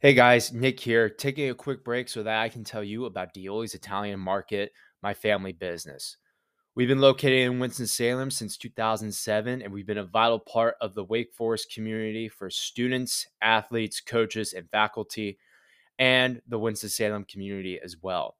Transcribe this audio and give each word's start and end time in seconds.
Hey 0.00 0.12
guys, 0.12 0.52
Nick 0.52 0.78
here, 0.78 1.08
taking 1.08 1.48
a 1.48 1.54
quick 1.54 1.82
break 1.82 2.08
so 2.10 2.22
that 2.22 2.42
I 2.42 2.50
can 2.50 2.62
tell 2.62 2.84
you 2.84 3.06
about 3.06 3.32
Dioli's 3.32 3.74
Italian 3.74 4.20
Market, 4.20 4.70
my 5.02 5.14
family 5.14 5.52
business. 5.52 6.18
We've 6.74 6.88
been 6.88 7.00
located 7.00 7.40
in 7.40 7.58
Winston-Salem 7.58 8.30
since 8.30 8.58
2007, 8.58 9.62
and 9.62 9.72
we've 9.72 9.86
been 9.86 9.96
a 9.96 10.04
vital 10.04 10.38
part 10.38 10.76
of 10.80 10.94
the 10.94 11.04
Wake 11.04 11.32
Forest 11.32 11.72
community 11.72 12.28
for 12.28 12.50
students, 12.50 13.26
athletes, 13.40 14.00
coaches, 14.00 14.52
and 14.52 14.68
faculty, 14.70 15.38
and 15.98 16.42
the 16.48 16.58
Winston-Salem 16.58 17.24
community 17.24 17.80
as 17.82 17.96
well. 18.02 18.36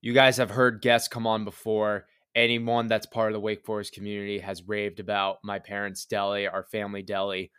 You 0.00 0.14
guys 0.14 0.38
have 0.38 0.50
heard 0.50 0.80
guests 0.80 1.08
come 1.08 1.26
on 1.26 1.44
before. 1.44 2.06
Anyone 2.34 2.86
that's 2.86 3.06
part 3.06 3.30
of 3.30 3.34
the 3.34 3.40
Wake 3.40 3.64
Forest 3.64 3.92
community 3.92 4.38
has 4.38 4.66
raved 4.66 5.00
about 5.00 5.38
my 5.44 5.58
parents' 5.58 6.06
deli, 6.06 6.46
our 6.46 6.64
family 6.64 7.02
deli, 7.02 7.50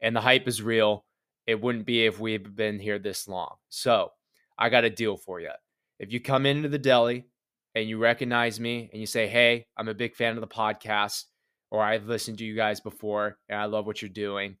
and 0.00 0.14
the 0.14 0.20
hype 0.20 0.46
is 0.46 0.62
real 0.62 1.04
it 1.46 1.60
wouldn't 1.60 1.86
be 1.86 2.06
if 2.06 2.20
we've 2.20 2.54
been 2.54 2.78
here 2.78 2.98
this 2.98 3.26
long. 3.26 3.56
So 3.68 4.10
I 4.58 4.68
got 4.68 4.84
a 4.84 4.90
deal 4.90 5.16
for 5.16 5.40
you. 5.40 5.50
If 5.98 6.12
you 6.12 6.20
come 6.20 6.46
into 6.46 6.68
the 6.68 6.78
deli 6.78 7.26
and 7.74 7.88
you 7.88 7.98
recognize 7.98 8.60
me 8.60 8.88
and 8.92 9.00
you 9.00 9.06
say, 9.06 9.26
Hey, 9.26 9.66
I'm 9.76 9.88
a 9.88 9.94
big 9.94 10.14
fan 10.14 10.36
of 10.36 10.40
the 10.40 10.46
podcast, 10.46 11.24
or 11.70 11.82
I've 11.82 12.06
listened 12.06 12.38
to 12.38 12.44
you 12.44 12.54
guys 12.54 12.80
before 12.80 13.38
and 13.48 13.58
I 13.58 13.64
love 13.64 13.86
what 13.86 14.02
you're 14.02 14.08
doing, 14.08 14.56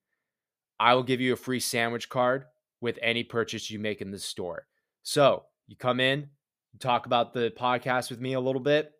I 0.80 0.94
will 0.94 1.02
give 1.02 1.20
you 1.20 1.32
a 1.32 1.36
free 1.36 1.60
sandwich 1.60 2.08
card 2.08 2.44
with 2.80 2.98
any 3.02 3.22
purchase 3.22 3.70
you 3.70 3.78
make 3.78 4.00
in 4.00 4.10
the 4.10 4.18
store. 4.18 4.66
So 5.02 5.44
you 5.68 5.76
come 5.76 6.00
in, 6.00 6.20
you 6.72 6.78
talk 6.80 7.06
about 7.06 7.32
the 7.32 7.52
podcast 7.56 8.10
with 8.10 8.20
me 8.20 8.32
a 8.32 8.40
little 8.40 8.60
bit. 8.60 8.92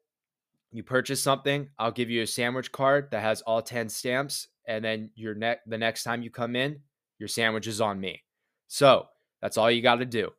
You 0.72 0.82
purchase 0.82 1.22
something, 1.22 1.68
I'll 1.78 1.92
give 1.92 2.08
you 2.08 2.22
a 2.22 2.26
sandwich 2.26 2.72
card 2.72 3.10
that 3.10 3.20
has 3.20 3.42
all 3.42 3.60
10 3.60 3.90
stamps. 3.90 4.48
And 4.66 4.82
then 4.82 5.10
your 5.14 5.34
ne- 5.34 5.58
the 5.66 5.76
next 5.76 6.02
time 6.02 6.22
you 6.22 6.30
come 6.30 6.56
in, 6.56 6.80
your 7.18 7.28
sandwich 7.28 7.66
is 7.66 7.80
on 7.80 8.00
me. 8.00 8.22
So 8.68 9.06
that's 9.42 9.58
all 9.58 9.70
you 9.70 9.82
got 9.82 9.96
to 9.96 10.06
do. 10.06 10.30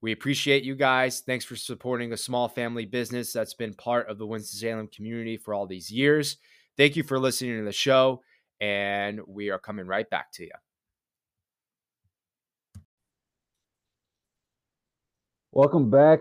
We 0.00 0.12
appreciate 0.12 0.64
you 0.64 0.74
guys. 0.74 1.20
Thanks 1.20 1.44
for 1.44 1.56
supporting 1.56 2.12
a 2.12 2.16
small 2.16 2.48
family 2.48 2.86
business 2.86 3.32
that's 3.32 3.54
been 3.54 3.74
part 3.74 4.08
of 4.08 4.18
the 4.18 4.26
Winston-Salem 4.26 4.88
community 4.88 5.36
for 5.36 5.52
all 5.52 5.66
these 5.66 5.90
years. 5.90 6.38
Thank 6.76 6.96
you 6.96 7.02
for 7.02 7.18
listening 7.18 7.58
to 7.58 7.64
the 7.64 7.70
show, 7.70 8.22
and 8.60 9.20
we 9.28 9.50
are 9.50 9.58
coming 9.58 9.86
right 9.86 10.08
back 10.08 10.32
to 10.32 10.44
you. 10.44 10.50
Welcome 15.52 15.90
back 15.90 16.20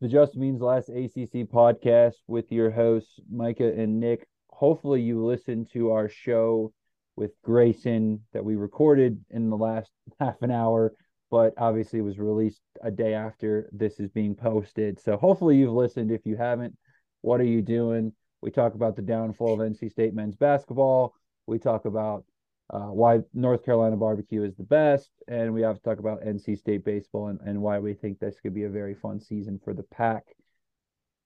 the 0.00 0.08
Just 0.08 0.34
Means 0.34 0.62
Last 0.62 0.88
ACC 0.88 1.46
podcast 1.46 2.14
with 2.26 2.50
your 2.50 2.70
hosts, 2.70 3.20
Micah 3.30 3.70
and 3.70 4.00
Nick. 4.00 4.26
Hopefully, 4.48 5.02
you 5.02 5.22
listened 5.22 5.70
to 5.72 5.92
our 5.92 6.08
show 6.08 6.72
with 7.16 7.32
Grayson 7.44 8.20
that 8.32 8.42
we 8.42 8.56
recorded 8.56 9.22
in 9.28 9.50
the 9.50 9.58
last 9.58 9.90
half 10.20 10.40
an 10.40 10.50
hour, 10.50 10.94
but 11.30 11.52
obviously 11.58 11.98
it 11.98 12.02
was 12.02 12.18
released 12.18 12.62
a 12.82 12.90
day 12.90 13.12
after 13.12 13.68
this 13.72 14.00
is 14.00 14.08
being 14.08 14.34
posted. 14.34 14.98
So 14.98 15.18
hopefully 15.18 15.58
you've 15.58 15.74
listened. 15.74 16.10
If 16.10 16.24
you 16.24 16.36
haven't, 16.36 16.78
what 17.20 17.40
are 17.40 17.44
you 17.44 17.60
doing? 17.60 18.14
We 18.40 18.50
talk 18.50 18.74
about 18.74 18.96
the 18.96 19.02
downfall 19.02 19.60
of 19.60 19.70
NC 19.70 19.90
State 19.90 20.14
men's 20.14 20.34
basketball. 20.34 21.14
We 21.46 21.58
talk 21.58 21.84
about 21.84 22.24
uh, 22.72 22.88
why 22.88 23.20
North 23.34 23.64
Carolina 23.64 23.96
barbecue 23.96 24.44
is 24.44 24.54
the 24.56 24.62
best, 24.62 25.10
and 25.28 25.52
we 25.52 25.62
have 25.62 25.76
to 25.76 25.82
talk 25.82 25.98
about 25.98 26.22
NC 26.22 26.58
State 26.58 26.84
baseball 26.84 27.28
and, 27.28 27.40
and 27.44 27.60
why 27.60 27.78
we 27.78 27.94
think 27.94 28.18
this 28.18 28.36
could 28.40 28.54
be 28.54 28.64
a 28.64 28.68
very 28.68 28.94
fun 28.94 29.20
season 29.20 29.60
for 29.62 29.74
the 29.74 29.82
pack. 29.82 30.24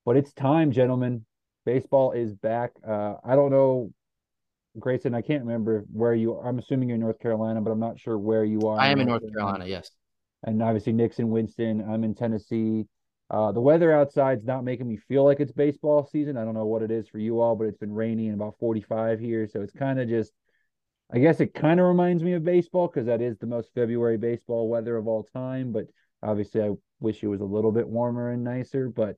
But 0.05 0.17
it's 0.17 0.33
time, 0.33 0.71
gentlemen. 0.71 1.25
Baseball 1.65 2.11
is 2.11 2.33
back. 2.33 2.71
Uh, 2.87 3.15
I 3.23 3.35
don't 3.35 3.51
know 3.51 3.91
Grayson, 4.79 5.13
I 5.13 5.21
can't 5.21 5.43
remember 5.43 5.85
where 5.91 6.13
you 6.13 6.35
are. 6.35 6.47
I'm 6.47 6.59
assuming 6.59 6.89
you're 6.89 6.95
in 6.95 7.01
North 7.01 7.19
Carolina, 7.19 7.61
but 7.61 7.71
I'm 7.71 7.79
not 7.79 7.99
sure 7.99 8.17
where 8.17 8.43
you 8.43 8.61
are. 8.61 8.79
I 8.79 8.89
am 8.89 8.99
in 8.99 9.07
North 9.07 9.23
Carolina, 9.33 9.65
yes. 9.65 9.89
And 10.43 10.61
obviously 10.61 10.93
Nixon, 10.93 11.29
Winston. 11.29 11.85
I'm 11.89 12.03
in 12.03 12.13
Tennessee. 12.13 12.85
Uh, 13.29 13.51
the 13.51 13.61
weather 13.61 13.93
outside's 13.93 14.45
not 14.45 14.63
making 14.63 14.87
me 14.87 14.97
feel 14.97 15.23
like 15.23 15.39
it's 15.39 15.51
baseball 15.51 16.07
season. 16.11 16.37
I 16.37 16.43
don't 16.43 16.53
know 16.53 16.65
what 16.65 16.83
it 16.83 16.91
is 16.91 17.07
for 17.07 17.17
you 17.17 17.39
all, 17.39 17.55
but 17.55 17.65
it's 17.67 17.77
been 17.77 17.93
rainy 17.93 18.27
and 18.27 18.35
about 18.35 18.55
45 18.59 19.19
here, 19.19 19.47
so 19.47 19.61
it's 19.61 19.73
kind 19.73 19.99
of 19.99 20.07
just. 20.07 20.31
I 21.13 21.19
guess 21.19 21.39
it 21.39 21.53
kind 21.53 21.79
of 21.79 21.85
reminds 21.85 22.23
me 22.23 22.33
of 22.33 22.43
baseball 22.43 22.87
because 22.87 23.05
that 23.05 23.21
is 23.21 23.37
the 23.37 23.45
most 23.45 23.73
February 23.73 24.17
baseball 24.17 24.67
weather 24.69 24.97
of 24.97 25.07
all 25.07 25.23
time. 25.23 25.71
But 25.71 25.85
obviously, 26.23 26.63
I 26.63 26.71
wish 26.99 27.23
it 27.23 27.27
was 27.27 27.41
a 27.41 27.45
little 27.45 27.71
bit 27.71 27.87
warmer 27.87 28.31
and 28.31 28.43
nicer. 28.43 28.89
But 28.89 29.17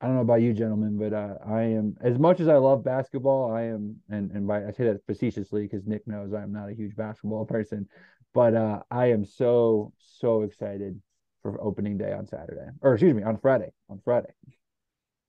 I 0.00 0.06
don't 0.06 0.14
know 0.14 0.22
about 0.22 0.40
you, 0.40 0.54
gentlemen, 0.54 0.96
but 0.98 1.12
uh, 1.12 1.34
I 1.46 1.62
am 1.62 1.96
as 2.00 2.18
much 2.18 2.40
as 2.40 2.48
I 2.48 2.56
love 2.56 2.82
basketball. 2.82 3.52
I 3.52 3.64
am, 3.64 3.96
and 4.08 4.30
and 4.30 4.46
by 4.46 4.66
I 4.66 4.70
say 4.70 4.84
that 4.84 5.04
facetiously 5.06 5.62
because 5.62 5.86
Nick 5.86 6.06
knows 6.06 6.32
I'm 6.32 6.52
not 6.52 6.70
a 6.70 6.74
huge 6.74 6.96
basketball 6.96 7.44
person, 7.44 7.86
but 8.32 8.54
uh, 8.54 8.80
I 8.90 9.10
am 9.10 9.26
so 9.26 9.92
so 9.98 10.42
excited 10.42 11.00
for 11.42 11.60
opening 11.60 11.98
day 11.98 12.12
on 12.12 12.26
Saturday, 12.26 12.70
or 12.80 12.94
excuse 12.94 13.14
me, 13.14 13.22
on 13.22 13.36
Friday. 13.36 13.72
On 13.90 14.00
Friday. 14.02 14.30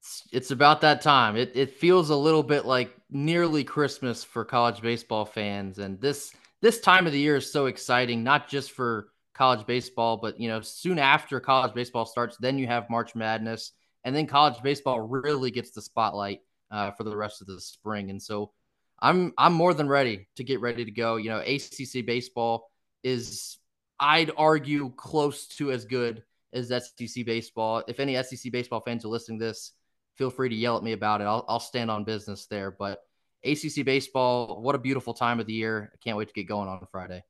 It's, 0.01 0.23
it's 0.31 0.51
about 0.51 0.81
that 0.81 1.01
time. 1.01 1.35
It 1.35 1.51
it 1.55 1.77
feels 1.77 2.09
a 2.09 2.15
little 2.15 2.43
bit 2.43 2.65
like 2.65 2.95
nearly 3.09 3.63
Christmas 3.63 4.23
for 4.23 4.43
college 4.43 4.81
baseball 4.81 5.25
fans, 5.25 5.79
and 5.79 6.01
this 6.01 6.33
this 6.61 6.79
time 6.79 7.07
of 7.07 7.13
the 7.13 7.19
year 7.19 7.37
is 7.37 7.51
so 7.51 7.67
exciting, 7.67 8.23
not 8.23 8.49
just 8.49 8.71
for 8.71 9.09
college 9.33 9.65
baseball, 9.65 10.17
but 10.17 10.39
you 10.39 10.49
know, 10.49 10.61
soon 10.61 10.99
after 10.99 11.39
college 11.39 11.73
baseball 11.73 12.05
starts, 12.05 12.37
then 12.37 12.57
you 12.57 12.67
have 12.67 12.89
March 12.89 13.15
Madness 13.15 13.71
and 14.03 14.15
then 14.15 14.27
college 14.27 14.61
baseball 14.63 15.01
really 15.01 15.51
gets 15.51 15.71
the 15.71 15.81
spotlight 15.81 16.39
uh, 16.71 16.91
for 16.91 17.03
the 17.03 17.15
rest 17.15 17.41
of 17.41 17.47
the 17.47 17.59
spring. 17.59 18.09
And 18.09 18.21
so 18.21 18.51
I'm 18.99 19.33
I'm 19.37 19.53
more 19.53 19.73
than 19.73 19.87
ready 19.87 20.27
to 20.35 20.43
get 20.43 20.61
ready 20.61 20.85
to 20.85 20.91
go. 20.91 21.15
You 21.17 21.29
know, 21.29 21.39
ACC 21.39 22.05
baseball 22.05 22.69
is 23.03 23.57
I'd 23.99 24.31
argue 24.37 24.91
close 24.95 25.47
to 25.57 25.71
as 25.71 25.85
good 25.85 26.23
as 26.53 26.69
SEC 26.69 27.25
baseball. 27.25 27.83
If 27.87 27.99
any 27.99 28.21
SEC 28.21 28.51
baseball 28.51 28.81
fans 28.81 29.05
are 29.05 29.09
listening 29.09 29.39
to 29.39 29.45
this, 29.45 29.73
feel 30.21 30.29
free 30.29 30.49
to 30.49 30.55
yell 30.55 30.77
at 30.77 30.83
me 30.83 30.91
about 30.91 31.19
it. 31.19 31.23
I'll, 31.23 31.43
I'll 31.47 31.59
stand 31.59 31.89
on 31.89 32.03
business 32.03 32.45
there. 32.45 32.69
But 32.69 32.99
ACC 33.43 33.83
baseball, 33.83 34.61
what 34.61 34.75
a 34.75 34.77
beautiful 34.77 35.15
time 35.15 35.39
of 35.39 35.47
the 35.47 35.53
year! 35.53 35.91
I 35.91 35.97
can't 36.03 36.15
wait 36.15 36.27
to 36.27 36.33
get 36.35 36.47
going 36.47 36.69
on 36.69 36.85
Friday. 36.91 37.23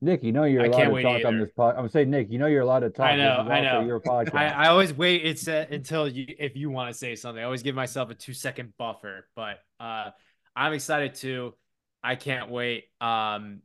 Nick, 0.00 0.22
you 0.22 0.30
know 0.30 0.44
you're 0.44 0.64
allowed 0.64 0.94
to 0.94 1.02
talk 1.02 1.24
on 1.24 1.40
this 1.40 1.50
pod. 1.56 1.74
I'm 1.76 1.88
saying, 1.88 2.08
Nick, 2.08 2.30
you 2.30 2.38
know 2.38 2.46
you're 2.46 2.62
allowed 2.62 2.80
to 2.80 2.90
talk. 2.90 3.06
I 3.06 3.16
know, 3.16 3.48
I 3.50 3.60
know. 3.62 3.80
Your 3.84 3.98
podcast. 3.98 4.36
I, 4.36 4.46
I 4.46 4.68
always 4.68 4.94
wait. 4.94 5.26
It's 5.26 5.48
uh, 5.48 5.66
until 5.68 6.06
you, 6.06 6.24
if 6.38 6.54
you 6.54 6.70
want 6.70 6.92
to 6.92 6.96
say 6.96 7.16
something. 7.16 7.42
I 7.42 7.44
always 7.44 7.64
give 7.64 7.74
myself 7.74 8.10
a 8.10 8.14
two 8.14 8.32
second 8.32 8.72
buffer. 8.78 9.26
But 9.34 9.58
uh, 9.80 10.10
I'm 10.54 10.72
excited 10.72 11.16
too. 11.16 11.54
I 12.00 12.14
can't 12.14 12.48
wait. 12.48 12.84
Um, 13.00 13.62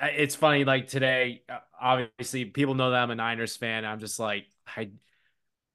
it's 0.00 0.34
funny. 0.34 0.64
Like 0.64 0.88
today, 0.88 1.42
uh, 1.48 1.58
obviously, 1.80 2.44
people 2.46 2.74
know 2.74 2.90
that 2.90 3.04
I'm 3.04 3.12
a 3.12 3.14
Niners 3.14 3.56
fan. 3.56 3.84
I'm 3.84 4.00
just 4.00 4.18
like, 4.18 4.46
I, 4.66 4.90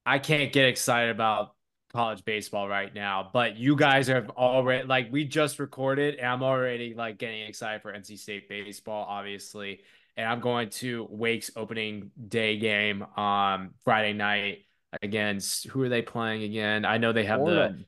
I 0.10 0.18
can't 0.18 0.52
get 0.52 0.66
excited 0.66 1.12
about 1.12 1.54
college 1.94 2.26
baseball 2.26 2.68
right 2.68 2.92
now. 2.92 3.30
But 3.32 3.58
you 3.58 3.76
guys 3.76 4.08
have 4.08 4.32
already 4.32 4.88
like 4.88 5.12
we 5.12 5.24
just 5.24 5.60
recorded, 5.60 6.16
and 6.16 6.26
I'm 6.26 6.42
already 6.42 6.96
like 6.96 7.20
getting 7.20 7.44
excited 7.44 7.84
for 7.84 7.94
NC 7.94 8.18
State 8.18 8.50
baseball, 8.50 9.06
obviously. 9.08 9.82
And 10.18 10.28
I'm 10.28 10.40
going 10.40 10.70
to 10.72 11.08
Wake's 11.12 11.52
opening 11.56 12.10
day 12.28 12.58
game 12.58 13.04
um 13.18 13.76
Friday 13.84 14.14
night 14.14 14.66
against 15.04 15.68
who 15.68 15.84
are 15.84 15.90
they 15.90 16.02
playing 16.02 16.42
again? 16.42 16.86
I 16.86 16.98
know 16.98 17.14
they 17.14 17.26
have 17.26 17.42
Fordham. 17.42 17.78
the 17.78 17.86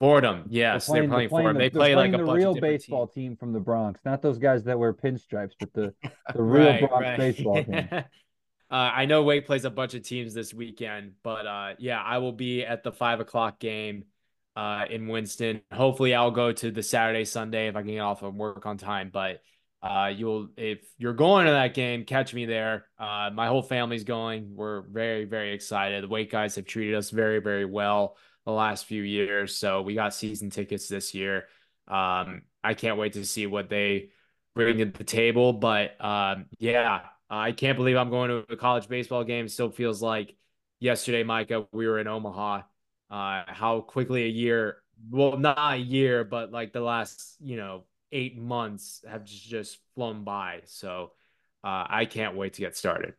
Fordham. 0.00 0.44
Yes, 0.48 0.86
they're 0.86 1.06
playing, 1.06 1.10
they're 1.10 1.28
playing 1.28 1.28
Fordham. 1.28 1.54
The, 1.56 1.60
they 1.60 1.70
play 1.70 1.96
like 1.96 2.14
a 2.14 2.16
the 2.16 2.24
real 2.24 2.54
baseball 2.54 3.06
team. 3.06 3.32
team 3.32 3.36
from 3.36 3.52
the 3.52 3.60
Bronx, 3.60 4.00
not 4.06 4.22
those 4.22 4.38
guys 4.38 4.64
that 4.64 4.78
wear 4.78 4.94
pinstripes, 4.94 5.52
but 5.60 5.70
the 5.74 5.92
the 6.34 6.42
real 6.42 6.66
right, 6.66 6.88
Bronx 6.88 7.04
right. 7.04 7.18
baseball 7.18 7.62
team. 7.64 7.88
Uh, 8.70 8.90
I 8.94 9.06
know 9.06 9.24
Wake 9.24 9.46
plays 9.46 9.64
a 9.64 9.70
bunch 9.70 9.94
of 9.94 10.02
teams 10.02 10.32
this 10.32 10.54
weekend, 10.54 11.14
but 11.24 11.46
uh, 11.46 11.74
yeah, 11.78 12.00
I 12.00 12.18
will 12.18 12.32
be 12.32 12.64
at 12.64 12.84
the 12.84 12.92
five 12.92 13.18
o'clock 13.18 13.58
game 13.58 14.04
uh, 14.54 14.84
in 14.88 15.08
Winston. 15.08 15.62
Hopefully, 15.72 16.14
I'll 16.14 16.30
go 16.30 16.52
to 16.52 16.70
the 16.70 16.82
Saturday, 16.82 17.24
Sunday 17.24 17.66
if 17.66 17.74
I 17.74 17.82
can 17.82 17.90
get 17.90 17.98
off 17.98 18.22
of 18.22 18.34
work 18.34 18.66
on 18.66 18.78
time. 18.78 19.10
But 19.12 19.42
uh, 19.82 20.12
you'll 20.14 20.50
if 20.56 20.80
you're 20.98 21.14
going 21.14 21.46
to 21.46 21.52
that 21.52 21.74
game, 21.74 22.04
catch 22.04 22.32
me 22.32 22.46
there. 22.46 22.86
Uh, 22.96 23.30
my 23.32 23.48
whole 23.48 23.62
family's 23.62 24.04
going. 24.04 24.54
We're 24.54 24.82
very 24.82 25.24
very 25.24 25.52
excited. 25.52 26.04
The 26.04 26.08
Wake 26.08 26.30
guys 26.30 26.54
have 26.54 26.66
treated 26.66 26.94
us 26.94 27.10
very 27.10 27.40
very 27.40 27.64
well 27.64 28.16
the 28.46 28.52
last 28.52 28.84
few 28.86 29.02
years, 29.02 29.56
so 29.56 29.82
we 29.82 29.94
got 29.94 30.14
season 30.14 30.50
tickets 30.50 30.86
this 30.86 31.12
year. 31.12 31.44
Um, 31.88 32.42
I 32.62 32.74
can't 32.74 32.98
wait 32.98 33.14
to 33.14 33.24
see 33.24 33.46
what 33.46 33.68
they 33.68 34.10
bring 34.54 34.78
to 34.78 34.84
the 34.86 35.04
table. 35.04 35.52
But 35.52 36.02
um, 36.04 36.46
yeah, 36.58 37.00
I 37.30 37.52
can't 37.52 37.76
believe 37.76 37.96
I'm 37.96 38.10
going 38.10 38.28
to 38.28 38.52
a 38.52 38.56
college 38.56 38.88
baseball 38.88 39.24
game. 39.24 39.48
Still 39.48 39.70
feels 39.70 40.02
like 40.02 40.34
yesterday, 40.80 41.22
Micah, 41.22 41.66
we 41.72 41.86
were 41.86 41.98
in 41.98 42.08
Omaha. 42.08 42.62
Uh, 43.10 43.42
how 43.46 43.80
quickly 43.80 44.24
a 44.24 44.28
year, 44.28 44.82
well, 45.10 45.36
not 45.36 45.74
a 45.74 45.76
year, 45.76 46.24
but 46.24 46.52
like 46.52 46.72
the 46.72 46.80
last, 46.80 47.36
you 47.40 47.56
know, 47.56 47.84
eight 48.12 48.38
months 48.38 49.04
have 49.08 49.24
just 49.24 49.78
flown 49.94 50.24
by. 50.24 50.60
So 50.64 51.12
uh, 51.64 51.86
I 51.88 52.04
can't 52.04 52.36
wait 52.36 52.54
to 52.54 52.60
get 52.60 52.76
started. 52.76 53.14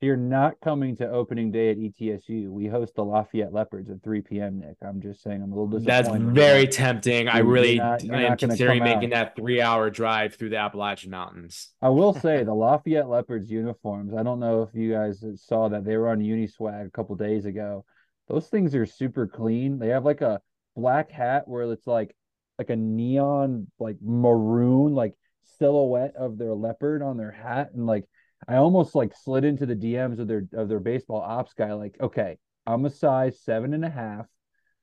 You're 0.00 0.16
not 0.16 0.54
coming 0.62 0.96
to 0.96 1.08
opening 1.08 1.50
day 1.50 1.70
at 1.70 1.76
ETSU. 1.78 2.48
We 2.48 2.66
host 2.66 2.94
the 2.94 3.04
Lafayette 3.04 3.52
Leopards 3.52 3.90
at 3.90 4.02
3 4.02 4.20
p.m. 4.22 4.60
Nick, 4.60 4.76
I'm 4.86 5.00
just 5.00 5.22
saying, 5.22 5.42
I'm 5.42 5.52
a 5.52 5.54
little 5.54 5.78
disappointed. 5.78 6.26
That's 6.26 6.34
very 6.34 6.66
tempting. 6.66 7.28
I 7.28 7.38
really 7.38 7.78
not, 7.78 8.04
am 8.04 8.36
considering 8.36 8.82
making 8.82 9.10
that 9.10 9.34
three-hour 9.36 9.90
drive 9.90 10.34
through 10.34 10.50
the 10.50 10.58
Appalachian 10.58 11.10
Mountains. 11.10 11.70
I 11.80 11.88
will 11.88 12.12
say 12.12 12.44
the 12.44 12.54
Lafayette 12.54 13.08
Leopards 13.08 13.50
uniforms. 13.50 14.14
I 14.14 14.22
don't 14.22 14.40
know 14.40 14.62
if 14.62 14.74
you 14.74 14.92
guys 14.92 15.24
saw 15.36 15.68
that 15.68 15.84
they 15.84 15.96
were 15.96 16.08
on 16.08 16.18
Uniswag 16.18 16.86
a 16.86 16.90
couple 16.90 17.16
days 17.16 17.44
ago. 17.44 17.84
Those 18.28 18.48
things 18.48 18.74
are 18.74 18.86
super 18.86 19.26
clean. 19.26 19.78
They 19.78 19.88
have 19.88 20.04
like 20.04 20.20
a 20.20 20.40
black 20.76 21.10
hat 21.10 21.46
where 21.46 21.70
it's 21.70 21.86
like 21.86 22.14
like 22.58 22.70
a 22.70 22.76
neon 22.76 23.66
like 23.78 23.96
maroon 24.00 24.94
like 24.94 25.14
silhouette 25.58 26.14
of 26.16 26.38
their 26.38 26.54
leopard 26.54 27.02
on 27.02 27.16
their 27.16 27.30
hat 27.30 27.70
and 27.74 27.86
like 27.86 28.04
I 28.48 28.56
almost 28.56 28.94
like 28.94 29.12
slid 29.16 29.44
into 29.44 29.66
the 29.66 29.76
DMs 29.76 30.18
of 30.18 30.28
their 30.28 30.44
of 30.52 30.68
their 30.68 30.80
baseball 30.80 31.20
ops 31.20 31.52
guy, 31.54 31.72
like, 31.72 31.96
okay, 32.00 32.38
I'm 32.66 32.84
a 32.84 32.90
size 32.90 33.40
seven 33.40 33.74
and 33.74 33.84
a 33.84 33.90
half. 33.90 34.26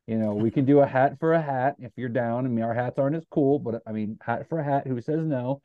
You 0.07 0.17
know, 0.17 0.33
we 0.33 0.51
can 0.51 0.65
do 0.65 0.79
a 0.79 0.85
hat 0.85 1.19
for 1.19 1.33
a 1.33 1.41
hat 1.41 1.75
if 1.79 1.91
you're 1.95 2.09
down. 2.09 2.45
I 2.45 2.49
mean, 2.49 2.63
our 2.63 2.73
hats 2.73 2.97
aren't 2.97 3.15
as 3.15 3.25
cool, 3.29 3.59
but 3.59 3.81
I 3.87 3.91
mean, 3.91 4.17
hat 4.21 4.49
for 4.49 4.59
a 4.59 4.63
hat. 4.63 4.87
Who 4.87 4.99
says 5.01 5.25
no? 5.25 5.61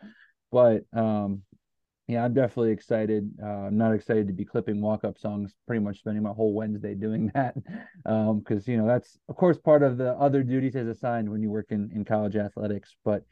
But 0.53 0.85
um, 0.93 1.43
yeah, 2.07 2.25
I'm 2.25 2.35
definitely 2.35 2.71
excited. 2.71 3.31
Uh, 3.43 3.67
I'm 3.67 3.77
not 3.77 3.93
excited 3.93 4.29
to 4.29 4.33
be 4.33 4.45
clipping 4.45 4.81
walk 4.81 5.05
up 5.05 5.19
songs. 5.19 5.55
Pretty 5.67 5.83
much 5.83 5.99
spending 5.99 6.23
my 6.23 6.31
whole 6.31 6.53
Wednesday 6.53 6.95
doing 6.95 7.31
that, 7.35 7.55
because 8.05 8.69
um, 8.69 8.73
you 8.73 8.77
know 8.77 8.87
that's 8.87 9.19
of 9.29 9.37
course 9.37 9.59
part 9.59 9.83
of 9.83 9.97
the 9.97 10.13
other 10.13 10.43
duties 10.43 10.77
as 10.77 10.87
assigned 10.87 11.29
when 11.29 11.43
you 11.43 11.51
work 11.51 11.67
in 11.71 11.91
in 11.95 12.05
college 12.05 12.37
athletics. 12.37 12.95
But 13.05 13.25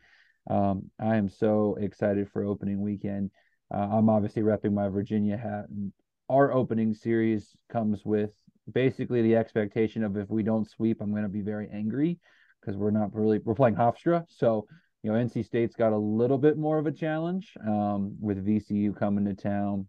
um, 0.51 0.91
I 1.01 1.17
am 1.17 1.29
so 1.29 1.77
excited 1.81 2.29
for 2.33 2.45
opening 2.45 2.81
weekend. 2.81 3.31
Uh, 3.73 3.89
I'm 3.93 4.09
obviously 4.09 4.43
repping 4.43 4.73
my 4.73 4.89
Virginia 4.89 5.37
hat, 5.37 5.67
and 5.71 5.93
our 6.29 6.53
opening 6.53 6.95
series 6.95 7.57
comes 7.71 8.05
with 8.05 8.31
basically 8.73 9.23
the 9.23 9.37
expectation 9.37 10.03
of 10.05 10.17
if 10.17 10.31
we 10.31 10.43
don't 10.43 10.69
sweep, 10.69 11.01
I'm 11.01 11.11
going 11.11 11.23
to 11.23 11.29
be 11.29 11.43
very 11.43 11.69
angry 11.73 12.19
because 12.61 12.77
we're 12.77 12.91
not 12.91 13.15
really 13.15 13.39
we're 13.39 13.55
playing 13.55 13.77
Hofstra, 13.77 14.25
so 14.29 14.67
you 15.03 15.13
know 15.13 15.19
NC 15.19 15.45
State's 15.45 15.77
got 15.77 15.93
a 15.93 15.99
little 15.99 16.39
bit 16.39 16.57
more 16.57 16.79
of 16.79 16.87
a 16.87 16.93
challenge 16.93 17.55
um, 17.67 18.17
with 18.21 18.45
VCU 18.45 18.97
coming 18.97 19.25
to 19.27 19.35
town. 19.35 19.87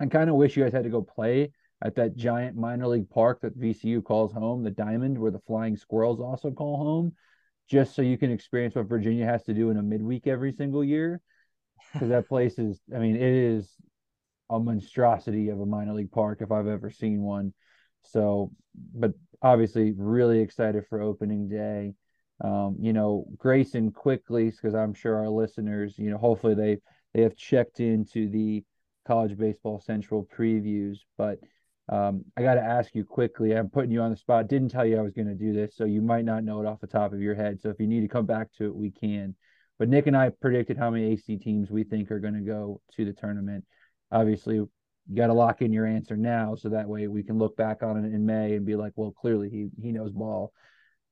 I 0.00 0.06
kind 0.06 0.30
of 0.30 0.36
wish 0.36 0.56
you 0.56 0.64
guys 0.64 0.72
had 0.72 0.84
to 0.84 0.90
go 0.90 1.02
play 1.02 1.52
at 1.84 1.94
that 1.96 2.16
giant 2.16 2.56
minor 2.56 2.86
league 2.86 3.10
park 3.10 3.40
that 3.42 3.58
VCU 3.58 4.02
calls 4.02 4.32
home, 4.32 4.62
the 4.62 4.70
Diamond, 4.70 5.18
where 5.18 5.30
the 5.30 5.40
Flying 5.40 5.76
Squirrels 5.76 6.20
also 6.20 6.50
call 6.50 6.76
home, 6.76 7.12
just 7.68 7.94
so 7.94 8.02
you 8.02 8.18
can 8.18 8.30
experience 8.30 8.74
what 8.74 8.88
Virginia 8.88 9.26
has 9.26 9.42
to 9.44 9.54
do 9.54 9.70
in 9.70 9.76
a 9.76 9.82
midweek 9.82 10.26
every 10.26 10.52
single 10.52 10.82
year 10.82 11.20
because 11.92 12.08
that 12.08 12.28
place 12.28 12.58
is 12.58 12.80
i 12.94 12.98
mean 12.98 13.16
it 13.16 13.22
is 13.22 13.76
a 14.50 14.58
monstrosity 14.58 15.48
of 15.48 15.60
a 15.60 15.66
minor 15.66 15.94
league 15.94 16.12
park 16.12 16.38
if 16.42 16.52
i've 16.52 16.66
ever 16.66 16.90
seen 16.90 17.22
one. 17.22 17.52
So 18.02 18.50
but 18.94 19.12
obviously 19.40 19.92
really 19.96 20.40
excited 20.40 20.84
for 20.88 21.00
opening 21.00 21.48
day. 21.48 21.94
Um, 22.42 22.76
you 22.80 22.92
know 22.92 23.26
grayson 23.36 23.92
quickly 23.92 24.50
because 24.50 24.74
i'm 24.74 24.94
sure 24.94 25.16
our 25.16 25.28
listeners 25.28 25.96
you 25.96 26.10
know 26.10 26.18
hopefully 26.18 26.54
they 26.54 26.78
they 27.14 27.22
have 27.22 27.36
checked 27.36 27.78
into 27.78 28.28
the 28.28 28.64
college 29.06 29.36
baseball 29.38 29.78
central 29.78 30.26
previews 30.36 30.98
but 31.16 31.38
um, 31.88 32.24
i 32.36 32.42
got 32.42 32.54
to 32.54 32.60
ask 32.60 32.96
you 32.96 33.04
quickly 33.04 33.52
i'm 33.56 33.68
putting 33.68 33.92
you 33.92 34.00
on 34.00 34.10
the 34.10 34.16
spot 34.16 34.48
didn't 34.48 34.70
tell 34.70 34.84
you 34.84 34.98
i 34.98 35.02
was 35.02 35.12
going 35.12 35.28
to 35.28 35.36
do 35.36 35.52
this 35.52 35.76
so 35.76 35.84
you 35.84 36.02
might 36.02 36.24
not 36.24 36.42
know 36.42 36.60
it 36.60 36.66
off 36.66 36.80
the 36.80 36.86
top 36.88 37.12
of 37.12 37.20
your 37.20 37.36
head 37.36 37.60
so 37.60 37.68
if 37.68 37.78
you 37.78 37.86
need 37.86 38.00
to 38.00 38.08
come 38.08 38.26
back 38.26 38.48
to 38.52 38.64
it 38.64 38.74
we 38.74 38.90
can 38.90 39.36
but 39.82 39.88
Nick 39.88 40.06
and 40.06 40.16
I 40.16 40.28
predicted 40.28 40.78
how 40.78 40.90
many 40.90 41.12
ACC 41.12 41.40
teams 41.40 41.68
we 41.68 41.82
think 41.82 42.12
are 42.12 42.20
going 42.20 42.34
to 42.34 42.40
go 42.40 42.80
to 42.94 43.04
the 43.04 43.12
tournament. 43.12 43.64
Obviously, 44.12 44.54
you 44.54 44.70
got 45.12 45.26
to 45.26 45.32
lock 45.32 45.60
in 45.60 45.72
your 45.72 45.86
answer 45.86 46.16
now, 46.16 46.54
so 46.54 46.68
that 46.68 46.88
way 46.88 47.08
we 47.08 47.24
can 47.24 47.36
look 47.36 47.56
back 47.56 47.82
on 47.82 47.96
it 47.96 48.14
in 48.14 48.24
May 48.24 48.54
and 48.54 48.64
be 48.64 48.76
like, 48.76 48.92
well, 48.94 49.10
clearly 49.10 49.50
he 49.50 49.70
he 49.82 49.90
knows 49.90 50.12
ball. 50.12 50.52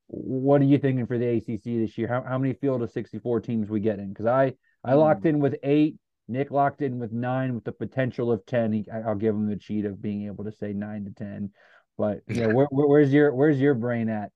What 0.07 0.61
are 0.61 0.67
you 0.67 0.79
thinking 0.79 1.09
for 1.09 1.19
the 1.19 1.39
ACC 1.39 1.65
this 1.65 1.99
year? 1.99 2.07
How 2.07 2.23
how 2.23 2.39
many 2.39 2.55
field 2.55 2.81
of 2.83 2.93
64 2.93 3.41
teams 3.41 3.69
we 3.69 3.81
get 3.81 3.99
in? 3.99 4.11
Because 4.11 4.27
I 4.27 4.55
I 4.85 4.95
locked 4.95 5.25
mm. 5.25 5.31
in 5.31 5.41
with 5.41 5.57
eight. 5.65 5.97
Nick 6.29 6.53
locked 6.53 6.81
in 6.81 7.01
with 7.01 7.11
nine 7.11 7.57
with 7.57 7.65
the 7.65 7.73
potential 7.73 8.31
of 8.31 8.47
10. 8.47 8.73
He, 8.73 8.87
I'll 9.05 9.17
give 9.17 9.35
him 9.35 9.49
the 9.49 9.57
cheat 9.57 9.85
of 9.85 10.01
being 10.01 10.27
able 10.27 10.45
to 10.45 10.53
say 10.53 10.73
nine 10.73 11.07
to 11.07 11.11
10. 11.11 11.51
But 11.99 12.21
yeah, 12.29 12.47
where, 12.47 12.69
where, 12.71 12.87
where's 12.87 13.13
your 13.13 13.35
where's 13.35 13.61
your 13.61 13.75
brain 13.75 14.09
at? 14.09 14.31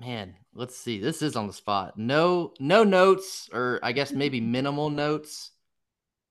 Man, 0.00 0.36
let's 0.56 0.76
see. 0.76 0.98
This 0.98 1.22
is 1.22 1.36
on 1.36 1.46
the 1.46 1.52
spot. 1.52 1.98
No, 1.98 2.52
no 2.58 2.84
notes, 2.84 3.48
or 3.52 3.78
I 3.82 3.92
guess 3.92 4.12
maybe 4.12 4.40
minimal 4.40 4.90
notes. 4.90 5.52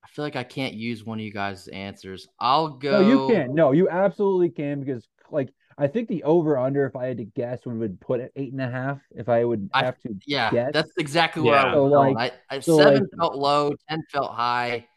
I 0.03 0.07
feel 0.07 0.25
like 0.25 0.35
I 0.35 0.43
can't 0.43 0.73
use 0.73 1.03
one 1.03 1.19
of 1.19 1.25
you 1.25 1.31
guys' 1.31 1.67
answers. 1.67 2.27
I'll 2.39 2.69
go. 2.69 3.01
No, 3.01 3.07
you 3.07 3.33
can. 3.33 3.55
No, 3.55 3.71
you 3.71 3.89
absolutely 3.89 4.49
can 4.49 4.79
because, 4.79 5.07
like, 5.31 5.49
I 5.77 5.87
think 5.87 6.07
the 6.07 6.23
over 6.23 6.57
under, 6.57 6.85
if 6.85 6.95
I 6.95 7.05
had 7.05 7.17
to 7.17 7.25
guess, 7.25 7.65
would 7.65 7.77
would 7.79 7.99
put 7.99 8.21
at 8.21 8.31
eight 8.35 8.51
and 8.51 8.61
a 8.61 8.69
half. 8.69 9.01
If 9.11 9.29
I 9.29 9.43
would 9.43 9.69
have 9.73 9.99
to, 10.01 10.15
yeah, 10.25 10.51
guess. 10.51 10.71
that's 10.73 10.91
exactly 10.97 11.41
where 11.41 11.55
yeah. 11.55 11.73
I 11.73 11.75
was. 11.75 11.91
So 11.91 11.99
like, 11.99 12.17
I, 12.17 12.55
I 12.55 12.59
so 12.59 12.77
seven 12.77 12.93
like, 13.01 13.09
felt 13.17 13.35
low, 13.35 13.73
ten 13.89 14.03
felt 14.11 14.31
high. 14.31 14.87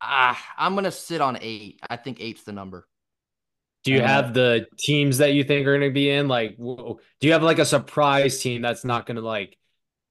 Ah, 0.00 0.42
I'm 0.56 0.74
gonna 0.74 0.90
sit 0.90 1.20
on 1.20 1.38
eight. 1.40 1.80
I 1.88 1.96
think 1.96 2.20
eight's 2.20 2.42
the 2.42 2.52
number. 2.52 2.86
Do 3.82 3.92
you 3.92 4.00
have 4.02 4.34
the 4.34 4.66
teams 4.78 5.18
that 5.18 5.32
you 5.32 5.42
think 5.42 5.66
are 5.66 5.78
going 5.78 5.88
to 5.88 5.94
be 5.94 6.10
in? 6.10 6.28
Like, 6.28 6.58
do 6.58 6.98
you 7.20 7.32
have 7.32 7.42
like 7.42 7.58
a 7.58 7.64
surprise 7.64 8.38
team 8.40 8.60
that's 8.60 8.84
not 8.84 9.06
going 9.06 9.16
to 9.16 9.22
like 9.22 9.56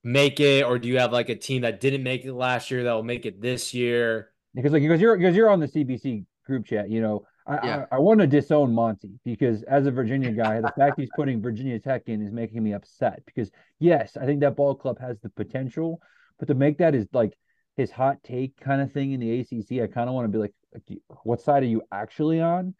make 0.03 0.39
it, 0.39 0.65
or 0.65 0.79
do 0.79 0.87
you 0.87 0.97
have 0.99 1.11
like 1.11 1.29
a 1.29 1.35
team 1.35 1.61
that 1.61 1.79
didn't 1.79 2.03
make 2.03 2.25
it 2.25 2.33
last 2.33 2.71
year 2.71 2.83
that 2.83 2.93
will 2.93 3.03
make 3.03 3.25
it 3.25 3.41
this 3.41 3.73
year? 3.73 4.31
Because 4.55 4.71
like 4.71 4.81
because 4.81 4.99
you're 4.99 5.15
because 5.15 5.35
you're 5.35 5.49
on 5.49 5.59
the 5.59 5.67
CBC 5.67 6.25
group 6.45 6.65
chat, 6.65 6.89
you 6.89 6.99
know, 6.99 7.25
I, 7.45 7.59
yeah. 7.65 7.85
I, 7.91 7.95
I 7.95 7.99
want 7.99 8.19
to 8.21 8.27
disown 8.27 8.73
Monty 8.73 9.19
because 9.23 9.63
as 9.63 9.85
a 9.85 9.91
Virginia 9.91 10.31
guy, 10.31 10.61
the 10.61 10.73
fact 10.75 10.99
he's 10.99 11.09
putting 11.15 11.41
Virginia 11.41 11.79
Tech 11.79 12.03
in 12.07 12.21
is 12.21 12.31
making 12.31 12.63
me 12.63 12.73
upset. 12.73 13.21
Because 13.25 13.51
yes, 13.79 14.17
I 14.17 14.25
think 14.25 14.39
that 14.41 14.55
ball 14.55 14.75
club 14.75 14.99
has 14.99 15.19
the 15.21 15.29
potential, 15.29 16.01
but 16.39 16.47
to 16.47 16.53
make 16.53 16.79
that 16.79 16.95
is 16.95 17.07
like 17.13 17.37
his 17.75 17.91
hot 17.91 18.23
take 18.23 18.59
kind 18.59 18.81
of 18.81 18.91
thing 18.91 19.13
in 19.13 19.19
the 19.19 19.39
ACC, 19.39 19.81
I 19.81 19.87
kind 19.87 20.09
of 20.09 20.15
want 20.15 20.25
to 20.25 20.31
be 20.31 20.37
like, 20.37 20.53
like, 20.73 20.99
what 21.23 21.41
side 21.41 21.63
are 21.63 21.67
you 21.67 21.81
actually 21.91 22.41
on? 22.41 22.75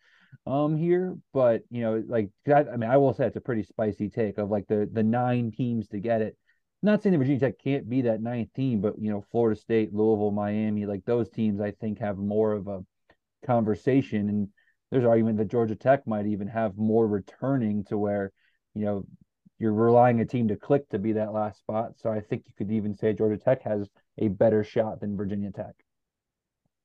Um 0.46 0.78
here, 0.78 1.18
but 1.34 1.64
you 1.70 1.82
know, 1.82 2.04
like 2.08 2.30
I, 2.48 2.66
I 2.66 2.78
mean, 2.78 2.90
I 2.90 2.98
will 2.98 3.14
say 3.14 3.26
it's 3.26 3.36
a 3.36 3.42
pretty 3.42 3.64
spicy 3.64 4.10
take 4.10 4.38
of 4.38 4.50
like 4.50 4.68
the 4.68 4.90
the 4.92 5.04
nine 5.04 5.52
teams 5.52 5.88
to 5.90 6.00
get 6.00 6.22
it. 6.22 6.38
not 6.82 7.02
saying 7.04 7.14
that 7.14 7.20
Virginia 7.20 7.40
Tech 7.40 7.60
can't 7.60 7.90
be 7.90 8.04
that 8.04 8.22
ninth 8.22 8.54
team, 8.54 8.82
but 8.82 9.00
you 9.00 9.12
know, 9.12 9.24
Florida 9.32 9.60
State, 9.60 9.94
Louisville, 9.94 10.32
Miami, 10.32 10.86
like 10.86 11.06
those 11.06 11.30
teams, 11.30 11.62
I 11.62 11.72
think 11.72 12.00
have 12.00 12.18
more 12.18 12.54
of 12.54 12.68
a 12.68 12.84
conversation. 13.46 14.30
And 14.30 14.50
there's 14.92 15.06
argument 15.06 15.38
that 15.38 15.50
Georgia 15.50 15.76
Tech 15.76 16.08
might 16.08 16.26
even 16.26 16.48
have 16.48 16.78
more 16.78 17.08
returning 17.08 17.84
to 17.86 17.98
where, 17.98 18.32
you 18.74 18.86
know, 18.86 19.04
you're 19.60 19.74
relying 19.74 20.22
a 20.22 20.26
team 20.26 20.48
to 20.48 20.56
click 20.56 20.88
to 20.90 21.00
be 21.00 21.14
that 21.14 21.34
last 21.34 21.60
spot. 21.60 21.92
So 21.98 22.10
I 22.10 22.22
think 22.22 22.44
you 22.48 22.54
could 22.58 22.72
even 22.72 22.96
say 22.96 23.14
Georgia 23.14 23.38
Tech 23.38 23.62
has 23.64 23.88
a 24.18 24.30
better 24.30 24.64
shot 24.64 25.02
than 25.02 25.18
Virginia 25.18 25.52
Tech. 25.52 25.74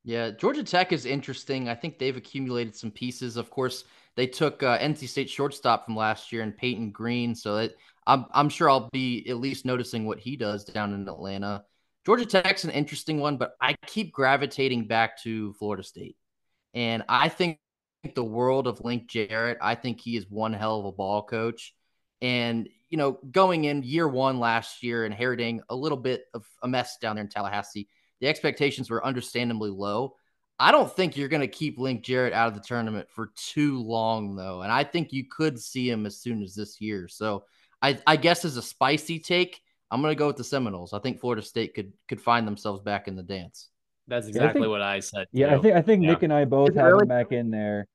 Yeah, 0.05 0.29
Georgia 0.29 0.63
Tech 0.63 0.93
is 0.93 1.07
interesting. 1.07 1.67
I 1.67 1.73
think 1.73 1.97
they've 1.97 2.15
accumulated 2.15 2.75
some 2.75 2.91
pieces. 2.91 3.37
Of 3.37 3.49
course, 3.49 3.85
they 4.15 4.27
took 4.27 4.61
uh, 4.61 4.77
NC 4.77 5.09
State 5.09 5.31
shortstop 5.31 5.85
from 5.85 5.95
last 5.95 6.31
year 6.31 6.43
and 6.43 6.55
Payton 6.55 6.91
Green, 6.91 7.33
so 7.33 7.55
that 7.55 7.73
I'm 8.05 8.25
I'm 8.31 8.47
sure 8.47 8.69
I'll 8.69 8.87
be 8.91 9.27
at 9.27 9.37
least 9.37 9.65
noticing 9.65 10.05
what 10.05 10.19
he 10.19 10.35
does 10.37 10.63
down 10.63 10.93
in 10.93 11.09
Atlanta. 11.09 11.63
Georgia 12.05 12.27
Tech's 12.27 12.63
an 12.65 12.69
interesting 12.69 13.19
one, 13.19 13.37
but 13.37 13.55
I 13.59 13.73
keep 13.87 14.13
gravitating 14.13 14.85
back 14.85 15.19
to 15.23 15.53
Florida 15.53 15.81
State, 15.81 16.17
and 16.75 17.03
I 17.09 17.27
think 17.27 17.57
the 18.13 18.23
world 18.23 18.67
of 18.67 18.85
Link 18.85 19.09
Jarrett. 19.09 19.57
I 19.59 19.73
think 19.73 19.99
he 19.99 20.17
is 20.17 20.29
one 20.29 20.53
hell 20.53 20.81
of 20.81 20.85
a 20.85 20.91
ball 20.91 21.23
coach, 21.23 21.73
and 22.21 22.69
you 22.89 22.99
know, 22.99 23.17
going 23.31 23.63
in 23.63 23.81
year 23.81 24.07
one 24.07 24.39
last 24.39 24.83
year, 24.83 25.03
inheriting 25.03 25.61
a 25.67 25.75
little 25.75 25.97
bit 25.97 26.25
of 26.35 26.45
a 26.61 26.67
mess 26.67 26.97
down 27.01 27.15
there 27.15 27.23
in 27.23 27.29
Tallahassee 27.31 27.87
the 28.21 28.27
expectations 28.27 28.89
were 28.89 29.05
understandably 29.05 29.69
low. 29.69 30.15
I 30.57 30.71
don't 30.71 30.91
think 30.93 31.17
you're 31.17 31.27
going 31.27 31.41
to 31.41 31.47
keep 31.47 31.77
Link 31.77 32.03
Jarrett 32.03 32.33
out 32.33 32.47
of 32.47 32.53
the 32.53 32.65
tournament 32.65 33.09
for 33.09 33.31
too 33.35 33.81
long, 33.81 34.35
though. 34.35 34.61
And 34.61 34.71
I 34.71 34.83
think 34.85 35.11
you 35.11 35.25
could 35.29 35.59
see 35.59 35.89
him 35.89 36.05
as 36.05 36.17
soon 36.17 36.41
as 36.41 36.55
this 36.55 36.79
year. 36.79 37.07
So 37.09 37.43
I, 37.81 37.99
I 38.07 38.15
guess 38.15 38.45
as 38.45 38.55
a 38.55 38.61
spicy 38.61 39.19
take, 39.19 39.61
I'm 39.91 40.01
going 40.01 40.11
to 40.11 40.17
go 40.17 40.27
with 40.27 40.37
the 40.37 40.43
Seminoles. 40.43 40.93
I 40.93 40.99
think 40.99 41.19
Florida 41.19 41.41
State 41.41 41.73
could 41.73 41.93
could 42.07 42.21
find 42.21 42.47
themselves 42.47 42.81
back 42.81 43.07
in 43.07 43.15
the 43.15 43.23
dance. 43.23 43.69
That's 44.07 44.27
exactly 44.27 44.61
yeah, 44.61 44.65
think, 44.65 44.71
what 44.71 44.81
I 44.81 44.99
said. 44.99 45.27
Yeah, 45.31 45.49
too. 45.49 45.55
I 45.55 45.61
think 45.61 45.75
I 45.75 45.81
think 45.81 46.03
yeah. 46.03 46.11
Nick 46.11 46.23
and 46.23 46.33
I 46.33 46.45
both 46.45 46.75
have 46.75 46.85
really? 46.85 47.03
him 47.03 47.07
back 47.07 47.31
in 47.31 47.51
there. 47.51 47.87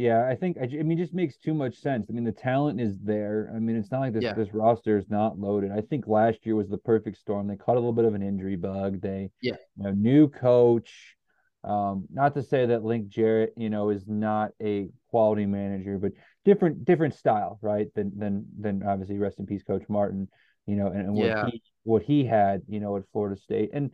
Yeah, 0.00 0.26
I 0.26 0.34
think 0.34 0.56
I, 0.56 0.64
I 0.64 0.82
mean, 0.82 0.98
it 0.98 1.02
just 1.02 1.12
makes 1.12 1.36
too 1.36 1.52
much 1.52 1.76
sense. 1.76 2.06
I 2.08 2.14
mean, 2.14 2.24
the 2.24 2.32
talent 2.32 2.80
is 2.80 2.98
there. 3.02 3.52
I 3.54 3.58
mean, 3.58 3.76
it's 3.76 3.90
not 3.90 4.00
like 4.00 4.14
this 4.14 4.24
yeah. 4.24 4.32
this 4.32 4.48
roster 4.54 4.96
is 4.96 5.10
not 5.10 5.38
loaded. 5.38 5.72
I 5.72 5.82
think 5.82 6.06
last 6.06 6.46
year 6.46 6.56
was 6.56 6.70
the 6.70 6.78
perfect 6.78 7.18
storm. 7.18 7.46
They 7.46 7.56
caught 7.56 7.76
a 7.76 7.80
little 7.80 7.92
bit 7.92 8.06
of 8.06 8.14
an 8.14 8.22
injury 8.22 8.56
bug. 8.56 9.02
They, 9.02 9.30
yeah, 9.42 9.56
you 9.76 9.84
know, 9.84 9.90
new 9.90 10.28
coach. 10.28 11.16
Um, 11.64 12.06
not 12.10 12.34
to 12.36 12.42
say 12.42 12.64
that 12.64 12.82
Link 12.82 13.08
Jarrett, 13.08 13.52
you 13.58 13.68
know, 13.68 13.90
is 13.90 14.08
not 14.08 14.52
a 14.62 14.88
quality 15.10 15.44
manager, 15.44 15.98
but 15.98 16.12
different 16.46 16.86
different 16.86 17.12
style, 17.12 17.58
right? 17.60 17.88
Than 17.94 18.18
than 18.18 18.46
than 18.58 18.82
obviously 18.82 19.18
rest 19.18 19.38
in 19.38 19.44
peace, 19.44 19.64
Coach 19.64 19.84
Martin. 19.90 20.28
You 20.64 20.76
know, 20.76 20.86
and, 20.86 21.00
and 21.00 21.14
what 21.14 21.26
yeah. 21.26 21.44
he 21.50 21.62
what 21.82 22.02
he 22.04 22.24
had, 22.24 22.62
you 22.68 22.80
know, 22.80 22.96
at 22.96 23.02
Florida 23.12 23.38
State, 23.38 23.68
and 23.74 23.90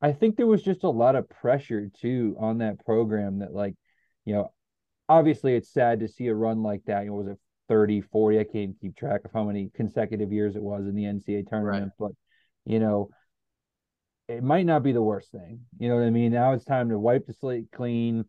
I 0.00 0.12
think 0.12 0.36
there 0.36 0.46
was 0.46 0.62
just 0.62 0.84
a 0.84 0.90
lot 0.90 1.16
of 1.16 1.28
pressure 1.28 1.90
too 2.00 2.34
on 2.40 2.58
that 2.58 2.82
program 2.82 3.40
that 3.40 3.52
like 3.52 3.74
you 4.24 4.32
know, 4.32 4.50
obviously 5.08 5.54
it's 5.54 5.72
sad 5.72 6.00
to 6.00 6.08
see 6.08 6.26
a 6.28 6.34
run 6.34 6.62
like 6.62 6.82
that. 6.86 7.04
You 7.04 7.10
know, 7.10 7.16
was 7.16 7.28
it 7.28 7.38
30, 7.68 8.00
40? 8.02 8.38
I 8.38 8.44
can't 8.44 8.80
keep 8.80 8.96
track 8.96 9.22
of 9.24 9.32
how 9.32 9.44
many 9.44 9.70
consecutive 9.74 10.32
years 10.32 10.56
it 10.56 10.62
was 10.62 10.86
in 10.86 10.94
the 10.94 11.04
NCAA 11.04 11.48
tournament, 11.48 11.92
right. 11.98 12.08
but 12.08 12.12
you 12.64 12.78
know, 12.78 13.10
it 14.28 14.42
might 14.42 14.66
not 14.66 14.82
be 14.82 14.92
the 14.92 15.02
worst 15.02 15.30
thing. 15.30 15.60
You 15.78 15.88
know 15.88 15.96
what 15.96 16.04
I 16.04 16.10
mean? 16.10 16.32
Now 16.32 16.52
it's 16.52 16.64
time 16.64 16.88
to 16.88 16.98
wipe 16.98 17.26
the 17.26 17.34
slate 17.34 17.66
clean. 17.72 18.24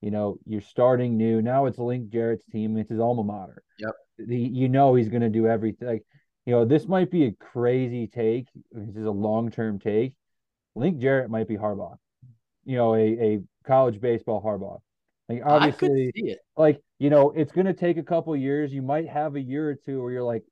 You 0.00 0.10
know, 0.10 0.38
you're 0.46 0.60
starting 0.60 1.16
new. 1.16 1.42
Now 1.42 1.66
it's 1.66 1.78
Link 1.78 2.10
Jarrett's 2.10 2.44
team. 2.46 2.76
It's 2.76 2.90
his 2.90 3.00
alma 3.00 3.24
mater. 3.24 3.62
Yep. 3.78 3.94
The, 4.18 4.36
you 4.36 4.68
know 4.68 4.94
he's 4.94 5.08
going 5.08 5.22
to 5.22 5.28
do 5.28 5.46
everything. 5.46 5.88
Like, 5.88 6.04
you 6.46 6.52
know, 6.52 6.64
this 6.64 6.86
might 6.86 7.10
be 7.10 7.24
a 7.24 7.32
crazy 7.32 8.06
take. 8.06 8.48
This 8.70 8.96
is 8.96 9.06
a 9.06 9.10
long 9.10 9.50
term 9.50 9.78
take. 9.78 10.12
Link 10.74 10.98
Jarrett 10.98 11.30
might 11.30 11.48
be 11.48 11.56
Harbaugh. 11.56 11.96
You 12.64 12.76
know, 12.76 12.94
a, 12.94 13.00
a 13.00 13.38
college 13.66 14.00
baseball 14.00 14.42
Harbaugh. 14.42 14.80
Like 15.28 15.42
obviously, 15.44 16.12
like 16.56 16.80
you 16.98 17.10
know, 17.10 17.30
it's 17.30 17.52
going 17.52 17.66
to 17.66 17.72
take 17.72 17.96
a 17.96 18.02
couple 18.02 18.36
years. 18.36 18.72
You 18.72 18.82
might 18.82 19.08
have 19.08 19.36
a 19.36 19.40
year 19.40 19.68
or 19.70 19.74
two 19.74 20.02
where 20.02 20.12
you're 20.12 20.22
like, 20.22 20.44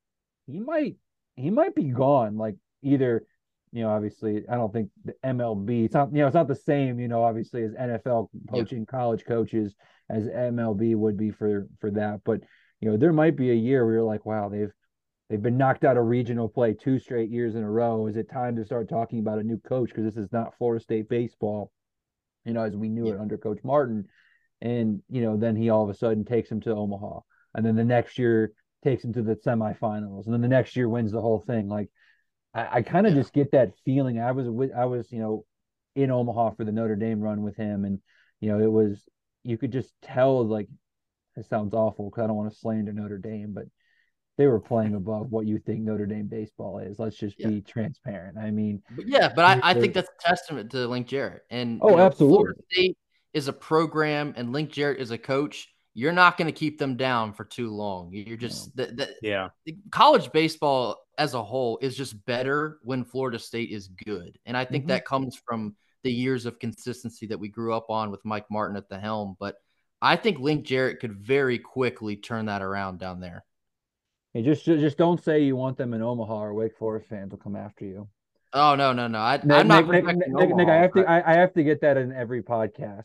he 0.46 0.58
might, 0.60 0.96
he 1.36 1.50
might 1.50 1.74
be 1.74 1.84
gone. 1.84 2.36
Like 2.36 2.56
either 2.82 3.24
you 3.72 3.82
know, 3.82 3.90
obviously, 3.90 4.44
I 4.50 4.56
don't 4.56 4.72
think 4.72 4.90
the 5.04 5.14
MLB. 5.24 5.86
It's 5.86 5.94
not, 5.94 6.12
you 6.12 6.18
know, 6.18 6.26
it's 6.26 6.34
not 6.34 6.46
the 6.46 6.54
same, 6.54 7.00
you 7.00 7.08
know, 7.08 7.24
obviously 7.24 7.62
as 7.62 7.72
NFL 7.72 8.28
coaching 8.50 8.84
college 8.84 9.24
coaches 9.24 9.74
as 10.10 10.24
MLB 10.24 10.94
would 10.94 11.16
be 11.16 11.30
for 11.30 11.66
for 11.80 11.90
that. 11.92 12.20
But 12.24 12.40
you 12.80 12.90
know, 12.90 12.98
there 12.98 13.14
might 13.14 13.34
be 13.34 13.50
a 13.50 13.54
year 13.54 13.84
where 13.84 13.94
you're 13.94 14.02
like, 14.02 14.26
wow, 14.26 14.50
they've 14.50 14.72
they've 15.30 15.42
been 15.42 15.56
knocked 15.56 15.84
out 15.84 15.96
of 15.96 16.04
regional 16.04 16.50
play 16.50 16.74
two 16.74 16.98
straight 16.98 17.30
years 17.30 17.54
in 17.54 17.62
a 17.62 17.70
row. 17.70 18.06
Is 18.06 18.16
it 18.18 18.30
time 18.30 18.56
to 18.56 18.64
start 18.64 18.90
talking 18.90 19.20
about 19.20 19.38
a 19.38 19.42
new 19.42 19.58
coach 19.58 19.88
because 19.88 20.04
this 20.04 20.22
is 20.22 20.30
not 20.32 20.54
Florida 20.58 20.82
State 20.82 21.08
baseball, 21.08 21.72
you 22.44 22.52
know, 22.52 22.64
as 22.64 22.76
we 22.76 22.90
knew 22.90 23.06
it 23.06 23.18
under 23.18 23.38
Coach 23.38 23.60
Martin. 23.64 24.06
And 24.62 25.02
you 25.10 25.22
know, 25.22 25.36
then 25.36 25.56
he 25.56 25.68
all 25.68 25.82
of 25.82 25.90
a 25.90 25.94
sudden 25.94 26.24
takes 26.24 26.50
him 26.50 26.60
to 26.62 26.74
Omaha, 26.74 27.20
and 27.54 27.66
then 27.66 27.76
the 27.76 27.84
next 27.84 28.16
year 28.16 28.52
takes 28.84 29.04
him 29.04 29.12
to 29.12 29.22
the 29.22 29.34
semifinals, 29.34 30.24
and 30.24 30.32
then 30.32 30.40
the 30.40 30.48
next 30.48 30.76
year 30.76 30.88
wins 30.88 31.12
the 31.12 31.20
whole 31.20 31.42
thing. 31.46 31.68
Like 31.68 31.88
I, 32.54 32.78
I 32.78 32.82
kind 32.82 33.06
of 33.06 33.14
yeah. 33.14 33.20
just 33.20 33.34
get 33.34 33.52
that 33.52 33.72
feeling. 33.84 34.20
I 34.20 34.32
was 34.32 34.48
with, 34.48 34.70
I 34.72 34.84
was, 34.84 35.10
you 35.10 35.18
know, 35.18 35.44
in 35.96 36.12
Omaha 36.12 36.52
for 36.52 36.64
the 36.64 36.72
Notre 36.72 36.96
Dame 36.96 37.20
run 37.20 37.42
with 37.42 37.56
him, 37.56 37.84
and 37.84 37.98
you 38.40 38.50
know, 38.50 38.60
it 38.60 38.70
was 38.70 39.02
you 39.42 39.58
could 39.58 39.72
just 39.72 39.92
tell 40.00 40.46
like 40.46 40.68
it 41.36 41.46
sounds 41.46 41.74
awful 41.74 42.10
because 42.10 42.22
I 42.22 42.26
don't 42.28 42.36
want 42.36 42.52
to 42.52 42.58
slander 42.58 42.92
Notre 42.92 43.18
Dame, 43.18 43.52
but 43.52 43.64
they 44.38 44.46
were 44.46 44.60
playing 44.60 44.94
above 44.94 45.30
what 45.30 45.46
you 45.46 45.58
think 45.58 45.80
Notre 45.80 46.06
Dame 46.06 46.26
baseball 46.26 46.78
is. 46.78 46.98
Let's 46.98 47.16
just 47.16 47.36
yeah. 47.38 47.48
be 47.48 47.60
transparent. 47.62 48.38
I 48.38 48.50
mean, 48.50 48.82
yeah, 49.04 49.32
but 49.34 49.44
I, 49.44 49.70
I 49.70 49.74
think 49.74 49.92
that's 49.94 50.08
a 50.08 50.28
testament 50.28 50.70
to 50.70 50.86
Link 50.86 51.06
Jarrett. 51.06 51.42
And 51.50 51.80
oh, 51.82 51.90
you 51.90 51.96
know, 51.96 52.06
absolutely. 52.06 52.36
Florida 52.36 52.60
State 52.70 52.96
is 53.34 53.48
a 53.48 53.52
program, 53.52 54.34
and 54.36 54.52
Link 54.52 54.70
Jarrett 54.70 55.00
is 55.00 55.10
a 55.10 55.18
coach 55.18 55.68
you're 55.94 56.12
not 56.12 56.36
going 56.36 56.46
to 56.46 56.58
keep 56.58 56.78
them 56.78 56.96
down 56.96 57.32
for 57.32 57.44
too 57.44 57.70
long. 57.70 58.10
You're 58.12 58.36
just 58.36 58.74
the, 58.76 58.86
the, 58.86 59.14
yeah. 59.20 59.48
College 59.90 60.32
baseball 60.32 60.96
as 61.18 61.34
a 61.34 61.42
whole 61.42 61.78
is 61.82 61.96
just 61.96 62.24
better 62.24 62.78
when 62.82 63.04
Florida 63.04 63.38
State 63.38 63.70
is 63.70 63.88
good, 63.88 64.38
and 64.46 64.56
I 64.56 64.64
think 64.64 64.84
mm-hmm. 64.84 64.90
that 64.90 65.04
comes 65.04 65.36
from 65.36 65.76
the 66.02 66.12
years 66.12 66.46
of 66.46 66.58
consistency 66.58 67.26
that 67.26 67.38
we 67.38 67.48
grew 67.48 67.74
up 67.74 67.90
on 67.90 68.10
with 68.10 68.24
Mike 68.24 68.46
Martin 68.50 68.76
at 68.76 68.88
the 68.88 68.98
helm. 68.98 69.36
But 69.38 69.56
I 70.00 70.16
think 70.16 70.38
Link 70.38 70.64
Jarrett 70.64 71.00
could 71.00 71.14
very 71.14 71.58
quickly 71.58 72.16
turn 72.16 72.46
that 72.46 72.62
around 72.62 72.98
down 72.98 73.20
there. 73.20 73.44
Hey, 74.32 74.42
just 74.42 74.64
just 74.64 74.96
don't 74.96 75.22
say 75.22 75.42
you 75.42 75.56
want 75.56 75.76
them 75.76 75.92
in 75.92 76.02
Omaha, 76.02 76.42
or 76.42 76.54
Wake 76.54 76.76
Forest 76.78 77.08
fans 77.08 77.32
will 77.32 77.38
come 77.38 77.56
after 77.56 77.84
you. 77.84 78.08
Oh 78.54 78.74
no 78.74 78.94
no 78.94 79.08
no! 79.08 79.18
I, 79.18 79.34
am 79.34 79.68
not. 79.68 79.86
Nick, 79.88 80.04
Nick, 80.04 80.16
Nick, 80.28 80.56
Nick, 80.56 80.68
I 80.68 80.76
have 80.76 80.92
to 80.94 81.04
I, 81.04 81.32
I 81.32 81.34
have 81.34 81.52
to 81.54 81.62
get 81.62 81.82
that 81.82 81.98
in 81.98 82.12
every 82.12 82.42
podcast. 82.42 83.04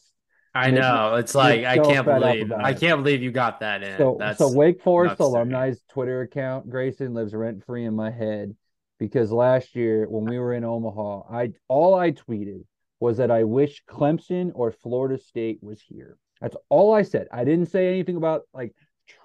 I 0.58 0.72
know. 0.72 1.16
It's 1.16 1.36
like 1.36 1.66
I 1.66 1.78
can't 1.78 2.06
believe 2.06 2.52
I 2.52 2.74
can't 2.74 3.04
believe 3.04 3.22
you 3.22 3.32
got 3.32 3.60
that 3.60 3.84
in. 3.84 3.98
So, 3.98 4.18
That's 4.20 4.40
so 4.40 4.52
Wake 4.52 4.82
Forest 4.82 5.20
alumni's 5.20 5.82
Twitter 5.90 6.22
account, 6.22 6.70
Grayson 6.70 7.14
lives 7.14 7.34
rent 7.34 7.64
free 7.66 7.86
in 7.86 7.96
my 7.96 8.12
head 8.12 8.56
because 9.00 9.32
last 9.32 9.76
year 9.76 10.08
when 10.10 10.26
we 10.26 10.40
were 10.40 10.54
in 10.54 10.64
Omaha, 10.64 11.24
I 11.32 11.54
all 11.68 11.96
I 11.96 12.12
tweeted 12.12 12.64
was 13.00 13.18
that 13.18 13.32
I 13.32 13.44
wish 13.44 13.84
Clemson 13.88 14.52
or 14.56 14.72
Florida 14.72 15.22
State 15.22 15.60
was 15.62 15.82
here. 15.82 16.18
That's 16.42 16.58
all 16.70 16.94
I 16.94 17.04
said. 17.04 17.28
I 17.32 17.44
didn't 17.44 17.68
say 17.68 17.88
anything 17.88 18.16
about 18.18 18.44
like 18.54 18.74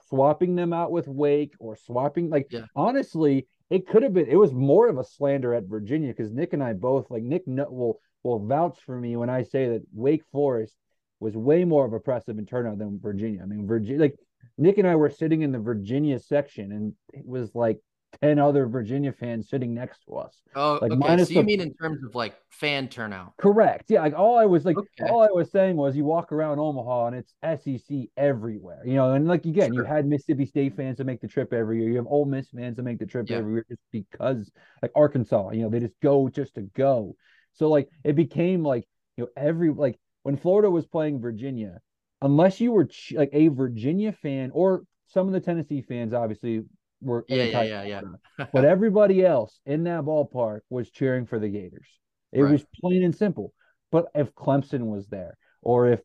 swapping 0.09 0.55
them 0.55 0.73
out 0.73 0.93
with 0.93 1.09
Wake 1.09 1.55
or 1.59 1.77
swapping 1.77 2.29
like 2.29 2.49
yeah. 2.51 2.67
honestly, 2.77 3.47
it 3.71 3.87
could 3.87 4.03
have 4.03 4.13
been 4.13 4.29
it 4.29 4.37
was 4.37 4.53
more 4.53 4.89
of 4.89 4.99
a 4.99 5.05
slander 5.05 5.55
at 5.55 5.65
Virginia 5.65 6.09
because 6.09 6.33
Nick 6.33 6.53
and 6.53 6.63
I 6.63 6.75
both 6.75 7.11
like 7.11 7.23
Nick 7.23 7.45
will 7.47 8.01
will 8.23 8.47
vouch 8.47 8.79
for 8.85 8.99
me 8.99 9.17
when 9.17 9.31
I 9.31 9.43
say 9.43 9.69
that 9.69 9.83
Wake 9.93 10.23
Forest 10.31 10.77
was 11.23 11.37
way 11.37 11.65
more 11.65 11.87
of 11.87 11.93
oppressive 11.93 12.39
in 12.39 12.47
turnout 12.47 12.79
than 12.79 12.99
Virginia. 13.01 13.41
I 13.43 13.47
mean, 13.47 13.67
Virginia, 13.67 14.01
like 14.01 14.17
Nick 14.59 14.79
and 14.79 14.87
I 14.87 14.97
were 14.97 15.11
sitting 15.11 15.43
in 15.43 15.53
the 15.53 15.59
Virginia 15.59 16.19
section, 16.19 16.73
and 16.73 16.93
it 17.13 17.27
was 17.27 17.55
like 17.55 17.79
ten 18.21 18.39
other 18.39 18.67
Virginia 18.67 19.13
fans 19.13 19.49
sitting 19.49 19.73
next 19.73 20.05
to 20.05 20.17
us. 20.17 20.43
Oh, 20.55 20.79
like 20.83 20.91
okay. 20.91 20.99
Minus 20.99 21.29
so 21.29 21.35
you 21.35 21.41
the... 21.41 21.47
mean 21.47 21.61
in 21.61 21.75
terms 21.75 22.05
of 22.05 22.15
like 22.15 22.35
fan 22.51 22.89
turnout? 22.89 23.35
Correct. 23.39 23.87
Yeah. 23.89 24.03
Like 24.03 24.15
all 24.15 24.39
I 24.39 24.45
was 24.45 24.65
like, 24.65 24.77
okay. 24.77 25.11
all 25.11 25.23
I 25.23 25.31
was 25.33 25.51
saying 25.51 25.77
was, 25.77 25.97
you 25.97 26.05
walk 26.05 26.33
around 26.33 26.59
Omaha 26.59 27.07
and 27.07 27.17
it's 27.17 27.35
SEC 27.65 28.09
everywhere. 28.17 28.83
You 28.85 28.95
know, 28.95 29.13
and 29.15 29.27
like 29.27 29.45
again, 29.47 29.73
sure. 29.73 29.83
you 29.83 29.89
had 29.89 30.07
Mississippi 30.07 30.47
State 30.47 30.77
fans 30.77 30.99
that 30.99 31.05
make 31.05 31.21
the 31.21 31.29
trip 31.29 31.53
every 31.53 31.81
year. 31.81 31.91
You 31.91 31.97
have 31.97 32.07
Ole 32.07 32.27
Miss 32.27 32.51
fans 32.51 32.77
that 32.77 32.83
make 32.83 32.99
the 32.99 33.07
trip 33.07 33.31
yeah. 33.31 33.39
every 33.39 33.53
year, 33.55 33.67
just 33.69 33.83
because 33.91 34.51
like 34.83 34.93
Arkansas. 34.95 35.51
You 35.51 35.63
know, 35.63 35.71
they 35.71 35.81
just 35.81 35.99
go 36.03 36.29
just 36.29 36.55
to 36.57 36.63
go. 36.63 37.17
So 37.55 37.69
like 37.69 37.89
it 38.05 38.17
became 38.17 38.63
like 38.63 38.87
you 39.17 39.25
know 39.25 39.31
every 39.37 39.71
like 39.71 39.99
when 40.23 40.37
Florida 40.37 40.71
was 40.71 40.87
playing 40.87 41.21
Virginia, 41.21 41.81
unless 42.21 42.61
you 42.61 42.73
were 42.73 42.87
ch- 42.87 43.15
like 43.17 43.31
a 43.33 43.49
Virginia 43.49 44.13
fan 44.13 44.51
or 44.55 44.85
some 45.09 45.27
of 45.27 45.33
the 45.33 45.41
Tennessee 45.41 45.83
fans, 45.83 46.15
obviously 46.15 46.63
were 47.01 47.25
yeah 47.29 47.45
yeah 47.45 47.63
yeah, 47.63 48.01
yeah. 48.39 48.47
but 48.53 48.65
everybody 48.65 49.25
else 49.25 49.61
in 49.67 49.85
that 49.85 50.03
ballpark 50.03 50.61
was 50.71 50.91
cheering 50.91 51.27
for 51.27 51.39
the 51.39 51.49
Gators. 51.49 51.89
It 52.33 52.43
right. 52.43 52.53
was 52.53 52.65
plain 52.81 53.03
and 53.03 53.15
simple. 53.15 53.53
But 53.91 54.07
if 54.15 54.35
Clemson 54.35 54.87
was 54.87 55.07
there, 55.09 55.37
or 55.61 55.89
if 55.89 56.01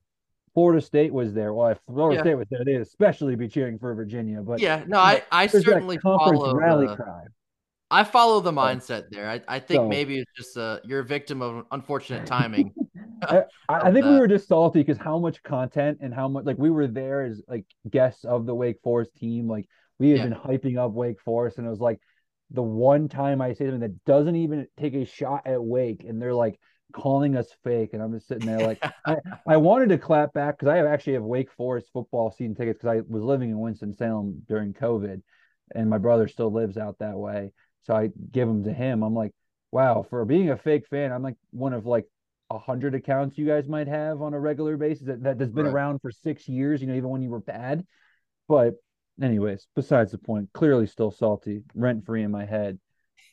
Florida 0.53 0.81
State 0.81 1.13
was 1.13 1.33
there, 1.33 1.53
well, 1.53 1.69
if 1.69 1.79
Florida 1.88 2.17
yeah. 2.17 2.24
State 2.24 2.36
was 2.36 2.47
there, 2.50 2.65
they'd 2.65 2.81
especially 2.81 3.36
be 3.36 3.47
cheering 3.47 3.79
for 3.79 3.93
Virginia. 3.93 4.41
But 4.41 4.59
yeah, 4.59 4.83
no, 4.88 5.00
I 5.00 5.24
I 5.31 5.47
certainly 5.47 5.97
follow 6.00 6.53
rally 6.55 6.88
the, 6.88 6.95
cry. 6.95 7.24
I 7.89 8.03
follow 8.03 8.41
the 8.41 8.51
mindset 8.51 9.09
there. 9.09 9.29
I, 9.29 9.41
I 9.47 9.59
think 9.59 9.79
so, 9.79 9.88
maybe 9.88 10.19
it's 10.19 10.31
just 10.36 10.57
a 10.57 10.81
you're 10.83 11.00
a 11.00 11.05
victim 11.05 11.41
of 11.41 11.65
unfortunate 11.71 12.25
timing. 12.25 12.74
I, 13.24 13.43
I 13.69 13.91
think 13.91 14.05
that. 14.05 14.12
we 14.12 14.19
were 14.19 14.27
just 14.27 14.47
salty 14.47 14.79
because 14.79 14.97
how 14.97 15.17
much 15.19 15.41
content 15.43 16.00
and 16.01 16.13
how 16.13 16.27
much 16.27 16.45
like 16.45 16.57
we 16.57 16.69
were 16.69 16.88
there 16.88 17.24
as 17.24 17.41
like 17.47 17.65
guests 17.89 18.25
of 18.25 18.45
the 18.45 18.55
Wake 18.55 18.79
Forest 18.83 19.15
team. 19.15 19.47
Like 19.47 19.67
we 20.00 20.09
had 20.09 20.19
yeah. 20.19 20.24
been 20.25 20.33
hyping 20.33 20.77
up 20.77 20.91
Wake 20.91 21.21
Forest, 21.21 21.57
and 21.57 21.67
it 21.67 21.69
was 21.69 21.79
like 21.79 22.00
the 22.51 22.62
one 22.63 23.09
time 23.09 23.41
I 23.41 23.53
say 23.53 23.65
something 23.65 23.79
that 23.81 24.05
doesn't 24.05 24.36
even 24.36 24.67
take 24.77 24.93
a 24.93 25.05
shot 25.05 25.47
at 25.47 25.63
Wake, 25.63 26.03
and 26.07 26.21
they're 26.21 26.33
like 26.33 26.59
calling 26.93 27.36
us 27.36 27.47
fake, 27.63 27.91
and 27.93 28.01
I'm 28.01 28.13
just 28.13 28.27
sitting 28.27 28.47
there 28.47 28.65
like 28.65 28.83
I, 29.05 29.17
I 29.47 29.57
wanted 29.57 29.89
to 29.89 29.97
clap 29.97 30.33
back 30.33 30.57
because 30.57 30.71
I 30.71 30.77
have 30.77 30.86
actually 30.86 31.13
have 31.13 31.24
Wake 31.24 31.51
Forest 31.51 31.89
football 31.93 32.31
season 32.31 32.55
tickets 32.55 32.79
because 32.81 32.97
I 32.97 33.01
was 33.07 33.24
living 33.24 33.50
in 33.50 33.59
Winston 33.59 33.93
Salem 33.93 34.43
during 34.47 34.74
COVID, 34.74 35.21
and 35.75 35.89
my 35.89 35.97
brother 35.97 36.27
still 36.27 36.51
lives 36.51 36.77
out 36.77 37.00
that 37.00 37.17
way, 37.17 37.51
so 37.83 37.95
I 37.95 38.09
give 38.31 38.47
them 38.47 38.63
to 38.65 38.74
him. 38.74 39.03
I'm 39.03 39.15
like, 39.15 39.33
wow, 39.71 40.05
for 40.09 40.24
being 40.25 40.50
a 40.50 40.57
fake 40.57 40.88
fan, 40.88 41.12
I'm 41.12 41.24
like 41.24 41.38
one 41.51 41.74
of 41.74 41.86
like 41.86 42.05
a 42.50 42.58
hundred 42.58 42.96
accounts 42.96 43.38
you 43.38 43.46
guys 43.46 43.68
might 43.68 43.88
have 43.88 44.22
on 44.22 44.34
a 44.34 44.39
regular 44.39 44.77
basis 44.77 45.08
that, 45.08 45.24
that 45.24 45.39
has 45.39 45.51
been 45.51 45.66
right. 45.66 45.74
around 45.74 46.00
for 46.00 46.12
six 46.12 46.48
years, 46.48 46.82
you 46.82 46.88
know, 46.88 46.96
even 46.96 47.10
when 47.10 47.22
you 47.22 47.30
were 47.30 47.39
bad. 47.39 47.86
But 48.48 48.75
anyways, 49.22 49.68
besides 49.75 50.12
the 50.12 50.18
point, 50.18 50.50
clearly 50.54 50.88
still 50.88 51.12
salty, 51.12 51.63
rent 51.75 52.06
free 52.06 52.24
in 52.24 52.32
my 52.32 52.46
head. 52.46 52.80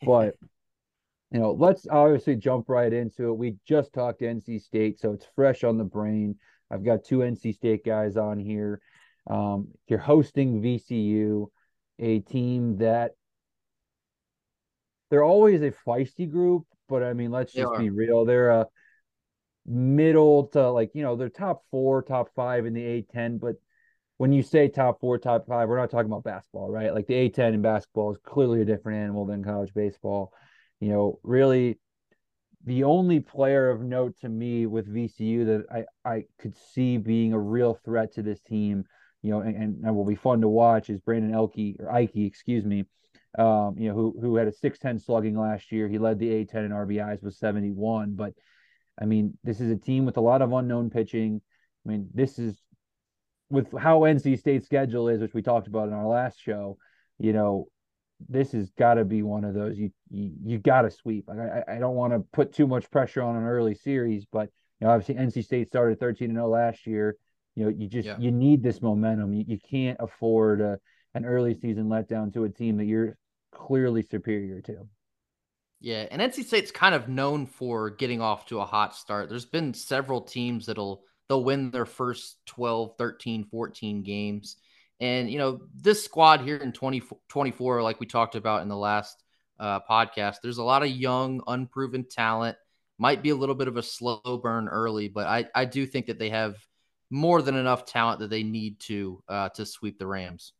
But 0.04 0.34
you 1.30 1.40
know, 1.40 1.52
let's 1.52 1.86
obviously 1.88 2.36
jump 2.36 2.68
right 2.68 2.92
into 2.92 3.28
it. 3.28 3.36
We 3.36 3.56
just 3.66 3.92
talked 3.92 4.20
NC 4.20 4.60
State, 4.62 5.00
so 5.00 5.12
it's 5.12 5.26
fresh 5.34 5.64
on 5.64 5.78
the 5.78 5.84
brain. 5.84 6.36
I've 6.70 6.84
got 6.84 7.04
two 7.04 7.18
NC 7.18 7.54
State 7.54 7.84
guys 7.84 8.16
on 8.16 8.38
here. 8.38 8.80
Um, 9.28 9.68
you're 9.88 9.98
hosting 9.98 10.60
VCU, 10.60 11.46
a 11.98 12.20
team 12.20 12.78
that 12.78 13.12
they're 15.10 15.22
always 15.22 15.62
a 15.62 15.72
feisty 15.86 16.30
group, 16.30 16.64
but 16.88 17.02
I 17.02 17.12
mean, 17.12 17.30
let's 17.30 17.52
just 17.52 17.78
be 17.78 17.90
real. 17.90 18.24
They're 18.24 18.50
a 18.50 18.66
middle 19.66 20.46
to 20.48 20.70
like 20.70 20.90
you 20.94 21.02
know 21.02 21.16
they're 21.16 21.28
top 21.28 21.62
four, 21.70 22.02
top 22.02 22.28
five 22.34 22.66
in 22.66 22.74
the 22.74 22.80
A10. 22.82 23.38
But 23.38 23.56
when 24.16 24.32
you 24.32 24.42
say 24.42 24.68
top 24.68 25.00
four, 25.00 25.18
top 25.18 25.46
five, 25.46 25.68
we're 25.68 25.78
not 25.78 25.90
talking 25.90 26.10
about 26.10 26.24
basketball, 26.24 26.70
right? 26.70 26.94
Like 26.94 27.06
the 27.06 27.28
A10 27.28 27.54
in 27.54 27.62
basketball 27.62 28.12
is 28.12 28.18
clearly 28.24 28.62
a 28.62 28.64
different 28.64 29.02
animal 29.02 29.26
than 29.26 29.42
college 29.42 29.74
baseball. 29.74 30.32
You 30.80 30.90
know, 30.90 31.20
really, 31.22 31.78
the 32.64 32.84
only 32.84 33.20
player 33.20 33.70
of 33.70 33.80
note 33.80 34.16
to 34.20 34.28
me 34.28 34.66
with 34.66 34.92
VCU 34.92 35.46
that 35.46 35.86
I 36.04 36.08
I 36.08 36.24
could 36.38 36.56
see 36.56 36.96
being 36.96 37.32
a 37.32 37.38
real 37.38 37.74
threat 37.84 38.12
to 38.14 38.22
this 38.22 38.40
team, 38.40 38.84
you 39.22 39.30
know, 39.30 39.40
and, 39.40 39.84
and 39.84 39.96
will 39.96 40.04
be 40.04 40.14
fun 40.14 40.40
to 40.42 40.48
watch 40.48 40.90
is 40.90 41.00
Brandon 41.00 41.34
Elke 41.34 41.76
or 41.78 41.86
Eike, 41.92 42.26
excuse 42.26 42.64
me. 42.64 42.84
Um, 43.36 43.74
you 43.76 43.88
know, 43.88 43.94
who 43.94 44.16
who 44.20 44.36
had 44.36 44.46
a 44.46 44.52
6'10 44.52 45.04
slugging 45.04 45.36
last 45.36 45.72
year. 45.72 45.88
He 45.88 45.98
led 45.98 46.20
the 46.20 46.28
A10 46.28 46.66
in 46.66 46.70
RBIs 46.70 47.22
with 47.22 47.34
71, 47.34 48.14
but 48.14 48.32
I 49.00 49.06
mean, 49.06 49.36
this 49.42 49.60
is 49.60 49.70
a 49.70 49.76
team 49.76 50.04
with 50.04 50.16
a 50.16 50.20
lot 50.20 50.42
of 50.42 50.52
unknown 50.52 50.90
pitching. 50.90 51.40
I 51.84 51.88
mean, 51.88 52.08
this 52.14 52.38
is 52.38 52.60
with 53.50 53.72
how 53.78 54.00
NC 54.00 54.38
State's 54.38 54.66
schedule 54.66 55.08
is, 55.08 55.20
which 55.20 55.34
we 55.34 55.42
talked 55.42 55.66
about 55.66 55.88
in 55.88 55.94
our 55.94 56.06
last 56.06 56.40
show, 56.40 56.78
you 57.18 57.32
know, 57.32 57.68
this 58.28 58.52
has 58.52 58.70
got 58.70 58.94
to 58.94 59.04
be 59.04 59.22
one 59.22 59.44
of 59.44 59.54
those 59.54 59.76
you 59.76 59.90
you, 60.10 60.32
you 60.44 60.58
got 60.58 60.82
to 60.82 60.90
sweep. 60.90 61.28
I, 61.28 61.62
I 61.74 61.78
don't 61.78 61.96
want 61.96 62.12
to 62.12 62.20
put 62.32 62.52
too 62.52 62.66
much 62.66 62.90
pressure 62.90 63.22
on 63.22 63.36
an 63.36 63.44
early 63.44 63.74
series, 63.74 64.24
but 64.30 64.48
you 64.80 64.86
know, 64.86 64.92
obviously 64.92 65.16
NC 65.16 65.44
State 65.44 65.68
started 65.68 66.00
13 66.00 66.30
and 66.30 66.36
0 66.36 66.48
last 66.48 66.86
year. 66.86 67.16
You 67.54 67.64
know, 67.64 67.70
you 67.70 67.88
just 67.88 68.06
yeah. 68.06 68.16
you 68.18 68.30
need 68.30 68.62
this 68.62 68.80
momentum. 68.80 69.32
You, 69.32 69.44
you 69.46 69.58
can't 69.58 69.96
afford 70.00 70.60
a, 70.60 70.78
an 71.14 71.24
early 71.24 71.54
season 71.54 71.86
letdown 71.86 72.32
to 72.34 72.44
a 72.44 72.48
team 72.48 72.76
that 72.78 72.84
you're 72.84 73.16
clearly 73.52 74.02
superior 74.02 74.60
to. 74.62 74.88
Yeah, 75.80 76.06
and 76.10 76.22
NC 76.22 76.44
State's 76.44 76.70
kind 76.70 76.94
of 76.94 77.08
known 77.08 77.46
for 77.46 77.90
getting 77.90 78.20
off 78.20 78.46
to 78.46 78.60
a 78.60 78.64
hot 78.64 78.94
start. 78.96 79.28
There's 79.28 79.44
been 79.44 79.74
several 79.74 80.22
teams 80.22 80.66
that'll 80.66 81.04
they'll 81.28 81.44
win 81.44 81.70
their 81.70 81.86
first 81.86 82.38
12, 82.46 82.96
13, 82.98 83.44
14 83.44 84.02
games. 84.02 84.56
And 85.00 85.30
you 85.30 85.38
know, 85.38 85.60
this 85.74 86.04
squad 86.04 86.40
here 86.40 86.56
in 86.56 86.72
2024 86.72 87.82
like 87.82 88.00
we 88.00 88.06
talked 88.06 88.34
about 88.34 88.62
in 88.62 88.68
the 88.68 88.76
last 88.76 89.22
uh, 89.58 89.80
podcast, 89.88 90.36
there's 90.42 90.58
a 90.58 90.64
lot 90.64 90.82
of 90.82 90.88
young, 90.88 91.42
unproven 91.46 92.06
talent. 92.08 92.56
Might 92.98 93.22
be 93.22 93.30
a 93.30 93.36
little 93.36 93.56
bit 93.56 93.68
of 93.68 93.76
a 93.76 93.82
slow 93.82 94.40
burn 94.42 94.68
early, 94.68 95.08
but 95.08 95.26
I, 95.26 95.46
I 95.54 95.64
do 95.64 95.84
think 95.84 96.06
that 96.06 96.18
they 96.18 96.30
have 96.30 96.56
more 97.10 97.42
than 97.42 97.56
enough 97.56 97.84
talent 97.84 98.20
that 98.20 98.30
they 98.30 98.44
need 98.44 98.80
to 98.80 99.22
uh, 99.28 99.48
to 99.50 99.66
sweep 99.66 99.98
the 99.98 100.06
Rams. 100.06 100.52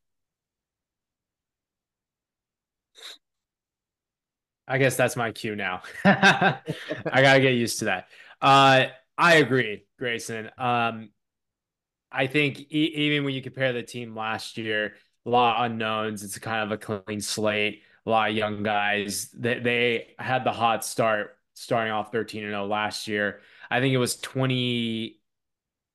I 4.66 4.78
guess 4.78 4.96
that's 4.96 5.16
my 5.16 5.32
cue 5.32 5.56
now. 5.56 5.82
I 6.04 6.62
gotta 7.04 7.40
get 7.40 7.54
used 7.54 7.80
to 7.80 7.86
that. 7.86 8.08
Uh, 8.40 8.86
I 9.16 9.36
agree, 9.36 9.84
Grayson. 9.98 10.50
Um, 10.58 11.10
I 12.10 12.26
think 12.26 12.60
e- 12.60 12.92
even 12.94 13.24
when 13.24 13.34
you 13.34 13.42
compare 13.42 13.72
the 13.72 13.82
team 13.82 14.16
last 14.16 14.56
year, 14.56 14.94
a 15.26 15.30
lot 15.30 15.56
of 15.56 15.70
unknowns. 15.70 16.22
It's 16.22 16.38
kind 16.38 16.62
of 16.62 16.72
a 16.72 16.78
clean 16.78 17.20
slate. 17.20 17.82
A 18.06 18.10
lot 18.10 18.30
of 18.30 18.36
young 18.36 18.62
guys. 18.62 19.30
They 19.30 19.58
they 19.58 20.14
had 20.18 20.44
the 20.44 20.52
hot 20.52 20.84
start, 20.84 21.36
starting 21.54 21.92
off 21.92 22.12
thirteen 22.12 22.44
and 22.44 22.52
zero 22.52 22.64
oh 22.64 22.66
last 22.66 23.08
year. 23.08 23.40
I 23.70 23.80
think 23.80 23.94
it 23.94 23.98
was 23.98 24.16
twenty 24.16 25.20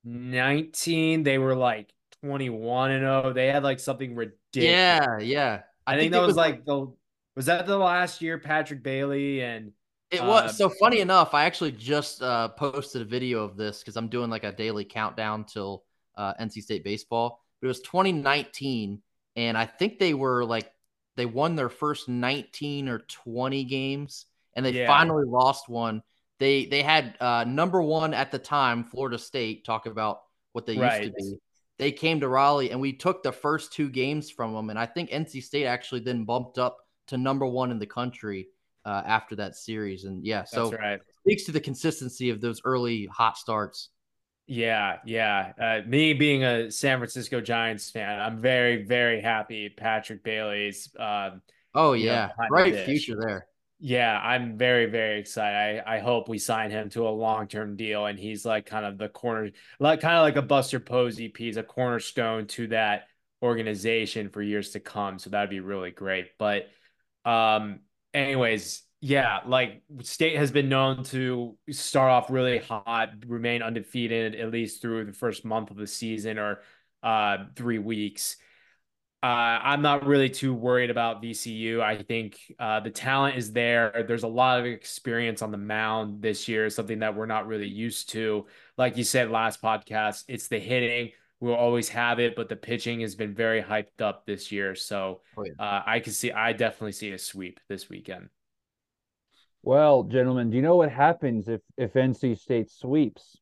nineteen. 0.03 1.23
they 1.23 1.37
were 1.37 1.55
like 1.55 1.93
21 2.21 2.91
and 2.91 3.01
0. 3.01 3.33
They 3.33 3.47
had 3.47 3.63
like 3.63 3.79
something 3.79 4.15
ridiculous. 4.15 4.39
Yeah, 4.53 5.19
yeah. 5.19 5.61
I, 5.85 5.93
I 5.93 5.95
think, 5.95 6.01
think 6.01 6.11
that 6.13 6.19
was, 6.21 6.27
was 6.29 6.37
like 6.37 6.65
the 6.65 6.91
was 7.39 7.45
that 7.45 7.65
the 7.65 7.77
last 7.77 8.21
year 8.21 8.37
Patrick 8.37 8.83
Bailey 8.83 9.41
and 9.41 9.71
it 10.11 10.21
was 10.23 10.49
uh, 10.49 10.53
so 10.53 10.69
funny 10.69 11.01
enough. 11.01 11.33
I 11.35 11.45
actually 11.45 11.71
just 11.71 12.23
uh, 12.23 12.49
posted 12.49 13.03
a 13.03 13.05
video 13.05 13.43
of 13.43 13.55
this 13.55 13.79
because 13.79 13.95
I'm 13.95 14.07
doing 14.07 14.29
like 14.29 14.43
a 14.43 14.51
daily 14.51 14.83
countdown 14.83 15.45
till 15.45 15.83
uh, 16.17 16.33
NC 16.41 16.63
State 16.63 16.83
baseball. 16.83 17.45
But 17.61 17.67
it 17.67 17.69
was 17.69 17.81
2019, 17.81 19.03
and 19.35 19.57
I 19.57 19.65
think 19.67 19.99
they 19.99 20.15
were 20.15 20.43
like 20.43 20.71
they 21.15 21.27
won 21.27 21.55
their 21.55 21.69
first 21.69 22.09
19 22.09 22.89
or 22.89 22.99
20 22.99 23.63
games, 23.65 24.25
and 24.55 24.65
they 24.65 24.71
yeah. 24.71 24.87
finally 24.87 25.25
lost 25.27 25.69
one 25.69 26.01
they 26.39 26.65
they 26.65 26.81
had 26.81 27.15
uh, 27.19 27.43
number 27.43 27.81
one 27.81 28.13
at 28.13 28.31
the 28.31 28.39
time, 28.39 28.85
Florida 28.85 29.19
State. 29.19 29.65
Talk 29.65 29.85
about 29.85 30.21
what 30.53 30.65
they 30.65 30.77
right. 30.77 31.03
used 31.03 31.15
to 31.17 31.23
be. 31.23 31.37
They 31.77 31.91
came 31.91 32.21
to 32.21 32.27
Raleigh, 32.27 32.71
and 32.71 32.81
we 32.81 32.93
took 32.93 33.23
the 33.23 33.31
first 33.31 33.73
two 33.73 33.89
games 33.89 34.29
from 34.29 34.53
them. 34.53 34.69
And 34.69 34.79
I 34.79 34.85
think 34.85 35.11
NC 35.11 35.43
State 35.43 35.65
actually 35.65 36.01
then 36.01 36.25
bumped 36.25 36.57
up 36.57 36.77
to 37.09 37.17
number 37.17 37.45
one 37.45 37.71
in 37.71 37.79
the 37.79 37.85
country 37.85 38.47
uh, 38.85 39.03
after 39.05 39.35
that 39.35 39.55
series. 39.55 40.05
And 40.05 40.25
yeah, 40.25 40.43
so 40.43 40.71
right. 40.71 40.99
speaks 41.21 41.43
to 41.45 41.51
the 41.51 41.59
consistency 41.59 42.29
of 42.29 42.41
those 42.41 42.61
early 42.65 43.05
hot 43.05 43.37
starts. 43.37 43.89
Yeah, 44.47 44.97
yeah. 45.05 45.53
Uh, 45.61 45.81
me 45.87 46.13
being 46.13 46.43
a 46.43 46.71
San 46.71 46.97
Francisco 46.97 47.39
Giants 47.39 47.91
fan, 47.91 48.19
I'm 48.19 48.41
very, 48.41 48.83
very 48.83 49.21
happy 49.21 49.69
Patrick 49.69 50.23
Bailey's. 50.23 50.89
Um, 50.97 51.41
oh 51.75 51.93
yeah, 51.93 52.31
know, 52.39 52.47
bright 52.49 52.85
future 52.85 53.15
there. 53.19 53.45
Yeah, 53.81 54.19
I'm 54.19 54.57
very, 54.57 54.87
very 54.87 55.19
excited. 55.19 55.83
I, 55.85 55.95
I 55.95 55.99
hope 55.99 56.27
we 56.27 56.37
sign 56.37 56.69
him 56.69 56.89
to 56.89 57.07
a 57.07 57.09
long 57.09 57.47
term 57.47 57.77
deal 57.77 58.07
and 58.07 58.19
he's 58.19 58.43
like 58.43 58.65
kind 58.65 58.85
of 58.85 58.97
the 58.97 59.07
corner, 59.07 59.51
like 59.79 60.01
kind 60.01 60.17
of 60.17 60.23
like 60.23 60.35
a 60.35 60.41
Buster 60.41 60.81
Posey 60.81 61.29
piece, 61.29 61.55
a 61.55 61.63
cornerstone 61.63 62.47
to 62.47 62.67
that 62.67 63.03
organization 63.41 64.29
for 64.29 64.41
years 64.41 64.71
to 64.71 64.81
come. 64.81 65.17
So 65.17 65.29
that'd 65.29 65.49
be 65.49 65.61
really 65.61 65.91
great. 65.91 66.37
But, 66.37 66.67
um, 67.29 67.79
anyways, 68.13 68.83
yeah, 69.01 69.39
like 69.45 69.83
State 70.01 70.35
has 70.37 70.51
been 70.51 70.67
known 70.67 71.03
to 71.05 71.55
start 71.69 72.11
off 72.11 72.29
really 72.29 72.57
hot, 72.57 73.09
remain 73.27 73.61
undefeated 73.61 74.35
at 74.35 74.51
least 74.51 74.81
through 74.81 75.05
the 75.05 75.13
first 75.13 75.45
month 75.45 75.71
of 75.71 75.77
the 75.77 75.87
season 75.87 76.39
or 76.39 76.61
uh, 77.03 77.37
three 77.55 77.79
weeks. 77.79 78.37
Uh, 79.21 79.59
I'm 79.61 79.81
not 79.81 80.07
really 80.07 80.29
too 80.29 80.53
worried 80.53 80.89
about 80.89 81.21
VCU. 81.21 81.81
I 81.81 82.01
think 82.01 82.39
uh, 82.57 82.79
the 82.79 82.89
talent 82.89 83.37
is 83.37 83.51
there. 83.51 84.05
There's 84.07 84.23
a 84.23 84.27
lot 84.27 84.59
of 84.59 84.65
experience 84.65 85.41
on 85.41 85.51
the 85.51 85.57
mound 85.57 86.21
this 86.21 86.47
year, 86.47 86.69
something 86.69 86.99
that 86.99 87.15
we're 87.15 87.25
not 87.25 87.45
really 87.45 87.67
used 87.67 88.09
to. 88.11 88.47
Like 88.77 88.97
you 88.97 89.03
said 89.03 89.29
last 89.29 89.61
podcast, 89.61 90.23
it's 90.29 90.47
the 90.47 90.59
hitting. 90.59 91.11
We'll 91.39 91.55
always 91.55 91.89
have 91.89 92.19
it, 92.19 92.35
but 92.35 92.49
the 92.49 92.55
pitching 92.55 92.99
has 93.01 93.15
been 93.15 93.33
very 93.33 93.61
hyped 93.61 94.01
up 94.01 94.25
this 94.25 94.51
year. 94.51 94.75
So 94.75 95.21
oh, 95.37 95.45
yeah. 95.45 95.53
uh, 95.57 95.83
I 95.85 95.99
can 96.01 96.11
see, 96.11 96.31
I 96.31 96.53
definitely 96.53 96.91
see 96.91 97.11
a 97.11 97.17
sweep 97.17 97.59
this 97.69 97.89
weekend. 97.89 98.29
Well, 99.61 100.03
gentlemen, 100.03 100.49
do 100.49 100.57
you 100.57 100.61
know 100.61 100.75
what 100.75 100.91
happens 100.91 101.47
if 101.47 101.61
if 101.77 101.93
NC 101.93 102.39
State 102.39 102.71
sweeps? 102.71 103.37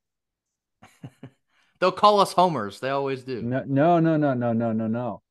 They'll 1.80 1.92
call 1.92 2.20
us 2.20 2.34
homers. 2.34 2.80
They 2.80 2.90
always 2.90 3.24
do. 3.24 3.42
No, 3.42 3.64
no, 3.68 4.00
no, 4.00 4.18
no, 4.18 4.34
no, 4.34 4.54
no, 4.54 4.72
no, 4.72 4.88
no 4.88 5.22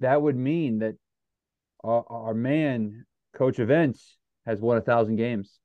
that 0.00 0.20
would 0.20 0.36
mean 0.36 0.80
that 0.80 0.94
our, 1.82 2.04
our 2.08 2.34
man, 2.34 3.06
Coach 3.34 3.56
Avent, 3.56 3.98
has 4.46 4.60
won 4.60 4.76
a 4.76 4.82
thousand 4.82 5.16
games. 5.16 5.58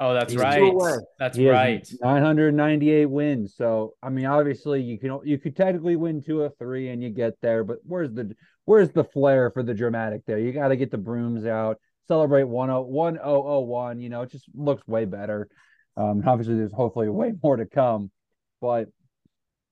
Oh, 0.00 0.14
that's 0.14 0.32
He's 0.32 0.40
right. 0.40 0.72
That's 1.18 1.36
he 1.36 1.48
right. 1.48 1.86
998 2.00 3.06
wins. 3.06 3.54
So, 3.56 3.94
I 4.00 4.10
mean, 4.10 4.26
obviously, 4.26 4.80
you 4.80 4.98
can 4.98 5.18
you 5.24 5.38
could 5.38 5.56
technically 5.56 5.96
win 5.96 6.22
two 6.22 6.40
or 6.40 6.50
three, 6.58 6.90
and 6.90 7.02
you 7.02 7.10
get 7.10 7.34
there. 7.42 7.64
But 7.64 7.78
where's 7.84 8.12
the 8.12 8.34
where's 8.64 8.90
the 8.90 9.02
flair 9.02 9.50
for 9.50 9.64
the 9.64 9.74
dramatic? 9.74 10.22
There, 10.24 10.38
you 10.38 10.52
got 10.52 10.68
to 10.68 10.76
get 10.76 10.92
the 10.92 10.98
brooms 10.98 11.46
out, 11.46 11.80
celebrate 12.06 12.44
one 12.44 12.70
oh 12.70 12.82
one 12.82 13.18
oh 13.22 13.42
oh 13.44 13.60
one. 13.60 14.00
You 14.00 14.08
know, 14.08 14.22
it 14.22 14.30
just 14.30 14.46
looks 14.54 14.86
way 14.86 15.04
better. 15.04 15.48
Um, 15.96 16.22
obviously, 16.24 16.54
there's 16.54 16.72
hopefully 16.72 17.08
way 17.08 17.32
more 17.42 17.56
to 17.56 17.66
come. 17.66 18.12
But 18.60 18.88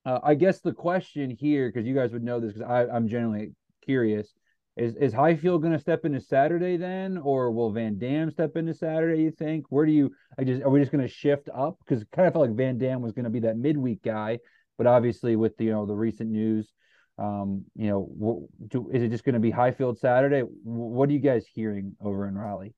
uh, 0.05 0.19
I 0.25 0.35
guess 0.35 0.61
the 0.61 0.73
question 0.73 1.31
here, 1.31 1.71
because 1.71 1.87
you 1.87 1.95
guys 1.95 2.11
would 2.13 2.25
know 2.25 2.41
this, 2.41 2.55
because 2.55 2.89
I'm 2.93 3.07
generally 3.07 3.53
curious. 3.85 4.33
Is 4.77 4.95
is 4.97 5.15
Highfill 5.15 5.59
going 5.59 5.73
to 5.73 5.79
step 5.79 6.05
into 6.05 6.21
Saturday 6.21 6.77
then, 6.77 7.17
or 7.17 7.51
will 7.51 7.71
Van 7.71 7.99
Dam 7.99 8.31
step 8.31 8.57
into 8.57 8.75
Saturday? 8.75 9.23
You 9.23 9.31
think? 9.31 9.65
Where 9.71 9.87
do 9.87 9.93
you? 9.93 10.13
I 10.39 10.45
just 10.45 10.63
are 10.63 10.69
we 10.69 10.81
just 10.81 10.93
going 10.93 11.07
to 11.07 11.13
shift 11.13 11.49
up? 11.55 11.79
Because 11.79 12.05
kind 12.13 12.29
of 12.29 12.35
felt 12.35 12.49
like 12.49 12.57
Van 12.57 12.77
Dam 12.77 13.01
was 13.01 13.13
going 13.13 13.25
to 13.25 13.31
be 13.31 13.41
that 13.41 13.57
midweek 13.57 14.03
guy, 14.03 14.39
but 14.77 14.87
obviously 14.87 15.35
with 15.35 15.57
the, 15.57 15.65
you 15.65 15.71
know 15.71 15.87
the 15.87 15.95
recent 15.95 16.29
news, 16.29 16.71
um, 17.19 17.65
you 17.75 17.89
know, 17.89 18.49
do, 18.69 18.91
is 18.93 19.03
it 19.03 19.09
just 19.09 19.25
going 19.25 19.33
to 19.33 19.41
be 19.41 19.51
Highfill 19.51 19.95
Saturday? 19.95 20.41
What 20.41 21.09
are 21.09 21.13
you 21.13 21.21
guys 21.21 21.47
hearing 21.47 21.97
over 22.03 22.29
in 22.29 22.37
Raleigh? 22.37 22.75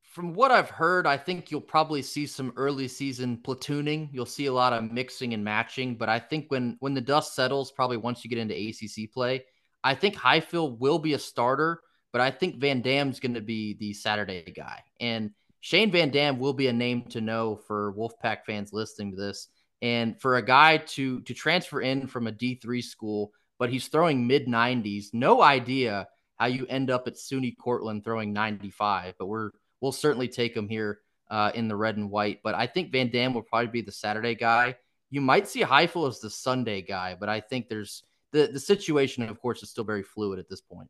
From 0.00 0.32
what 0.32 0.50
I've 0.50 0.70
heard, 0.70 1.06
I 1.06 1.18
think 1.18 1.50
you'll 1.50 1.60
probably 1.60 2.00
see 2.00 2.26
some 2.26 2.54
early 2.56 2.88
season 2.88 3.38
platooning. 3.42 4.08
You'll 4.10 4.24
see 4.24 4.46
a 4.46 4.52
lot 4.52 4.72
of 4.72 4.90
mixing 4.90 5.34
and 5.34 5.44
matching, 5.44 5.96
but 5.96 6.08
I 6.08 6.18
think 6.18 6.46
when 6.50 6.78
when 6.80 6.94
the 6.94 7.02
dust 7.02 7.34
settles, 7.34 7.70
probably 7.70 7.98
once 7.98 8.24
you 8.24 8.30
get 8.30 8.38
into 8.38 8.54
ACC 8.54 9.12
play 9.12 9.44
I 9.84 9.94
think 9.94 10.14
Highfill 10.14 10.76
will 10.76 10.98
be 10.98 11.14
a 11.14 11.18
starter, 11.18 11.80
but 12.12 12.20
I 12.20 12.30
think 12.30 12.56
Van 12.56 12.82
Dam's 12.82 13.20
going 13.20 13.34
to 13.34 13.40
be 13.40 13.74
the 13.74 13.92
Saturday 13.94 14.52
guy. 14.54 14.80
And 15.00 15.30
Shane 15.60 15.90
Van 15.90 16.10
Dam 16.10 16.38
will 16.38 16.52
be 16.52 16.68
a 16.68 16.72
name 16.72 17.02
to 17.10 17.20
know 17.20 17.56
for 17.56 17.94
Wolfpack 17.94 18.44
fans 18.46 18.72
listening 18.72 19.12
to 19.12 19.16
this. 19.16 19.48
And 19.80 20.20
for 20.20 20.36
a 20.36 20.44
guy 20.44 20.78
to 20.78 21.20
to 21.22 21.34
transfer 21.34 21.80
in 21.80 22.06
from 22.06 22.26
a 22.26 22.32
D3 22.32 22.82
school, 22.84 23.32
but 23.58 23.70
he's 23.70 23.88
throwing 23.88 24.26
mid 24.26 24.46
90s, 24.46 25.06
no 25.12 25.42
idea 25.42 26.06
how 26.38 26.46
you 26.46 26.66
end 26.66 26.90
up 26.90 27.06
at 27.06 27.14
SUNY 27.14 27.56
Cortland 27.56 28.04
throwing 28.04 28.32
95. 28.32 29.14
But 29.18 29.26
we're 29.26 29.50
we'll 29.80 29.92
certainly 29.92 30.28
take 30.28 30.56
him 30.56 30.68
here 30.68 31.00
uh, 31.30 31.50
in 31.54 31.68
the 31.68 31.76
red 31.76 31.96
and 31.96 32.10
white. 32.10 32.40
But 32.42 32.54
I 32.54 32.66
think 32.66 32.92
Van 32.92 33.10
Dam 33.10 33.34
will 33.34 33.42
probably 33.42 33.68
be 33.68 33.82
the 33.82 33.92
Saturday 33.92 34.34
guy. 34.34 34.76
You 35.10 35.20
might 35.20 35.48
see 35.48 35.62
Highfill 35.62 36.06
as 36.06 36.20
the 36.20 36.30
Sunday 36.30 36.82
guy, 36.82 37.16
but 37.18 37.28
I 37.28 37.40
think 37.40 37.68
there's 37.68 38.02
the 38.32 38.48
the 38.52 38.60
situation, 38.60 39.22
of 39.22 39.40
course, 39.40 39.62
is 39.62 39.70
still 39.70 39.84
very 39.84 40.02
fluid 40.02 40.38
at 40.38 40.48
this 40.48 40.60
point. 40.60 40.88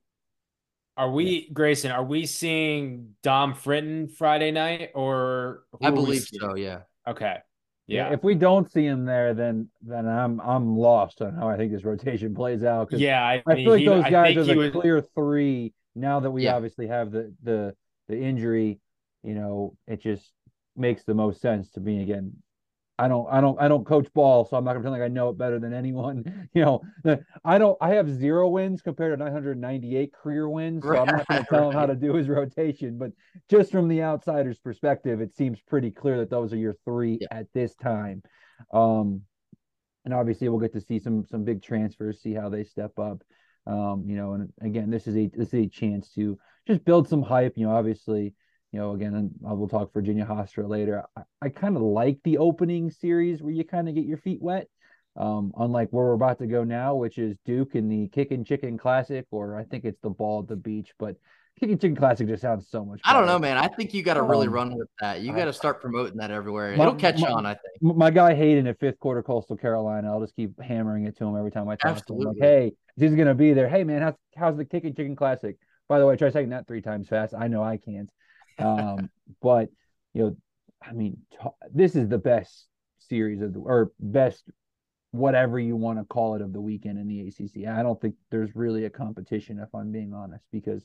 Are 0.97 1.11
we, 1.11 1.49
Grayson? 1.51 1.91
Are 1.91 2.05
we 2.05 2.27
seeing 2.27 3.15
Dom 3.23 3.55
Fritton 3.55 4.13
Friday 4.13 4.51
night, 4.51 4.91
or 4.95 5.65
I 5.81 5.91
believe 5.91 6.23
so? 6.23 6.55
Yeah. 6.55 6.81
Okay. 7.09 7.39
Yeah. 7.87 8.09
yeah. 8.09 8.13
If 8.13 8.23
we 8.23 8.35
don't 8.35 8.71
see 8.71 8.85
him 8.85 9.05
there, 9.05 9.35
then 9.35 9.69
then 9.81 10.07
I'm 10.07 10.41
I'm 10.41 10.77
lost 10.77 11.23
on 11.23 11.35
how 11.35 11.49
I 11.49 11.57
think 11.57 11.73
this 11.73 11.85
rotation 11.85 12.35
plays 12.35 12.63
out. 12.63 12.93
Yeah, 12.93 13.23
I, 13.23 13.43
I, 13.47 13.55
feel 13.55 13.73
like 13.73 13.81
he, 13.81 13.87
those 13.87 14.05
guys 14.05 14.37
are 14.37 14.45
the 14.45 14.55
was... 14.55 14.71
clear 14.71 15.01
three. 15.15 15.73
Now 15.95 16.21
that 16.21 16.31
we 16.31 16.45
yeah. 16.45 16.57
obviously 16.57 16.87
have 16.89 17.11
the 17.11 17.35
the 17.43 17.75
the 18.09 18.19
injury, 18.21 18.79
you 19.23 19.35
know, 19.35 19.77
it 19.87 20.01
just 20.03 20.31
makes 20.77 21.05
the 21.05 21.15
most 21.15 21.41
sense 21.41 21.71
to 21.73 21.81
me 21.81 22.03
again. 22.03 22.35
I 22.99 23.09
don't, 23.09 23.27
I 23.31 23.41
don't, 23.41 23.61
I 23.61 23.69
don't 23.69 23.85
coach 23.85 24.07
ball, 24.13 24.45
so 24.45 24.57
I'm 24.57 24.65
not 24.65 24.73
gonna 24.73 24.81
pretend 24.81 25.01
like 25.01 25.11
I 25.11 25.13
know 25.13 25.31
it 25.31 25.39
better 25.39 25.59
than 25.59 25.73
anyone. 25.73 26.49
You 26.55 26.63
know, 26.63 26.83
I 27.45 27.57
don't, 27.57 27.79
I 27.81 27.91
have 27.95 28.11
zero 28.11 28.49
wins 28.49 28.83
compared 28.83 29.19
to 29.19 29.25
998 29.25 30.13
career 30.13 30.49
wins, 30.49 30.85
so 30.85 30.97
I'm 30.97 31.07
not 31.07 31.27
gonna 31.27 31.47
tell 31.49 31.71
him 31.71 31.75
how 31.75 31.87
to 31.87 31.95
do 31.95 32.13
his 32.15 32.29
rotation. 32.29 32.99
But 32.99 33.13
just 33.49 33.73
from 33.73 33.89
the 33.89 34.03
outsider's 34.03 34.59
perspective, 34.59 35.23
it 35.23 35.35
seems 35.35 35.61
pretty 35.61 35.91
clear 35.91 36.19
that 36.19 36.29
those 36.29 36.53
are 36.53 36.59
your 36.59 36.77
three 36.85 37.19
yeah. 37.23 37.29
at 37.31 37.47
this 37.55 37.75
time. 37.75 38.23
Um, 38.73 39.23
and 40.05 40.13
obviously 40.13 40.49
we'll 40.49 40.61
get 40.61 40.73
to 40.75 40.81
see 40.81 40.99
some 40.99 41.25
some 41.25 41.45
big 41.45 41.63
transfers, 41.63 42.21
see 42.21 42.35
how 42.35 42.49
they 42.49 42.65
step 42.65 42.99
up. 42.99 43.23
Um, 43.67 44.05
you 44.07 44.17
know, 44.17 44.35
and 44.35 44.53
again, 44.61 44.91
this 44.91 45.07
is 45.07 45.17
a 45.17 45.29
this 45.29 45.49
is 45.49 45.55
a 45.55 45.69
chance 45.69 46.11
to 46.15 46.39
just 46.67 46.85
build 46.85 47.09
some 47.09 47.23
hype. 47.23 47.57
You 47.57 47.67
know, 47.67 47.77
obviously, 47.77 48.35
you 48.73 48.81
know, 48.81 48.93
again, 48.93 49.31
I 49.47 49.53
will 49.53 49.69
talk 49.69 49.93
Virginia 49.93 50.25
Hofstra 50.25 50.69
later. 50.69 51.05
I, 51.17 51.23
I 51.43 51.49
kind 51.51 51.77
of 51.77 51.83
like 51.83 52.19
the 52.25 52.39
opening 52.39 52.91
series 52.91 53.43
where 53.43 53.53
you 53.53 53.65
kind 53.65 53.89
of 53.89 53.95
get 53.95 54.07
your 54.07 54.19
feet 54.19 54.41
wet. 54.41 54.67
Um, 55.15 55.53
unlike 55.59 55.91
where 55.91 56.07
we're 56.07 56.15
about 56.15 56.39
to 56.39 56.47
go 56.47 56.65
now, 56.65 56.95
which 56.95 57.19
is 57.19 57.37
Duke 57.45 57.75
in 57.75 57.91
the 57.91 58.09
Kickin' 58.09 58.47
Chicken 58.47 58.79
Classic, 58.79 59.27
or 59.31 59.59
I 59.59 59.65
think 59.65 59.85
it's 59.85 60.01
the 60.01 60.09
Ball 60.09 60.41
at 60.41 60.49
the 60.49 60.57
Beach, 60.57 60.93
but 60.99 61.17
Kickin' 61.61 61.79
Chicken 61.79 61.97
Classic 61.97 62.27
just 62.27 62.41
sounds 62.41 62.67
so 62.71 62.83
much. 62.83 63.03
Better. 63.03 63.15
I 63.15 63.19
don't 63.19 63.27
know, 63.27 63.39
man. 63.39 63.59
I 63.59 63.69
think 63.69 63.93
you 63.93 64.03
got 64.03 64.15
to 64.15 64.23
really 64.23 64.47
um, 64.47 64.55
run 64.55 64.75
with 64.75 64.89
that. 65.01 65.21
You 65.21 65.35
got 65.35 65.45
to 65.45 65.53
start 65.53 65.83
promoting 65.83 66.17
that 66.17 66.31
everywhere. 66.31 66.75
My, 66.79 66.85
It'll 66.85 66.95
catch 66.95 67.21
my, 67.21 67.31
on, 67.31 67.45
I 67.45 67.53
think. 67.53 67.95
My 67.95 68.11
guy 68.11 68.35
Hayden 68.35 68.67
at 68.67 68.81
fifth 68.81 68.99
quarter 69.01 69.23
Coastal 69.23 69.59
Carolina. 69.59 70.11
I'll 70.11 70.21
just 70.21 70.35
keep 70.35 70.59
hammering 70.59 71.05
it 71.05 71.19
to 71.19 71.27
him 71.27 71.37
every 71.37 71.51
time 71.51 71.69
I 71.69 71.77
talk 71.77 71.99
Absolutely. 71.99 72.25
to 72.25 72.31
him. 72.31 72.37
Like, 72.41 72.49
hey, 72.49 72.73
he's 72.97 73.15
gonna 73.15 73.35
be 73.35 73.53
there. 73.53 73.69
Hey, 73.69 73.85
man, 73.85 74.01
how's 74.01 74.15
how's 74.35 74.57
the 74.57 74.67
and 74.73 74.97
Chicken 74.97 75.15
Classic? 75.15 75.59
By 75.89 75.99
the 75.99 76.07
way, 76.07 76.17
try 76.17 76.31
saying 76.31 76.49
that 76.49 76.67
three 76.67 76.81
times 76.81 77.09
fast. 77.09 77.35
I 77.39 77.49
know 77.49 77.63
I 77.63 77.77
can't. 77.77 78.09
Um, 78.63 79.11
but 79.41 79.69
you 80.15 80.23
know, 80.23 80.37
I 80.83 80.93
mean, 80.93 81.19
t- 81.31 81.49
this 81.73 81.95
is 81.95 82.09
the 82.09 82.19
best 82.19 82.67
series 82.99 83.41
of 83.41 83.53
the 83.53 83.61
or 83.61 83.93
best 84.01 84.45
whatever 85.13 85.59
you 85.59 85.77
want 85.77 85.99
to 85.99 86.05
call 86.05 86.35
it 86.35 86.43
of 86.43 86.53
the 86.53 86.61
weekend 86.61 86.99
in 86.99 87.07
the 87.07 87.29
ACC. 87.29 87.69
I 87.69 87.83
don't 87.83 88.01
think 88.01 88.15
there's 88.31 88.55
really 88.57 88.87
a 88.87 88.91
competition, 88.91 89.59
if 89.59 89.75
I'm 89.75 89.93
being 89.93 90.15
honest, 90.15 90.45
because 90.51 90.85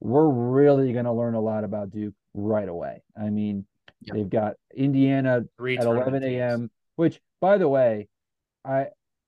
we're 0.00 0.28
really 0.28 0.92
going 0.92 1.06
to 1.06 1.12
learn 1.12 1.34
a 1.34 1.40
lot 1.40 1.64
about 1.64 1.90
Duke 1.90 2.14
right 2.34 2.68
away. 2.68 3.02
I 3.20 3.30
mean, 3.30 3.66
yep. 4.02 4.16
they've 4.16 4.30
got 4.30 4.54
Indiana 4.74 5.42
Three 5.56 5.76
at 5.76 5.84
11 5.84 6.22
a.m., 6.22 6.70
which, 6.96 7.20
by 7.40 7.58
the 7.58 7.68
way, 7.68 8.08
I 8.64 8.86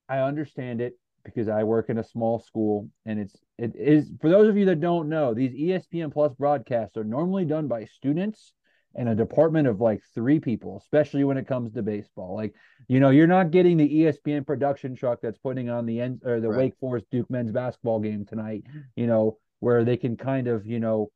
I 0.09 0.19
understand 0.19 0.81
it 0.81 0.95
because 1.25 1.49
I 1.49 1.65
work 1.65 1.91
in 1.91 1.99
a 1.99 2.05
small 2.05 2.39
school 2.39 2.89
and 3.07 3.21
it's 3.21 3.37
it 3.59 3.75
is 3.77 4.11
for 4.21 4.29
those 4.29 4.49
of 4.49 4.57
you 4.57 4.65
that 4.67 4.81
don't 4.81 5.09
know, 5.09 5.35
these 5.35 5.53
ESPN 5.53 6.13
Plus 6.13 6.33
broadcasts 6.35 6.97
are 6.97 7.05
normally 7.05 7.45
done 7.45 7.69
by 7.69 7.85
students 7.85 8.53
and 8.95 9.09
a 9.09 9.15
department 9.15 9.69
of 9.69 9.81
like 9.81 10.03
three 10.15 10.41
people, 10.41 10.79
especially 10.83 11.25
when 11.25 11.37
it 11.37 11.47
comes 11.47 11.73
to 11.73 11.83
baseball. 11.83 12.35
Like, 12.35 12.55
you 12.89 12.99
know, 13.01 13.11
you're 13.11 13.27
not 13.27 13.51
getting 13.51 13.77
the 13.77 13.89
ESPN 13.89 14.47
production 14.47 14.97
truck 14.97 15.21
that's 15.23 15.39
putting 15.39 15.71
on 15.71 15.87
the 15.87 16.01
end 16.01 16.23
or 16.25 16.41
the 16.41 16.49
right. 16.49 16.59
Wake 16.59 16.75
Forest 16.81 17.07
Duke 17.11 17.31
men's 17.31 17.53
basketball 17.53 18.01
game 18.01 18.25
tonight, 18.25 18.65
you 18.97 19.07
know, 19.07 19.39
where 19.61 19.85
they 19.85 19.97
can 19.97 20.17
kind 20.17 20.49
of, 20.49 20.67
you 20.67 20.81
know, 20.81 21.11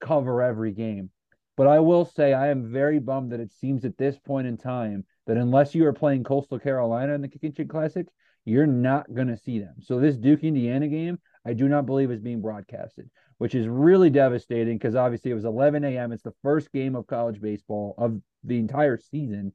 cover 0.00 0.42
every 0.42 0.72
game. 0.72 1.10
But 1.56 1.66
I 1.66 1.80
will 1.80 2.04
say 2.04 2.34
I 2.34 2.48
am 2.48 2.70
very 2.70 2.98
bummed 2.98 3.32
that 3.32 3.40
it 3.40 3.52
seems 3.52 3.84
at 3.84 3.96
this 3.96 4.18
point 4.18 4.46
in 4.46 4.58
time 4.58 5.04
that 5.26 5.38
unless 5.38 5.74
you 5.74 5.86
are 5.86 5.92
playing 5.92 6.22
Coastal 6.22 6.58
Carolina 6.58 7.14
in 7.14 7.22
the 7.22 7.28
Kitchen 7.28 7.66
Classic, 7.66 8.06
you're 8.46 8.66
not 8.66 9.12
going 9.12 9.28
to 9.28 9.36
see 9.36 9.58
them. 9.58 9.74
So 9.82 10.00
this 10.00 10.16
Duke 10.16 10.42
Indiana 10.42 10.88
game, 10.88 11.18
I 11.44 11.52
do 11.52 11.68
not 11.68 11.84
believe 11.84 12.10
is 12.10 12.20
being 12.20 12.40
broadcasted, 12.40 13.10
which 13.36 13.54
is 13.54 13.68
really 13.68 14.08
devastating 14.08 14.78
because 14.78 14.94
obviously 14.94 15.30
it 15.30 15.34
was 15.34 15.44
11 15.44 15.84
a.m. 15.84 16.12
It's 16.12 16.22
the 16.22 16.32
first 16.42 16.72
game 16.72 16.96
of 16.96 17.06
college 17.06 17.40
baseball 17.40 17.94
of 17.98 18.18
the 18.42 18.58
entire 18.58 18.98
season, 18.98 19.52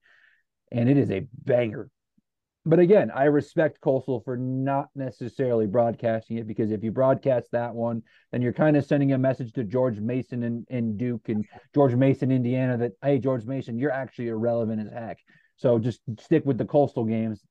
and 0.72 0.88
it 0.88 0.98
is 0.98 1.10
a 1.10 1.26
banger 1.34 1.90
but 2.66 2.80
again, 2.80 3.10
I 3.14 3.24
respect 3.24 3.82
Coastal 3.82 4.22
for 4.24 4.38
not 4.38 4.90
necessarily 4.94 5.66
broadcasting 5.66 6.38
it 6.38 6.46
because 6.46 6.70
if 6.70 6.84
you 6.84 6.92
broadcast 6.92 7.48
that 7.54 7.74
one, 7.74 8.04
then 8.32 8.42
you're 8.42 8.54
kind 8.54 8.78
of 8.78 8.86
sending 8.86 9.14
a 9.14 9.18
message 9.18 9.52
to 9.54 9.64
George 9.64 10.00
Mason 10.00 10.44
and, 10.44 10.68
and 10.70 10.96
Duke 10.96 11.30
and 11.30 11.46
George 11.74 11.96
Mason, 11.96 12.32
Indiana, 12.32 12.78
that 12.78 12.92
hey, 13.02 13.18
George 13.18 13.46
Mason, 13.46 13.80
you're 13.80 13.92
actually 13.92 14.28
irrelevant 14.28 14.86
as 14.86 14.94
heck. 14.94 15.18
So 15.56 15.80
just 15.80 16.02
stick 16.20 16.46
with 16.46 16.60
the 16.60 16.66
Coastal 16.66 17.06
games. 17.06 17.44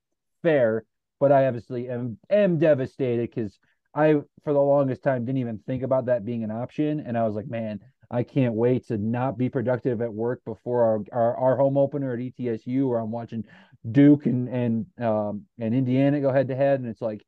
Fair, 0.43 0.85
but 1.21 1.31
I 1.31 1.47
obviously 1.47 1.89
am 1.89 2.19
am 2.29 2.59
devastated 2.59 3.31
because 3.31 3.59
I 3.95 4.15
for 4.43 4.53
the 4.53 4.61
longest 4.61 5.03
time 5.03 5.25
didn't 5.25 5.39
even 5.39 5.61
think 5.67 5.83
about 5.83 6.07
that 6.07 6.25
being 6.25 6.43
an 6.43 6.51
option, 6.51 7.01
and 7.01 7.17
I 7.17 7.27
was 7.27 7.37
like, 7.37 7.47
man, 7.47 7.81
I 8.11 8.25
can't 8.25 8.55
wait 8.55 8.89
to 8.89 8.99
not 8.99 9.39
be 9.39 9.49
productive 9.49 10.01
at 10.01 10.13
work 10.13 10.43
before 10.45 10.83
our, 10.83 11.01
our, 11.13 11.37
our 11.37 11.57
home 11.57 11.77
opener 11.77 12.13
at 12.13 12.19
ETSU, 12.19 12.89
where 12.89 12.99
I'm 12.99 13.13
watching 13.13 13.45
Duke 13.89 14.27
and 14.27 14.49
and 14.49 14.87
um, 14.99 15.43
and 15.61 15.75
Indiana 15.75 16.21
go 16.21 16.33
head 16.33 16.49
to 16.49 16.57
head, 16.57 16.81
and 16.81 16.89
it's 16.89 17.03
like, 17.03 17.25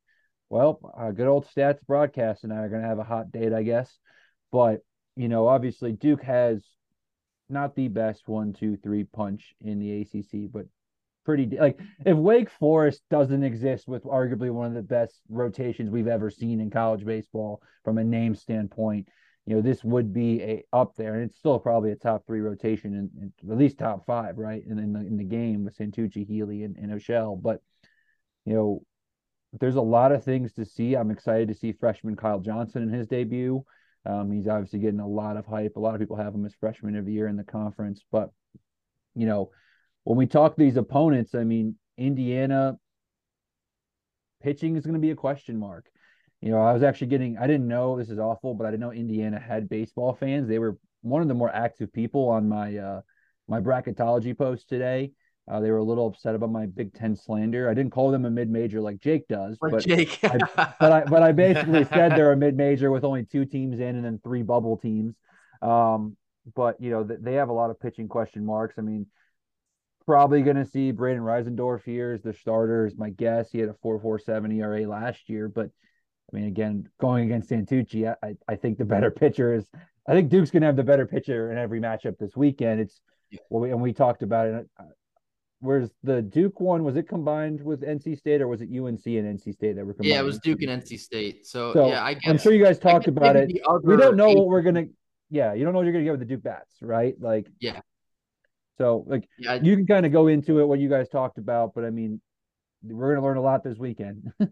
well, 0.49 0.79
uh, 0.97 1.11
good 1.11 1.27
old 1.27 1.47
stats 1.47 1.79
broadcast 1.87 2.43
and 2.43 2.51
I 2.51 2.57
are 2.57 2.69
going 2.69 2.81
to 2.81 2.87
have 2.87 2.99
a 2.99 3.03
hot 3.03 3.31
date, 3.31 3.53
I 3.53 3.63
guess. 3.63 3.97
But 4.51 4.81
you 5.15 5.29
know, 5.29 5.47
obviously 5.47 5.91
Duke 5.91 6.23
has 6.23 6.63
not 7.49 7.75
the 7.75 7.87
best 7.87 8.27
one, 8.27 8.53
two, 8.53 8.77
three 8.77 9.03
punch 9.03 9.53
in 9.61 9.79
the 9.79 10.01
ACC, 10.01 10.51
but 10.51 10.65
pretty 11.23 11.57
like 11.57 11.79
if 12.05 12.17
Wake 12.17 12.49
Forest 12.49 13.01
doesn't 13.09 13.43
exist 13.43 13.87
with 13.87 14.03
arguably 14.03 14.51
one 14.51 14.67
of 14.67 14.73
the 14.73 14.81
best 14.81 15.21
rotations 15.29 15.89
we've 15.89 16.07
ever 16.07 16.29
seen 16.29 16.59
in 16.59 16.69
college 16.69 17.05
baseball 17.05 17.61
from 17.83 17.97
a 17.97 18.03
name 18.03 18.35
standpoint 18.35 19.07
you 19.45 19.55
know, 19.55 19.61
this 19.61 19.83
would 19.83 20.13
be 20.13 20.41
a 20.41 20.63
up 20.71 20.95
there, 20.95 21.15
and 21.15 21.23
it's 21.23 21.37
still 21.37 21.59
probably 21.59 21.91
a 21.91 21.95
top 21.95 22.25
three 22.25 22.39
rotation 22.39 22.95
and 22.95 23.31
at 23.51 23.57
least 23.57 23.77
top 23.77 24.05
five, 24.05 24.37
right? 24.37 24.63
And 24.65 24.79
in 24.79 24.93
the 24.93 24.99
in 25.01 25.17
the 25.17 25.23
game 25.25 25.65
with 25.65 25.77
Santucci, 25.77 26.25
Healy, 26.25 26.63
and, 26.63 26.77
and 26.77 26.93
Oschell. 26.93 27.41
But 27.41 27.61
you 28.45 28.53
know, 28.53 28.83
there's 29.51 29.75
a 29.75 29.81
lot 29.81 30.13
of 30.13 30.23
things 30.23 30.53
to 30.53 30.65
see. 30.65 30.95
I'm 30.95 31.11
excited 31.11 31.49
to 31.49 31.53
see 31.53 31.73
freshman 31.73 32.15
Kyle 32.15 32.39
Johnson 32.39 32.83
in 32.83 32.89
his 32.89 33.07
debut. 33.07 33.65
Um, 34.05 34.31
he's 34.31 34.47
obviously 34.47 34.79
getting 34.79 35.01
a 35.01 35.07
lot 35.07 35.35
of 35.35 35.45
hype. 35.45 35.75
A 35.75 35.79
lot 35.79 35.93
of 35.93 35.99
people 35.99 36.17
have 36.17 36.33
him 36.33 36.45
as 36.45 36.55
freshman 36.55 36.95
of 36.95 37.05
the 37.05 37.13
year 37.13 37.27
in 37.27 37.35
the 37.35 37.43
conference. 37.43 38.01
But 38.13 38.29
you 39.13 39.25
know, 39.25 39.51
when 40.03 40.17
we 40.17 40.25
talk 40.25 40.55
these 40.55 40.77
opponents, 40.77 41.35
I 41.35 41.43
mean, 41.43 41.75
Indiana 41.97 42.77
pitching 44.41 44.75
is 44.75 44.85
going 44.85 44.95
to 44.95 44.99
be 44.99 45.11
a 45.11 45.15
question 45.15 45.57
mark 45.57 45.89
you 46.43 46.51
know, 46.51 46.61
I 46.61 46.73
was 46.73 46.83
actually 46.83 47.07
getting, 47.07 47.37
I 47.37 47.47
didn't 47.47 47.69
know 47.69 47.97
this 47.97 48.09
is 48.09 48.19
awful, 48.19 48.53
but 48.53 48.67
I 48.67 48.71
didn't 48.71 48.81
know 48.81 48.91
Indiana 48.91 49.39
had 49.39 49.69
baseball 49.69 50.13
fans. 50.13 50.49
They 50.49 50.59
were 50.59 50.77
one 51.01 51.21
of 51.21 51.29
the 51.29 51.33
more 51.33 51.49
active 51.49 51.93
people 51.93 52.27
on 52.27 52.49
my, 52.49 52.75
uh, 52.75 53.01
my 53.47 53.61
bracketology 53.61 54.37
post 54.37 54.67
today. 54.67 55.11
Uh, 55.49 55.61
they 55.61 55.71
were 55.71 55.77
a 55.77 55.83
little 55.83 56.07
upset 56.07 56.35
about 56.35 56.51
my 56.51 56.65
Big 56.65 56.93
Ten 56.93 57.15
slander. 57.15 57.69
I 57.69 57.73
didn't 57.73 57.93
call 57.93 58.11
them 58.11 58.25
a 58.25 58.29
mid 58.29 58.49
major 58.49 58.81
like 58.81 58.99
Jake 58.99 59.25
does, 59.29 59.57
but 59.59 59.85
Jake. 59.85 60.19
I, 60.23 60.37
but 60.79 60.91
I 60.91 61.03
but 61.03 61.21
I 61.21 61.33
basically 61.33 61.83
said 61.83 62.13
they're 62.13 62.31
a 62.31 62.37
mid 62.37 62.55
major 62.55 62.91
with 62.91 63.03
only 63.03 63.25
two 63.25 63.43
teams 63.43 63.81
in 63.81 63.97
and 63.97 64.05
then 64.05 64.21
three 64.23 64.41
bubble 64.41 64.77
teams. 64.77 65.15
Um, 65.61 66.15
but 66.55 66.79
you 66.79 66.91
know 66.91 67.03
they 67.03 67.33
have 67.33 67.49
a 67.49 67.53
lot 67.53 67.71
of 67.71 67.79
pitching 67.81 68.07
question 68.07 68.45
marks. 68.45 68.75
I 68.77 68.83
mean, 68.83 69.05
probably 70.05 70.41
going 70.41 70.57
to 70.57 70.65
see 70.65 70.91
Braden 70.91 71.21
Reisendorf 71.21 71.83
here 71.83 72.11
as 72.13 72.21
the 72.21 72.33
starter. 72.33 72.85
Is 72.85 72.97
my 72.97 73.09
guess. 73.09 73.51
He 73.51 73.59
had 73.59 73.69
a 73.69 73.75
four 73.81 73.99
four 73.99 74.19
seven 74.19 74.51
ERA 74.51 74.87
last 74.87 75.29
year, 75.29 75.49
but 75.49 75.69
I 76.31 76.35
mean, 76.35 76.45
again, 76.45 76.89
going 76.99 77.25
against 77.25 77.49
Santucci, 77.49 78.13
I, 78.23 78.35
I 78.47 78.55
think 78.55 78.77
the 78.77 78.85
better 78.85 79.11
pitcher 79.23 79.53
is. 79.53 79.65
I 80.07 80.13
think 80.13 80.29
Duke's 80.29 80.51
going 80.51 80.61
to 80.61 80.67
have 80.67 80.75
the 80.75 80.83
better 80.83 81.05
pitcher 81.05 81.51
in 81.51 81.57
every 81.57 81.79
matchup 81.79 82.17
this 82.17 82.35
weekend. 82.35 82.81
It's 82.81 82.99
yeah. 83.31 83.39
well, 83.49 83.61
we, 83.61 83.71
and 83.71 83.81
we 83.81 83.93
talked 83.93 84.21
about 84.21 84.47
it. 84.47 84.69
Uh, 84.77 84.83
whereas 85.61 85.91
the 86.03 86.21
Duke 86.21 86.59
one 86.59 86.83
was 86.83 86.97
it 86.97 87.07
combined 87.07 87.61
with 87.61 87.81
NC 87.81 88.17
State 88.17 88.41
or 88.41 88.47
was 88.47 88.61
it 88.61 88.65
UNC 88.65 89.05
and 89.05 89.39
NC 89.39 89.53
State 89.53 89.75
that 89.75 89.85
were 89.85 89.93
combined? 89.93 90.09
Yeah, 90.13 90.19
it 90.19 90.25
was 90.25 90.39
Duke 90.39 90.61
and 90.61 90.83
NC 90.83 90.99
State. 90.99 91.47
So, 91.47 91.73
so 91.73 91.87
yeah, 91.87 92.03
I 92.03 92.15
guess, 92.15 92.29
I'm 92.29 92.37
sure 92.37 92.51
you 92.53 92.63
guys 92.63 92.79
talked 92.79 93.07
about 93.07 93.35
it. 93.35 93.51
We 93.83 93.97
don't 93.97 94.17
know 94.17 94.29
what 94.29 94.47
we're 94.47 94.61
gonna. 94.61 94.85
Yeah, 95.29 95.53
you 95.53 95.63
don't 95.63 95.73
know 95.73 95.79
what 95.79 95.85
you're 95.85 95.93
gonna 95.93 96.03
get 96.03 96.11
with 96.11 96.19
the 96.19 96.25
Duke 96.25 96.43
bats, 96.43 96.75
right? 96.81 97.15
Like, 97.19 97.47
yeah. 97.59 97.79
So, 98.77 99.05
like, 99.07 99.27
yeah, 99.37 99.55
you 99.61 99.75
can 99.75 99.85
kind 99.85 100.05
of 100.05 100.11
go 100.11 100.27
into 100.27 100.59
it 100.59 100.65
what 100.65 100.79
you 100.79 100.89
guys 100.89 101.09
talked 101.09 101.37
about, 101.37 101.73
but 101.75 101.85
I 101.85 101.89
mean, 101.89 102.21
we're 102.83 103.13
gonna 103.13 103.25
learn 103.25 103.37
a 103.37 103.41
lot 103.41 103.63
this 103.63 103.77
weekend. 103.77 104.31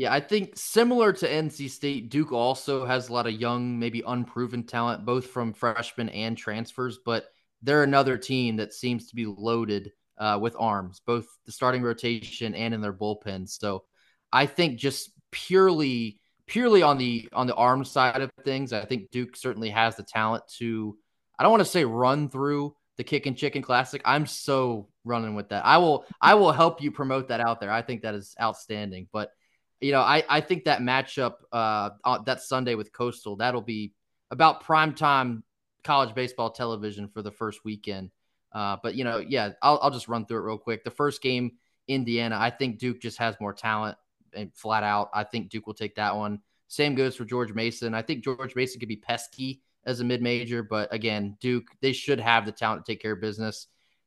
Yeah, 0.00 0.14
I 0.14 0.20
think 0.20 0.56
similar 0.56 1.12
to 1.12 1.28
NC 1.28 1.68
State, 1.68 2.08
Duke 2.08 2.32
also 2.32 2.86
has 2.86 3.10
a 3.10 3.12
lot 3.12 3.26
of 3.26 3.34
young, 3.34 3.78
maybe 3.78 4.02
unproven 4.06 4.62
talent, 4.62 5.04
both 5.04 5.26
from 5.26 5.52
freshmen 5.52 6.08
and 6.08 6.38
transfers, 6.38 6.98
but 7.04 7.26
they're 7.60 7.82
another 7.82 8.16
team 8.16 8.56
that 8.56 8.72
seems 8.72 9.08
to 9.08 9.14
be 9.14 9.26
loaded 9.26 9.92
uh, 10.16 10.38
with 10.40 10.56
arms, 10.58 11.02
both 11.04 11.26
the 11.44 11.52
starting 11.52 11.82
rotation 11.82 12.54
and 12.54 12.72
in 12.72 12.80
their 12.80 12.94
bullpen. 12.94 13.46
So 13.46 13.84
I 14.32 14.46
think 14.46 14.78
just 14.78 15.10
purely 15.32 16.18
purely 16.46 16.82
on 16.82 16.96
the 16.96 17.28
on 17.34 17.46
the 17.46 17.54
arm 17.54 17.84
side 17.84 18.22
of 18.22 18.30
things, 18.42 18.72
I 18.72 18.86
think 18.86 19.10
Duke 19.10 19.36
certainly 19.36 19.68
has 19.68 19.96
the 19.96 20.02
talent 20.02 20.44
to 20.58 20.96
I 21.38 21.42
don't 21.42 21.52
want 21.52 21.60
to 21.60 21.70
say 21.70 21.84
run 21.84 22.30
through 22.30 22.74
the 23.00 23.04
Kickin' 23.04 23.34
Chicken 23.34 23.62
Classic. 23.62 24.02
I'm 24.04 24.26
so 24.26 24.86
running 25.06 25.34
with 25.34 25.48
that. 25.48 25.64
I 25.64 25.78
will 25.78 26.04
I 26.20 26.34
will 26.34 26.52
help 26.52 26.82
you 26.82 26.92
promote 26.92 27.28
that 27.28 27.40
out 27.40 27.58
there. 27.58 27.72
I 27.72 27.80
think 27.80 28.02
that 28.02 28.14
is 28.14 28.36
outstanding. 28.38 29.08
But 29.10 29.32
you 29.80 29.90
know, 29.90 30.02
I, 30.02 30.22
I 30.28 30.42
think 30.42 30.64
that 30.64 30.80
matchup 30.82 31.36
uh, 31.50 31.88
that 32.26 32.42
Sunday 32.42 32.74
with 32.74 32.92
Coastal, 32.92 33.36
that'll 33.36 33.62
be 33.62 33.94
about 34.30 34.64
prime 34.64 34.94
time 34.94 35.44
college 35.82 36.14
baseball 36.14 36.50
television 36.50 37.08
for 37.08 37.22
the 37.22 37.30
first 37.30 37.64
weekend. 37.64 38.10
Uh, 38.52 38.76
but 38.82 38.94
you 38.94 39.04
know, 39.04 39.16
yeah, 39.16 39.52
I'll 39.62 39.78
I'll 39.82 39.90
just 39.90 40.06
run 40.06 40.26
through 40.26 40.40
it 40.40 40.46
real 40.46 40.58
quick. 40.58 40.84
The 40.84 40.90
first 40.90 41.22
game, 41.22 41.52
Indiana, 41.88 42.36
I 42.38 42.50
think 42.50 42.78
Duke 42.78 43.00
just 43.00 43.16
has 43.16 43.34
more 43.40 43.54
talent 43.54 43.96
and 44.34 44.52
flat 44.54 44.82
out. 44.82 45.08
I 45.14 45.24
think 45.24 45.48
Duke 45.48 45.66
will 45.66 45.72
take 45.72 45.94
that 45.94 46.14
one. 46.14 46.40
Same 46.68 46.94
goes 46.94 47.16
for 47.16 47.24
George 47.24 47.54
Mason. 47.54 47.94
I 47.94 48.02
think 48.02 48.22
George 48.22 48.54
Mason 48.54 48.78
could 48.78 48.90
be 48.90 48.96
pesky 48.96 49.62
as 49.84 50.00
a 50.00 50.04
mid 50.04 50.22
major, 50.22 50.62
but 50.62 50.92
again, 50.92 51.36
Duke, 51.40 51.68
they 51.80 51.92
should 51.92 52.20
have 52.20 52.46
the 52.46 52.52
talent 52.52 52.84
to 52.84 52.92
take 52.92 53.00
care 53.00 53.12
of 53.12 53.20
business. 53.20 53.66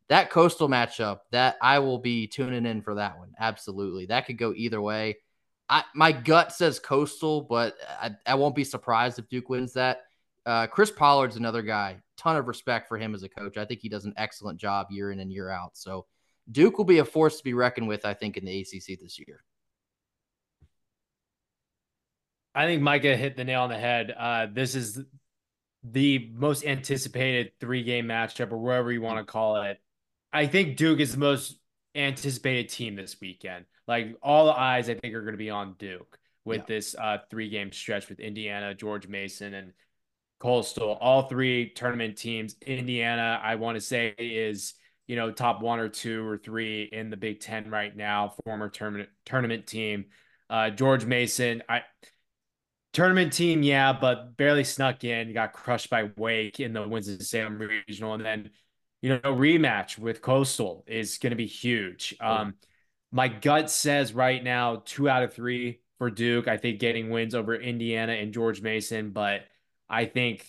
That 0.10 0.30
coastal 0.30 0.70
matchup, 0.70 1.20
that 1.32 1.58
I 1.62 1.80
will 1.80 1.98
be 1.98 2.28
tuning 2.28 2.66
in 2.66 2.82
for 2.82 2.96
that 2.96 3.18
one. 3.18 3.34
Absolutely. 3.40 4.08
That 4.08 4.26
could 4.26 4.38
go 4.38 4.54
either 4.56 4.82
way. 4.82 5.18
I, 5.70 5.84
my 5.96 6.12
gut 6.12 6.52
says 6.52 6.80
coastal, 6.80 7.42
but 7.42 7.76
I, 7.90 8.12
I 8.26 8.36
won't 8.36 8.56
be 8.56 8.66
surprised 8.66 9.18
if 9.18 9.30
Duke 9.30 9.50
wins 9.50 9.74
that. 9.74 10.02
Uh, 10.46 10.68
Chris 10.68 10.92
Pollard's 10.92 11.38
another 11.38 11.62
guy. 11.62 11.98
Ton 12.18 12.36
of 12.36 12.48
respect 12.48 12.88
for 12.88 12.98
him 12.98 13.16
as 13.16 13.24
a 13.24 13.30
coach. 13.30 13.58
I 13.58 13.66
think 13.66 13.80
he 13.80 13.90
does 13.90 14.06
an 14.06 14.14
excellent 14.18 14.60
job 14.60 14.88
year 14.92 15.12
in 15.12 15.20
and 15.20 15.32
year 15.32 15.50
out. 15.50 15.78
So 15.78 16.06
Duke 16.52 16.78
will 16.78 16.86
be 16.86 17.00
a 17.00 17.06
force 17.06 17.38
to 17.38 17.44
be 17.44 17.54
reckoned 17.54 17.88
with, 17.88 18.06
I 18.06 18.14
think, 18.14 18.38
in 18.38 18.46
the 18.46 18.60
ACC 18.60 19.00
this 19.00 19.18
year. 19.18 19.44
I 22.54 22.66
think 22.66 22.82
Micah 22.82 23.16
hit 23.16 23.36
the 23.36 23.44
nail 23.44 23.62
on 23.62 23.70
the 23.70 23.78
head. 23.78 24.14
Uh, 24.16 24.48
this 24.52 24.76
is 24.76 25.02
the 25.84 26.32
most 26.34 26.66
anticipated 26.66 27.52
three 27.60 27.84
game 27.84 28.06
matchup, 28.06 28.52
or 28.52 28.58
whatever 28.58 28.92
you 28.92 29.02
want 29.02 29.18
to 29.20 29.32
call 29.32 29.62
it. 29.64 29.80
I 30.32 30.48
think 30.48 30.78
Duke 30.78 31.00
is 31.00 31.12
the 31.12 31.20
most 31.20 31.58
anticipated 31.96 32.70
team 32.70 32.96
this 32.96 33.18
weekend. 33.22 33.66
Like 33.88 34.16
all 34.22 34.46
the 34.46 34.58
eyes, 34.58 34.90
I 34.90 34.96
think, 34.96 35.14
are 35.14 35.22
going 35.22 35.34
to 35.34 35.38
be 35.38 35.50
on 35.50 35.76
Duke 35.78 36.18
with 36.46 36.60
yeah. 36.62 36.66
this 36.68 36.96
uh, 36.96 37.18
three 37.30 37.50
game 37.50 37.72
stretch 37.72 38.10
with 38.10 38.20
Indiana, 38.20 38.74
George 38.74 39.08
Mason, 39.08 39.54
and 39.54 39.74
Coastal. 40.40 40.98
All 41.00 41.24
three 41.24 41.72
tournament 41.74 42.18
teams. 42.18 42.56
Indiana, 42.66 43.40
I 43.44 43.56
want 43.56 43.76
to 43.76 43.82
say, 43.82 44.16
is 44.18 44.74
you 45.08 45.16
know 45.16 45.32
top 45.32 45.62
one 45.62 45.80
or 45.80 45.90
two 45.90 46.26
or 46.26 46.38
three 46.38 46.84
in 46.84 47.10
the 47.10 47.18
Big 47.18 47.42
Ten 47.42 47.70
right 47.70 47.96
now. 47.96 48.34
Former 48.46 48.70
tournament 48.70 49.10
tournament 49.26 49.68
team. 49.68 50.06
Uh, 50.50 50.70
George 50.70 51.06
Mason, 51.06 51.64
I 51.68 51.82
tournament 52.94 53.34
team, 53.34 53.64
yeah, 53.64 53.94
but 53.94 54.38
barely 54.38 54.64
snuck 54.64 55.04
in. 55.04 55.34
Got 55.34 55.54
crushed 55.54 55.90
by 55.90 56.12
Wake 56.16 56.60
in 56.60 56.74
the 56.74 56.88
Winston 56.88 57.20
Salem 57.20 57.58
regional, 57.58 58.14
and 58.14 58.24
then 58.24 58.52
you 59.02 59.10
know 59.10 59.20
rematch 59.20 59.98
with 59.98 60.22
Coastal 60.22 60.86
is 60.88 61.18
going 61.18 61.32
to 61.32 61.38
be 61.38 61.48
huge. 61.48 62.16
Um, 62.22 62.56
my 63.12 63.28
gut 63.28 63.70
says 63.70 64.14
right 64.14 64.44
now 64.44 64.82
two 64.86 65.10
out 65.10 65.24
of 65.24 65.34
three 65.34 65.82
for 65.98 66.10
Duke. 66.10 66.48
I 66.48 66.58
think 66.58 66.80
getting 66.80 67.10
wins 67.10 67.36
over 67.36 67.56
Indiana 67.56 68.14
and 68.14 68.34
George 68.34 68.62
Mason, 68.62 69.12
but 69.12 69.42
I 69.90 70.06
think 70.06 70.46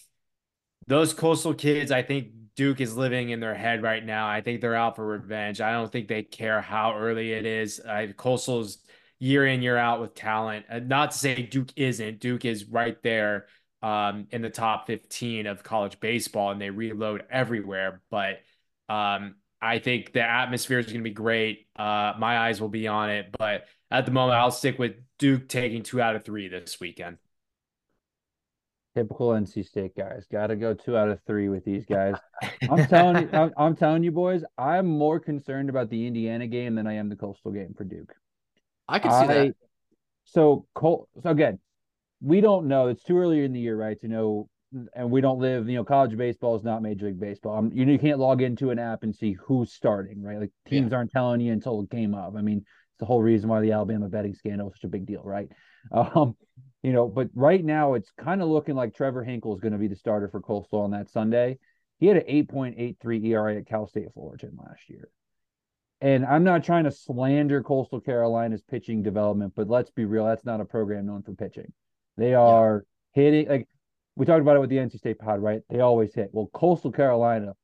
those 0.87 1.15
Coastal 1.15 1.55
kids, 1.55 1.91
I 1.91 2.03
think 2.03 2.29
Duke 2.57 2.81
is 2.81 2.97
living 2.97 3.31
in 3.31 3.41
their 3.41 3.55
head 3.55 3.83
right 3.83 4.05
now. 4.05 4.29
I 4.29 4.41
think 4.41 4.61
they're 4.61 4.75
out 4.75 4.97
for 4.97 5.07
revenge. 5.07 5.61
I 5.61 5.73
don't 5.73 5.91
think 5.91 6.09
they 6.09 6.23
care 6.23 6.61
how 6.61 6.97
early 6.97 7.33
it 7.33 7.47
is. 7.47 7.81
Uh, 7.81 8.09
Coastal's 8.17 8.79
year 9.25 9.47
in 9.47 9.63
year 9.63 9.77
out 9.77 10.03
with 10.03 10.15
talent. 10.15 10.67
Uh, 10.71 10.81
not 10.81 11.13
to 11.13 11.19
say 11.19 11.43
Duke 11.43 11.71
isn't. 11.77 12.21
Duke 12.21 12.45
is 12.45 12.67
right 12.67 13.03
there 13.03 13.47
um, 13.83 14.27
in 14.31 14.43
the 14.43 14.51
top 14.51 14.87
15 14.87 15.47
of 15.47 15.63
college 15.63 15.99
baseball, 15.99 16.51
and 16.51 16.61
they 16.61 16.69
reload 16.69 17.25
everywhere. 17.31 18.03
But 18.11 18.43
um, 18.89 19.37
I 19.63 19.79
think 19.79 20.13
the 20.13 20.23
atmosphere 20.23 20.79
is 20.79 20.87
going 20.87 20.99
to 20.99 21.03
be 21.03 21.11
great. 21.11 21.67
Uh, 21.75 22.13
my 22.19 22.39
eyes 22.39 22.61
will 22.61 22.69
be 22.69 22.87
on 22.87 23.09
it, 23.09 23.35
but 23.37 23.65
at 23.91 24.05
the 24.05 24.13
moment, 24.13 24.39
I'll 24.39 24.51
stick 24.51 24.79
with 24.79 24.93
Duke 25.19 25.49
taking 25.49 25.83
two 25.83 26.03
out 26.03 26.17
of 26.17 26.25
three 26.25 26.49
this 26.49 26.79
weekend. 26.79 27.17
Typical 28.95 29.31
NC 29.31 29.67
State 29.67 29.97
guys. 29.97 30.27
Got 30.31 30.49
to 30.49 30.57
go 30.57 30.75
two 30.75 30.99
out 30.99 31.09
of 31.09 31.19
three 31.27 31.49
with 31.49 31.65
these 31.65 31.87
guys. 31.87 32.15
I'm 32.71 32.87
telling 32.87 33.23
you, 33.23 33.31
I'm, 33.33 33.53
I'm, 33.57 33.75
telling 33.75 34.05
you, 34.05 34.13
boys. 34.13 34.45
I'm 34.59 34.87
more 34.87 35.19
concerned 35.19 35.71
about 35.71 35.89
the 35.89 36.07
Indiana 36.07 36.47
game 36.47 36.75
than 36.75 36.87
I 36.87 36.93
am 36.95 37.09
the 37.09 37.17
Coastal 37.17 37.53
game 37.53 37.75
for 37.77 37.85
Duke. 37.85 38.15
I 38.89 38.99
can 38.99 39.11
see 39.11 39.17
I, 39.17 39.27
that. 39.27 39.55
So, 40.25 40.67
Col- 40.75 41.09
so 41.23 41.31
again, 41.31 41.59
we 42.21 42.41
don't 42.41 42.67
know. 42.67 42.89
It's 42.89 43.03
too 43.03 43.19
early 43.19 43.45
in 43.45 43.53
the 43.53 43.61
year, 43.61 43.77
right, 43.77 44.01
to 44.01 44.09
know. 44.09 44.49
And 44.95 45.11
we 45.11 45.21
don't 45.21 45.39
live, 45.39 45.69
you 45.69 45.77
know, 45.77 45.85
college 45.85 46.17
baseball 46.17 46.57
is 46.57 46.65
not 46.65 46.83
Major 46.83 47.07
League 47.07 47.21
Baseball. 47.21 47.59
Um, 47.59 47.71
you, 47.73 47.87
know, 47.87 47.93
you 47.93 47.99
can't 47.99 48.19
log 48.19 48.43
into 48.43 48.71
an 48.71 48.81
app 48.81 49.05
and 49.05 49.15
see 49.15 49.35
who's 49.35 49.73
starting, 49.73 50.21
right? 50.21 50.41
Like 50.41 50.51
teams 50.67 50.91
yeah. 50.91 50.97
aren't 50.97 51.13
telling 51.13 51.41
you 51.41 51.53
until 51.53 51.83
game 51.83 52.13
of. 52.13 52.35
I 52.35 52.41
mean, 52.41 52.59
it's 52.59 52.99
the 52.99 53.07
whole 53.07 53.23
reason 53.23 53.49
why 53.49 53.61
the 53.61 53.71
Alabama 53.71 54.09
betting 54.09 54.35
scandal 54.35 54.67
was 54.67 54.75
such 54.75 54.85
a 54.85 54.89
big 54.89 55.07
deal, 55.07 55.23
right? 55.23 55.49
Um, 55.93 56.35
you 56.83 56.95
know, 56.95 57.09
but 57.09 57.29
right 57.35 57.63
now 57.63 57.93
it's 57.93 58.11
kind 58.19 58.41
of 58.41 58.49
looking 58.49 58.75
like 58.75 58.95
Trevor 58.95 59.23
Hinkle 59.23 59.55
is 59.55 59.61
going 59.61 59.73
to 59.73 59.79
be 59.79 59.89
the 59.89 59.97
starter 59.97 60.29
for 60.29 60.41
Coastal 60.41 60.81
on 60.81 60.93
that 60.93 61.11
Sunday. 61.11 61.59
He 61.99 62.07
had 62.07 62.17
an 62.17 62.25
8.83 62.27 63.25
ERA 63.27 63.57
at 63.57 63.67
Cal 63.67 63.87
State 63.87 64.09
Fullerton 64.15 64.57
last 64.59 64.89
year. 64.89 65.09
And 66.05 66.27
I'm 66.27 66.45
not 66.45 66.63
trying 66.63 66.85
to 66.85 66.91
slander 66.91 67.63
Coastal 67.63 67.99
Carolina's 67.99 68.61
pitching 68.61 69.03
development, 69.03 69.55
but 69.57 69.71
let's 69.71 69.91
be 69.91 70.05
real, 70.05 70.27
that's 70.27 70.45
not 70.45 70.61
a 70.61 70.65
program 70.67 71.07
known 71.07 71.23
for 71.23 71.33
pitching. 71.33 71.73
They 72.19 72.35
are 72.35 72.85
yeah. 73.15 73.23
hitting 73.23 73.49
like 73.49 73.69
we 74.15 74.27
talked 74.27 74.43
about 74.43 74.57
it 74.57 74.61
with 74.61 74.69
the 74.69 74.77
NC 74.77 74.99
State 74.99 75.19
pod, 75.19 75.43
right? 75.43 75.63
They 75.71 75.81
always 75.81 76.15
hit. 76.15 76.29
Well, 76.33 76.51
Coastal 76.53 76.93
Carolina 76.93 77.55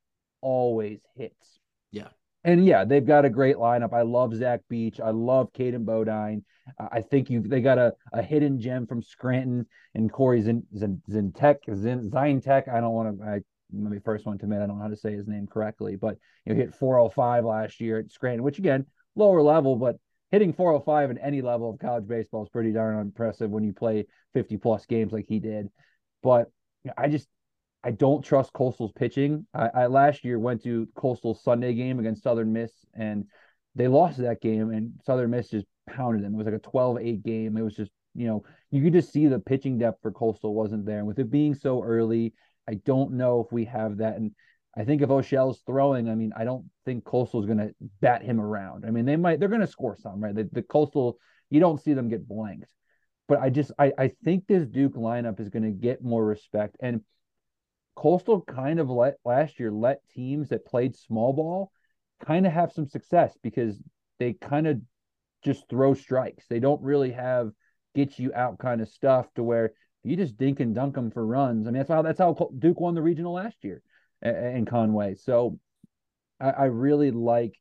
always 0.40 1.00
hits. 1.14 1.60
Yeah. 1.90 2.08
And 2.42 2.64
yeah, 2.64 2.86
they've 2.86 3.06
got 3.06 3.26
a 3.26 3.30
great 3.30 3.56
lineup. 3.56 3.92
I 3.92 4.02
love 4.02 4.34
Zach 4.34 4.60
Beach. 4.70 5.00
I 5.00 5.10
love 5.10 5.52
Caden 5.52 5.84
Bodine. 5.84 6.42
I 6.78 7.02
think 7.02 7.28
you 7.28 7.42
they 7.42 7.60
got 7.60 7.76
a, 7.76 7.92
a 8.14 8.22
hidden 8.22 8.58
gem 8.58 8.86
from 8.86 9.02
Scranton 9.02 9.66
and 9.94 10.10
Corey 10.10 10.40
Zin, 10.40 10.62
Zin, 10.74 11.02
Zintek, 11.10 11.56
Zin, 11.76 12.10
Zintek. 12.10 12.72
I 12.72 12.80
don't 12.80 12.94
want 12.94 13.18
to. 13.18 13.24
I 13.24 13.40
me 13.72 13.98
first 14.04 14.26
one 14.26 14.38
to 14.38 14.44
admit 14.44 14.62
I 14.62 14.66
don't 14.66 14.78
know 14.78 14.82
how 14.82 14.88
to 14.88 14.96
say 14.96 15.12
his 15.12 15.28
name 15.28 15.46
correctly, 15.46 15.96
but 15.96 16.16
you 16.44 16.54
know, 16.54 16.60
hit 16.60 16.74
405 16.74 17.44
last 17.44 17.80
year 17.80 17.98
at 17.98 18.10
Scranton, 18.10 18.42
which 18.42 18.58
again, 18.58 18.86
lower 19.16 19.42
level, 19.42 19.76
but 19.76 19.96
hitting 20.30 20.52
405 20.52 21.10
at 21.10 21.18
any 21.22 21.42
level 21.42 21.70
of 21.70 21.78
college 21.78 22.06
baseball 22.06 22.42
is 22.42 22.48
pretty 22.48 22.72
darn 22.72 22.98
impressive 23.00 23.50
when 23.50 23.64
you 23.64 23.72
play 23.72 24.06
50 24.34 24.56
plus 24.58 24.86
games 24.86 25.12
like 25.12 25.26
he 25.28 25.38
did. 25.38 25.68
But 26.22 26.50
I 26.96 27.08
just 27.08 27.28
I 27.82 27.90
don't 27.90 28.24
trust 28.24 28.52
Coastal's 28.52 28.92
pitching. 28.92 29.46
I, 29.54 29.68
I 29.74 29.86
last 29.86 30.24
year 30.24 30.38
went 30.38 30.62
to 30.64 30.86
Coastal's 30.94 31.42
Sunday 31.42 31.74
game 31.74 31.98
against 31.98 32.22
Southern 32.22 32.52
Miss 32.52 32.72
and 32.94 33.24
they 33.74 33.88
lost 33.88 34.18
that 34.18 34.40
game 34.40 34.70
and 34.70 34.92
Southern 35.04 35.30
Miss 35.30 35.48
just 35.48 35.66
pounded 35.88 36.24
them. 36.24 36.34
It 36.34 36.36
was 36.36 36.46
like 36.46 36.54
a 36.54 36.58
12-8 36.58 37.24
game. 37.24 37.56
It 37.56 37.62
was 37.62 37.74
just, 37.74 37.90
you 38.14 38.26
know, 38.26 38.44
you 38.70 38.82
could 38.82 38.92
just 38.92 39.12
see 39.12 39.26
the 39.26 39.38
pitching 39.38 39.78
depth 39.78 40.02
for 40.02 40.10
Coastal 40.10 40.54
wasn't 40.54 40.84
there. 40.84 40.98
And 40.98 41.06
with 41.06 41.18
it 41.18 41.30
being 41.30 41.54
so 41.54 41.82
early, 41.82 42.34
I 42.70 42.74
don't 42.74 43.14
know 43.14 43.42
if 43.44 43.52
we 43.52 43.64
have 43.64 43.96
that. 43.98 44.16
And 44.16 44.30
I 44.76 44.84
think 44.84 45.02
if 45.02 45.10
Oschell's 45.10 45.60
throwing, 45.66 46.08
I 46.08 46.14
mean, 46.14 46.32
I 46.36 46.44
don't 46.44 46.64
think 46.84 47.04
Coastal's 47.04 47.46
going 47.46 47.58
to 47.58 47.74
bat 48.00 48.22
him 48.22 48.40
around. 48.40 48.84
I 48.86 48.90
mean, 48.90 49.04
they 49.04 49.16
might, 49.16 49.40
they're 49.40 49.48
going 49.48 49.60
to 49.60 49.66
score 49.66 49.96
some, 49.96 50.22
right? 50.22 50.34
The, 50.34 50.48
the 50.52 50.62
Coastal, 50.62 51.18
you 51.50 51.58
don't 51.58 51.82
see 51.82 51.94
them 51.94 52.08
get 52.08 52.28
blanked. 52.28 52.70
But 53.26 53.40
I 53.40 53.50
just, 53.50 53.72
I, 53.78 53.92
I 53.98 54.12
think 54.24 54.46
this 54.46 54.66
Duke 54.66 54.94
lineup 54.94 55.40
is 55.40 55.48
going 55.48 55.64
to 55.64 55.70
get 55.70 56.04
more 56.04 56.24
respect. 56.24 56.76
And 56.80 57.00
Coastal 57.96 58.42
kind 58.42 58.78
of 58.78 58.88
let 58.88 59.16
last 59.24 59.58
year 59.58 59.72
let 59.72 60.06
teams 60.14 60.50
that 60.50 60.64
played 60.64 60.94
small 60.94 61.32
ball 61.32 61.72
kind 62.24 62.46
of 62.46 62.52
have 62.52 62.72
some 62.72 62.86
success 62.86 63.36
because 63.42 63.82
they 64.20 64.34
kind 64.34 64.68
of 64.68 64.80
just 65.42 65.68
throw 65.68 65.94
strikes. 65.94 66.44
They 66.48 66.60
don't 66.60 66.82
really 66.82 67.10
have 67.10 67.50
get 67.94 68.18
you 68.18 68.32
out 68.34 68.58
kind 68.58 68.80
of 68.80 68.88
stuff 68.88 69.26
to 69.34 69.42
where 69.42 69.72
you 70.02 70.16
just 70.16 70.36
dink 70.36 70.60
and 70.60 70.74
dunk 70.74 70.94
them 70.94 71.10
for 71.10 71.24
runs. 71.24 71.66
I 71.66 71.70
mean, 71.70 71.78
that's 71.78 71.90
how 71.90 72.02
that's 72.02 72.18
how 72.18 72.50
Duke 72.58 72.80
won 72.80 72.94
the 72.94 73.02
regional 73.02 73.34
last 73.34 73.56
year 73.62 73.82
in 74.22 74.66
Conway. 74.66 75.14
So 75.14 75.58
I, 76.40 76.50
I 76.50 76.64
really 76.66 77.10
like 77.10 77.54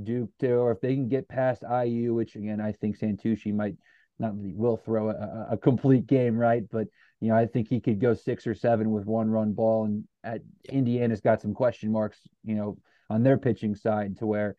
Duke 0.00 0.30
too, 0.40 0.54
or 0.54 0.72
if 0.72 0.80
they 0.80 0.94
can 0.94 1.08
get 1.08 1.28
past 1.28 1.62
IU, 1.62 2.14
which 2.14 2.34
again 2.34 2.60
I 2.60 2.72
think 2.72 2.98
Santucci 2.98 3.54
might 3.54 3.76
not 4.18 4.32
will 4.34 4.76
throw 4.76 5.10
a, 5.10 5.48
a, 5.50 5.56
complete 5.56 6.06
game, 6.06 6.36
right? 6.36 6.62
But 6.70 6.88
you 7.20 7.28
know, 7.28 7.36
I 7.36 7.46
think 7.46 7.68
he 7.68 7.80
could 7.80 8.00
go 8.00 8.14
six 8.14 8.46
or 8.46 8.54
seven 8.54 8.90
with 8.90 9.04
one 9.04 9.30
run 9.30 9.52
ball, 9.52 9.84
and 9.84 10.04
at 10.24 10.40
Indiana's 10.68 11.20
got 11.20 11.40
some 11.40 11.54
question 11.54 11.92
marks, 11.92 12.18
you 12.44 12.54
know, 12.54 12.78
on 13.10 13.22
their 13.22 13.36
pitching 13.36 13.74
side 13.74 14.18
to 14.18 14.26
where 14.26 14.56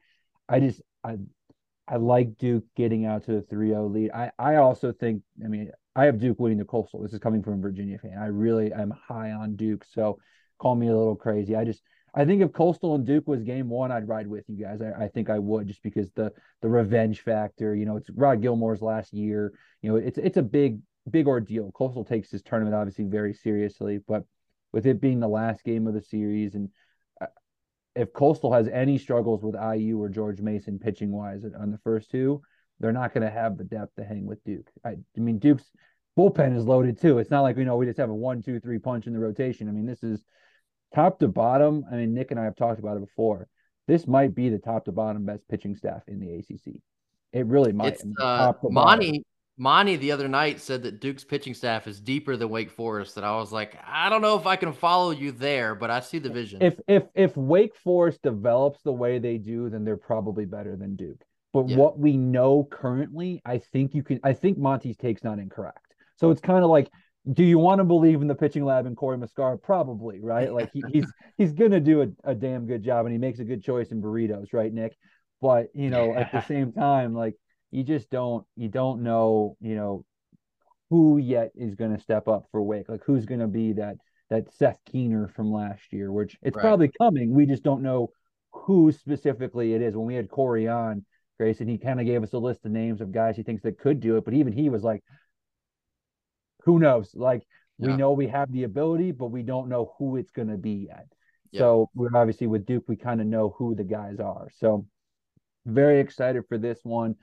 I 0.47 0.59
just 0.59 0.81
I 1.03 1.17
I 1.87 1.97
like 1.97 2.37
Duke 2.37 2.63
getting 2.75 3.05
out 3.05 3.25
to 3.25 3.37
a 3.37 3.41
3-0 3.41 3.93
lead. 3.93 4.11
I 4.11 4.31
I 4.39 4.55
also 4.55 4.91
think, 4.91 5.21
I 5.43 5.47
mean, 5.47 5.71
I 5.95 6.05
have 6.05 6.19
Duke 6.19 6.39
winning 6.39 6.57
the 6.57 6.65
Coastal. 6.65 7.01
This 7.01 7.13
is 7.13 7.19
coming 7.19 7.43
from 7.43 7.53
a 7.53 7.61
Virginia 7.61 7.97
fan. 7.97 8.17
I 8.17 8.27
really 8.27 8.71
am 8.71 8.91
high 8.91 9.31
on 9.31 9.55
Duke. 9.55 9.85
So 9.93 10.19
call 10.59 10.75
me 10.75 10.87
a 10.87 10.95
little 10.95 11.15
crazy. 11.15 11.55
I 11.55 11.65
just 11.65 11.81
I 12.15 12.25
think 12.25 12.41
if 12.41 12.53
Coastal 12.53 12.95
and 12.95 13.05
Duke 13.05 13.27
was 13.27 13.43
game 13.43 13.69
one, 13.69 13.91
I'd 13.91 14.07
ride 14.07 14.27
with 14.27 14.45
you 14.47 14.63
guys. 14.63 14.81
I, 14.81 15.05
I 15.05 15.07
think 15.07 15.29
I 15.29 15.39
would 15.39 15.67
just 15.67 15.83
because 15.83 16.11
the 16.11 16.31
the 16.61 16.69
revenge 16.69 17.21
factor. 17.21 17.75
You 17.75 17.85
know, 17.85 17.97
it's 17.97 18.09
Rod 18.11 18.41
Gilmore's 18.41 18.81
last 18.81 19.13
year. 19.13 19.53
You 19.81 19.91
know, 19.91 19.95
it's 19.97 20.17
it's 20.17 20.37
a 20.37 20.43
big 20.43 20.79
big 21.09 21.27
ordeal. 21.27 21.71
Coastal 21.73 22.05
takes 22.05 22.29
this 22.29 22.41
tournament 22.43 22.75
obviously 22.75 23.05
very 23.05 23.33
seriously, 23.33 23.99
but 24.07 24.23
with 24.71 24.85
it 24.85 25.01
being 25.01 25.19
the 25.19 25.27
last 25.27 25.63
game 25.63 25.85
of 25.87 25.93
the 25.93 26.01
series 26.01 26.55
and 26.55 26.69
if 27.95 28.13
Coastal 28.13 28.53
has 28.53 28.67
any 28.67 28.97
struggles 28.97 29.43
with 29.43 29.55
IU 29.55 30.01
or 30.01 30.09
George 30.09 30.41
Mason 30.41 30.79
pitching 30.79 31.11
wise 31.11 31.43
on 31.43 31.71
the 31.71 31.77
first 31.79 32.09
two, 32.09 32.41
they're 32.79 32.91
not 32.91 33.13
going 33.13 33.25
to 33.25 33.31
have 33.31 33.57
the 33.57 33.63
depth 33.63 33.95
to 33.95 34.03
hang 34.03 34.25
with 34.25 34.43
Duke. 34.43 34.69
I, 34.83 34.89
I 34.89 35.19
mean, 35.19 35.39
Duke's 35.39 35.69
bullpen 36.17 36.55
is 36.55 36.65
loaded 36.65 36.99
too. 36.99 37.19
It's 37.19 37.29
not 37.29 37.41
like 37.41 37.55
we 37.55 37.65
know 37.65 37.75
we 37.75 37.85
just 37.85 37.99
have 37.99 38.09
a 38.09 38.15
one, 38.15 38.41
two, 38.41 38.59
three 38.59 38.79
punch 38.79 39.07
in 39.07 39.13
the 39.13 39.19
rotation. 39.19 39.69
I 39.69 39.71
mean, 39.71 39.85
this 39.85 40.03
is 40.03 40.23
top 40.93 41.19
to 41.19 41.27
bottom, 41.27 41.85
I 41.91 41.95
mean, 41.95 42.13
Nick 42.13 42.31
and 42.31 42.39
I 42.39 42.43
have 42.43 42.55
talked 42.55 42.79
about 42.79 42.97
it 42.97 43.05
before. 43.05 43.47
This 43.87 44.07
might 44.07 44.33
be 44.33 44.49
the 44.49 44.59
top 44.59 44.85
to 44.85 44.91
bottom 44.91 45.25
best 45.25 45.47
pitching 45.47 45.75
staff 45.75 46.03
in 46.07 46.19
the 46.19 46.35
ACC. 46.35 46.81
It 47.31 47.45
really 47.47 47.73
might. 47.73 47.93
It's, 47.93 48.05
uh, 48.19 48.53
Monty, 48.63 49.25
Monty 49.57 49.97
the 49.97 50.11
other 50.11 50.27
night 50.27 50.59
said 50.59 50.83
that 50.83 50.99
Duke's 50.99 51.23
pitching 51.23 51.53
staff 51.53 51.87
is 51.87 51.99
deeper 51.99 52.35
than 52.35 52.49
Wake 52.49 52.71
Forest. 52.71 53.17
And 53.17 53.25
I 53.25 53.35
was 53.35 53.51
like, 53.51 53.77
I 53.85 54.09
don't 54.09 54.21
know 54.21 54.37
if 54.37 54.47
I 54.47 54.55
can 54.55 54.73
follow 54.73 55.11
you 55.11 55.31
there, 55.31 55.75
but 55.75 55.91
I 55.91 55.99
see 55.99 56.19
the 56.19 56.29
vision. 56.29 56.61
If 56.61 56.79
if 56.87 57.03
if 57.13 57.37
Wake 57.37 57.75
Forest 57.75 58.21
develops 58.23 58.81
the 58.81 58.91
way 58.91 59.19
they 59.19 59.37
do, 59.37 59.69
then 59.69 59.83
they're 59.85 59.97
probably 59.97 60.45
better 60.45 60.75
than 60.75 60.95
Duke. 60.95 61.23
But 61.53 61.69
yeah. 61.69 61.77
what 61.77 61.99
we 61.99 62.17
know 62.17 62.67
currently, 62.71 63.41
I 63.45 63.59
think 63.59 63.93
you 63.93 64.01
can. 64.01 64.19
I 64.23 64.33
think 64.33 64.57
Monty's 64.57 64.97
take's 64.97 65.23
not 65.23 65.37
incorrect. 65.37 65.93
So 66.15 66.31
it's 66.31 66.41
kind 66.41 66.63
of 66.63 66.69
like 66.69 66.89
do 67.31 67.43
you 67.43 67.57
want 67.57 67.79
to 67.79 67.85
believe 67.85 68.21
in 68.21 68.27
the 68.27 68.35
pitching 68.35 68.65
lab 68.65 68.85
and 68.85 68.97
Corey 68.97 69.17
Muscara? 69.17 69.61
Probably, 69.61 70.19
right? 70.19 70.51
Like 70.51 70.71
he, 70.73 70.83
he's 70.91 71.05
he's 71.37 71.53
gonna 71.53 71.79
do 71.79 72.01
a, 72.01 72.31
a 72.31 72.35
damn 72.35 72.65
good 72.65 72.83
job 72.83 73.05
and 73.05 73.13
he 73.13 73.17
makes 73.17 73.39
a 73.39 73.45
good 73.45 73.63
choice 73.63 73.91
in 73.91 74.01
burritos, 74.01 74.51
right, 74.51 74.73
Nick? 74.73 74.97
But 75.41 75.67
you 75.73 75.89
know, 75.89 76.11
yeah. 76.11 76.21
at 76.21 76.31
the 76.31 76.41
same 76.41 76.73
time, 76.73 77.13
like 77.13 77.35
you 77.73 77.83
just 77.83 78.09
don't 78.09 78.45
you 78.55 78.69
don't 78.69 79.01
know, 79.01 79.57
you 79.59 79.75
know, 79.75 80.05
who 80.89 81.17
yet 81.17 81.51
is 81.55 81.75
gonna 81.75 81.99
step 81.99 82.27
up 82.27 82.45
for 82.51 82.61
Wake. 82.61 82.87
Like 82.87 83.03
who's 83.05 83.25
gonna 83.25 83.47
be 83.47 83.73
that 83.73 83.97
that 84.29 84.53
Seth 84.53 84.79
Keener 84.85 85.27
from 85.27 85.51
last 85.51 85.91
year, 85.91 86.11
which 86.11 86.37
it's 86.41 86.55
right. 86.55 86.61
probably 86.61 86.91
coming. 86.99 87.33
We 87.33 87.45
just 87.45 87.63
don't 87.63 87.81
know 87.81 88.11
who 88.51 88.91
specifically 88.91 89.73
it 89.73 89.81
is. 89.81 89.95
When 89.95 90.05
we 90.05 90.15
had 90.15 90.29
Corey 90.29 90.67
on, 90.67 91.05
Grayson, 91.39 91.67
he 91.67 91.77
kind 91.77 91.99
of 91.99 92.05
gave 92.05 92.23
us 92.23 92.33
a 92.33 92.37
list 92.37 92.65
of 92.65 92.71
names 92.71 93.01
of 93.01 93.11
guys 93.11 93.35
he 93.35 93.43
thinks 93.43 93.63
that 93.63 93.79
could 93.79 93.99
do 93.99 94.17
it, 94.17 94.25
but 94.25 94.33
even 94.33 94.53
he 94.53 94.69
was 94.69 94.83
like, 94.83 95.03
who 96.63 96.79
knows? 96.79 97.11
Like 97.15 97.43
yeah. 97.79 97.87
we 97.87 97.97
know 97.97 98.11
we 98.11 98.27
have 98.27 98.51
the 98.51 98.63
ability, 98.63 99.11
but 99.11 99.27
we 99.27 99.41
don't 99.41 99.69
know 99.69 99.93
who 99.97 100.17
it's 100.17 100.31
going 100.31 100.49
to 100.49 100.57
be 100.57 100.87
yet. 100.87 101.07
Yeah. 101.51 101.59
So 101.59 101.89
we're 101.95 102.15
obviously 102.15 102.47
with 102.47 102.65
Duke, 102.65 102.85
we 102.87 102.95
kind 102.95 103.19
of 103.19 103.27
know 103.27 103.55
who 103.57 103.75
the 103.75 103.83
guys 103.83 104.19
are. 104.19 104.47
So 104.57 104.85
very 105.65 105.99
excited 105.99 106.43
for 106.47 106.57
this 106.57 106.79
one. 106.83 107.15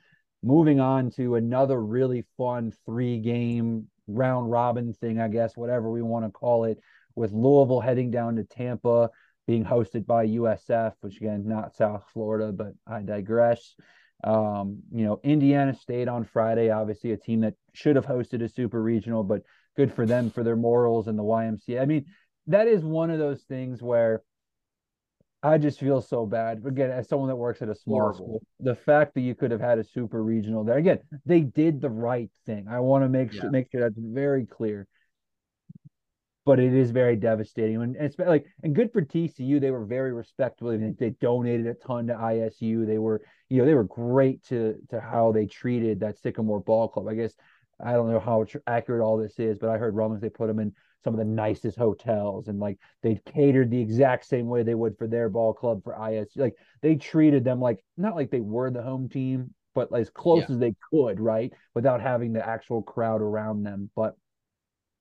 Moving 0.43 0.81
on 0.81 1.11
to 1.13 1.35
another 1.35 1.81
really 1.81 2.25
fun 2.37 2.73
three 2.87 3.19
game 3.19 3.89
round 4.07 4.51
robin 4.51 4.93
thing, 4.95 5.21
I 5.21 5.29
guess, 5.29 5.57
whatever 5.57 5.91
we 5.91 6.03
want 6.03 6.25
to 6.25 6.31
call 6.31 6.65
it, 6.65 6.79
with 7.15 7.33
Louisville 7.33 7.81
heading 7.81 8.11
down 8.11 8.37
to 8.37 8.45
Tampa, 8.45 9.11
being 9.47 9.65
hosted 9.65 10.07
by 10.07 10.27
USF, 10.27 10.95
which 11.01 11.17
again, 11.19 11.45
not 11.47 11.77
South 11.77 12.05
Florida, 12.13 12.53
but 12.53 12.73
I 12.87 13.03
digress. 13.03 13.75
Um, 14.23 14.81
you 14.93 15.05
know, 15.05 15.21
Indiana 15.23 15.75
State 15.75 16.09
on 16.09 16.25
Friday, 16.25 16.71
obviously 16.71 17.13
a 17.13 17.17
team 17.17 17.41
that 17.41 17.55
should 17.73 17.97
have 17.97 18.07
hosted 18.07 18.43
a 18.43 18.49
super 18.49 18.83
regional, 18.83 19.25
but 19.25 19.43
good 19.77 19.93
for 19.93 20.07
them 20.07 20.31
for 20.31 20.43
their 20.43 20.57
morals 20.57 21.09
and 21.09 21.19
the 21.19 21.23
YMCA. 21.23 21.81
I 21.81 21.87
mean, 21.87 22.07
that 22.47 22.67
is 22.67 22.85
one 22.85 23.11
of 23.11 23.19
those 23.19 23.43
things 23.43 23.83
where 23.83 24.23
I 25.43 25.59
just 25.59 25.81
feel 25.81 26.03
so 26.03 26.27
bad. 26.27 26.63
Again, 26.67 26.91
as 26.91 27.09
someone 27.09 27.29
that 27.29 27.37
works 27.37 27.63
at 27.63 27.69
a 27.69 27.75
small 27.75 28.01
Horrible. 28.01 28.17
school, 28.17 28.43
the 28.61 28.75
fact 28.75 29.15
that 29.15 29.23
you 29.23 29.35
could 29.35 29.51
have 29.51 29.61
had 29.61 29.79
a 29.79 29.85
super 29.85 30.23
regional 30.23 30.65
there, 30.65 30.77
again, 30.77 30.99
they 31.25 31.41
did 31.41 31.81
the 31.81 31.89
right 31.89 32.31
thing. 32.45 32.67
I 32.69 32.81
want 32.81 33.05
to 33.05 33.09
make 33.09 33.33
yeah. 33.33 33.43
sure 33.43 33.51
make 33.51 33.71
sure 33.71 33.81
that's 33.81 33.99
very 33.99 34.45
clear 34.45 34.87
but 36.51 36.59
it 36.59 36.75
is 36.75 36.91
very 36.91 37.17
devastating. 37.17 37.81
And, 37.81 37.97
it's 37.97 38.19
like, 38.19 38.47
and 38.63 38.75
good 38.75 38.93
for 38.93 39.03
TCU. 39.03 39.61
They 39.61 39.71
were 39.71 39.85
very 39.85 40.13
respectful. 40.13 40.77
They 40.77 41.11
donated 41.21 41.67
a 41.67 41.75
ton 41.75 42.07
to 42.09 42.15
ISU. 42.15 42.87
They 42.87 42.99
were, 42.99 43.23
you 43.49 43.59
know, 43.59 43.67
they 43.67 43.75
were 43.75 43.85
great 43.85 44.43
to 44.47 44.77
to 44.89 45.01
how 45.01 45.33
they 45.33 45.47
treated 45.47 46.01
that 46.01 46.19
Sycamore 46.19 46.61
Ball 46.61 46.89
Club. 46.89 47.09
I 47.09 47.15
guess 47.15 47.35
I 47.79 47.93
don't 47.93 48.11
know 48.11 48.21
how 48.21 48.47
accurate 48.67 49.03
all 49.03 49.17
this 49.17 49.39
is, 49.39 49.59
but 49.59 49.71
I 49.71 49.79
heard 49.79 49.95
rumors 49.95 50.21
they 50.21 50.29
put 50.29 50.49
them 50.49 50.59
in 50.59 50.75
some 51.03 51.15
of 51.15 51.19
the 51.19 51.25
nicest 51.25 51.79
hotels 51.79 52.49
and 52.49 52.61
like 52.61 52.79
they 53.03 53.21
catered 53.33 53.71
the 53.71 53.81
exact 53.81 54.27
same 54.27 54.47
way 54.47 54.63
they 54.63 54.75
would 54.75 54.97
for 54.99 55.07
their 55.07 55.29
ball 55.29 55.53
club 55.53 55.83
for 55.83 55.95
ISU. 55.95 56.37
Like 56.37 56.55
they 56.83 56.97
treated 56.97 57.45
them 57.45 57.61
like 57.61 57.83
not 57.97 58.17
like 58.17 58.31
they 58.31 58.41
were 58.41 58.71
the 58.71 58.83
home 58.83 59.09
team, 59.09 59.55
but 59.75 59.89
as 59.97 60.11
close 60.11 60.45
yeah. 60.49 60.55
as 60.55 60.59
they 60.59 60.75
could, 60.91 61.21
right? 61.21 61.53
Without 61.75 62.01
having 62.01 62.33
the 62.33 62.47
actual 62.47 62.83
crowd 62.83 63.23
around 63.23 63.63
them. 63.63 63.91
But 63.95 64.17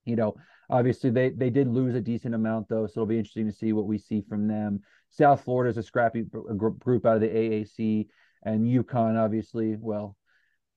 you 0.04 0.16
know, 0.16 0.36
Obviously, 0.70 1.10
they 1.10 1.30
they 1.30 1.50
did 1.50 1.66
lose 1.66 1.96
a 1.96 2.00
decent 2.00 2.34
amount 2.34 2.68
though, 2.68 2.86
so 2.86 3.00
it'll 3.00 3.06
be 3.06 3.18
interesting 3.18 3.46
to 3.46 3.52
see 3.52 3.72
what 3.72 3.86
we 3.86 3.98
see 3.98 4.22
from 4.22 4.46
them. 4.46 4.80
South 5.10 5.42
Florida 5.42 5.70
is 5.70 5.76
a 5.76 5.82
scrappy 5.82 6.22
group 6.22 7.04
out 7.04 7.16
of 7.16 7.20
the 7.20 7.28
AAC, 7.28 8.06
and 8.44 8.64
UConn 8.64 9.18
obviously, 9.18 9.76
well, 9.76 10.16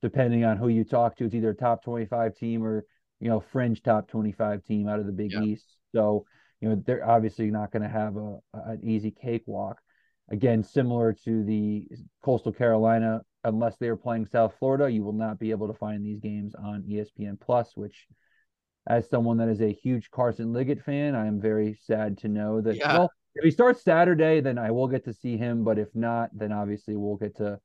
depending 0.02 0.44
on 0.44 0.56
who 0.56 0.66
you 0.66 0.82
talk 0.82 1.16
to, 1.16 1.24
it's 1.24 1.34
either 1.34 1.50
a 1.50 1.54
top 1.54 1.84
twenty 1.84 2.06
five 2.06 2.34
team 2.34 2.64
or 2.64 2.84
you 3.24 3.30
know 3.30 3.40
fringe 3.40 3.82
top 3.82 4.06
twenty 4.06 4.32
five 4.32 4.62
team 4.64 4.86
out 4.86 5.00
of 5.00 5.06
the 5.06 5.12
Big 5.12 5.32
yeah. 5.32 5.40
East. 5.40 5.64
So 5.92 6.26
you 6.60 6.68
know 6.68 6.82
they're 6.86 7.08
obviously 7.08 7.50
not 7.50 7.72
going 7.72 7.82
to 7.82 7.88
have 7.88 8.16
a, 8.18 8.38
an 8.52 8.80
easy 8.84 9.10
cakewalk. 9.10 9.78
Again, 10.30 10.62
similar 10.62 11.14
to 11.24 11.42
the 11.42 11.88
Coastal 12.22 12.52
Carolina, 12.52 13.22
unless 13.42 13.78
they 13.78 13.88
are 13.88 13.96
playing 13.96 14.26
South 14.26 14.54
Florida, 14.58 14.90
you 14.90 15.02
will 15.02 15.14
not 15.14 15.38
be 15.38 15.52
able 15.52 15.68
to 15.68 15.74
find 15.74 16.04
these 16.04 16.20
games 16.20 16.54
on 16.54 16.82
ESPN 16.82 17.40
Plus, 17.40 17.72
which 17.74 18.06
as 18.86 19.08
someone 19.08 19.38
that 19.38 19.48
is 19.48 19.62
a 19.62 19.72
huge 19.72 20.10
Carson 20.10 20.52
Liggett 20.52 20.82
fan, 20.82 21.14
I 21.14 21.26
am 21.26 21.40
very 21.40 21.78
sad 21.80 22.18
to 22.18 22.28
know 22.28 22.60
that. 22.60 22.76
Yeah. 22.76 22.98
Well, 22.98 23.10
if 23.34 23.42
he 23.42 23.50
starts 23.50 23.82
Saturday, 23.82 24.40
then 24.40 24.58
I 24.58 24.70
will 24.70 24.86
get 24.86 25.04
to 25.06 25.14
see 25.14 25.38
him. 25.38 25.64
But 25.64 25.78
if 25.78 25.88
not, 25.94 26.28
then 26.34 26.52
obviously 26.52 26.94
we'll 26.94 27.16
get 27.16 27.36
to 27.38 27.58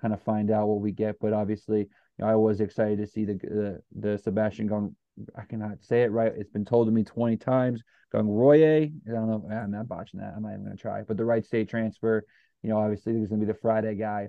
kind 0.00 0.12
of 0.12 0.20
find 0.22 0.50
out 0.50 0.68
what 0.68 0.80
we 0.80 0.92
get. 0.92 1.16
But 1.20 1.32
obviously, 1.32 1.80
you 1.80 1.88
know, 2.18 2.26
I 2.26 2.34
was 2.34 2.60
excited 2.60 2.98
to 2.98 3.06
see 3.06 3.24
the 3.24 3.34
the, 3.34 3.80
the 3.94 4.18
Sebastian 4.18 4.68
Gung. 4.68 4.94
I 5.36 5.42
cannot 5.42 5.82
say 5.82 6.02
it 6.02 6.10
right. 6.10 6.32
It's 6.36 6.50
been 6.50 6.64
told 6.64 6.88
to 6.88 6.92
me 6.92 7.04
20 7.04 7.36
times. 7.36 7.82
Going 8.12 8.28
Roye. 8.28 8.84
I 8.84 9.10
don't 9.10 9.28
know. 9.28 9.48
I'm 9.50 9.70
not 9.70 9.88
botching 9.88 10.20
that. 10.20 10.34
I'm 10.36 10.42
not 10.42 10.52
even 10.52 10.64
going 10.64 10.76
to 10.76 10.80
try. 10.80 11.02
But 11.02 11.16
the 11.16 11.24
Wright 11.24 11.44
State 11.44 11.68
transfer, 11.68 12.24
you 12.62 12.70
know, 12.70 12.78
obviously 12.78 13.14
he's 13.14 13.28
going 13.28 13.40
to 13.40 13.46
be 13.46 13.52
the 13.52 13.58
Friday 13.58 13.94
guy. 13.94 14.28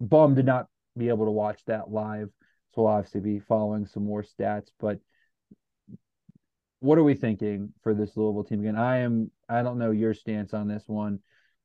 Bum 0.00 0.34
did 0.34 0.46
not 0.46 0.66
be 0.96 1.08
able 1.08 1.24
to 1.24 1.30
watch 1.30 1.60
that 1.66 1.90
live. 1.90 2.28
So 2.74 2.82
we'll 2.82 2.92
obviously 2.92 3.20
be 3.20 3.38
following 3.38 3.86
some 3.86 4.04
more 4.04 4.22
stats. 4.22 4.68
But 4.78 4.98
what 6.80 6.98
are 6.98 7.04
we 7.04 7.14
thinking 7.14 7.72
for 7.82 7.94
this 7.94 8.16
Louisville 8.16 8.44
team 8.44 8.60
again? 8.60 8.76
I 8.76 8.98
am 8.98 9.30
I 9.48 9.62
don't 9.62 9.78
know 9.78 9.90
your 9.90 10.12
stance 10.12 10.52
on 10.52 10.68
this 10.68 10.84
one, 10.86 11.20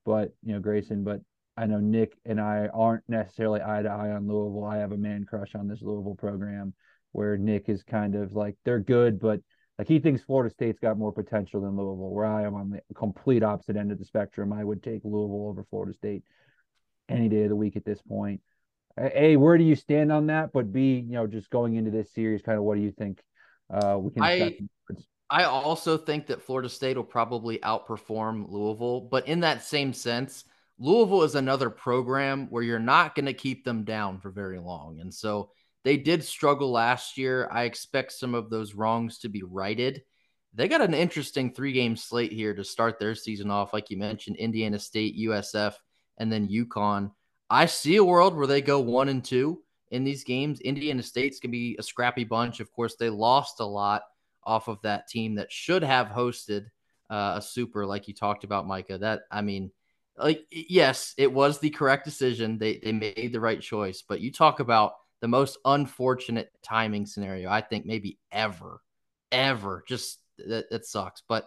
but 0.05 0.33
you 0.43 0.53
know, 0.53 0.59
Grayson, 0.59 1.03
but 1.03 1.21
I 1.57 1.65
know 1.65 1.79
Nick 1.79 2.17
and 2.25 2.39
I 2.39 2.69
aren't 2.73 3.03
necessarily 3.09 3.61
eye 3.61 3.81
to 3.81 3.89
eye 3.89 4.11
on 4.11 4.27
Louisville. 4.27 4.63
I 4.63 4.77
have 4.77 4.93
a 4.93 4.97
man 4.97 5.25
crush 5.25 5.55
on 5.55 5.67
this 5.67 5.81
Louisville 5.81 6.15
program 6.15 6.73
where 7.11 7.37
Nick 7.37 7.69
is 7.69 7.83
kind 7.83 8.15
of 8.15 8.33
like 8.33 8.55
they're 8.65 8.79
good, 8.79 9.19
but 9.19 9.41
like 9.77 9.87
he 9.87 9.99
thinks 9.99 10.21
Florida 10.21 10.53
State's 10.53 10.79
got 10.79 10.97
more 10.97 11.13
potential 11.13 11.61
than 11.61 11.77
Louisville, 11.77 12.09
where 12.09 12.25
I 12.25 12.43
am 12.43 12.55
on 12.55 12.69
the 12.69 12.81
complete 12.95 13.43
opposite 13.43 13.77
end 13.77 13.91
of 13.91 13.99
the 13.99 14.05
spectrum. 14.05 14.51
I 14.51 14.63
would 14.63 14.83
take 14.83 15.01
Louisville 15.03 15.47
over 15.47 15.65
Florida 15.69 15.93
State 15.93 16.23
any 17.07 17.29
day 17.29 17.43
of 17.43 17.49
the 17.49 17.55
week 17.55 17.75
at 17.75 17.85
this 17.85 18.01
point. 18.01 18.41
A, 18.97 19.37
where 19.37 19.57
do 19.57 19.63
you 19.63 19.75
stand 19.75 20.11
on 20.11 20.27
that? 20.27 20.51
But 20.51 20.73
B, 20.73 20.95
you 20.95 21.13
know, 21.13 21.27
just 21.27 21.49
going 21.49 21.75
into 21.75 21.91
this 21.91 22.11
series, 22.11 22.41
kind 22.41 22.57
of 22.57 22.63
what 22.63 22.75
do 22.75 22.81
you 22.81 22.91
think 22.91 23.23
uh, 23.73 23.97
we 23.97 24.11
can 24.11 24.23
I, 24.23 24.57
I 25.29 25.43
also 25.43 25.97
think 25.97 26.27
that 26.27 26.41
Florida 26.41 26.69
State 26.69 26.97
will 26.97 27.03
probably 27.03 27.59
outperform 27.59 28.49
Louisville, 28.49 29.01
but 29.01 29.27
in 29.27 29.41
that 29.41 29.63
same 29.63 29.93
sense, 29.93 30.43
Louisville 30.79 31.23
is 31.23 31.35
another 31.35 31.69
program 31.69 32.47
where 32.49 32.63
you're 32.63 32.79
not 32.79 33.13
going 33.13 33.27
to 33.27 33.33
keep 33.33 33.63
them 33.63 33.83
down 33.83 34.19
for 34.19 34.31
very 34.31 34.59
long. 34.59 34.99
And 34.99 35.13
so 35.13 35.51
they 35.83 35.97
did 35.97 36.23
struggle 36.23 36.71
last 36.71 37.17
year. 37.17 37.49
I 37.51 37.63
expect 37.63 38.11
some 38.11 38.35
of 38.35 38.49
those 38.49 38.73
wrongs 38.73 39.19
to 39.19 39.29
be 39.29 39.43
righted. 39.43 40.03
They 40.53 40.67
got 40.67 40.81
an 40.81 40.93
interesting 40.93 41.53
three 41.53 41.71
game 41.71 41.95
slate 41.95 42.31
here 42.31 42.53
to 42.53 42.63
start 42.63 42.99
their 42.99 43.15
season 43.15 43.51
off. 43.51 43.73
Like 43.73 43.89
you 43.89 43.97
mentioned, 43.97 44.37
Indiana 44.37 44.79
State, 44.79 45.17
USF, 45.17 45.75
and 46.17 46.31
then 46.31 46.49
UConn. 46.49 47.11
I 47.49 47.65
see 47.65 47.95
a 47.95 48.03
world 48.03 48.35
where 48.35 48.47
they 48.47 48.61
go 48.61 48.79
one 48.79 49.09
and 49.09 49.23
two 49.23 49.63
in 49.91 50.03
these 50.03 50.23
games. 50.23 50.59
Indiana 50.61 51.03
State's 51.03 51.39
going 51.39 51.49
to 51.49 51.57
be 51.57 51.75
a 51.79 51.83
scrappy 51.83 52.23
bunch. 52.23 52.59
Of 52.59 52.71
course, 52.71 52.95
they 52.95 53.09
lost 53.09 53.59
a 53.59 53.65
lot 53.65 54.03
off 54.43 54.67
of 54.67 54.81
that 54.81 55.07
team 55.07 55.35
that 55.35 55.51
should 55.51 55.83
have 55.83 56.07
hosted 56.07 56.65
uh, 57.09 57.35
a 57.37 57.41
super 57.41 57.85
like 57.85 58.07
you 58.07 58.13
talked 58.13 58.43
about, 58.43 58.67
Micah. 58.67 58.97
That 58.97 59.21
I 59.31 59.41
mean, 59.41 59.71
like 60.17 60.45
yes, 60.51 61.13
it 61.17 61.31
was 61.31 61.59
the 61.59 61.69
correct 61.69 62.05
decision. 62.05 62.57
They 62.57 62.77
they 62.77 62.91
made 62.91 63.31
the 63.31 63.39
right 63.39 63.61
choice, 63.61 64.03
but 64.07 64.21
you 64.21 64.31
talk 64.31 64.59
about 64.59 64.93
the 65.21 65.27
most 65.27 65.57
unfortunate 65.65 66.51
timing 66.63 67.05
scenario 67.05 67.49
I 67.49 67.61
think 67.61 67.85
maybe 67.85 68.17
ever, 68.31 68.81
ever. 69.31 69.83
Just 69.87 70.19
that, 70.37 70.85
sucks. 70.85 71.23
But 71.27 71.45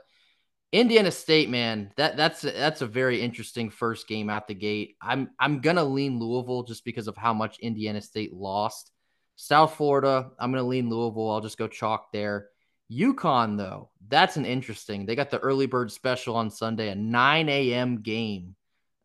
Indiana 0.72 1.10
State, 1.10 1.50
man, 1.50 1.92
that 1.96 2.16
that's 2.16 2.42
that's 2.42 2.82
a 2.82 2.86
very 2.86 3.20
interesting 3.20 3.70
first 3.70 4.08
game 4.08 4.30
out 4.30 4.48
the 4.48 4.54
gate. 4.54 4.96
I'm 5.02 5.30
I'm 5.38 5.60
gonna 5.60 5.84
lean 5.84 6.18
Louisville 6.18 6.62
just 6.62 6.84
because 6.84 7.08
of 7.08 7.16
how 7.16 7.34
much 7.34 7.58
Indiana 7.58 8.00
State 8.00 8.32
lost. 8.32 8.90
South 9.36 9.74
Florida, 9.74 10.30
I'm 10.38 10.52
gonna 10.52 10.62
lean 10.62 10.88
Louisville. 10.88 11.30
I'll 11.30 11.40
just 11.40 11.58
go 11.58 11.68
chalk 11.68 12.12
there. 12.12 12.48
UConn, 12.90 13.56
though, 13.56 13.90
that's 14.08 14.36
an 14.36 14.44
interesting. 14.44 15.06
They 15.06 15.16
got 15.16 15.30
the 15.30 15.38
early 15.38 15.66
bird 15.66 15.90
special 15.90 16.36
on 16.36 16.50
Sunday, 16.50 16.90
a 16.90 16.94
9 16.94 17.48
a.m. 17.48 18.02
game 18.02 18.54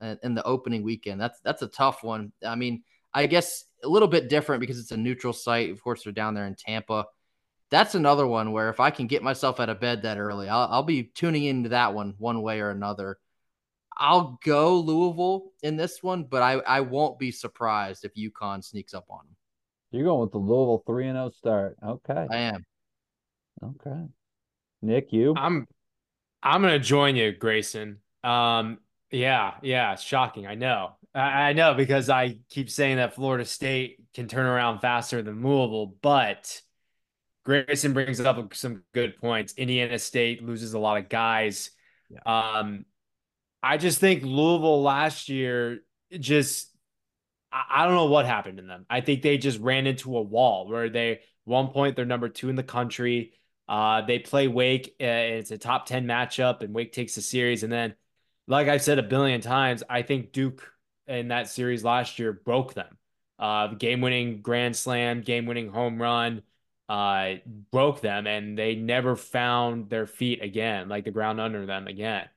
uh, 0.01 0.15
in 0.24 0.36
the 0.36 0.43
opening 0.43 0.84
weekend. 0.84 1.22
That's 1.22 1.39
that's 1.41 1.61
a 1.61 1.68
tough 1.68 2.03
one. 2.03 2.32
I 2.45 2.55
mean, 2.55 2.84
I 3.18 3.26
guess 3.26 3.65
a 3.84 3.88
little 3.88 4.07
bit 4.07 4.30
different 4.30 4.59
because 4.59 4.80
it's 4.80 4.91
a 4.91 4.97
neutral 4.97 5.34
site. 5.34 5.72
Of 5.72 5.82
course, 5.84 6.03
they're 6.03 6.13
down 6.13 6.36
there 6.36 6.45
in 6.45 6.53
Tampa. 6.53 7.05
that's 7.72 7.95
another 7.95 8.28
one 8.28 8.51
where 8.51 8.70
if 8.70 8.80
I 8.80 8.91
can 8.91 9.07
get 9.07 9.24
myself 9.24 9.59
out 9.59 9.70
of 9.70 9.80
bed 9.80 10.03
that 10.03 10.20
early, 10.20 10.47
I'll, 10.47 10.68
I'll 10.72 10.84
be 10.84 11.05
tuning 11.15 11.43
into 11.43 11.70
that 11.70 11.95
one 11.95 12.13
one 12.20 12.43
way 12.43 12.61
or 12.61 12.70
another. 12.70 13.18
I'll 13.97 14.39
go 14.45 14.78
Louisville 14.78 15.51
in 15.63 15.78
this 15.78 16.03
one, 16.03 16.26
but 16.26 16.43
I, 16.43 16.53
I 16.53 16.82
won't 16.82 17.18
be 17.18 17.32
surprised 17.32 18.05
if 18.05 18.13
UConn 18.13 18.63
sneaks 18.63 18.93
up 18.93 19.05
on 19.09 19.26
them. 19.26 19.36
You're 19.89 20.03
going 20.03 20.22
with 20.22 20.32
the 20.32 20.38
Louisville 20.38 20.84
3 20.86 21.07
and 21.07 21.15
0 21.15 21.32
start. 21.32 21.78
Okay. 21.84 22.28
I 22.30 22.38
am. 22.38 22.63
Okay. 23.63 24.03
Nick, 24.84 25.11
you? 25.11 25.34
I'm 25.36 25.65
I'm 26.43 26.61
gonna 26.61 26.78
join 26.78 27.15
you, 27.15 27.32
Grayson. 27.32 27.97
Um, 28.24 28.78
yeah, 29.09 29.55
yeah, 29.63 29.95
shocking. 29.95 30.45
I 30.45 30.53
know. 30.53 30.97
I, 31.22 31.53
know 31.53 31.74
because 31.74 32.09
I 32.09 32.38
keep 32.49 32.70
saying 32.70 32.97
that 32.97 33.15
Florida 33.15 33.45
State 33.45 33.97
can 34.13 34.28
turn 34.28 34.45
around 34.45 34.80
faster 34.80 35.22
than 35.22 35.43
Louisville, 35.43 35.95
but 36.01 36.61
Grayson 37.43 37.93
brings 37.93 38.20
up 38.20 38.53
some 38.53 38.84
good 38.93 39.18
points. 39.18 39.53
Indiana 39.57 39.99
State 39.99 40.43
loses 40.43 40.74
a 40.74 40.80
lot 40.80 40.97
of 40.97 41.09
guys. 41.09 41.72
Yeah. 42.09 42.20
Um, 42.59 42.86
I 43.63 43.78
just 43.78 43.99
think 43.99 44.24
Louisville 44.24 44.84
last 44.84 45.30
year 45.30 45.80
just 46.11 46.72
I 47.51 47.86
don't 47.86 47.95
know 47.95 48.05
what 48.05 48.26
happened 48.26 48.59
in 48.59 48.68
them. 48.68 48.86
I 48.89 49.01
think 49.01 49.22
they 49.22 49.38
just 49.38 49.59
ran 49.59 49.88
into 49.88 50.18
a 50.18 50.22
wall 50.22 50.68
where 50.68 50.89
they 50.89 51.22
one 51.45 51.70
point 51.70 51.95
they're 51.95 52.05
number 52.05 52.30
two 52.30 52.49
in 52.49 52.55
the 52.55 52.63
country. 52.63 53.34
Uh, 53.68 54.01
they 54.01 54.20
play 54.20 54.47
Wake. 54.47 54.95
Uh, 55.01 55.05
it's 55.05 55.51
a 55.51 55.57
top 55.57 55.86
ten 55.86 56.05
matchup, 56.05 56.61
and 56.61 56.74
Wake 56.74 56.93
takes 56.93 57.15
the 57.15 57.22
series. 57.22 57.63
And 57.63 57.72
then, 57.72 57.95
like 58.47 58.68
I've 58.68 58.82
said 58.82 58.99
a 58.99 59.03
billion 59.03 59.41
times, 59.41 59.84
I 59.89 60.01
think 60.01 60.32
Duke 60.32 60.70
in 61.08 61.30
that 61.30 61.49
series 61.49 61.84
last 61.84 62.20
year 62.20 62.34
broke 62.34 62.74
them. 62.74 62.97
Uh, 63.39 63.68
game-winning 63.68 64.41
grand 64.41 64.76
slam, 64.76 65.22
game-winning 65.22 65.70
home 65.70 66.01
run, 66.01 66.41
uh, 66.89 67.34
broke 67.72 68.01
them, 68.01 68.26
and 68.26 68.58
they 68.58 68.76
never 68.76 69.16
found 69.16 69.89
their 69.89 70.08
feet 70.08 70.41
again, 70.41 70.89
like 70.89 71.05
the 71.05 71.12
ground 71.12 71.39
under 71.39 71.66
them 71.66 71.88
again. 71.88 72.28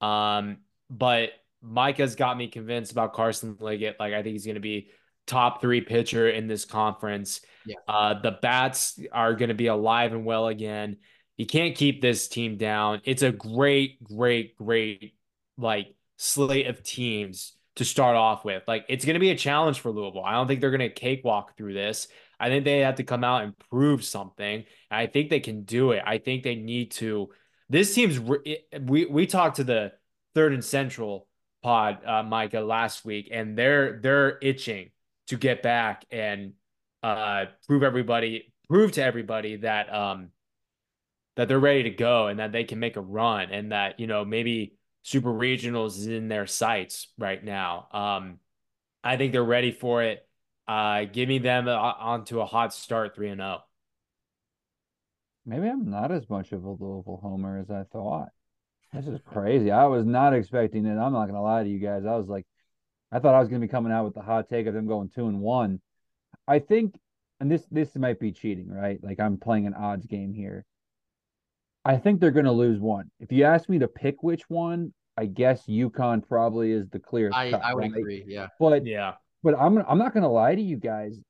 Um, 0.00 0.58
but 0.90 1.30
Micah's 1.62 2.16
got 2.16 2.36
me 2.36 2.48
convinced 2.48 2.92
about 2.92 3.14
Carson 3.14 3.56
Liggett. 3.60 3.96
Like 3.98 4.12
I 4.12 4.22
think 4.22 4.32
he's 4.32 4.44
going 4.44 4.56
to 4.56 4.60
be 4.60 4.90
top 5.26 5.60
three 5.60 5.80
pitcher 5.80 6.28
in 6.28 6.48
this 6.48 6.64
conference. 6.64 7.40
Yeah. 7.64 7.76
Uh, 7.86 8.20
the 8.20 8.32
bats 8.42 8.98
are 9.12 9.34
going 9.34 9.48
to 9.48 9.54
be 9.54 9.68
alive 9.68 10.12
and 10.12 10.24
well 10.24 10.48
again. 10.48 10.98
You 11.36 11.46
can't 11.46 11.76
keep 11.76 12.02
this 12.02 12.28
team 12.28 12.56
down. 12.58 13.00
It's 13.04 13.22
a 13.22 13.32
great, 13.32 14.02
great, 14.02 14.56
great 14.56 15.14
like 15.56 15.94
slate 16.16 16.66
of 16.66 16.82
teams 16.82 17.52
to 17.76 17.84
start 17.84 18.16
off 18.16 18.44
with. 18.44 18.62
Like 18.66 18.84
it's 18.88 19.04
going 19.04 19.14
to 19.14 19.20
be 19.20 19.30
a 19.30 19.36
challenge 19.36 19.80
for 19.80 19.90
Louisville. 19.90 20.24
I 20.24 20.32
don't 20.32 20.46
think 20.46 20.60
they're 20.60 20.70
going 20.70 20.80
to 20.80 20.90
cakewalk 20.90 21.56
through 21.56 21.74
this. 21.74 22.08
I 22.38 22.48
think 22.48 22.64
they 22.64 22.80
have 22.80 22.96
to 22.96 23.04
come 23.04 23.24
out 23.24 23.44
and 23.44 23.56
prove 23.70 24.04
something. 24.04 24.64
I 24.90 25.06
think 25.06 25.30
they 25.30 25.40
can 25.40 25.62
do 25.62 25.92
it. 25.92 26.02
I 26.04 26.18
think 26.18 26.42
they 26.42 26.56
need 26.56 26.90
to. 26.92 27.30
This 27.68 27.94
team's 27.94 28.20
we 28.20 29.06
we 29.06 29.26
talked 29.26 29.56
to 29.56 29.64
the 29.64 29.92
third 30.34 30.52
and 30.52 30.64
central 30.64 31.28
pod, 31.62 32.04
uh, 32.04 32.22
Micah, 32.22 32.60
last 32.60 33.04
week, 33.04 33.28
and 33.32 33.56
they're 33.56 34.00
they're 34.00 34.38
itching 34.42 34.90
to 35.28 35.36
get 35.36 35.62
back 35.62 36.04
and 36.10 36.52
uh, 37.02 37.46
prove 37.66 37.82
everybody, 37.82 38.52
prove 38.68 38.92
to 38.92 39.02
everybody 39.02 39.56
that 39.56 39.92
um 39.94 40.30
that 41.36 41.48
they're 41.48 41.58
ready 41.58 41.84
to 41.84 41.90
go 41.90 42.26
and 42.26 42.38
that 42.40 42.52
they 42.52 42.64
can 42.64 42.78
make 42.78 42.96
a 42.96 43.00
run 43.00 43.50
and 43.50 43.72
that 43.72 43.98
you 43.98 44.06
know 44.06 44.24
maybe 44.24 44.74
super 45.02 45.30
regionals 45.32 45.98
is 45.98 46.06
in 46.06 46.28
their 46.28 46.46
sights 46.46 47.08
right 47.18 47.42
now. 47.42 47.88
Um, 47.92 48.38
I 49.04 49.16
think 49.16 49.32
they're 49.32 49.44
ready 49.44 49.72
for 49.72 50.02
it. 50.02 50.26
Uh, 50.66 51.04
give 51.04 51.28
me 51.28 51.38
them 51.38 51.68
uh, 51.68 51.72
onto 51.72 52.40
a 52.40 52.46
hot 52.46 52.72
start, 52.72 53.14
three 53.14 53.28
and 53.28 53.40
zero. 53.40 53.58
Oh. 53.60 53.64
Maybe 55.44 55.66
I'm 55.66 55.90
not 55.90 56.12
as 56.12 56.28
much 56.30 56.52
of 56.52 56.64
a 56.64 56.70
Louisville 56.70 57.18
homer 57.20 57.58
as 57.58 57.68
I 57.68 57.82
thought. 57.92 58.28
This 58.92 59.06
is 59.06 59.20
crazy. 59.26 59.70
I 59.70 59.86
was 59.86 60.06
not 60.06 60.34
expecting 60.34 60.86
it. 60.86 60.98
I'm 60.98 61.12
not 61.12 61.26
gonna 61.26 61.42
lie 61.42 61.64
to 61.64 61.68
you 61.68 61.78
guys. 61.78 62.04
I 62.06 62.16
was 62.16 62.28
like, 62.28 62.46
I 63.10 63.18
thought 63.18 63.34
I 63.34 63.40
was 63.40 63.48
gonna 63.48 63.60
be 63.60 63.68
coming 63.68 63.90
out 63.92 64.04
with 64.04 64.14
the 64.14 64.22
hot 64.22 64.48
take 64.48 64.66
of 64.66 64.74
them 64.74 64.86
going 64.86 65.08
two 65.08 65.26
and 65.26 65.40
one. 65.40 65.80
I 66.46 66.60
think, 66.60 66.98
and 67.40 67.50
this 67.50 67.66
this 67.70 67.96
might 67.96 68.20
be 68.20 68.32
cheating, 68.32 68.68
right? 68.70 69.02
Like 69.02 69.18
I'm 69.18 69.38
playing 69.38 69.66
an 69.66 69.74
odds 69.74 70.06
game 70.06 70.32
here. 70.32 70.64
I 71.84 71.96
think 71.96 72.20
they're 72.20 72.30
gonna 72.30 72.52
lose 72.52 72.80
one. 72.80 73.10
If 73.20 73.32
you 73.32 73.44
ask 73.44 73.68
me 73.68 73.78
to 73.80 73.88
pick 73.88 74.22
which 74.22 74.48
one, 74.48 74.92
I 75.16 75.26
guess 75.26 75.66
UConn 75.66 76.26
probably 76.26 76.72
is 76.72 76.88
the 76.88 76.98
clearest. 76.98 77.36
I, 77.36 77.50
cut, 77.50 77.62
I 77.62 77.74
would 77.74 77.80
right? 77.80 77.96
agree. 77.96 78.24
Yeah. 78.26 78.48
But 78.58 78.86
yeah. 78.86 79.14
But 79.42 79.58
I'm 79.58 79.78
I'm 79.78 79.98
not 79.98 80.14
gonna 80.14 80.30
lie 80.30 80.54
to 80.54 80.62
you 80.62 80.76
guys. 80.76 81.20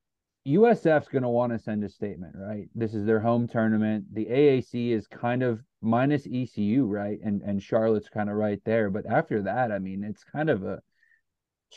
USF's 0.46 1.08
going 1.08 1.22
to 1.22 1.28
want 1.28 1.52
to 1.52 1.58
send 1.58 1.84
a 1.84 1.88
statement, 1.88 2.34
right? 2.36 2.68
This 2.74 2.94
is 2.94 3.06
their 3.06 3.20
home 3.20 3.46
tournament. 3.46 4.12
The 4.12 4.26
AAC 4.26 4.90
is 4.90 5.06
kind 5.06 5.44
of 5.44 5.62
minus 5.80 6.26
ECU, 6.26 6.84
right? 6.84 7.18
And 7.24 7.42
and 7.42 7.62
Charlotte's 7.62 8.08
kind 8.08 8.28
of 8.28 8.34
right 8.36 8.60
there. 8.64 8.90
But 8.90 9.06
after 9.06 9.42
that, 9.42 9.70
I 9.70 9.78
mean, 9.78 10.02
it's 10.02 10.24
kind 10.24 10.50
of 10.50 10.64
a 10.64 10.80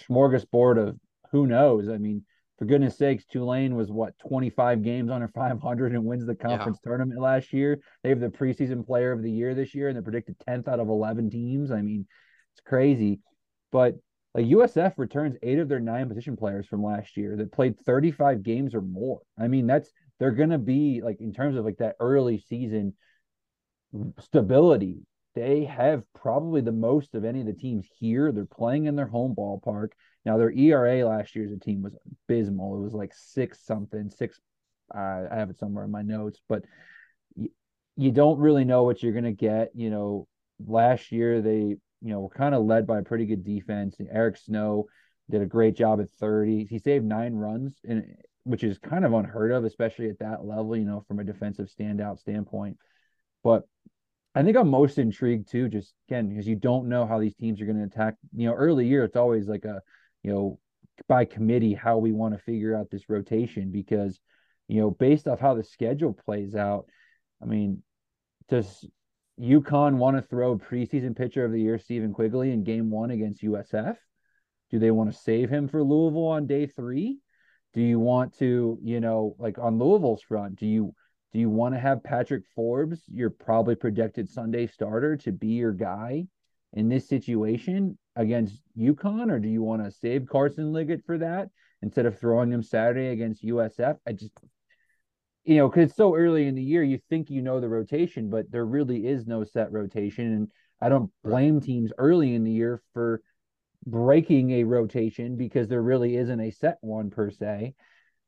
smorgasbord 0.09 0.87
of 0.87 0.99
who 1.31 1.45
knows. 1.45 1.89
I 1.89 1.97
mean, 1.97 2.25
for 2.57 2.65
goodness 2.65 2.97
sakes, 2.97 3.25
Tulane 3.25 3.75
was 3.75 3.91
what 3.91 4.17
25 4.19 4.81
games 4.81 5.11
under 5.11 5.27
500 5.27 5.91
and 5.91 6.05
wins 6.05 6.25
the 6.25 6.35
conference 6.35 6.79
yeah. 6.83 6.89
tournament 6.89 7.19
last 7.19 7.51
year. 7.51 7.79
They 8.01 8.09
have 8.09 8.21
the 8.21 8.29
preseason 8.29 8.85
player 8.85 9.11
of 9.11 9.21
the 9.21 9.31
year 9.31 9.53
this 9.53 9.75
year, 9.75 9.89
and 9.89 9.95
they're 9.95 10.03
predicted 10.03 10.37
10th 10.47 10.67
out 10.67 10.79
of 10.79 10.87
11 10.87 11.29
teams. 11.29 11.71
I 11.71 11.81
mean, 11.81 12.07
it's 12.53 12.61
crazy. 12.61 13.19
But 13.71 13.95
like 14.33 14.45
USF 14.45 14.93
returns 14.97 15.35
eight 15.43 15.59
of 15.59 15.67
their 15.67 15.79
nine 15.79 16.07
position 16.07 16.37
players 16.37 16.65
from 16.65 16.83
last 16.83 17.17
year 17.17 17.35
that 17.37 17.51
played 17.51 17.79
35 17.79 18.43
games 18.43 18.73
or 18.73 18.81
more. 18.81 19.21
I 19.37 19.47
mean, 19.47 19.67
that's 19.67 19.89
they're 20.19 20.31
gonna 20.31 20.57
be 20.57 21.01
like 21.03 21.19
in 21.19 21.33
terms 21.33 21.57
of 21.57 21.65
like 21.65 21.77
that 21.77 21.95
early 21.99 22.39
season 22.39 22.93
stability. 24.19 24.99
They 25.35 25.65
have 25.65 26.03
probably 26.13 26.61
the 26.61 26.71
most 26.71 27.15
of 27.15 27.25
any 27.25 27.41
of 27.41 27.45
the 27.45 27.53
teams 27.53 27.87
here. 27.97 28.31
They're 28.31 28.45
playing 28.45 28.85
in 28.85 28.95
their 28.95 29.07
home 29.07 29.35
ballpark. 29.37 29.89
Now 30.25 30.37
their 30.37 30.51
ERA 30.51 31.07
last 31.07 31.35
year 31.35 31.45
as 31.45 31.51
a 31.51 31.59
team 31.59 31.81
was 31.81 31.95
abysmal. 32.27 32.77
It 32.77 32.81
was 32.81 32.93
like 32.93 33.13
six 33.13 33.63
something, 33.65 34.09
six. 34.09 34.39
Uh, 34.93 35.23
I 35.31 35.35
have 35.35 35.49
it 35.49 35.57
somewhere 35.57 35.85
in 35.85 35.91
my 35.91 36.01
notes, 36.01 36.39
but 36.47 36.63
you, 37.97 38.11
don't 38.11 38.39
really 38.39 38.65
know 38.65 38.83
what 38.83 39.01
you're 39.01 39.13
gonna 39.13 39.31
get. 39.31 39.71
You 39.73 39.89
know, 39.89 40.27
last 40.65 41.11
year 41.11 41.41
they 41.41 41.77
you 42.05 42.11
know, 42.11 42.19
we're 42.19 42.29
kind 42.29 42.53
of 42.53 42.63
led 42.63 42.85
by 42.85 42.99
a 42.99 43.03
pretty 43.03 43.25
good 43.25 43.43
defense. 43.43 43.95
Eric 44.11 44.37
Snow 44.37 44.85
did 45.29 45.41
a 45.41 45.45
great 45.47 45.75
job 45.75 45.99
at 45.99 46.09
30. 46.11 46.67
He 46.69 46.77
saved 46.77 47.03
nine 47.03 47.33
runs, 47.33 47.79
and 47.83 48.03
which 48.43 48.63
is 48.63 48.77
kind 48.77 49.05
of 49.05 49.13
unheard 49.13 49.51
of, 49.51 49.65
especially 49.65 50.09
at 50.09 50.19
that 50.19 50.45
level, 50.45 50.77
you 50.77 50.85
know, 50.85 51.03
from 51.07 51.19
a 51.19 51.23
defensive 51.23 51.67
standout 51.67 52.19
standpoint. 52.19 52.77
But 53.43 53.63
I 54.35 54.43
think 54.43 54.55
I'm 54.55 54.69
most 54.69 54.99
intrigued 54.99 55.49
too, 55.49 55.67
just 55.67 55.95
again, 56.07 56.29
because 56.29 56.47
you 56.47 56.55
don't 56.55 56.89
know 56.89 57.07
how 57.07 57.19
these 57.19 57.33
teams 57.33 57.59
are 57.59 57.65
going 57.65 57.79
to 57.79 57.85
attack. 57.85 58.15
You 58.35 58.49
know, 58.49 58.53
early 58.53 58.85
year, 58.87 59.03
it's 59.03 59.15
always 59.15 59.47
like 59.47 59.65
a, 59.65 59.81
you 60.25 60.33
know, 60.33 60.59
by 61.07 61.23
committee 61.23 61.75
how 61.75 61.99
we 61.99 62.11
want 62.11 62.33
to 62.33 62.39
figure 62.39 62.75
out 62.75 62.89
this 62.89 63.09
rotation 63.09 63.71
because, 63.71 64.19
you 64.67 64.81
know, 64.81 64.89
based 64.89 65.27
off 65.27 65.39
how 65.39 65.53
the 65.53 65.63
schedule 65.63 66.13
plays 66.13 66.55
out, 66.55 66.87
I 67.43 67.45
mean, 67.45 67.83
does 68.49 68.83
UConn 69.39 69.97
want 69.97 70.17
to 70.17 70.23
throw 70.23 70.57
preseason 70.57 71.15
pitcher 71.15 71.45
of 71.45 71.51
the 71.51 71.61
year 71.61 71.77
Stephen 71.77 72.11
Quigley 72.11 72.51
in 72.51 72.63
game 72.63 72.89
one 72.89 73.11
against 73.11 73.43
USF? 73.43 73.97
Do 74.71 74.79
they 74.79 74.89
want 74.89 75.13
to 75.13 75.19
save 75.19 75.51
him 75.51 75.67
for 75.67 75.83
Louisville 75.83 76.25
on 76.25 76.47
day 76.47 76.65
three? 76.65 77.19
Do 77.75 77.81
you 77.81 77.99
want 77.99 78.35
to, 78.39 78.79
you 78.81 79.01
know, 79.01 79.35
like 79.37 79.59
on 79.59 79.77
Louisville's 79.77 80.23
front, 80.23 80.55
do 80.55 80.65
you 80.65 80.95
do 81.33 81.39
you 81.39 81.51
want 81.51 81.75
to 81.75 81.79
have 81.79 82.03
Patrick 82.03 82.45
Forbes, 82.55 83.03
your 83.13 83.29
probably 83.29 83.75
projected 83.75 84.27
Sunday 84.27 84.65
starter, 84.65 85.17
to 85.17 85.31
be 85.31 85.49
your 85.49 85.73
guy 85.73 86.25
in 86.73 86.89
this 86.89 87.07
situation 87.07 87.99
against 88.15 88.61
UConn, 88.77 89.31
or 89.31 89.39
do 89.39 89.49
you 89.49 89.61
want 89.61 89.83
to 89.83 89.91
save 89.91 90.27
Carson 90.27 90.71
Liggett 90.71 91.05
for 91.05 91.17
that 91.17 91.49
instead 91.81 92.05
of 92.05 92.19
throwing 92.19 92.51
him 92.51 92.63
Saturday 92.63 93.09
against 93.09 93.43
USF? 93.43 93.97
I 94.07 94.13
just 94.13 94.31
you 95.45 95.57
know, 95.57 95.69
because 95.69 95.89
it's 95.89 95.97
so 95.97 96.15
early 96.15 96.47
in 96.47 96.55
the 96.55 96.63
year, 96.63 96.83
you 96.83 96.99
think 97.09 97.29
you 97.29 97.41
know 97.41 97.59
the 97.59 97.69
rotation, 97.69 98.29
but 98.29 98.51
there 98.51 98.65
really 98.65 99.05
is 99.05 99.27
no 99.27 99.43
set 99.43 99.71
rotation. 99.71 100.33
And 100.33 100.47
I 100.81 100.89
don't 100.89 101.11
blame 101.23 101.61
teams 101.61 101.93
early 101.99 102.33
in 102.33 102.43
the 102.43 102.51
year 102.51 102.81
for 102.93 103.21
breaking 103.85 104.51
a 104.51 104.63
rotation 104.63 105.37
because 105.37 105.67
there 105.67 105.83
really 105.83 106.17
isn't 106.17 106.41
a 106.41 106.49
set 106.49 106.77
one 106.81 107.11
per 107.11 107.29
se. 107.29 107.75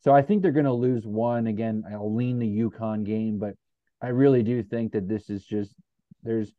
So 0.01 0.13
I 0.13 0.21
think 0.21 0.43
they're 0.43 0.51
going 0.51 0.65
to 0.65 0.73
lose 0.73 1.07
one 1.07 1.47
again. 1.47 1.83
I'll 1.91 2.13
lean 2.13 2.38
the 2.38 2.59
UConn 2.59 3.03
game, 3.03 3.39
but 3.39 3.55
I 3.99 4.09
really 4.09 4.43
do 4.43 4.61
think 4.61 4.91
that 4.91 5.07
this 5.07 5.31
is 5.31 5.43
just 5.43 5.73
there's 6.21 6.53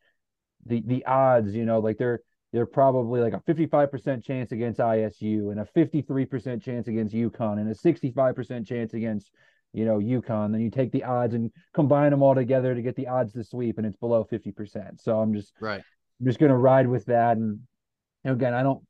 the 0.66 0.82
the 0.84 1.04
odds, 1.06 1.54
you 1.54 1.64
know, 1.64 1.78
like 1.78 1.98
they're 1.98 2.20
they're 2.52 2.66
probably 2.66 3.20
like 3.20 3.34
a 3.34 3.40
55% 3.40 4.24
chance 4.24 4.52
against 4.52 4.80
ISU 4.80 5.50
and 5.50 5.60
a 5.60 5.64
53% 5.64 6.62
chance 6.62 6.88
against 6.88 7.14
UConn 7.14 7.58
and 7.58 7.70
a 7.70 7.74
65% 7.74 8.66
chance 8.66 8.94
against 8.94 9.30
you 9.72 9.84
know, 9.84 9.98
UConn, 9.98 10.52
then 10.52 10.60
you 10.60 10.70
take 10.70 10.92
the 10.92 11.04
odds 11.04 11.34
and 11.34 11.50
combine 11.74 12.10
them 12.10 12.22
all 12.22 12.34
together 12.34 12.74
to 12.74 12.82
get 12.82 12.96
the 12.96 13.06
odds 13.06 13.32
to 13.34 13.44
sweep, 13.44 13.78
and 13.78 13.86
it's 13.86 13.96
below 13.96 14.24
50%. 14.24 15.00
So 15.00 15.20
I'm 15.20 15.34
just 15.34 15.52
right. 15.60 15.82
I'm 16.20 16.26
just 16.26 16.38
gonna 16.38 16.56
ride 16.56 16.88
with 16.88 17.04
that. 17.06 17.36
And, 17.36 17.60
and 18.24 18.34
again, 18.34 18.54
I 18.54 18.62
don't 18.62 18.82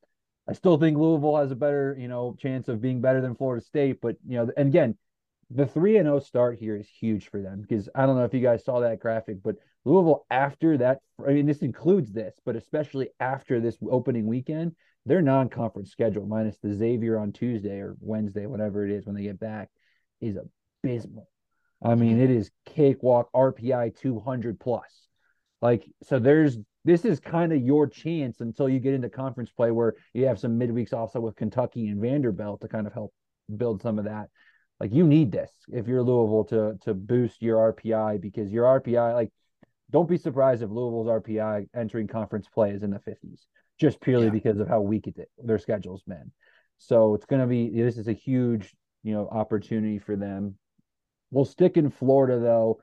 I 0.48 0.54
still 0.54 0.78
think 0.78 0.96
Louisville 0.96 1.36
has 1.36 1.50
a 1.50 1.56
better, 1.56 1.96
you 1.98 2.08
know, 2.08 2.34
chance 2.38 2.68
of 2.68 2.80
being 2.80 3.00
better 3.00 3.20
than 3.20 3.34
Florida 3.34 3.64
State, 3.64 4.00
but 4.00 4.16
you 4.26 4.36
know, 4.36 4.50
and 4.56 4.68
again, 4.68 4.96
the 5.50 5.66
3 5.66 5.96
and 5.96 6.06
0 6.06 6.20
start 6.20 6.58
here 6.58 6.76
is 6.76 6.88
huge 6.88 7.28
for 7.28 7.42
them 7.42 7.60
because 7.60 7.88
I 7.94 8.06
don't 8.06 8.16
know 8.16 8.24
if 8.24 8.34
you 8.34 8.40
guys 8.40 8.64
saw 8.64 8.80
that 8.80 9.00
graphic, 9.00 9.38
but 9.42 9.56
Louisville 9.88 10.26
after 10.30 10.76
that, 10.78 10.98
I 11.26 11.32
mean, 11.32 11.46
this 11.46 11.62
includes 11.62 12.12
this, 12.12 12.38
but 12.44 12.56
especially 12.56 13.08
after 13.20 13.58
this 13.58 13.78
opening 13.90 14.26
weekend, 14.26 14.72
their 15.06 15.22
non-conference 15.22 15.90
schedule 15.90 16.26
minus 16.26 16.58
the 16.62 16.74
Xavier 16.74 17.18
on 17.18 17.32
Tuesday 17.32 17.80
or 17.80 17.96
Wednesday, 18.00 18.44
whatever 18.46 18.84
it 18.84 18.92
is 18.92 19.06
when 19.06 19.14
they 19.14 19.22
get 19.22 19.40
back, 19.40 19.70
is 20.20 20.36
abysmal. 20.84 21.28
I 21.82 21.94
mean, 21.94 22.20
it 22.20 22.30
is 22.30 22.50
cakewalk 22.66 23.30
RPI 23.32 23.96
200 23.98 24.60
plus. 24.60 25.06
Like, 25.62 25.84
so 26.02 26.18
there's 26.18 26.58
this 26.84 27.04
is 27.04 27.20
kind 27.20 27.52
of 27.52 27.60
your 27.60 27.86
chance 27.86 28.40
until 28.40 28.68
you 28.68 28.80
get 28.80 28.94
into 28.94 29.08
conference 29.08 29.50
play 29.50 29.70
where 29.70 29.94
you 30.12 30.26
have 30.26 30.38
some 30.38 30.58
midweeks 30.58 30.92
also 30.92 31.20
with 31.20 31.36
Kentucky 31.36 31.88
and 31.88 32.00
Vanderbilt 32.00 32.60
to 32.60 32.68
kind 32.68 32.86
of 32.86 32.92
help 32.92 33.12
build 33.56 33.82
some 33.82 33.98
of 33.98 34.04
that. 34.04 34.28
Like 34.80 34.92
you 34.92 35.06
need 35.06 35.32
this 35.32 35.50
if 35.72 35.86
you're 35.86 36.02
Louisville 36.02 36.44
to 36.44 36.78
to 36.82 36.94
boost 36.94 37.42
your 37.42 37.72
RPI 37.72 38.20
because 38.20 38.52
your 38.52 38.64
RPI 38.80 39.14
like 39.14 39.32
don't 39.90 40.08
be 40.08 40.18
surprised 40.18 40.62
if 40.62 40.70
Louisville's 40.70 41.08
RPI 41.08 41.68
entering 41.74 42.06
conference 42.06 42.48
play 42.48 42.70
is 42.70 42.82
in 42.82 42.90
the 42.90 42.98
50s 42.98 43.46
just 43.78 44.00
purely 44.00 44.26
yeah. 44.26 44.32
because 44.32 44.58
of 44.58 44.68
how 44.68 44.80
weak 44.80 45.06
it, 45.06 45.30
their 45.38 45.58
schedule's 45.58 46.02
been. 46.02 46.32
So 46.78 47.14
it's 47.14 47.26
going 47.26 47.40
to 47.40 47.46
be 47.46 47.70
this 47.70 47.96
is 47.96 48.08
a 48.08 48.12
huge, 48.12 48.74
you 49.02 49.14
know, 49.14 49.28
opportunity 49.28 49.98
for 49.98 50.16
them. 50.16 50.56
We'll 51.30 51.44
stick 51.44 51.76
in 51.76 51.90
Florida 51.90 52.38
though 52.38 52.80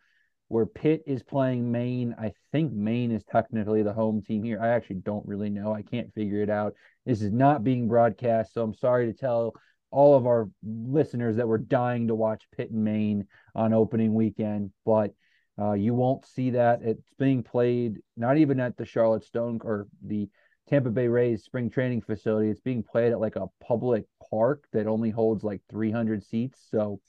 where 0.48 0.66
Pitt 0.66 1.04
is 1.08 1.24
playing 1.24 1.72
Maine. 1.72 2.16
I 2.20 2.32
think 2.52 2.72
Maine 2.72 3.12
is 3.12 3.24
technically 3.24 3.82
the 3.82 3.94
home 3.94 4.22
team 4.22 4.44
here. 4.44 4.62
I 4.62 4.70
actually 4.70 4.98
don't 4.98 5.28
really 5.28 5.50
know. 5.50 5.74
I 5.74 5.82
can't 5.82 6.14
figure 6.14 6.42
it 6.42 6.50
out. 6.50 6.76
This 7.06 7.22
is 7.22 7.32
not 7.32 7.64
being 7.64 7.88
broadcast, 7.88 8.54
so 8.54 8.62
I'm 8.62 8.76
sorry 8.76 9.08
to 9.08 9.14
tell 9.14 9.56
all 9.90 10.16
of 10.16 10.28
our 10.28 10.50
listeners 10.64 11.38
that 11.38 11.48
we're 11.48 11.58
dying 11.58 12.08
to 12.08 12.16
watch 12.16 12.44
Pitt 12.56 12.70
and 12.70 12.84
Maine 12.84 13.26
on 13.56 13.74
opening 13.74 14.14
weekend, 14.14 14.72
but 14.86 15.14
uh, 15.60 15.74
you 15.74 15.94
won't 15.94 16.26
see 16.26 16.52
that. 16.52 16.82
It's 16.84 17.08
being 17.18 17.44
played 17.44 18.00
not 18.18 18.38
even 18.38 18.60
at 18.60 18.78
the 18.78 18.86
Charlotte 18.86 19.24
Stone 19.24 19.62
or 19.64 19.88
the 20.06 20.30
Tampa 20.68 20.90
Bay 20.90 21.08
Rays 21.08 21.44
spring 21.44 21.70
training 21.70 22.02
facility. 22.02 22.50
It's 22.50 22.60
being 22.60 22.84
played 22.84 23.12
at 23.12 23.20
like 23.20 23.36
a 23.36 23.48
public 23.62 24.06
park 24.30 24.66
that 24.74 24.88
only 24.88 25.12
holds 25.12 25.44
like 25.44 25.62
300 25.70 26.24
seats. 26.24 26.60
So 26.70 27.00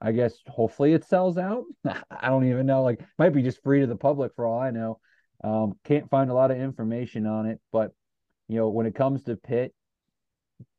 I 0.00 0.12
guess 0.12 0.34
hopefully 0.46 0.92
it 0.92 1.04
sells 1.04 1.38
out. 1.38 1.64
I 1.86 2.28
don't 2.28 2.48
even 2.48 2.66
know. 2.66 2.82
Like, 2.82 3.00
might 3.18 3.30
be 3.30 3.42
just 3.42 3.62
free 3.62 3.80
to 3.80 3.86
the 3.86 3.96
public 3.96 4.32
for 4.34 4.46
all 4.46 4.60
I 4.60 4.70
know. 4.70 4.98
Um, 5.42 5.78
can't 5.84 6.10
find 6.10 6.30
a 6.30 6.34
lot 6.34 6.50
of 6.50 6.58
information 6.58 7.26
on 7.26 7.46
it, 7.46 7.60
but 7.72 7.92
you 8.48 8.56
know, 8.56 8.68
when 8.68 8.86
it 8.86 8.94
comes 8.94 9.22
to 9.24 9.36
Pitt, 9.36 9.72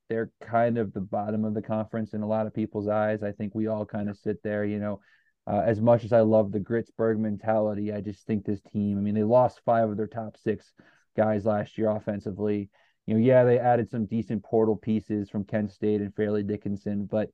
they're 0.09 0.31
kind 0.41 0.77
of 0.77 0.93
the 0.93 1.01
bottom 1.01 1.45
of 1.45 1.53
the 1.53 1.61
conference 1.61 2.13
in 2.13 2.21
a 2.21 2.27
lot 2.27 2.45
of 2.45 2.53
people's 2.53 2.89
eyes. 2.89 3.23
I 3.23 3.31
think 3.31 3.55
we 3.55 3.67
all 3.67 3.85
kind 3.85 4.09
of 4.09 4.17
sit 4.17 4.43
there, 4.43 4.65
you 4.65 4.77
know. 4.77 4.99
Uh, 5.47 5.61
as 5.65 5.81
much 5.81 6.03
as 6.03 6.13
I 6.13 6.21
love 6.21 6.51
the 6.51 6.59
Gritzberg 6.59 7.17
mentality, 7.17 7.91
I 7.91 8.01
just 8.01 8.25
think 8.25 8.45
this 8.45 8.61
team. 8.61 8.97
I 8.97 9.01
mean, 9.01 9.15
they 9.15 9.23
lost 9.23 9.61
five 9.65 9.89
of 9.89 9.97
their 9.97 10.07
top 10.07 10.37
six 10.37 10.71
guys 11.17 11.45
last 11.45 11.77
year 11.77 11.89
offensively. 11.89 12.69
You 13.07 13.15
know, 13.15 13.19
yeah, 13.19 13.43
they 13.43 13.57
added 13.57 13.89
some 13.89 14.05
decent 14.05 14.43
portal 14.43 14.75
pieces 14.75 15.29
from 15.29 15.43
Kent 15.43 15.71
State 15.71 16.01
and 16.01 16.13
Fairleigh 16.15 16.43
Dickinson, 16.43 17.05
but 17.05 17.29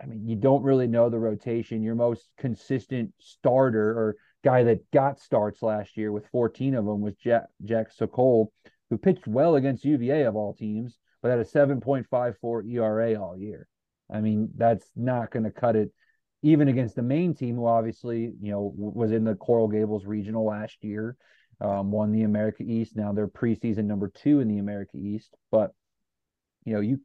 I 0.00 0.06
mean, 0.06 0.26
you 0.26 0.36
don't 0.36 0.62
really 0.62 0.86
know 0.86 1.10
the 1.10 1.18
rotation. 1.18 1.82
Your 1.82 1.94
most 1.94 2.28
consistent 2.38 3.12
starter 3.18 3.90
or 3.90 4.16
guy 4.42 4.64
that 4.64 4.90
got 4.90 5.20
starts 5.20 5.62
last 5.62 5.96
year 5.96 6.10
with 6.10 6.26
14 6.28 6.74
of 6.74 6.84
them 6.84 7.00
was 7.00 7.14
Jack, 7.14 7.44
Jack 7.64 7.92
Sokol, 7.92 8.52
who 8.90 8.98
pitched 8.98 9.26
well 9.26 9.56
against 9.56 9.84
UVA 9.84 10.24
of 10.24 10.34
all 10.34 10.54
teams, 10.54 10.98
but 11.20 11.30
had 11.30 11.38
a 11.38 11.44
7.54 11.44 12.68
ERA 12.68 13.14
all 13.20 13.36
year. 13.36 13.68
I 14.10 14.20
mean, 14.20 14.50
that's 14.56 14.90
not 14.96 15.30
going 15.30 15.44
to 15.44 15.50
cut 15.50 15.76
it 15.76 15.92
even 16.42 16.68
against 16.68 16.96
the 16.96 17.02
Maine 17.02 17.34
team, 17.34 17.56
who 17.56 17.66
obviously, 17.66 18.32
you 18.40 18.50
know, 18.50 18.72
was 18.76 19.12
in 19.12 19.24
the 19.24 19.34
Coral 19.36 19.68
Gables 19.68 20.04
regional 20.04 20.44
last 20.44 20.76
year, 20.82 21.16
um, 21.60 21.90
won 21.90 22.12
the 22.12 22.24
America 22.24 22.64
East. 22.64 22.96
Now 22.96 23.12
they're 23.12 23.28
preseason 23.28 23.84
number 23.84 24.08
two 24.08 24.40
in 24.40 24.48
the 24.48 24.58
America 24.58 24.96
East. 24.96 25.34
But, 25.50 25.72
you 26.64 26.74
know, 26.74 26.80
you 26.80 27.00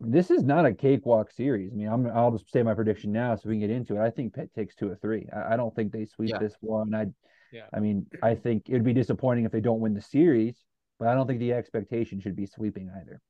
this 0.00 0.30
is 0.30 0.42
not 0.42 0.66
a 0.66 0.74
cakewalk 0.74 1.30
series. 1.30 1.72
I 1.72 1.76
mean, 1.76 1.88
I'm 1.88 2.06
I'll 2.08 2.32
just 2.32 2.50
say 2.50 2.62
my 2.62 2.74
prediction 2.74 3.12
now 3.12 3.34
so 3.34 3.48
we 3.48 3.54
can 3.54 3.60
get 3.60 3.70
into 3.70 3.96
it. 3.96 4.00
I 4.00 4.10
think 4.10 4.34
Pitt 4.34 4.52
takes 4.54 4.74
two 4.74 4.90
or 4.90 4.96
three. 4.96 5.26
I, 5.34 5.54
I 5.54 5.56
don't 5.56 5.74
think 5.74 5.92
they 5.92 6.04
sweep 6.04 6.30
yeah. 6.30 6.38
this 6.38 6.54
one. 6.60 6.94
I 6.94 7.06
yeah. 7.52 7.66
I 7.72 7.80
mean, 7.80 8.06
I 8.22 8.34
think 8.34 8.64
it'd 8.68 8.84
be 8.84 8.92
disappointing 8.92 9.44
if 9.44 9.52
they 9.52 9.60
don't 9.60 9.80
win 9.80 9.94
the 9.94 10.02
series, 10.02 10.56
but 10.98 11.08
I 11.08 11.14
don't 11.14 11.26
think 11.26 11.40
the 11.40 11.52
expectation 11.52 12.20
should 12.20 12.36
be 12.36 12.46
sweeping 12.46 12.90
either. 13.00 13.20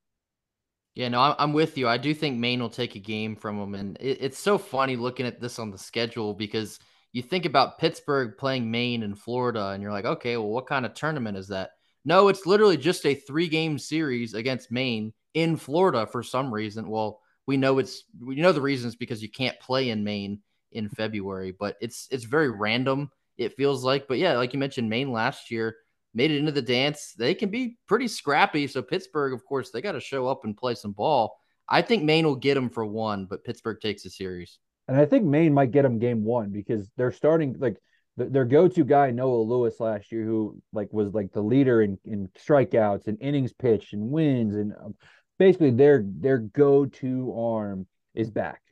Yeah, 0.97 1.09
no, 1.11 1.37
I'm 1.39 1.53
with 1.53 1.77
you. 1.77 1.87
I 1.87 1.99
do 1.99 2.15
think 2.15 2.39
Maine 2.39 2.59
will 2.59 2.71
take 2.71 2.95
a 2.97 2.99
game 2.99 3.37
from 3.37 3.59
them, 3.59 3.75
and 3.75 3.99
it's 4.01 4.39
so 4.39 4.57
funny 4.57 4.97
looking 4.97 5.27
at 5.27 5.43
this 5.43 5.59
on 5.59 5.71
the 5.71 5.77
schedule 5.77 6.33
because 6.33 6.79
you 7.13 7.21
think 7.21 7.45
about 7.45 7.79
Pittsburgh 7.79 8.39
playing 8.39 8.71
Maine 8.71 9.03
and 9.03 9.17
Florida, 9.19 9.69
and 9.69 9.83
you're 9.83 9.93
like, 9.93 10.07
okay, 10.07 10.39
well, 10.39 10.49
what 10.49 10.67
kind 10.67 10.87
of 10.87 10.95
tournament 10.95 11.37
is 11.37 11.49
that? 11.49 11.73
No, 12.07 12.29
it's 12.29 12.47
literally 12.47 12.79
just 12.79 13.05
a 13.05 13.15
three 13.15 13.47
game 13.47 13.79
series 13.79 14.33
against 14.33 14.73
Maine 14.73 15.13
in 15.35 15.59
Florida 15.59 16.07
for 16.07 16.23
some 16.23 16.53
reason. 16.53 16.89
Well, 16.89 17.21
we 17.47 17.59
know 17.59 17.79
it's 17.79 18.05
we 18.19 18.37
know 18.37 18.53
the 18.53 18.63
reasons 18.63 18.97
because 18.97 19.23
you 19.23 19.31
can't 19.31 19.61
play 19.61 19.91
in 19.91 20.03
Maine 20.03 20.41
in 20.73 20.89
February, 20.89 21.53
but 21.53 21.77
it's 21.83 22.09
it's 22.11 22.25
very 22.25 22.49
random. 22.49 23.11
It 23.37 23.55
feels 23.55 23.85
like, 23.85 24.09
but 24.09 24.17
yeah, 24.17 24.39
like 24.39 24.55
you 24.55 24.59
mentioned, 24.59 24.89
Maine 24.89 25.13
last 25.13 25.51
year 25.51 25.77
made 26.17 26.33
it 26.33 26.39
into 26.39 26.51
the 26.51 26.63
dance. 26.63 27.13
They 27.17 27.35
can 27.35 27.51
be 27.51 27.77
pretty 27.87 28.09
scrappy. 28.09 28.67
So 28.67 28.83
Pittsburgh, 28.83 29.35
of 29.35 29.45
course, 29.45 29.71
they 29.71 29.81
got 29.81 29.93
to 29.93 30.01
show 30.01 30.27
up 30.27 30.45
and 30.45 30.57
play 30.57 30.75
some 30.75 30.93
ball. 30.93 31.37
I 31.69 31.83
think 31.83 32.03
Maine 32.03 32.25
will 32.25 32.37
get 32.37 32.55
them 32.55 32.71
for 32.71 32.85
one, 32.85 33.27
but 33.27 33.45
Pittsburgh 33.45 33.79
takes 33.81 34.03
the 34.03 34.11
series. 34.11 34.59
And 34.89 34.97
I 34.97 35.05
think 35.05 35.25
Maine 35.25 35.53
might 35.53 35.73
get 35.73 35.83
them 35.83 35.99
game 35.99 36.25
one 36.25 36.51
because 36.51 36.89
they're 36.97 37.13
starting 37.13 37.57
like 37.59 37.77
their 38.17 38.47
go-to 38.47 38.83
guy 38.83 39.11
Noah 39.11 39.43
Lewis 39.43 39.79
last 39.79 40.11
year, 40.11 40.25
who 40.25 40.61
like 40.73 40.91
was 40.91 41.13
like 41.13 41.33
the 41.33 41.43
leader 41.43 41.83
in 41.83 41.99
in 42.05 42.31
strikeouts 42.39 43.09
and 43.09 43.19
innings 43.21 43.53
pitched 43.53 43.93
and 43.93 44.11
wins 44.11 44.55
and 44.55 44.73
um, 44.73 44.95
basically 45.39 45.71
their 45.71 46.03
their 46.07 46.39
go-to 46.39 47.35
arm 47.39 47.87
is 48.15 48.31
back, 48.31 48.63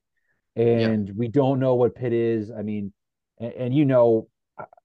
and 0.56 1.08
yeah. 1.08 1.14
we 1.16 1.28
don't 1.28 1.58
know 1.58 1.74
what 1.74 1.94
Pitt 1.94 2.12
is. 2.12 2.50
I 2.50 2.62
mean, 2.62 2.92
and, 3.38 3.52
and 3.52 3.74
you 3.74 3.84
know, 3.84 4.28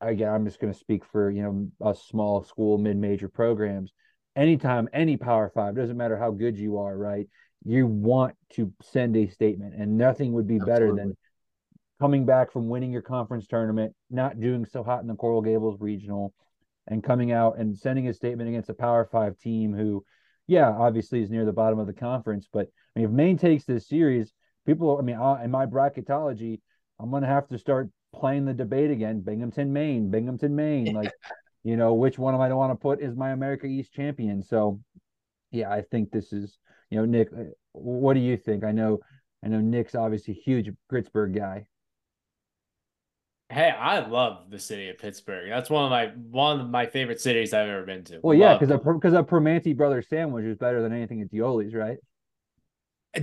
again, 0.02 0.30
I'm 0.34 0.46
just 0.46 0.60
going 0.60 0.74
to 0.74 0.80
speak 0.80 1.04
for 1.06 1.30
you 1.30 1.44
know 1.44 1.92
a 1.92 1.96
small 1.96 2.44
school 2.44 2.78
mid-major 2.78 3.30
programs. 3.30 3.94
Anytime 4.36 4.90
any 4.94 5.18
Power 5.18 5.52
Five 5.54 5.76
doesn't 5.76 5.98
matter 5.98 6.18
how 6.18 6.32
good 6.32 6.58
you 6.58 6.78
are, 6.78 6.98
right? 6.98 7.28
You 7.66 7.88
want 7.88 8.36
to 8.52 8.74
send 8.82 9.16
a 9.18 9.28
statement, 9.28 9.76
and 9.76 9.98
nothing 9.98 10.34
would 10.34 10.48
be 10.48 10.56
Absolutely. 10.56 10.74
better 10.74 10.96
than 10.96 11.18
coming 12.00 12.26
back 12.26 12.52
from 12.52 12.70
winning 12.70 12.92
your 12.92 13.02
conference 13.02 13.48
tournament, 13.48 13.94
not 14.10 14.40
doing 14.40 14.66
so 14.66 14.84
hot 14.84 15.02
in 15.02 15.08
the 15.08 15.16
Coral 15.16 15.42
Gables 15.42 15.80
regional, 15.82 16.34
and 16.88 17.04
coming 17.04 17.32
out 17.32 17.58
and 17.58 17.78
sending 17.78 18.08
a 18.08 18.14
statement 18.14 18.50
against 18.50 18.70
a 18.70 18.74
Power 18.74 19.08
Five 19.12 19.38
team 19.38 19.74
who 19.74 20.04
yeah, 20.50 20.68
obviously 20.68 21.22
is 21.22 21.30
near 21.30 21.46
the 21.46 21.54
bottom 21.54 21.78
of 21.78 21.86
the 21.86 21.94
conference. 21.94 22.48
But 22.52 22.70
I 22.96 23.00
mean, 23.00 23.06
if 23.06 23.12
Maine 23.12 23.38
takes 23.38 23.66
this 23.66 23.88
series, 23.88 24.34
people, 24.66 24.98
I 24.98 25.04
mean, 25.04 25.16
uh, 25.16 25.40
in 25.44 25.52
my 25.52 25.68
bracketology, 25.68 26.60
I'm 27.00 27.12
going 27.12 27.22
to 27.22 27.30
have 27.30 27.48
to 27.50 27.60
start 27.60 27.92
playing 28.14 28.46
the 28.46 28.54
debate 28.54 28.92
again. 28.92 29.22
Binghamton, 29.22 29.72
Maine, 29.72 30.10
Binghamton, 30.10 30.56
Maine. 30.56 30.94
Like, 30.94 31.12
you 31.64 31.78
know, 31.78 31.94
which 31.94 32.18
one 32.18 32.34
am 32.34 32.42
I 32.42 32.54
want 32.54 32.72
to 32.72 32.76
put 32.76 33.02
is 33.02 33.16
my 33.16 33.32
America 33.32 33.66
East 33.66 33.94
champion? 33.94 34.42
So, 34.42 34.80
yeah, 35.52 35.72
I 35.72 35.82
think 35.82 36.12
this 36.12 36.34
is, 36.34 36.58
you 36.90 36.98
know, 36.98 37.06
Nick, 37.06 37.30
uh, 37.34 37.44
what 37.74 38.14
do 38.14 38.20
you 38.20 38.38
think? 38.38 38.64
I 38.64 38.72
know, 38.72 39.00
I 39.44 39.48
know 39.48 39.60
Nick's 39.60 39.96
obviously 39.96 40.34
a 40.34 40.42
huge 40.42 40.70
Gritzberg 40.92 41.36
guy. 41.36 41.68
Hey, 43.52 43.72
I 43.72 44.08
love 44.08 44.52
the 44.52 44.60
city 44.60 44.90
of 44.90 45.00
Pittsburgh. 45.00 45.50
That's 45.50 45.72
one 45.72 45.84
of 45.84 45.90
my 45.90 46.12
one 46.30 46.60
of 46.60 46.70
my 46.70 46.86
favorite 46.86 47.20
cities 47.20 47.52
I've 47.52 47.68
ever 47.68 47.84
been 47.84 48.04
to. 48.04 48.20
Well, 48.22 48.38
yeah, 48.38 48.56
because 48.56 48.70
a 48.70 48.78
because 48.78 49.14
a 49.14 49.24
Primanti 49.24 49.76
Brothers 49.76 50.08
sandwich 50.08 50.46
is 50.46 50.56
better 50.56 50.84
than 50.84 50.94
anything 50.94 51.22
at 51.22 51.32
Dioli's, 51.32 51.74
right? 51.74 51.98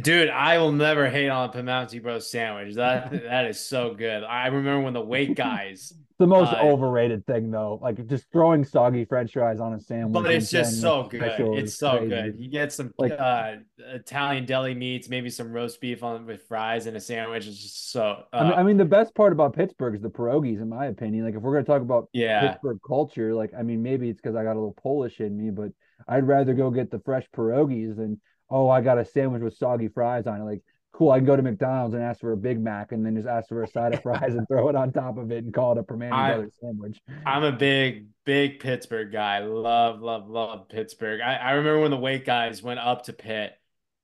Dude, 0.02 0.30
I 0.30 0.58
will 0.58 0.72
never 0.72 1.08
hate 1.08 1.28
on 1.28 1.48
a 1.48 1.52
Primanti 1.52 2.02
Bros 2.02 2.28
sandwich. 2.28 2.74
That 2.74 3.10
that 3.12 3.46
is 3.46 3.60
so 3.60 3.94
good. 3.94 4.24
I 4.24 4.48
remember 4.48 4.82
when 4.82 4.94
the 4.94 5.00
Wake 5.00 5.36
guys 5.36 5.92
the 6.18 6.26
most 6.26 6.52
uh, 6.52 6.60
overrated 6.60 7.26
thing 7.26 7.50
though. 7.50 7.78
Like 7.80 8.04
just 8.06 8.24
throwing 8.32 8.64
soggy 8.64 9.04
French 9.04 9.32
fries 9.32 9.60
on 9.60 9.74
a 9.74 9.80
sandwich. 9.80 10.24
But 10.24 10.32
it's 10.32 10.50
just 10.50 10.80
so 10.80 11.04
good. 11.04 11.22
It's 11.22 11.74
so 11.74 11.98
crazy. 11.98 12.08
good. 12.08 12.34
You 12.38 12.48
get 12.48 12.72
some 12.72 12.92
like, 12.98 13.12
uh, 13.12 13.56
Italian 13.78 14.46
deli 14.46 14.74
meats, 14.74 15.08
maybe 15.08 15.28
some 15.28 15.52
roast 15.52 15.80
beef 15.80 16.02
on 16.02 16.26
with 16.26 16.42
fries 16.48 16.86
and 16.86 16.96
a 16.96 17.00
sandwich. 17.00 17.46
It's 17.46 17.62
just 17.62 17.92
so. 17.92 18.24
Uh, 18.32 18.36
I, 18.36 18.44
mean, 18.44 18.52
I, 18.54 18.62
mean, 18.62 18.76
the 18.78 18.84
best 18.84 19.14
part 19.14 19.32
about 19.32 19.54
Pittsburgh 19.54 19.94
is 19.94 20.00
the 20.00 20.10
pierogies, 20.10 20.60
in 20.60 20.68
my 20.68 20.86
opinion. 20.86 21.26
Like 21.26 21.34
if 21.34 21.42
we're 21.42 21.52
gonna 21.52 21.64
talk 21.64 21.82
about 21.82 22.08
yeah. 22.12 22.48
Pittsburgh 22.48 22.78
culture, 22.86 23.34
like 23.34 23.52
I 23.56 23.62
mean, 23.62 23.82
maybe 23.82 24.08
it's 24.08 24.20
because 24.20 24.36
I 24.36 24.42
got 24.42 24.52
a 24.52 24.58
little 24.58 24.76
Polish 24.82 25.20
in 25.20 25.36
me, 25.36 25.50
but 25.50 25.70
I'd 26.08 26.26
rather 26.26 26.54
go 26.54 26.70
get 26.70 26.90
the 26.90 27.00
fresh 27.00 27.26
pierogies 27.36 27.96
than 27.96 28.20
oh, 28.50 28.68
I 28.68 28.80
got 28.80 28.98
a 28.98 29.04
sandwich 29.04 29.42
with 29.42 29.56
soggy 29.56 29.88
fries 29.88 30.26
on 30.26 30.40
it. 30.40 30.44
Like 30.44 30.62
cool, 30.96 31.10
I 31.10 31.18
can 31.18 31.26
go 31.26 31.36
to 31.36 31.42
McDonald's 31.42 31.94
and 31.94 32.02
ask 32.02 32.20
for 32.20 32.32
a 32.32 32.36
Big 32.36 32.58
Mac 32.58 32.92
and 32.92 33.04
then 33.04 33.16
just 33.16 33.28
ask 33.28 33.48
for 33.48 33.62
a 33.62 33.68
side 33.68 33.92
of 33.92 34.02
fries 34.02 34.34
and 34.34 34.48
throw 34.48 34.68
it 34.70 34.74
on 34.74 34.92
top 34.92 35.18
of 35.18 35.30
it 35.30 35.44
and 35.44 35.52
call 35.52 35.72
it 35.72 35.78
a 35.78 35.82
Primanti 35.82 36.34
Brothers 36.34 36.54
sandwich. 36.58 36.98
I'm 37.26 37.44
a 37.44 37.52
big, 37.52 38.06
big 38.24 38.60
Pittsburgh 38.60 39.12
guy. 39.12 39.40
Love, 39.40 40.00
love, 40.00 40.28
love 40.28 40.68
Pittsburgh. 40.70 41.20
I, 41.20 41.36
I 41.36 41.50
remember 41.52 41.80
when 41.80 41.90
the 41.90 41.98
Wake 41.98 42.24
guys 42.24 42.62
went 42.62 42.80
up 42.80 43.04
to 43.04 43.12
Pitt. 43.12 43.52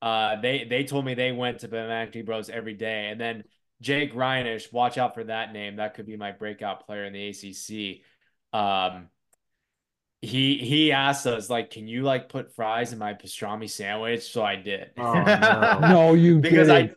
Uh, 0.03 0.41
they 0.41 0.65
they 0.65 0.85
told 0.85 1.05
me 1.05 1.15
they 1.15 1.33
went 1.33 1.61
to 1.61 1.69
Primanti 1.69 2.27
Bros 2.27 2.51
every 2.51 2.75
day, 2.75 3.09
and 3.09 3.21
then 3.21 3.45
Jake 3.81 4.13
Reinisch, 4.15 4.71
watch 4.73 4.99
out 4.99 5.15
for 5.15 5.25
that 5.25 5.53
name. 5.53 5.77
That 5.77 5.95
could 5.95 6.07
be 6.07 6.17
my 6.17 6.33
breakout 6.33 6.85
player 6.87 7.05
in 7.05 7.13
the 7.13 7.29
ACC. 7.29 8.03
Um, 8.53 9.09
he 10.23 10.59
he 10.59 10.93
asked 10.93 11.27
us 11.27 11.51
like, 11.51 11.71
"Can 11.71 11.87
you 11.89 12.03
like 12.03 12.29
put 12.29 12.55
fries 12.55 12.93
in 12.93 12.99
my 12.99 13.15
pastrami 13.15 13.69
sandwich?" 13.69 14.33
So 14.33 14.43
I 14.43 14.57
did. 14.57 14.91
Oh, 14.97 15.15
no. 15.15 15.79
No, 15.89 16.15
you 16.15 16.39
because 16.41 16.69
didn't. 16.69 16.71
I 16.71 16.95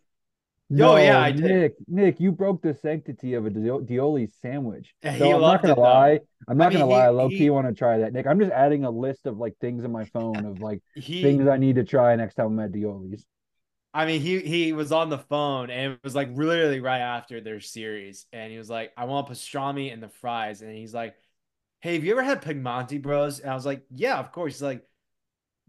No, 0.70 0.94
Oh, 0.94 0.98
yeah, 0.98 1.20
I 1.20 1.32
did. 1.32 1.42
Nick, 1.42 1.74
Nick, 1.88 2.20
you 2.20 2.32
broke 2.32 2.62
the 2.62 2.74
sanctity 2.74 3.34
of 3.36 3.46
a 3.46 3.50
Dio- 3.50 3.82
Dioli 3.82 4.32
sandwich. 4.42 4.96
Yeah, 5.04 5.12
So 5.18 5.26
he 5.26 5.34
I'm 5.34 5.46
not 5.46 5.62
gonna 5.62 5.74
it, 5.74 5.82
though. 5.82 5.82
lie. 5.82 6.20
I'm 6.48 6.58
not 6.58 6.68
I 6.68 6.70
mean, 6.70 6.80
gonna 6.80 6.86
lie. 6.88 7.06
I 7.06 7.10
he- 7.10 7.16
low 7.18 7.32
key 7.32 7.50
want 7.50 7.68
to 7.68 7.74
try 7.74 7.98
that, 8.00 8.14
Nick. 8.14 8.28
I'm 8.28 8.40
just 8.40 8.52
adding 8.52 8.86
a 8.86 8.92
list 8.92 9.26
of 9.28 9.38
like 9.38 9.58
things 9.60 9.84
in 9.84 9.92
my 9.92 10.06
phone 10.14 10.46
of 10.46 10.60
like 10.62 10.82
he 10.96 11.22
things 11.22 11.48
I 11.48 11.58
need 11.58 11.76
to 11.76 11.84
try 11.84 12.16
next 12.16 12.36
time 12.36 12.48
I'm 12.48 12.60
at 12.60 12.72
Dioli's. 12.72 13.26
I 13.94 14.06
mean, 14.06 14.22
he 14.22 14.40
he 14.42 14.74
was 14.74 14.92
on 14.92 15.10
the 15.10 15.18
phone 15.18 15.70
and 15.70 15.94
it 15.94 16.00
was 16.04 16.16
like 16.16 16.30
literally 16.36 16.82
right 16.82 17.00
after 17.00 17.40
their 17.40 17.62
series, 17.62 18.26
and 18.34 18.52
he 18.52 18.58
was 18.58 18.70
like, 18.70 18.92
"I 18.98 19.06
want 19.06 19.28
pastrami 19.28 19.94
and 19.94 20.04
the 20.04 20.10
fries," 20.10 20.62
and 20.62 20.76
he's 20.76 20.94
like, 20.94 21.16
"Hey, 21.86 21.94
have 21.94 22.04
you 22.04 22.14
ever 22.14 22.24
had 22.24 22.42
Pigmonti 22.42 23.00
Bros?" 23.00 23.40
And 23.40 23.52
I 23.52 23.54
was 23.54 23.66
like, 23.66 23.84
"Yeah, 23.92 24.18
of 24.18 24.32
course." 24.32 24.54
He's 24.54 24.64
like, 24.64 24.84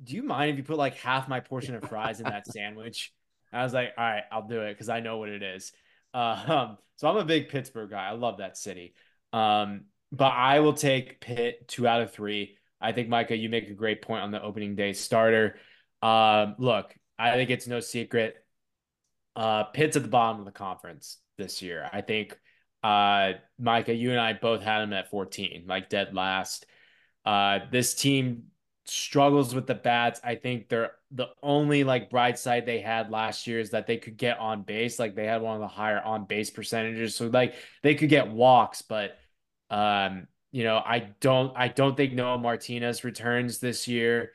"Do 0.03 0.15
you 0.15 0.23
mind 0.23 0.53
if 0.53 0.57
you 0.57 0.63
put 0.65 0.79
like 0.79 0.95
half 0.97 1.29
my 1.29 1.41
portion 1.41 1.75
of 1.75 1.85
fries 1.87 2.21
in 2.21 2.25
that 2.25 2.47
sandwich?" 2.51 3.13
And 3.53 3.61
I 3.61 3.65
was 3.65 3.75
like, 3.75 3.93
"All 3.99 4.05
right, 4.05 4.23
I'll 4.33 4.49
do 4.49 4.63
it 4.63 4.73
because 4.73 4.89
I 4.89 5.01
know 5.01 5.19
what 5.19 5.29
it 5.29 5.43
is." 5.43 5.73
Uh, 6.15 6.43
um, 6.47 6.79
so 6.97 7.07
I'm 7.07 7.19
a 7.19 7.25
big 7.27 7.51
Pittsburgh 7.51 7.91
guy. 7.91 8.09
I 8.09 8.13
love 8.13 8.39
that 8.39 8.57
city. 8.57 8.95
Um, 9.35 9.85
but 10.11 10.33
I 10.33 10.61
will 10.61 10.73
take 10.73 11.21
Pitt 11.21 11.69
two 11.69 11.87
out 11.87 12.01
of 12.01 12.13
three. 12.13 12.57
I 12.81 12.93
think 12.93 13.11
Micah, 13.11 13.37
you 13.37 13.51
make 13.51 13.69
a 13.69 13.75
great 13.75 14.01
point 14.01 14.23
on 14.23 14.31
the 14.31 14.43
opening 14.43 14.75
day 14.75 14.95
starter. 14.95 15.59
Um, 16.01 16.55
look, 16.59 16.95
I 17.19 17.33
think 17.33 17.51
it's 17.51 17.67
no 17.67 17.81
secret. 17.81 18.37
Uh, 19.35 19.65
Pitt's 19.65 19.99
at 19.99 20.03
the 20.03 20.09
bottom 20.09 20.39
of 20.39 20.47
the 20.47 20.53
conference 20.53 21.19
this 21.37 21.61
year. 21.61 21.91
I 21.93 22.01
think, 22.01 22.39
uh, 22.87 23.33
Micah, 23.59 23.95
you 23.95 24.13
and 24.13 24.21
I 24.21 24.33
both 24.33 24.63
had 24.63 24.79
them 24.81 24.93
at 24.93 25.11
14, 25.11 25.65
like 25.67 25.91
dead 25.91 26.15
last. 26.15 26.67
Uh, 27.25 27.59
this 27.73 27.95
team 27.95 28.45
struggles 28.85 29.53
with 29.53 29.67
the 29.67 29.75
bats. 29.75 30.21
I 30.23 30.37
think 30.37 30.69
they're 30.69 30.93
the 31.11 31.27
only 31.43 31.83
like 31.83 32.11
bright 32.11 32.39
side 32.39 32.65
they 32.65 32.79
had 32.79 33.11
last 33.11 33.49
year 33.49 33.59
is 33.59 33.71
that 33.71 33.89
they 33.89 33.97
could 33.97 34.17
get 34.17 34.39
on 34.39 34.63
base. 34.63 35.01
Like 35.01 35.17
they 35.17 35.27
had 35.27 35.43
one 35.43 35.57
of 35.57 35.61
the 35.61 35.67
higher 35.67 36.01
on 36.01 36.27
base 36.27 36.51
percentages. 36.51 37.17
So 37.17 37.27
like 37.27 37.57
they 37.83 37.97
could 37.97 38.09
get 38.09 38.31
walks, 38.31 38.83
but 38.83 39.19
um, 39.69 40.29
you 40.53 40.63
know, 40.63 40.77
I 40.77 41.11
don't 41.21 41.57
I 41.57 41.67
don't 41.67 41.97
think 41.97 42.13
Noah 42.13 42.39
Martinez 42.39 43.03
returns 43.03 43.59
this 43.59 43.89
year. 43.89 44.31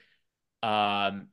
Um, 0.61 1.29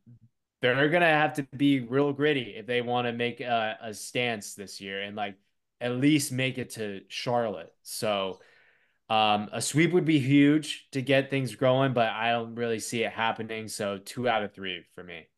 they're 0.62 0.88
gonna 0.88 1.06
have 1.06 1.34
to 1.34 1.42
be 1.56 1.80
real 1.80 2.12
gritty 2.12 2.54
if 2.56 2.66
they 2.66 2.80
want 2.80 3.08
to 3.08 3.12
make 3.12 3.40
a, 3.40 3.76
a 3.82 3.92
stance 3.92 4.54
this 4.54 4.80
year 4.80 5.02
and 5.02 5.16
like 5.16 5.34
at 5.80 5.92
least 5.92 6.32
make 6.32 6.58
it 6.58 6.70
to 6.70 7.02
Charlotte. 7.08 7.72
So 7.82 8.40
um, 9.08 9.48
a 9.52 9.62
sweep 9.62 9.92
would 9.92 10.04
be 10.04 10.18
huge 10.18 10.88
to 10.92 11.02
get 11.02 11.30
things 11.30 11.54
going, 11.56 11.92
but 11.94 12.10
I 12.10 12.30
don't 12.32 12.54
really 12.54 12.80
see 12.80 13.04
it 13.04 13.12
happening. 13.12 13.68
So 13.68 13.98
two 13.98 14.28
out 14.28 14.42
of 14.42 14.54
three 14.54 14.84
for 14.94 15.02
me. 15.02 15.28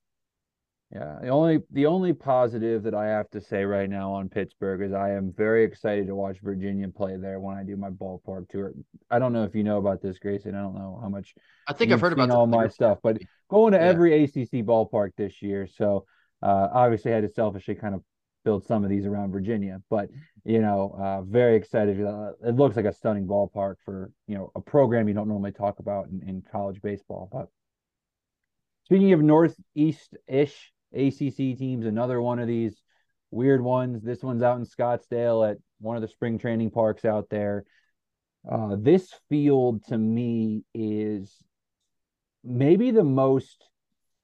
Yeah, 0.92 1.18
the 1.22 1.28
only 1.28 1.60
the 1.70 1.86
only 1.86 2.12
positive 2.12 2.82
that 2.82 2.94
I 2.94 3.06
have 3.06 3.30
to 3.30 3.40
say 3.40 3.64
right 3.64 3.88
now 3.88 4.12
on 4.12 4.28
Pittsburgh 4.28 4.82
is 4.82 4.92
I 4.92 5.10
am 5.12 5.32
very 5.36 5.62
excited 5.62 6.08
to 6.08 6.16
watch 6.16 6.38
Virginia 6.42 6.88
play 6.88 7.16
there 7.16 7.38
when 7.38 7.56
I 7.56 7.62
do 7.62 7.76
my 7.76 7.90
ballpark 7.90 8.48
tour. 8.48 8.72
I 9.08 9.20
don't 9.20 9.32
know 9.32 9.44
if 9.44 9.54
you 9.54 9.62
know 9.62 9.78
about 9.78 10.02
this, 10.02 10.18
Grayson. 10.18 10.56
I 10.56 10.60
don't 10.60 10.74
know 10.74 10.98
how 11.00 11.08
much 11.08 11.34
I 11.68 11.74
think 11.74 11.90
You've 11.90 11.98
I've 11.98 12.00
heard 12.00 12.12
about 12.14 12.30
all 12.32 12.48
my 12.48 12.66
stuff, 12.66 12.98
but 13.04 13.18
going 13.48 13.72
to 13.72 13.78
Yeah. 13.78 13.84
every 13.84 14.24
ACC 14.24 14.64
ballpark 14.66 15.10
this 15.16 15.40
year. 15.40 15.68
So 15.68 16.06
uh, 16.42 16.68
obviously, 16.72 17.12
I 17.12 17.16
had 17.16 17.24
to 17.28 17.32
selfishly 17.32 17.76
kind 17.76 17.94
of 17.94 18.02
build 18.44 18.64
some 18.64 18.84
of 18.84 18.90
these 18.90 19.06
around 19.06 19.32
Virginia, 19.32 19.80
but 19.90 20.08
you 20.44 20.60
know, 20.60 20.96
uh, 20.98 21.22
very 21.22 21.56
excited. 21.56 22.04
Uh, 22.04 22.32
it 22.44 22.56
looks 22.56 22.76
like 22.76 22.86
a 22.86 22.92
stunning 22.92 23.26
ballpark 23.26 23.76
for 23.84 24.10
you 24.26 24.36
know 24.36 24.50
a 24.54 24.60
program 24.60 25.08
you 25.08 25.14
don't 25.14 25.28
normally 25.28 25.52
talk 25.52 25.78
about 25.78 26.08
in, 26.08 26.22
in 26.26 26.42
college 26.50 26.80
baseball. 26.82 27.28
But 27.30 27.48
speaking 28.84 29.12
of 29.12 29.22
northeast-ish 29.22 30.72
ACC 30.94 31.36
teams, 31.56 31.86
another 31.86 32.20
one 32.20 32.38
of 32.38 32.48
these 32.48 32.82
weird 33.30 33.62
ones. 33.62 34.02
This 34.02 34.22
one's 34.22 34.42
out 34.42 34.58
in 34.58 34.64
Scottsdale 34.64 35.50
at 35.50 35.58
one 35.80 35.96
of 35.96 36.02
the 36.02 36.08
spring 36.08 36.38
training 36.38 36.70
parks 36.70 37.04
out 37.04 37.28
there. 37.30 37.64
Uh, 38.50 38.76
this 38.78 39.12
field 39.28 39.84
to 39.86 39.98
me 39.98 40.64
is 40.74 41.34
maybe 42.42 42.90
the 42.90 43.04
most 43.04 43.64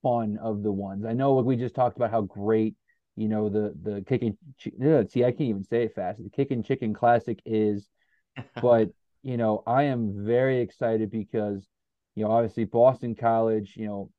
fun 0.02 0.38
of 0.42 0.62
the 0.62 0.72
ones. 0.72 1.04
I 1.04 1.12
know 1.12 1.34
what 1.34 1.44
we 1.44 1.56
just 1.56 1.74
talked 1.74 1.96
about 1.96 2.10
how 2.10 2.22
great, 2.22 2.74
you 3.16 3.28
know, 3.28 3.48
the 3.48 3.74
the 3.82 4.02
kicking. 4.02 4.36
See, 4.60 5.24
I 5.24 5.30
can't 5.30 5.40
even 5.40 5.64
say 5.64 5.84
it 5.84 5.94
fast. 5.94 6.22
The 6.22 6.30
Kickin' 6.30 6.62
Chicken 6.62 6.92
Classic 6.94 7.40
is, 7.44 7.88
but 8.62 8.90
you 9.22 9.36
know, 9.36 9.62
I 9.66 9.84
am 9.84 10.24
very 10.24 10.60
excited 10.60 11.10
because, 11.10 11.66
you 12.14 12.24
know, 12.24 12.30
obviously 12.30 12.64
Boston 12.64 13.14
College. 13.14 13.74
You 13.76 13.86
know, 13.86 14.10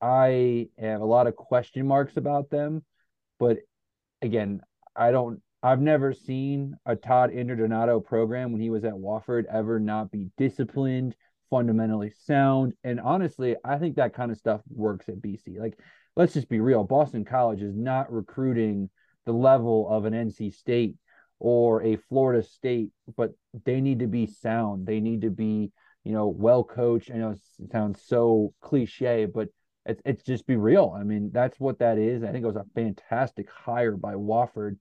I 0.00 0.68
have 0.78 1.02
a 1.02 1.06
lot 1.06 1.26
of 1.26 1.36
question 1.36 1.86
marks 1.86 2.16
about 2.16 2.50
them, 2.50 2.84
but 3.38 3.58
again, 4.22 4.62
I 4.96 5.10
don't. 5.10 5.40
I've 5.62 5.80
never 5.80 6.12
seen 6.12 6.76
a 6.86 6.96
Todd 6.96 7.30
Interdonato 7.30 8.02
program 8.02 8.52
when 8.52 8.60
he 8.60 8.70
was 8.70 8.84
at 8.84 8.94
Wofford 8.94 9.44
ever 9.52 9.80
not 9.80 10.10
be 10.10 10.28
disciplined, 10.38 11.16
fundamentally 11.50 12.12
sound, 12.24 12.74
and 12.84 12.98
honestly, 13.00 13.56
I 13.64 13.78
think 13.78 13.96
that 13.96 14.14
kind 14.14 14.30
of 14.30 14.38
stuff 14.38 14.62
works 14.70 15.08
at 15.08 15.20
BC. 15.20 15.58
Like, 15.58 15.78
let's 16.18 16.34
just 16.34 16.48
be 16.48 16.58
real. 16.58 16.82
Boston 16.82 17.24
College 17.24 17.62
is 17.62 17.76
not 17.76 18.12
recruiting 18.12 18.90
the 19.24 19.32
level 19.32 19.88
of 19.88 20.04
an 20.04 20.12
NC 20.12 20.52
State 20.52 20.96
or 21.38 21.80
a 21.84 21.96
Florida 22.08 22.42
State, 22.42 22.90
but 23.16 23.30
they 23.64 23.80
need 23.80 24.00
to 24.00 24.08
be 24.08 24.26
sound. 24.26 24.84
They 24.84 24.98
need 24.98 25.20
to 25.22 25.30
be, 25.30 25.70
you 26.02 26.12
know, 26.12 26.26
well 26.26 26.64
coached. 26.64 27.12
I 27.12 27.18
know 27.18 27.30
it 27.30 27.70
sounds 27.70 28.02
so 28.02 28.52
cliche, 28.60 29.26
but 29.26 29.48
it's 29.86 30.02
it's 30.04 30.24
just 30.24 30.44
be 30.44 30.56
real. 30.56 30.94
I 30.98 31.04
mean, 31.04 31.30
that's 31.32 31.60
what 31.60 31.78
that 31.78 31.98
is. 31.98 32.24
I 32.24 32.32
think 32.32 32.42
it 32.42 32.48
was 32.48 32.56
a 32.56 32.66
fantastic 32.74 33.48
hire 33.48 33.96
by 33.96 34.14
Wofford. 34.14 34.76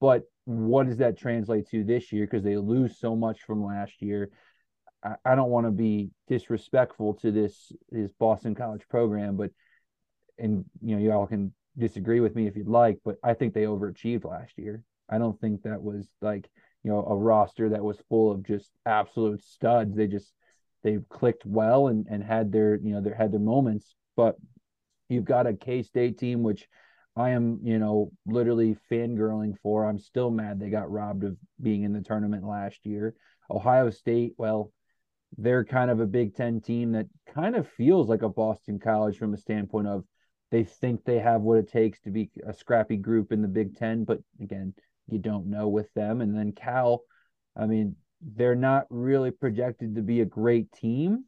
But 0.00 0.22
what 0.46 0.86
does 0.86 0.96
that 0.96 1.18
translate 1.18 1.68
to 1.70 1.84
this 1.84 2.10
year? 2.10 2.24
Because 2.24 2.42
they 2.42 2.56
lose 2.56 2.98
so 2.98 3.14
much 3.14 3.42
from 3.42 3.62
last 3.62 4.00
year. 4.00 4.30
I, 5.02 5.16
I 5.26 5.34
don't 5.34 5.50
want 5.50 5.66
to 5.66 5.70
be 5.72 6.08
disrespectful 6.26 7.14
to 7.16 7.30
this 7.30 7.70
this 7.90 8.12
Boston 8.18 8.54
College 8.54 8.88
program, 8.88 9.36
but 9.36 9.50
and 10.38 10.64
you 10.82 10.96
know, 10.96 11.02
you 11.02 11.12
all 11.12 11.26
can 11.26 11.52
disagree 11.76 12.20
with 12.20 12.34
me 12.34 12.46
if 12.46 12.56
you'd 12.56 12.68
like, 12.68 12.98
but 13.04 13.16
I 13.22 13.34
think 13.34 13.54
they 13.54 13.62
overachieved 13.62 14.24
last 14.24 14.58
year. 14.58 14.82
I 15.08 15.18
don't 15.18 15.38
think 15.40 15.62
that 15.62 15.82
was 15.82 16.08
like, 16.20 16.48
you 16.82 16.90
know, 16.90 17.04
a 17.04 17.16
roster 17.16 17.70
that 17.70 17.82
was 17.82 18.02
full 18.08 18.30
of 18.30 18.46
just 18.46 18.70
absolute 18.86 19.42
studs. 19.42 19.96
They 19.96 20.06
just 20.06 20.32
they 20.82 20.98
clicked 21.08 21.44
well 21.46 21.88
and 21.88 22.06
and 22.08 22.22
had 22.22 22.52
their, 22.52 22.76
you 22.76 22.92
know, 22.94 23.00
they 23.00 23.10
had 23.16 23.32
their 23.32 23.40
moments, 23.40 23.94
but 24.16 24.36
you've 25.08 25.24
got 25.24 25.46
a 25.46 25.54
K-State 25.54 26.18
team 26.18 26.42
which 26.42 26.68
I 27.16 27.30
am, 27.30 27.60
you 27.62 27.78
know, 27.78 28.10
literally 28.26 28.76
fangirling 28.90 29.56
for. 29.62 29.86
I'm 29.88 29.98
still 29.98 30.30
mad 30.30 30.58
they 30.58 30.70
got 30.70 30.90
robbed 30.90 31.24
of 31.24 31.36
being 31.60 31.84
in 31.84 31.92
the 31.92 32.00
tournament 32.00 32.44
last 32.44 32.84
year. 32.84 33.14
Ohio 33.50 33.90
State, 33.90 34.34
well, 34.36 34.72
they're 35.38 35.64
kind 35.64 35.90
of 35.90 36.00
a 36.00 36.06
Big 36.06 36.34
Ten 36.34 36.60
team 36.60 36.92
that 36.92 37.06
kind 37.32 37.54
of 37.56 37.68
feels 37.68 38.08
like 38.08 38.22
a 38.22 38.28
Boston 38.28 38.78
College 38.78 39.18
from 39.18 39.34
a 39.34 39.38
standpoint 39.38 39.86
of 39.86 40.04
they 40.54 40.62
think 40.62 41.04
they 41.04 41.18
have 41.18 41.40
what 41.40 41.58
it 41.58 41.68
takes 41.68 42.00
to 42.02 42.10
be 42.10 42.30
a 42.46 42.54
scrappy 42.54 42.96
group 42.96 43.32
in 43.32 43.42
the 43.42 43.48
Big 43.48 43.76
Ten, 43.76 44.04
but 44.04 44.20
again, 44.40 44.72
you 45.08 45.18
don't 45.18 45.46
know 45.46 45.66
with 45.66 45.92
them. 45.94 46.20
And 46.20 46.32
then 46.32 46.52
Cal, 46.52 47.02
I 47.56 47.66
mean, 47.66 47.96
they're 48.22 48.54
not 48.54 48.86
really 48.88 49.32
projected 49.32 49.96
to 49.96 50.00
be 50.00 50.20
a 50.20 50.24
great 50.24 50.70
team, 50.70 51.24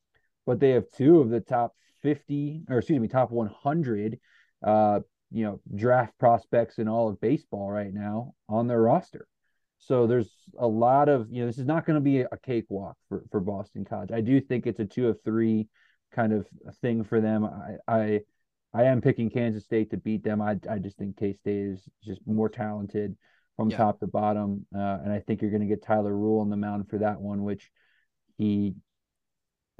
but 0.47 0.61
they 0.61 0.71
have 0.71 0.85
two 0.97 1.19
of 1.19 1.31
the 1.31 1.41
top 1.41 1.75
50 2.03 2.67
or 2.71 2.79
excuse 2.79 3.01
me, 3.01 3.09
top 3.09 3.33
100 3.33 4.21
uh, 4.65 5.01
you 5.33 5.45
know, 5.45 5.61
draft 5.75 6.17
prospects 6.21 6.79
in 6.79 6.87
all 6.87 7.09
of 7.09 7.21
baseball 7.21 7.69
right 7.69 7.93
now 7.93 8.33
on 8.49 8.69
their 8.69 8.81
roster. 8.81 9.27
So 9.79 10.07
there's 10.07 10.31
a 10.57 10.69
lot 10.69 11.09
of, 11.09 11.33
you 11.33 11.41
know, 11.41 11.49
this 11.49 11.59
is 11.59 11.67
not 11.67 11.85
going 11.85 11.97
to 11.97 12.01
be 12.01 12.21
a 12.21 12.39
cakewalk 12.45 12.97
for, 13.09 13.25
for 13.33 13.41
Boston 13.41 13.85
College. 13.85 14.13
I 14.13 14.21
do 14.21 14.41
think 14.41 14.69
it's 14.69 14.79
a 14.79 14.85
two 14.85 15.09
of 15.09 15.19
three 15.25 15.67
kind 16.13 16.33
of 16.33 16.47
thing 16.81 17.03
for 17.03 17.21
them. 17.21 17.45
I, 17.45 17.75
I, 17.89 18.21
I 18.77 18.85
am 18.85 19.01
picking 19.01 19.31
Kansas 19.31 19.65
State 19.65 19.91
to 19.91 19.97
beat 19.97 20.23
them. 20.23 20.43
I, 20.43 20.59
I 20.71 20.79
just 20.79 20.99
think 20.99 21.17
K 21.17 21.33
State 21.33 21.57
is 21.57 21.89
just 22.05 22.21
more 22.27 22.51
talented 22.51 23.17
from 23.57 23.71
Yeah. 23.71 23.79
top 23.79 24.01
to 24.01 24.07
bottom. 24.07 24.67
Uh, 24.75 24.99
and 25.03 25.11
I 25.11 25.21
think 25.21 25.41
you're 25.41 25.51
going 25.51 25.63
to 25.63 25.67
get 25.67 25.83
Tyler 25.83 26.15
Rule 26.15 26.41
on 26.41 26.51
the 26.51 26.59
mound 26.59 26.91
for 26.91 26.99
that 26.99 27.19
one, 27.19 27.43
which 27.43 27.71
he 28.37 28.75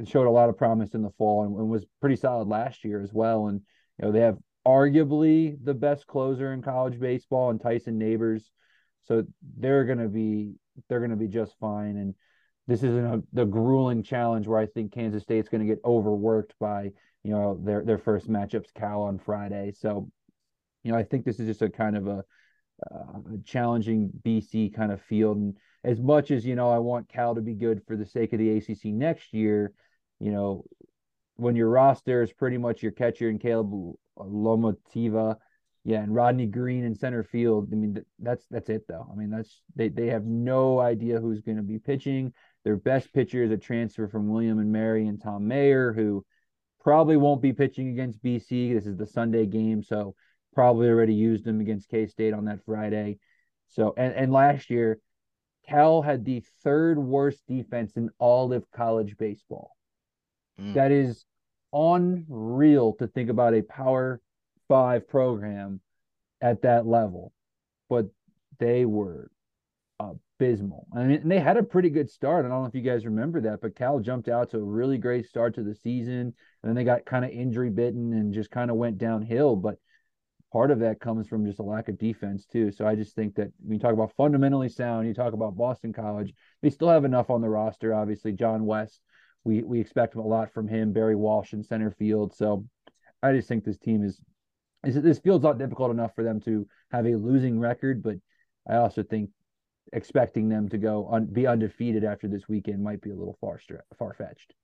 showed 0.05 0.27
a 0.27 0.31
lot 0.31 0.49
of 0.49 0.57
promise 0.57 0.95
in 0.95 1.03
the 1.03 1.11
fall 1.19 1.45
and, 1.45 1.55
and 1.57 1.69
was 1.69 1.85
pretty 2.01 2.17
solid 2.17 2.49
last 2.49 2.85
year 2.85 3.03
as 3.03 3.13
well. 3.13 3.49
And, 3.49 3.61
you 3.99 4.07
know, 4.07 4.13
they 4.13 4.21
have 4.21 4.39
arguably 4.67 5.59
the 5.63 5.75
best 5.75 6.07
closer 6.07 6.55
in 6.55 6.63
college 6.63 6.99
baseball 6.99 7.51
and 7.51 7.61
Tyson 7.61 7.99
Neighbors. 7.99 8.51
So 9.05 9.25
they're 9.59 9.85
going 9.85 9.99
to 9.99 10.09
be 10.09 10.55
they're 10.89 11.01
going 11.01 11.11
to 11.11 11.17
be 11.17 11.29
just 11.29 11.55
fine. 11.61 11.99
And 11.99 12.15
this 12.67 12.83
isn't 12.83 13.07
a, 13.07 13.23
the 13.35 13.45
grueling 13.45 14.03
challenge 14.03 14.47
where 14.47 14.59
I 14.59 14.67
think 14.67 14.93
Kansas 14.93 15.23
State's 15.23 15.49
going 15.49 15.67
to 15.67 15.73
get 15.73 15.85
overworked 15.85 16.55
by 16.59 16.93
you 17.27 17.33
know 17.33 17.59
their 17.63 17.85
their 17.85 17.99
first 17.99 18.29
matchups 18.29 18.73
Cal 18.75 19.03
on 19.03 19.19
Friday. 19.19 19.73
So 19.73 20.11
you 20.85 20.93
know 20.93 20.99
I 20.99 21.03
think 21.03 21.25
this 21.25 21.41
is 21.41 21.47
just 21.47 21.63
a 21.63 21.69
kind 21.69 21.97
of 21.97 22.07
a 22.07 22.25
uh, 22.91 23.21
a 23.35 23.39
challenging 23.45 24.11
BC 24.25 24.75
kind 24.75 24.93
of 24.93 25.01
field. 25.01 25.39
And 25.39 25.57
as 25.85 26.01
much 26.01 26.31
as, 26.31 26.45
you 26.45 26.55
know, 26.55 26.71
I 26.71 26.79
want 26.79 27.09
Cal 27.09 27.35
to 27.35 27.41
be 27.41 27.55
good 27.55 27.83
for 27.87 27.97
the 27.97 28.07
sake 28.07 28.33
of 28.33 28.39
the 28.39 28.51
ACC 28.51 28.87
next 28.87 29.33
year, 29.33 29.73
you 30.21 30.31
know, 30.31 30.65
when 31.37 31.57
your 31.57 31.69
roster 31.69 32.23
is 32.23 32.33
pretty 32.33 32.59
much 32.59 32.83
your 32.83 32.93
catcher 32.93 33.29
and 33.29 33.41
Caleb 33.41 33.95
Lomavita, 34.19 35.37
yeah, 35.85 36.03
and 36.03 36.15
Rodney 36.15 36.47
Green 36.47 36.83
in 36.85 36.97
center 36.97 37.23
field. 37.23 37.69
I 37.73 37.77
mean, 37.77 38.05
that's 38.19 38.45
that's 38.51 38.69
it 38.71 38.89
though. 38.89 39.07
I 39.11 39.15
mean, 39.15 39.31
that's 39.31 39.63
they 39.77 39.89
they 39.89 40.09
have 40.09 40.25
no 40.25 40.81
idea 40.81 41.21
who's 41.21 41.43
going 41.43 41.59
to 41.59 41.63
be 41.63 41.79
pitching. 41.79 42.33
Their 42.65 42.77
best 42.77 43.13
pitcher 43.13 43.45
is 43.45 43.53
a 43.53 43.57
transfer 43.57 44.09
from 44.09 44.29
William 44.29 44.59
and 44.59 44.73
Mary 44.73 45.07
and 45.07 45.23
Tom 45.23 45.47
Mayer, 45.47 45.93
who 45.93 46.25
probably 46.87 47.17
won't 47.17 47.43
be 47.43 47.53
pitching 47.53 47.89
against 47.89 48.23
BC. 48.23 48.73
This 48.73 48.87
is 48.87 48.97
the 48.97 49.09
Sunday 49.09 49.45
game, 49.45 49.83
so 49.83 50.15
probably 50.55 50.87
already 50.87 51.15
used 51.15 51.45
him 51.45 51.61
against 51.61 51.89
K 51.89 52.07
State 52.07 52.33
on 52.33 52.45
that 52.45 52.65
Friday. 52.65 53.19
So 53.67 53.93
and 53.97 54.15
and 54.15 54.33
last 54.33 54.71
year, 54.71 55.01
Cal 55.69 56.01
had 56.01 56.25
the 56.25 56.45
third 56.63 56.97
worst 56.97 57.43
defense 57.49 57.97
in 57.97 58.11
all 58.21 58.53
of 58.53 58.71
college 58.71 59.17
baseball. 59.19 59.73
Mm. 60.61 60.75
That 60.75 60.93
is 60.93 61.25
unreal 61.73 62.93
to 63.01 63.09
think 63.09 63.31
about 63.31 63.55
a 63.55 63.63
Power 63.63 64.21
Five 64.69 65.09
program 65.09 65.81
at 66.41 66.63
that 66.63 66.87
level, 66.87 67.33
but 67.91 68.07
they 68.61 68.85
were 68.85 69.29
abysmal. 70.01 70.87
I 70.95 71.05
mean, 71.05 71.29
they 71.29 71.39
had 71.39 71.57
a 71.57 71.63
pretty 71.63 71.91
good 71.91 72.11
start. 72.11 72.45
I 72.45 72.49
don't 72.49 72.63
know 72.63 72.69
if 72.69 72.75
you 72.75 72.83
guys 72.83 73.07
remember 73.07 73.41
that, 73.43 73.61
but 73.61 73.77
Cal 73.77 74.01
jumped 74.01 74.29
out 74.29 74.51
to 74.51 74.59
a 74.59 74.65
really 74.65 74.99
great 74.99 75.27
start 75.27 75.55
to 75.55 75.63
the 75.63 75.75
season, 75.75 76.21
and 76.21 76.35
then 76.63 76.75
they 76.75 76.85
got 76.85 77.07
kind 77.07 77.25
of 77.25 77.31
injury 77.31 77.71
bitten 77.71 78.13
and 78.13 78.35
just 78.35 78.51
kind 78.51 78.71
of 78.71 78.77
went 78.77 78.99
downhill. 78.99 79.57
But 79.57 79.79
part 80.53 80.71
of 80.71 80.81
that 80.81 81.01
comes 81.01 81.29
from 81.29 81.47
just 81.47 81.59
a 81.59 81.63
lack 81.63 81.89
of 81.89 81.99
defense 81.99 82.47
too. 82.47 82.71
So 82.71 82.87
I 82.87 82.95
just 82.95 83.15
think 83.15 83.35
that 83.37 83.53
when 83.63 83.75
you 83.75 83.79
talk 83.79 83.93
about 83.93 84.13
fundamentally 84.17 84.69
sound, 84.69 85.07
you 85.07 85.15
talk 85.15 85.33
about 85.33 85.57
Boston 85.57 85.93
College, 85.93 86.33
they 86.63 86.71
still 86.71 86.89
have 86.89 87.05
enough 87.05 87.31
on 87.31 87.41
the 87.41 87.49
roster. 87.49 87.95
Obviously, 87.95 88.33
John 88.33 88.67
West, 88.67 89.01
we 89.45 89.63
we 89.63 89.81
expect 89.81 90.15
a 90.15 90.23
lot 90.23 90.53
from 90.53 90.69
him. 90.69 90.93
Barry 90.93 91.17
Walsh 91.17 91.53
in 91.53 91.63
center 91.63 91.91
field. 91.91 92.35
So 92.35 92.67
I 93.23 93.33
just 93.33 93.49
think 93.49 93.65
this 93.65 93.79
team 93.79 94.05
is, 94.05 94.21
is 94.85 95.01
this 95.03 95.19
field's 95.19 95.45
not 95.45 95.59
difficult 95.59 95.91
enough 95.91 96.15
for 96.15 96.23
them 96.23 96.41
to 96.41 96.67
have 96.91 97.07
a 97.07 97.15
losing 97.15 97.59
record, 97.59 98.03
but 98.03 98.17
I 98.69 98.77
also 98.77 99.03
think 99.03 99.31
expecting 99.93 100.49
them 100.49 100.69
to 100.69 100.79
go 100.79 101.09
un, 101.11 101.27
be 101.27 101.47
undefeated 101.47 102.05
after 102.05 102.29
this 102.29 102.49
weekend 102.49 102.83
might 102.83 103.01
be 103.01 103.11
a 103.11 103.15
little 103.15 103.37
far 103.41 103.61
far 103.99 104.15
fetched. 104.15 104.55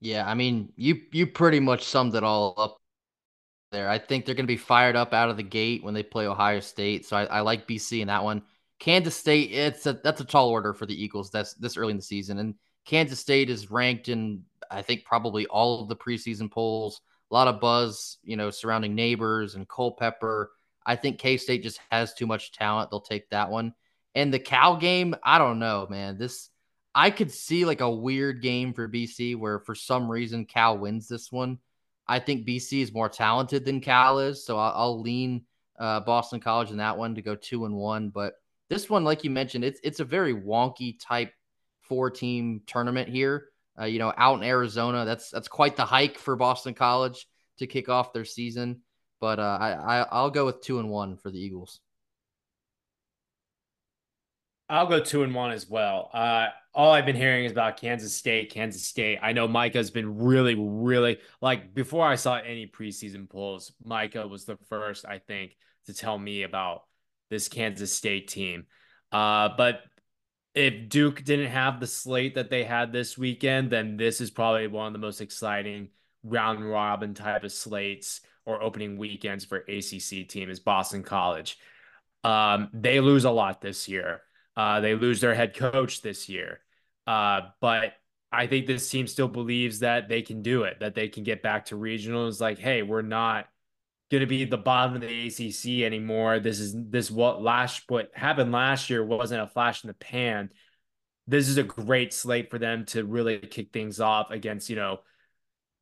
Yeah, 0.00 0.28
I 0.28 0.34
mean, 0.34 0.72
you 0.76 1.00
you 1.12 1.26
pretty 1.26 1.60
much 1.60 1.84
summed 1.84 2.14
it 2.14 2.24
all 2.24 2.54
up 2.56 2.78
there. 3.72 3.88
I 3.88 3.98
think 3.98 4.24
they're 4.24 4.34
going 4.34 4.46
to 4.46 4.52
be 4.52 4.56
fired 4.56 4.96
up 4.96 5.12
out 5.12 5.30
of 5.30 5.36
the 5.36 5.42
gate 5.42 5.82
when 5.82 5.94
they 5.94 6.02
play 6.02 6.26
Ohio 6.26 6.60
State. 6.60 7.06
So 7.06 7.16
I, 7.16 7.24
I 7.24 7.40
like 7.40 7.66
BC 7.66 8.00
in 8.00 8.08
that 8.08 8.24
one. 8.24 8.42
Kansas 8.78 9.16
State, 9.16 9.52
it's 9.52 9.86
a 9.86 9.94
that's 9.94 10.20
a 10.20 10.24
tall 10.24 10.48
order 10.50 10.74
for 10.74 10.86
the 10.86 11.02
Eagles. 11.02 11.30
That's 11.30 11.54
this 11.54 11.76
early 11.76 11.92
in 11.92 11.96
the 11.96 12.02
season, 12.02 12.38
and 12.38 12.54
Kansas 12.84 13.20
State 13.20 13.50
is 13.50 13.70
ranked 13.70 14.08
in 14.08 14.42
I 14.70 14.82
think 14.82 15.04
probably 15.04 15.46
all 15.46 15.82
of 15.82 15.88
the 15.88 15.96
preseason 15.96 16.50
polls. 16.50 17.00
A 17.30 17.34
lot 17.34 17.48
of 17.48 17.60
buzz, 17.60 18.18
you 18.22 18.36
know, 18.36 18.50
surrounding 18.50 18.94
neighbors 18.94 19.56
and 19.56 19.68
Culpepper. 19.68 20.50
I 20.84 20.94
think 20.94 21.18
K 21.18 21.36
State 21.36 21.62
just 21.62 21.80
has 21.90 22.14
too 22.14 22.26
much 22.26 22.52
talent. 22.52 22.90
They'll 22.90 23.00
take 23.00 23.28
that 23.30 23.50
one. 23.50 23.74
And 24.16 24.32
the 24.32 24.38
Cal 24.38 24.78
game, 24.78 25.14
I 25.22 25.36
don't 25.36 25.58
know, 25.58 25.86
man. 25.90 26.16
This 26.16 26.48
I 26.94 27.10
could 27.10 27.30
see 27.30 27.66
like 27.66 27.82
a 27.82 27.90
weird 27.90 28.40
game 28.40 28.72
for 28.72 28.88
BC 28.88 29.36
where 29.36 29.60
for 29.60 29.74
some 29.74 30.10
reason 30.10 30.46
Cal 30.46 30.78
wins 30.78 31.06
this 31.06 31.30
one. 31.30 31.58
I 32.08 32.18
think 32.18 32.46
BC 32.46 32.80
is 32.80 32.94
more 32.94 33.10
talented 33.10 33.66
than 33.66 33.82
Cal 33.82 34.18
is, 34.20 34.46
so 34.46 34.56
I'll, 34.56 34.72
I'll 34.74 35.00
lean 35.02 35.44
uh, 35.78 36.00
Boston 36.00 36.40
College 36.40 36.70
in 36.70 36.78
that 36.78 36.96
one 36.96 37.14
to 37.14 37.22
go 37.22 37.34
two 37.34 37.66
and 37.66 37.74
one. 37.74 38.08
But 38.08 38.32
this 38.70 38.88
one, 38.88 39.04
like 39.04 39.22
you 39.22 39.28
mentioned, 39.28 39.64
it's 39.64 39.80
it's 39.84 40.00
a 40.00 40.04
very 40.04 40.34
wonky 40.34 40.98
type 40.98 41.32
four 41.82 42.10
team 42.10 42.62
tournament 42.66 43.10
here. 43.10 43.48
Uh, 43.78 43.84
you 43.84 43.98
know, 43.98 44.14
out 44.16 44.38
in 44.38 44.44
Arizona, 44.44 45.04
that's 45.04 45.28
that's 45.28 45.48
quite 45.48 45.76
the 45.76 45.84
hike 45.84 46.16
for 46.16 46.36
Boston 46.36 46.72
College 46.72 47.26
to 47.58 47.66
kick 47.66 47.90
off 47.90 48.14
their 48.14 48.24
season. 48.24 48.80
But 49.20 49.38
uh, 49.38 49.58
I, 49.60 49.72
I 49.72 50.06
I'll 50.10 50.30
go 50.30 50.46
with 50.46 50.62
two 50.62 50.78
and 50.78 50.88
one 50.88 51.18
for 51.18 51.30
the 51.30 51.38
Eagles. 51.38 51.80
I'll 54.68 54.86
go 54.86 55.00
two 55.00 55.22
and 55.22 55.34
one 55.34 55.52
as 55.52 55.68
well. 55.68 56.10
Uh, 56.12 56.48
all 56.74 56.90
I've 56.90 57.06
been 57.06 57.16
hearing 57.16 57.44
is 57.44 57.52
about 57.52 57.78
Kansas 57.78 58.14
State, 58.14 58.52
Kansas 58.52 58.84
State. 58.84 59.18
I 59.22 59.32
know 59.32 59.46
Micah's 59.46 59.90
been 59.90 60.18
really, 60.18 60.54
really 60.54 61.18
like 61.40 61.74
before 61.74 62.06
I 62.06 62.16
saw 62.16 62.36
any 62.36 62.66
preseason 62.66 63.28
polls, 63.28 63.72
Micah 63.84 64.26
was 64.26 64.44
the 64.44 64.58
first, 64.68 65.06
I 65.06 65.18
think, 65.18 65.56
to 65.86 65.94
tell 65.94 66.18
me 66.18 66.42
about 66.42 66.82
this 67.30 67.48
Kansas 67.48 67.92
State 67.92 68.28
team. 68.28 68.66
Uh, 69.12 69.50
but 69.56 69.82
if 70.54 70.88
Duke 70.88 71.22
didn't 71.22 71.50
have 71.50 71.80
the 71.80 71.86
slate 71.86 72.34
that 72.34 72.50
they 72.50 72.64
had 72.64 72.92
this 72.92 73.16
weekend, 73.16 73.70
then 73.70 73.96
this 73.96 74.20
is 74.20 74.30
probably 74.30 74.66
one 74.66 74.88
of 74.88 74.92
the 74.92 74.98
most 74.98 75.20
exciting 75.20 75.90
round 76.24 76.68
robin 76.68 77.14
type 77.14 77.44
of 77.44 77.52
slates 77.52 78.20
or 78.44 78.62
opening 78.62 78.96
weekends 78.96 79.44
for 79.44 79.58
ACC 79.58 80.28
team 80.28 80.50
is 80.50 80.60
Boston 80.60 81.02
College. 81.02 81.58
Um, 82.24 82.70
they 82.72 83.00
lose 83.00 83.24
a 83.24 83.30
lot 83.30 83.60
this 83.60 83.88
year. 83.88 84.22
Uh, 84.56 84.80
they 84.80 84.94
lose 84.94 85.20
their 85.20 85.34
head 85.34 85.54
coach 85.54 86.02
this 86.02 86.28
year. 86.28 86.60
Uh, 87.06 87.42
but 87.60 87.92
I 88.32 88.46
think 88.46 88.66
this 88.66 88.88
team 88.88 89.06
still 89.06 89.28
believes 89.28 89.80
that 89.80 90.08
they 90.08 90.22
can 90.22 90.42
do 90.42 90.64
it, 90.64 90.80
that 90.80 90.94
they 90.94 91.08
can 91.08 91.22
get 91.22 91.42
back 91.42 91.66
to 91.66 91.76
regionals. 91.76 92.40
Like, 92.40 92.58
hey, 92.58 92.82
we're 92.82 93.02
not 93.02 93.46
going 94.10 94.20
to 94.20 94.26
be 94.26 94.44
the 94.44 94.56
bottom 94.56 94.94
of 94.94 95.00
the 95.00 95.26
ACC 95.26 95.84
anymore. 95.84 96.38
This 96.38 96.60
is 96.60 96.74
this 96.74 97.10
what 97.10 97.42
last 97.42 97.82
what 97.88 98.10
happened 98.14 98.52
last 98.52 98.90
year 98.90 99.04
wasn't 99.04 99.42
a 99.42 99.46
flash 99.46 99.84
in 99.84 99.88
the 99.88 99.94
pan. 99.94 100.50
This 101.26 101.48
is 101.48 101.58
a 101.58 101.64
great 101.64 102.12
slate 102.12 102.50
for 102.50 102.58
them 102.58 102.84
to 102.86 103.04
really 103.04 103.38
kick 103.38 103.72
things 103.72 104.00
off 104.00 104.30
against, 104.30 104.70
you 104.70 104.76
know, 104.76 105.00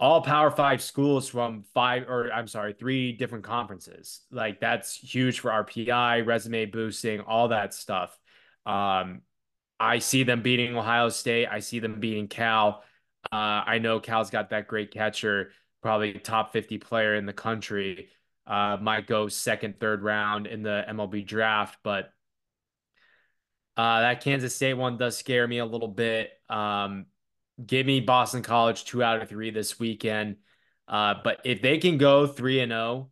all 0.00 0.22
Power 0.22 0.50
Five 0.50 0.82
schools 0.82 1.28
from 1.28 1.64
five 1.74 2.08
or 2.08 2.32
I'm 2.32 2.48
sorry, 2.48 2.72
three 2.72 3.12
different 3.12 3.44
conferences. 3.44 4.22
Like 4.30 4.60
that's 4.60 4.94
huge 4.94 5.40
for 5.40 5.50
RPI, 5.50 6.26
resume 6.26 6.66
boosting, 6.66 7.20
all 7.20 7.48
that 7.48 7.74
stuff. 7.74 8.18
Um, 8.66 9.22
I 9.78 9.98
see 9.98 10.22
them 10.22 10.42
beating 10.42 10.76
Ohio 10.76 11.08
State. 11.08 11.48
I 11.48 11.58
see 11.60 11.78
them 11.78 12.00
beating 12.00 12.28
Cal. 12.28 12.82
Uh, 13.32 13.62
I 13.66 13.78
know 13.78 14.00
Cal's 14.00 14.30
got 14.30 14.50
that 14.50 14.68
great 14.68 14.90
catcher, 14.90 15.50
probably 15.82 16.12
top 16.14 16.52
50 16.52 16.78
player 16.78 17.14
in 17.14 17.26
the 17.26 17.32
country. 17.32 18.08
Uh, 18.46 18.76
might 18.80 19.06
go 19.06 19.28
second, 19.28 19.80
third 19.80 20.02
round 20.02 20.46
in 20.46 20.62
the 20.62 20.84
MLB 20.88 21.26
draft, 21.26 21.78
but 21.82 22.12
uh, 23.76 24.00
that 24.00 24.22
Kansas 24.22 24.54
State 24.54 24.74
one 24.74 24.98
does 24.98 25.16
scare 25.16 25.48
me 25.48 25.58
a 25.58 25.66
little 25.66 25.88
bit. 25.88 26.30
Um, 26.48 27.06
give 27.64 27.86
me 27.86 28.00
Boston 28.00 28.42
College 28.42 28.84
two 28.84 29.02
out 29.02 29.20
of 29.20 29.28
three 29.28 29.50
this 29.50 29.78
weekend. 29.78 30.36
Uh, 30.86 31.14
but 31.24 31.40
if 31.44 31.62
they 31.62 31.78
can 31.78 31.98
go 31.98 32.26
three 32.26 32.60
and 32.60 32.70
zero 32.70 32.80
oh, 32.80 33.10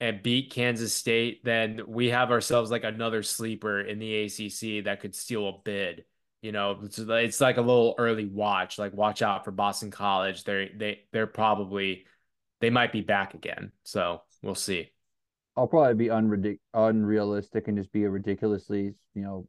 and 0.00 0.22
beat 0.22 0.52
Kansas 0.52 0.92
State, 0.92 1.44
then 1.44 1.82
we 1.86 2.10
have 2.10 2.30
ourselves 2.30 2.70
like 2.70 2.84
another 2.84 3.22
sleeper 3.22 3.80
in 3.80 3.98
the 3.98 4.24
ACC 4.24 4.84
that 4.84 5.00
could 5.00 5.14
steal 5.14 5.48
a 5.48 5.52
bid. 5.64 6.04
You 6.40 6.52
know, 6.52 6.78
it's, 6.84 6.98
it's 6.98 7.40
like 7.40 7.56
a 7.56 7.62
little 7.62 7.96
early 7.98 8.26
watch. 8.26 8.78
Like 8.78 8.92
watch 8.92 9.22
out 9.22 9.44
for 9.44 9.50
Boston 9.50 9.90
College. 9.90 10.44
They're 10.44 10.68
they 10.76 11.00
they're 11.12 11.26
probably 11.26 12.06
they 12.60 12.70
might 12.70 12.92
be 12.92 13.00
back 13.00 13.34
again. 13.34 13.72
So 13.82 14.22
we'll 14.42 14.54
see. 14.54 14.90
I'll 15.56 15.66
probably 15.66 15.94
be 15.94 16.06
unridic- 16.06 16.60
unrealistic 16.74 17.66
and 17.66 17.76
just 17.76 17.92
be 17.92 18.04
a 18.04 18.10
ridiculously 18.10 18.94
you 19.14 19.22
know 19.22 19.48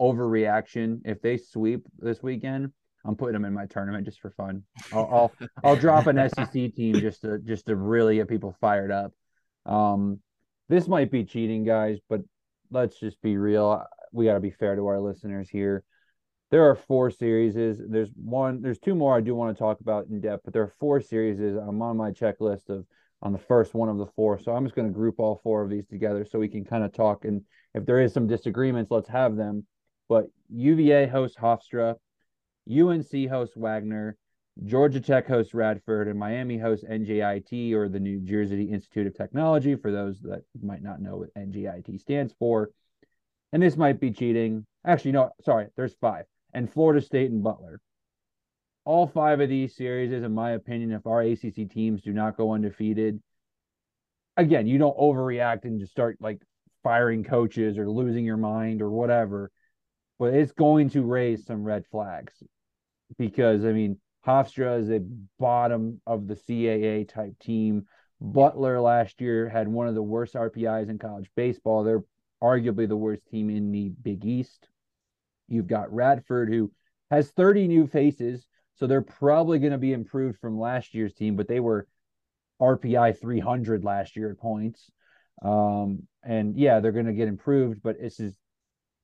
overreaction. 0.00 1.02
If 1.04 1.20
they 1.20 1.36
sweep 1.36 1.86
this 1.98 2.22
weekend, 2.22 2.72
I'm 3.04 3.16
putting 3.16 3.34
them 3.34 3.44
in 3.44 3.52
my 3.52 3.66
tournament 3.66 4.06
just 4.06 4.20
for 4.20 4.30
fun. 4.30 4.62
I'll 4.94 5.08
I'll, 5.12 5.48
I'll 5.62 5.76
drop 5.76 6.06
an 6.06 6.26
SEC 6.30 6.52
team 6.74 6.94
just 6.94 7.20
to 7.20 7.38
just 7.38 7.66
to 7.66 7.76
really 7.76 8.16
get 8.16 8.28
people 8.28 8.56
fired 8.62 8.90
up. 8.90 9.12
Um, 9.70 10.20
this 10.68 10.88
might 10.88 11.10
be 11.10 11.24
cheating, 11.24 11.64
guys, 11.64 11.98
but 12.08 12.20
let's 12.70 12.98
just 12.98 13.20
be 13.22 13.36
real. 13.36 13.84
We 14.12 14.26
got 14.26 14.34
to 14.34 14.40
be 14.40 14.50
fair 14.50 14.76
to 14.76 14.86
our 14.88 15.00
listeners 15.00 15.48
here. 15.48 15.84
There 16.50 16.68
are 16.68 16.74
four 16.74 17.10
series. 17.10 17.54
There's 17.54 18.10
one. 18.16 18.60
There's 18.60 18.80
two 18.80 18.96
more 18.96 19.16
I 19.16 19.20
do 19.20 19.34
want 19.34 19.56
to 19.56 19.58
talk 19.58 19.80
about 19.80 20.06
in 20.08 20.20
depth, 20.20 20.42
but 20.44 20.52
there 20.52 20.62
are 20.62 20.74
four 20.80 21.00
series. 21.00 21.38
I'm 21.38 21.80
on 21.80 21.96
my 21.96 22.10
checklist 22.10 22.68
of 22.68 22.84
on 23.22 23.32
the 23.32 23.38
first 23.38 23.74
one 23.74 23.88
of 23.88 23.98
the 23.98 24.06
four. 24.16 24.38
So 24.38 24.52
I'm 24.52 24.64
just 24.64 24.74
going 24.74 24.88
to 24.88 24.94
group 24.94 25.16
all 25.18 25.40
four 25.42 25.62
of 25.62 25.70
these 25.70 25.86
together 25.86 26.24
so 26.24 26.38
we 26.38 26.48
can 26.48 26.64
kind 26.64 26.82
of 26.82 26.92
talk. 26.92 27.24
And 27.24 27.42
if 27.74 27.84
there 27.86 28.00
is 28.00 28.12
some 28.12 28.26
disagreements, 28.26 28.90
let's 28.90 29.08
have 29.08 29.36
them. 29.36 29.66
But 30.08 30.26
UVA 30.48 31.06
hosts 31.06 31.36
Hofstra, 31.36 31.94
UNC 32.68 33.28
hosts 33.28 33.56
Wagner, 33.56 34.16
Georgia 34.64 35.00
Tech 35.00 35.26
hosts 35.26 35.54
Radford, 35.54 36.08
and 36.08 36.18
Miami 36.18 36.58
hosts 36.58 36.84
NJIT 36.84 37.72
or 37.72 37.88
the 37.88 38.00
New 38.00 38.20
Jersey 38.20 38.64
Institute 38.64 39.06
of 39.06 39.16
Technology, 39.16 39.74
for 39.74 39.90
those 39.90 40.20
that 40.20 40.42
might 40.60 40.82
not 40.82 41.00
know 41.00 41.16
what 41.16 41.34
NJIT 41.34 42.00
stands 42.00 42.34
for. 42.38 42.70
And 43.52 43.62
this 43.62 43.76
might 43.76 44.00
be 44.00 44.10
cheating. 44.10 44.66
Actually, 44.84 45.12
no, 45.12 45.30
sorry, 45.44 45.68
there's 45.76 45.94
five. 45.94 46.24
And 46.52 46.70
Florida 46.70 47.00
State 47.00 47.30
and 47.30 47.42
Butler. 47.42 47.80
All 48.84 49.06
five 49.06 49.40
of 49.40 49.48
these 49.48 49.76
series, 49.76 50.12
in 50.12 50.34
my 50.34 50.52
opinion, 50.52 50.92
if 50.92 51.06
our 51.06 51.22
ACC 51.22 51.70
teams 51.70 52.02
do 52.02 52.12
not 52.12 52.36
go 52.36 52.52
undefeated, 52.52 53.20
again, 54.36 54.66
you 54.66 54.78
don't 54.78 54.96
overreact 54.96 55.64
and 55.64 55.80
just 55.80 55.92
start 55.92 56.16
like 56.20 56.40
firing 56.82 57.24
coaches 57.24 57.78
or 57.78 57.88
losing 57.88 58.24
your 58.24 58.36
mind 58.36 58.82
or 58.82 58.90
whatever, 58.90 59.50
but 60.18 60.34
it's 60.34 60.52
going 60.52 60.90
to 60.90 61.02
raise 61.02 61.44
some 61.44 61.62
red 61.62 61.84
flags 61.90 62.32
because 63.18 63.64
I 63.64 63.72
mean 63.72 63.98
Hofstra 64.26 64.78
is 64.80 64.90
a 64.90 65.00
bottom 65.38 66.00
of 66.06 66.26
the 66.26 66.34
CAA 66.34 67.08
type 67.08 67.38
team. 67.38 67.86
Butler 68.20 68.80
last 68.80 69.20
year 69.20 69.48
had 69.48 69.66
one 69.66 69.88
of 69.88 69.94
the 69.94 70.02
worst 70.02 70.34
RPIs 70.34 70.90
in 70.90 70.98
college 70.98 71.30
baseball. 71.34 71.84
They're 71.84 72.04
arguably 72.42 72.86
the 72.86 72.96
worst 72.96 73.26
team 73.26 73.48
in 73.48 73.72
the 73.72 73.88
Big 73.88 74.24
East. 74.24 74.68
You've 75.48 75.66
got 75.66 75.92
Radford, 75.92 76.48
who 76.48 76.70
has 77.10 77.30
30 77.30 77.66
new 77.66 77.86
faces, 77.86 78.46
so 78.74 78.86
they're 78.86 79.02
probably 79.02 79.58
going 79.58 79.72
to 79.72 79.78
be 79.78 79.92
improved 79.92 80.38
from 80.38 80.58
last 80.58 80.94
year's 80.94 81.14
team, 81.14 81.36
but 81.36 81.48
they 81.48 81.60
were 81.60 81.86
RPI 82.60 83.18
300 83.18 83.84
last 83.84 84.16
year 84.16 84.30
at 84.30 84.38
points. 84.38 84.90
Um, 85.42 86.06
and 86.22 86.56
yeah, 86.56 86.80
they're 86.80 86.92
going 86.92 87.06
to 87.06 87.12
get 87.12 87.28
improved, 87.28 87.82
but 87.82 88.00
this 88.00 88.20
is 88.20 88.36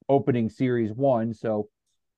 opening 0.09 0.51
series 0.51 0.93
one. 0.93 1.33
So 1.35 1.69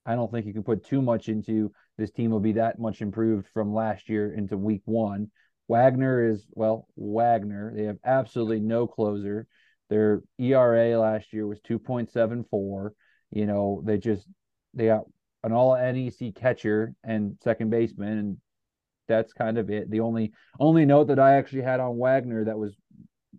I 0.04 0.14
don't 0.14 0.30
think 0.30 0.46
you 0.46 0.52
can 0.52 0.64
put 0.64 0.84
too 0.84 1.00
much 1.00 1.28
into 1.28 1.72
this 1.98 2.12
team 2.12 2.30
will 2.30 2.40
be 2.40 2.52
that 2.52 2.78
much 2.78 3.02
improved 3.02 3.48
from 3.52 3.74
last 3.74 4.08
year 4.08 4.32
into 4.32 4.56
week 4.56 4.82
one. 4.84 5.30
Wagner 5.66 6.30
is, 6.30 6.46
well, 6.52 6.86
Wagner. 6.96 7.74
They 7.74 7.84
have 7.84 7.98
absolutely 8.04 8.60
no 8.60 8.86
closer. 8.86 9.46
Their 9.90 10.22
ERA 10.38 10.98
last 10.98 11.32
year 11.32 11.46
was 11.46 11.60
2.74. 11.60 12.90
You 13.30 13.46
know, 13.46 13.82
they 13.84 13.98
just, 13.98 14.26
they 14.74 14.86
got 14.86 15.04
an 15.44 15.52
all 15.52 15.76
NEC 15.76 16.34
catcher 16.34 16.94
and 17.04 17.36
second 17.42 17.70
baseman, 17.70 18.18
and 18.18 18.36
that's 19.08 19.32
kind 19.32 19.58
of 19.58 19.68
it. 19.70 19.90
The 19.90 20.00
only 20.00 20.32
only 20.60 20.84
note 20.84 21.08
that 21.08 21.18
I 21.18 21.36
actually 21.36 21.62
had 21.62 21.80
on 21.80 21.98
Wagner 21.98 22.44
that 22.44 22.58
was 22.58 22.74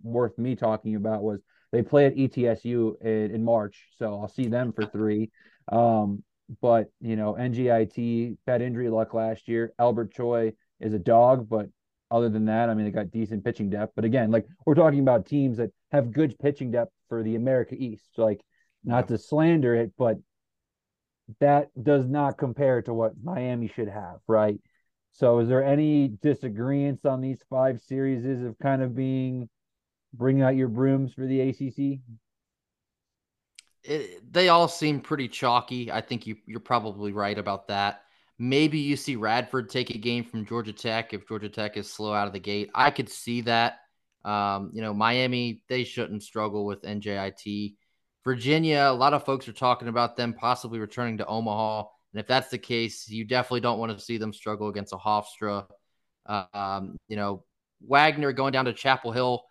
worth 0.04 0.38
me 0.38 0.56
talking 0.56 0.96
about 0.96 1.24
was 1.24 1.40
they 1.72 1.84
play 1.84 2.06
at 2.06 2.16
ETSU 2.16 3.02
in, 3.02 3.36
in 3.36 3.44
March, 3.44 3.88
so 3.98 4.20
I'll 4.20 4.28
see 4.28 4.48
them 4.48 4.74
for 4.74 4.86
three. 4.86 5.32
Um, 5.72 6.24
but 6.62 6.88
you 7.00 7.16
know, 7.16 7.34
NJIT 7.34 8.38
bad 8.46 8.62
injury 8.62 8.90
luck 8.90 9.14
last 9.14 9.48
year. 9.48 9.74
Albert 9.80 10.14
Choi 10.14 10.54
is 10.80 10.94
a 10.94 11.00
dog, 11.00 11.48
but 11.50 11.68
other 12.12 12.30
than 12.30 12.46
that, 12.46 12.70
I 12.70 12.74
mean, 12.74 12.86
they 12.86 12.92
got 12.92 13.12
decent 13.12 13.44
pitching 13.44 13.70
depth. 13.70 13.94
But 13.96 14.06
again, 14.06 14.32
like 14.32 14.46
we're 14.66 14.76
talking 14.76 15.00
about 15.00 15.26
teams 15.26 15.58
that 15.58 15.72
have 15.92 16.12
good 16.12 16.38
pitching 16.40 16.72
depth 16.72 16.92
for 17.08 17.24
the 17.24 17.36
America 17.36 17.76
East. 17.78 18.10
Like, 18.18 18.42
not 18.84 19.08
to 19.10 19.18
slander 19.18 19.76
it, 19.76 19.92
but 19.98 20.18
that 21.40 21.70
does 21.82 22.08
not 22.08 22.38
compare 22.38 22.82
to 22.84 22.94
what 22.94 23.14
Miami 23.22 23.68
should 23.68 23.90
have, 23.90 24.20
right? 24.28 24.60
So, 25.12 25.40
is 25.40 25.48
there 25.48 25.64
any 25.64 26.08
disagreements 26.08 27.06
on 27.06 27.22
these 27.22 27.44
five 27.50 27.82
series 27.82 28.26
of 28.44 28.58
kind 28.60 28.82
of 28.82 28.96
being 28.96 29.50
bring 30.14 30.42
out 30.42 30.56
your 30.56 30.68
brooms 30.68 31.14
for 31.14 31.26
the 31.26 31.42
ACC? 31.42 32.00
It, 33.84 34.32
they 34.32 34.50
all 34.50 34.68
seem 34.68 35.00
pretty 35.00 35.28
chalky. 35.28 35.92
I 35.92 36.02
think 36.02 36.28
you, 36.28 36.36
you're 36.46 36.60
probably 36.60 37.12
right 37.12 37.38
about 37.38 37.68
that. 37.68 38.04
Maybe 38.38 38.80
you 38.80 38.96
see 38.96 39.16
Radford 39.16 39.70
take 39.70 39.90
a 39.90 39.98
game 39.98 40.24
from 40.24 40.46
Georgia 40.46 40.74
Tech 40.74 41.14
if 41.14 41.28
Georgia 41.28 41.50
Tech 41.50 41.76
is 41.76 41.92
slow 41.92 42.14
out 42.14 42.28
of 42.28 42.34
the 42.34 42.40
gate. 42.40 42.70
I 42.74 42.90
could 42.92 43.10
see 43.10 43.42
that. 43.42 43.80
Um, 44.24 44.72
you 44.74 44.82
know, 44.82 44.94
Miami, 44.94 45.62
they 45.68 45.84
shouldn't 45.84 46.24
struggle 46.24 46.66
with 46.66 46.82
NJIT. 46.84 47.76
Virginia, 48.24 48.88
a 48.90 48.94
lot 48.94 49.14
of 49.14 49.26
folks 49.26 49.48
are 49.48 49.54
talking 49.54 49.88
about 49.88 50.16
them 50.16 50.34
possibly 50.34 50.80
returning 50.80 51.18
to 51.18 51.26
Omaha. 51.26 51.84
And 52.14 52.20
if 52.20 52.28
that's 52.28 52.50
the 52.50 52.58
case, 52.58 53.10
you 53.10 53.24
definitely 53.26 53.62
don't 53.62 53.80
want 53.80 53.98
to 53.98 54.04
see 54.04 54.18
them 54.18 54.34
struggle 54.34 54.68
against 54.70 54.94
a 54.94 54.98
Hofstra. 54.98 55.68
Um, 56.26 56.98
you 57.08 57.16
know, 57.16 57.44
Wagner 57.82 58.34
going 58.34 58.52
down 58.52 58.66
to 58.66 58.74
Chapel 58.74 59.12
Hill, 59.12 59.44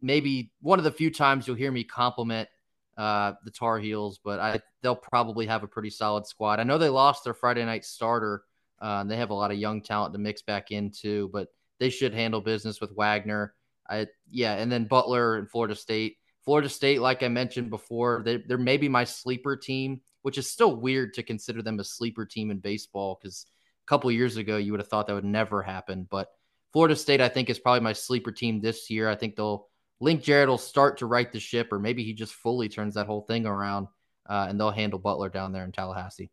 maybe 0.00 0.52
one 0.60 0.78
of 0.78 0.84
the 0.84 0.90
few 0.90 1.10
times 1.10 1.46
you'll 1.46 1.56
hear 1.56 1.72
me 1.72 1.84
compliment 1.84 2.48
uh, 2.96 3.32
the 3.44 3.50
Tar 3.50 3.78
Heels, 3.78 4.20
but 4.22 4.38
I 4.40 4.60
they'll 4.82 4.96
probably 4.96 5.46
have 5.46 5.62
a 5.62 5.68
pretty 5.68 5.90
solid 5.90 6.26
squad. 6.26 6.60
I 6.60 6.64
know 6.64 6.78
they 6.78 6.88
lost 6.88 7.24
their 7.24 7.34
Friday 7.34 7.64
night 7.64 7.84
starter. 7.84 8.44
Uh, 8.80 9.04
they 9.04 9.16
have 9.16 9.30
a 9.30 9.34
lot 9.34 9.50
of 9.50 9.58
young 9.58 9.80
talent 9.80 10.12
to 10.12 10.18
mix 10.18 10.42
back 10.42 10.70
into, 10.70 11.28
but 11.32 11.48
they 11.78 11.90
should 11.90 12.14
handle 12.14 12.40
business 12.40 12.80
with 12.80 12.94
Wagner. 12.96 13.54
I 13.88 14.08
yeah, 14.30 14.54
and 14.54 14.70
then 14.70 14.84
Butler 14.84 15.36
and 15.36 15.48
Florida 15.48 15.74
State. 15.74 16.16
Florida 16.44 16.68
State, 16.68 17.00
like 17.00 17.22
I 17.22 17.28
mentioned 17.28 17.70
before, 17.70 18.22
they, 18.24 18.38
they're 18.38 18.58
maybe 18.58 18.88
my 18.88 19.04
sleeper 19.04 19.56
team, 19.56 20.00
which 20.22 20.38
is 20.38 20.50
still 20.50 20.74
weird 20.74 21.14
to 21.14 21.22
consider 21.22 21.62
them 21.62 21.78
a 21.78 21.84
sleeper 21.84 22.26
team 22.26 22.50
in 22.50 22.58
baseball 22.58 23.18
because 23.20 23.46
a 23.84 23.86
couple 23.86 24.10
years 24.10 24.36
ago 24.36 24.56
you 24.56 24.72
would 24.72 24.80
have 24.80 24.88
thought 24.88 25.06
that 25.06 25.14
would 25.14 25.24
never 25.24 25.62
happen. 25.62 26.06
But 26.10 26.28
Florida 26.72 26.96
State, 26.96 27.20
I 27.20 27.28
think, 27.28 27.48
is 27.48 27.58
probably 27.58 27.80
my 27.80 27.92
sleeper 27.92 28.32
team 28.32 28.60
this 28.60 28.90
year. 28.90 29.08
I 29.08 29.14
think 29.14 29.36
they'll 29.36 29.68
Link 30.02 30.20
Jarrett 30.20 30.48
will 30.48 30.58
start 30.58 30.98
to 30.98 31.06
right 31.06 31.30
the 31.30 31.38
ship, 31.38 31.72
or 31.72 31.78
maybe 31.78 32.02
he 32.02 32.12
just 32.12 32.34
fully 32.34 32.68
turns 32.68 32.94
that 32.94 33.06
whole 33.06 33.20
thing 33.20 33.46
around, 33.46 33.86
uh, 34.28 34.46
and 34.48 34.58
they'll 34.58 34.72
handle 34.72 34.98
Butler 34.98 35.28
down 35.28 35.52
there 35.52 35.64
in 35.64 35.70
Tallahassee. 35.70 36.28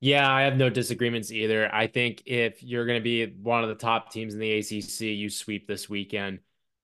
Yeah, 0.00 0.28
I 0.28 0.42
have 0.42 0.56
no 0.56 0.68
disagreements 0.68 1.30
either. 1.30 1.72
I 1.72 1.86
think 1.86 2.24
if 2.26 2.60
you're 2.64 2.86
going 2.86 2.98
to 2.98 3.04
be 3.04 3.26
one 3.26 3.62
of 3.62 3.68
the 3.68 3.76
top 3.76 4.10
teams 4.10 4.34
in 4.34 4.40
the 4.40 4.58
ACC, 4.58 5.00
you 5.16 5.30
sweep 5.30 5.68
this 5.68 5.88
weekend, 5.88 6.40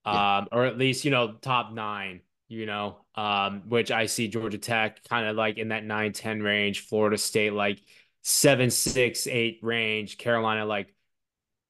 yeah. 0.06 0.38
um, 0.38 0.48
or 0.52 0.66
at 0.66 0.78
least 0.78 1.04
you 1.04 1.10
know 1.10 1.32
top 1.32 1.72
nine. 1.72 2.20
You 2.46 2.64
know, 2.64 2.98
um, 3.16 3.64
which 3.68 3.90
I 3.90 4.06
see 4.06 4.28
Georgia 4.28 4.56
Tech 4.56 5.02
kind 5.08 5.26
of 5.26 5.36
like 5.36 5.58
in 5.58 5.68
that 5.68 5.82
9-10 5.82 6.42
range, 6.42 6.86
Florida 6.86 7.18
State 7.18 7.52
like 7.52 7.82
seven, 8.22 8.70
six, 8.70 9.26
eight 9.26 9.58
range, 9.62 10.16
Carolina 10.16 10.64
like 10.64 10.94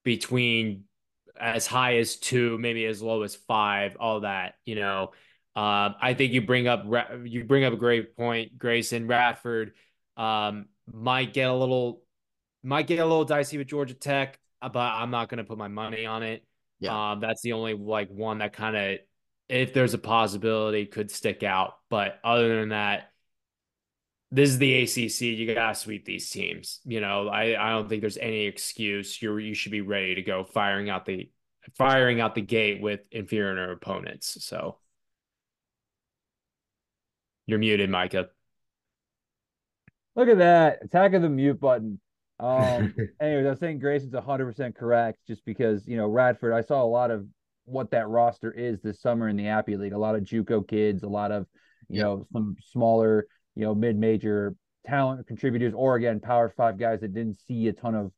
between 0.04 0.84
as 1.40 1.66
high 1.66 1.96
as 1.96 2.16
two, 2.16 2.58
maybe 2.58 2.84
as 2.86 3.02
low 3.02 3.22
as 3.22 3.36
five, 3.36 3.96
all 3.98 4.20
that, 4.20 4.54
you 4.64 4.74
know. 4.74 5.12
Um, 5.56 5.96
I 6.00 6.14
think 6.16 6.32
you 6.32 6.42
bring 6.42 6.68
up 6.68 6.84
you 7.24 7.44
bring 7.44 7.64
up 7.64 7.72
a 7.72 7.76
great 7.76 8.16
point, 8.16 8.58
Grayson 8.58 9.06
Radford 9.06 9.72
um, 10.16 10.66
might 10.92 11.32
get 11.32 11.48
a 11.48 11.54
little 11.54 12.02
might 12.62 12.86
get 12.86 12.98
a 12.98 13.06
little 13.06 13.24
dicey 13.24 13.56
with 13.58 13.68
Georgia 13.68 13.94
Tech, 13.94 14.38
uh, 14.60 14.68
but 14.68 14.80
I'm 14.80 15.10
not 15.10 15.28
going 15.28 15.38
to 15.38 15.44
put 15.44 15.58
my 15.58 15.68
money 15.68 16.06
on 16.06 16.22
it. 16.22 16.44
Yeah. 16.80 17.12
Um, 17.12 17.20
that's 17.20 17.40
the 17.42 17.54
only 17.54 17.74
like 17.74 18.08
one 18.10 18.38
that 18.38 18.52
kind 18.52 18.76
of, 18.76 18.98
if 19.48 19.72
there's 19.72 19.94
a 19.94 19.98
possibility, 19.98 20.86
could 20.86 21.10
stick 21.10 21.42
out. 21.42 21.74
But 21.88 22.18
other 22.22 22.60
than 22.60 22.70
that, 22.70 23.07
this 24.30 24.50
is 24.50 24.58
the 24.58 24.82
ACC. 24.82 25.20
You 25.22 25.54
gotta 25.54 25.74
sweep 25.74 26.04
these 26.04 26.28
teams. 26.30 26.80
You 26.84 27.00
know, 27.00 27.28
I, 27.28 27.56
I 27.58 27.70
don't 27.70 27.88
think 27.88 28.02
there's 28.02 28.18
any 28.18 28.44
excuse. 28.46 29.20
You 29.22 29.36
you 29.38 29.54
should 29.54 29.72
be 29.72 29.80
ready 29.80 30.14
to 30.16 30.22
go 30.22 30.44
firing 30.44 30.90
out 30.90 31.06
the 31.06 31.30
firing 31.76 32.20
out 32.20 32.34
the 32.34 32.42
gate 32.42 32.80
with 32.80 33.00
inferior 33.10 33.72
opponents. 33.72 34.44
So 34.44 34.78
you're 37.46 37.58
muted, 37.58 37.88
Micah. 37.90 38.28
Look 40.14 40.28
at 40.28 40.38
that 40.38 40.80
attack 40.82 41.14
of 41.14 41.22
the 41.22 41.28
mute 41.28 41.60
button. 41.60 42.00
Um, 42.40 42.94
anyways, 43.20 43.46
I 43.46 43.50
was 43.50 43.58
saying 43.58 43.78
Grayson's 43.78 44.14
100% 44.14 44.74
correct 44.74 45.18
just 45.26 45.44
because, 45.44 45.86
you 45.86 45.96
know, 45.96 46.06
Radford, 46.06 46.52
I 46.52 46.60
saw 46.60 46.82
a 46.82 46.84
lot 46.84 47.10
of 47.10 47.26
what 47.64 47.90
that 47.92 48.08
roster 48.08 48.52
is 48.52 48.80
this 48.82 49.00
summer 49.00 49.28
in 49.28 49.36
the 49.36 49.48
Appy 49.48 49.76
League. 49.76 49.92
A 49.92 49.98
lot 49.98 50.14
of 50.14 50.22
Juco 50.22 50.66
kids, 50.66 51.02
a 51.02 51.08
lot 51.08 51.32
of, 51.32 51.46
you 51.88 51.98
yep. 51.98 52.04
know, 52.04 52.26
some 52.32 52.56
smaller 52.70 53.26
you 53.58 53.64
know, 53.64 53.74
mid-major 53.74 54.54
talent 54.86 55.26
contributors, 55.26 55.74
or 55.74 55.96
again, 55.96 56.20
Power 56.20 56.48
Five 56.56 56.78
guys 56.78 57.00
that 57.00 57.12
didn't 57.12 57.40
see 57.40 57.66
a 57.66 57.72
ton 57.72 57.96
of 57.96 58.12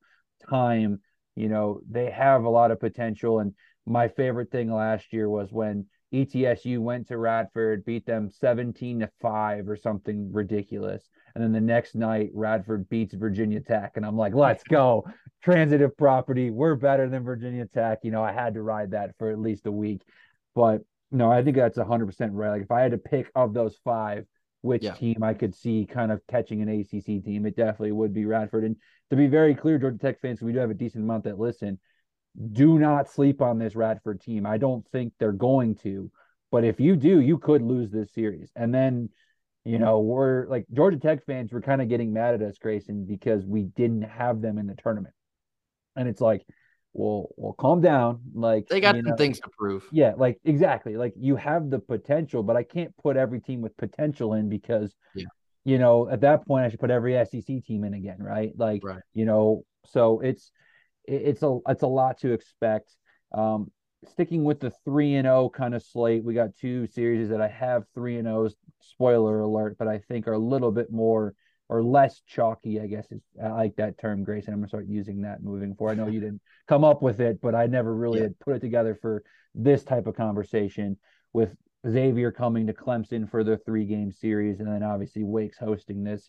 time. 0.50 1.00
You 1.34 1.48
know, 1.48 1.80
they 1.88 2.10
have 2.10 2.44
a 2.44 2.50
lot 2.50 2.70
of 2.70 2.78
potential. 2.78 3.40
And 3.40 3.54
my 3.86 4.08
favorite 4.08 4.50
thing 4.50 4.70
last 4.70 5.14
year 5.14 5.30
was 5.30 5.50
when 5.50 5.86
ETSU 6.12 6.78
went 6.78 7.08
to 7.08 7.16
Radford, 7.16 7.86
beat 7.86 8.04
them 8.04 8.28
17 8.30 9.00
to 9.00 9.10
5 9.22 9.66
or 9.66 9.76
something 9.76 10.30
ridiculous. 10.30 11.08
And 11.34 11.42
then 11.42 11.52
the 11.52 11.60
next 11.60 11.94
night, 11.94 12.30
Radford 12.34 12.90
beats 12.90 13.14
Virginia 13.14 13.60
Tech. 13.60 13.92
And 13.96 14.04
I'm 14.04 14.18
like, 14.18 14.34
let's 14.34 14.64
go. 14.64 15.06
Transitive 15.42 15.96
property. 15.96 16.50
We're 16.50 16.74
better 16.74 17.08
than 17.08 17.24
Virginia 17.24 17.64
Tech. 17.64 18.00
You 18.02 18.10
know, 18.10 18.22
I 18.22 18.32
had 18.32 18.54
to 18.54 18.62
ride 18.62 18.90
that 18.90 19.12
for 19.18 19.30
at 19.30 19.38
least 19.38 19.66
a 19.66 19.72
week. 19.72 20.02
But 20.54 20.82
no, 21.10 21.32
I 21.32 21.42
think 21.42 21.56
that's 21.56 21.78
100% 21.78 22.30
right. 22.32 22.50
Like, 22.50 22.62
if 22.62 22.70
I 22.70 22.82
had 22.82 22.90
to 22.90 22.98
pick 22.98 23.30
of 23.34 23.54
those 23.54 23.78
five, 23.84 24.26
which 24.62 24.82
yeah. 24.82 24.92
team 24.92 25.22
I 25.22 25.34
could 25.34 25.54
see 25.54 25.86
kind 25.90 26.12
of 26.12 26.20
catching 26.26 26.62
an 26.62 26.68
ACC 26.68 27.24
team. 27.24 27.46
It 27.46 27.56
definitely 27.56 27.92
would 27.92 28.12
be 28.12 28.26
Radford. 28.26 28.64
And 28.64 28.76
to 29.10 29.16
be 29.16 29.26
very 29.26 29.54
clear, 29.54 29.78
Georgia 29.78 29.98
Tech 29.98 30.20
fans, 30.20 30.42
we 30.42 30.52
do 30.52 30.58
have 30.58 30.70
a 30.70 30.74
decent 30.74 31.04
amount 31.04 31.24
that 31.24 31.38
listen. 31.38 31.78
Do 32.52 32.78
not 32.78 33.10
sleep 33.10 33.40
on 33.42 33.58
this 33.58 33.74
Radford 33.74 34.20
team. 34.20 34.46
I 34.46 34.58
don't 34.58 34.86
think 34.92 35.12
they're 35.18 35.32
going 35.32 35.76
to, 35.76 36.10
but 36.52 36.64
if 36.64 36.78
you 36.78 36.94
do, 36.94 37.20
you 37.20 37.38
could 37.38 37.62
lose 37.62 37.90
this 37.90 38.12
series. 38.12 38.50
And 38.54 38.72
then, 38.72 39.08
you 39.64 39.78
know, 39.78 40.00
we're 40.00 40.46
like 40.46 40.66
Georgia 40.72 40.98
Tech 40.98 41.24
fans 41.26 41.52
were 41.52 41.60
kind 41.60 41.82
of 41.82 41.88
getting 41.88 42.12
mad 42.12 42.34
at 42.34 42.42
us, 42.42 42.58
Grayson, 42.58 43.04
because 43.04 43.44
we 43.44 43.64
didn't 43.64 44.02
have 44.02 44.40
them 44.40 44.58
in 44.58 44.66
the 44.66 44.74
tournament. 44.74 45.14
And 45.96 46.08
it's 46.08 46.20
like, 46.20 46.46
well, 46.92 47.28
well, 47.36 47.52
calm 47.52 47.80
down. 47.80 48.20
Like 48.34 48.68
they 48.68 48.80
got 48.80 48.96
some 48.96 49.04
know, 49.04 49.16
things 49.16 49.40
to 49.40 49.48
prove. 49.56 49.84
Yeah, 49.92 50.14
like 50.16 50.38
exactly. 50.44 50.96
Like 50.96 51.14
you 51.16 51.36
have 51.36 51.70
the 51.70 51.78
potential, 51.78 52.42
but 52.42 52.56
I 52.56 52.62
can't 52.62 52.96
put 52.96 53.16
every 53.16 53.40
team 53.40 53.60
with 53.60 53.76
potential 53.76 54.34
in 54.34 54.48
because, 54.48 54.94
yeah. 55.14 55.26
you 55.64 55.78
know, 55.78 56.08
at 56.08 56.20
that 56.22 56.46
point 56.46 56.64
I 56.64 56.68
should 56.68 56.80
put 56.80 56.90
every 56.90 57.14
SEC 57.24 57.64
team 57.64 57.84
in 57.84 57.94
again, 57.94 58.18
right? 58.18 58.52
Like, 58.56 58.82
right. 58.84 59.02
you 59.14 59.24
know, 59.24 59.64
so 59.86 60.20
it's 60.20 60.50
it's 61.04 61.42
a 61.42 61.58
it's 61.68 61.82
a 61.82 61.88
lot 61.88 62.18
to 62.18 62.32
expect. 62.32 62.94
Um, 63.32 63.70
sticking 64.12 64.44
with 64.44 64.60
the 64.60 64.72
three 64.84 65.14
and 65.14 65.26
zero 65.26 65.48
kind 65.48 65.74
of 65.74 65.82
slate, 65.82 66.24
we 66.24 66.34
got 66.34 66.56
two 66.56 66.86
series 66.88 67.28
that 67.28 67.40
I 67.40 67.48
have 67.48 67.84
three 67.94 68.18
and 68.18 68.26
O's. 68.26 68.56
Spoiler 68.82 69.40
alert, 69.40 69.76
but 69.78 69.88
I 69.88 69.98
think 69.98 70.26
are 70.26 70.32
a 70.32 70.38
little 70.38 70.72
bit 70.72 70.90
more 70.90 71.34
or 71.70 71.84
less 71.84 72.20
chalky. 72.26 72.80
I 72.80 72.88
guess 72.88 73.06
is 73.12 73.22
I 73.42 73.48
like 73.50 73.76
that 73.76 73.96
term, 73.96 74.24
Grayson. 74.24 74.52
I'm 74.52 74.58
gonna 74.58 74.68
start 74.68 74.88
using 74.88 75.22
that 75.22 75.40
moving 75.42 75.76
forward. 75.76 75.92
I 75.92 76.02
know 76.02 76.10
you 76.10 76.18
didn't 76.18 76.42
come 76.66 76.82
up 76.82 77.00
with 77.00 77.20
it, 77.20 77.40
but 77.40 77.54
I 77.54 77.66
never 77.66 77.94
really 77.94 78.18
yeah. 78.18 78.24
had 78.24 78.38
put 78.40 78.56
it 78.56 78.60
together 78.60 78.98
for 79.00 79.22
this 79.54 79.84
type 79.84 80.08
of 80.08 80.16
conversation 80.16 80.98
with 81.32 81.54
Xavier 81.88 82.32
coming 82.32 82.66
to 82.66 82.72
Clemson 82.72 83.30
for 83.30 83.44
the 83.44 83.56
three 83.56 83.84
game 83.84 84.10
series, 84.10 84.58
and 84.58 84.68
then 84.68 84.82
obviously 84.82 85.22
Wake's 85.22 85.58
hosting 85.58 86.02
this 86.02 86.28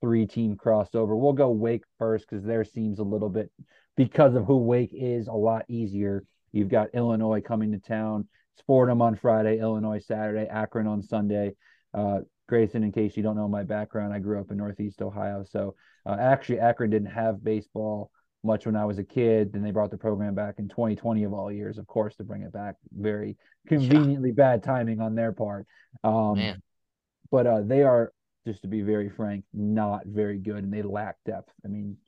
three 0.00 0.26
team 0.26 0.56
crossover. 0.56 1.16
We'll 1.16 1.34
go 1.34 1.50
Wake 1.50 1.84
first 1.96 2.28
because 2.28 2.44
there 2.44 2.64
seems 2.64 2.98
a 2.98 3.04
little 3.04 3.28
bit 3.28 3.48
because 3.96 4.34
of 4.34 4.44
who 4.44 4.56
Wake 4.56 4.90
is 4.92 5.28
a 5.28 5.32
lot 5.32 5.66
easier. 5.68 6.24
You've 6.50 6.68
got 6.68 6.94
Illinois 6.94 7.40
coming 7.40 7.70
to 7.72 7.78
town. 7.78 8.26
Fordham 8.66 9.00
on 9.00 9.14
Friday, 9.14 9.60
Illinois 9.60 10.04
Saturday, 10.04 10.46
Akron 10.46 10.88
on 10.88 11.02
Sunday. 11.02 11.54
Uh, 11.94 12.20
Grayson, 12.50 12.82
in 12.82 12.90
case 12.90 13.16
you 13.16 13.22
don't 13.22 13.36
know 13.36 13.48
my 13.48 13.62
background, 13.62 14.12
I 14.12 14.18
grew 14.18 14.40
up 14.40 14.50
in 14.50 14.56
Northeast 14.56 15.00
Ohio. 15.00 15.44
So 15.48 15.76
uh, 16.04 16.16
actually, 16.20 16.58
Akron 16.58 16.90
didn't 16.90 17.12
have 17.12 17.42
baseball 17.42 18.10
much 18.42 18.66
when 18.66 18.74
I 18.74 18.84
was 18.84 18.98
a 18.98 19.04
kid. 19.04 19.52
Then 19.52 19.62
they 19.62 19.70
brought 19.70 19.92
the 19.92 19.96
program 19.96 20.34
back 20.34 20.56
in 20.58 20.68
2020 20.68 21.22
of 21.22 21.32
all 21.32 21.52
years, 21.52 21.78
of 21.78 21.86
course, 21.86 22.16
to 22.16 22.24
bring 22.24 22.42
it 22.42 22.52
back. 22.52 22.74
Very 22.92 23.36
conveniently 23.68 24.30
yeah. 24.30 24.34
bad 24.34 24.64
timing 24.64 25.00
on 25.00 25.14
their 25.14 25.32
part. 25.32 25.66
Um, 26.02 26.34
Man. 26.34 26.62
But 27.30 27.46
uh, 27.46 27.60
they 27.62 27.84
are, 27.84 28.12
just 28.44 28.62
to 28.62 28.68
be 28.68 28.82
very 28.82 29.08
frank, 29.08 29.44
not 29.54 30.02
very 30.06 30.38
good, 30.38 30.64
and 30.64 30.72
they 30.72 30.82
lack 30.82 31.16
depth. 31.24 31.52
I 31.64 31.68
mean, 31.68 31.98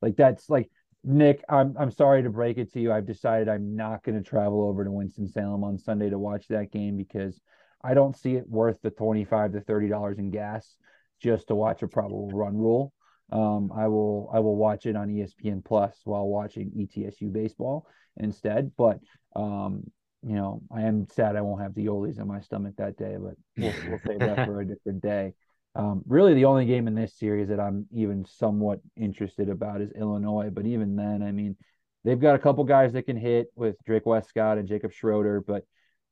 like 0.00 0.16
that's 0.16 0.48
like 0.48 0.70
Nick. 1.04 1.44
I'm 1.46 1.76
I'm 1.78 1.90
sorry 1.90 2.22
to 2.22 2.30
break 2.30 2.56
it 2.56 2.72
to 2.72 2.80
you. 2.80 2.90
I've 2.90 3.06
decided 3.06 3.50
I'm 3.50 3.76
not 3.76 4.02
going 4.02 4.16
to 4.16 4.26
travel 4.26 4.62
over 4.66 4.82
to 4.82 4.90
Winston 4.90 5.28
Salem 5.28 5.62
on 5.62 5.76
Sunday 5.76 6.08
to 6.08 6.18
watch 6.18 6.48
that 6.48 6.72
game 6.72 6.96
because 6.96 7.38
I 7.82 7.94
don't 7.94 8.16
see 8.16 8.36
it 8.36 8.48
worth 8.48 8.78
the 8.82 8.90
25 8.90 9.52
to 9.52 9.60
30 9.60 9.88
dollars 9.88 10.18
in 10.18 10.30
gas 10.30 10.76
just 11.20 11.48
to 11.48 11.54
watch 11.54 11.82
a 11.82 11.88
probable 11.88 12.30
run 12.32 12.56
rule. 12.56 12.92
Um, 13.32 13.70
I 13.74 13.86
will 13.88 14.30
I 14.32 14.40
will 14.40 14.56
watch 14.56 14.86
it 14.86 14.96
on 14.96 15.08
ESPN 15.08 15.64
Plus 15.64 16.00
while 16.04 16.26
watching 16.26 16.70
ETSU 16.76 17.32
baseball 17.32 17.86
instead. 18.16 18.72
But 18.76 18.98
um, 19.36 19.84
you 20.22 20.34
know, 20.34 20.62
I 20.74 20.82
am 20.82 21.06
sad 21.06 21.36
I 21.36 21.40
won't 21.40 21.62
have 21.62 21.74
the 21.74 21.86
Olis 21.86 22.18
in 22.20 22.26
my 22.26 22.40
stomach 22.40 22.74
that 22.76 22.96
day, 22.96 23.16
but 23.18 23.34
we'll, 23.56 23.74
we'll 23.88 24.00
save 24.06 24.18
that 24.20 24.44
for 24.46 24.60
a 24.60 24.66
different 24.66 25.02
day. 25.02 25.32
Um, 25.74 26.02
really, 26.06 26.34
the 26.34 26.44
only 26.44 26.66
game 26.66 26.88
in 26.88 26.94
this 26.94 27.16
series 27.16 27.48
that 27.48 27.60
I'm 27.60 27.86
even 27.92 28.24
somewhat 28.26 28.80
interested 28.96 29.48
about 29.48 29.80
is 29.80 29.92
Illinois. 29.92 30.50
But 30.52 30.66
even 30.66 30.96
then, 30.96 31.22
I 31.22 31.32
mean, 31.32 31.56
they've 32.04 32.20
got 32.20 32.34
a 32.34 32.40
couple 32.40 32.64
guys 32.64 32.92
that 32.92 33.04
can 33.04 33.16
hit 33.16 33.46
with 33.54 33.76
Drake 33.86 34.04
Westcott 34.04 34.58
and 34.58 34.68
Jacob 34.68 34.92
Schroeder, 34.92 35.40
but 35.40 35.64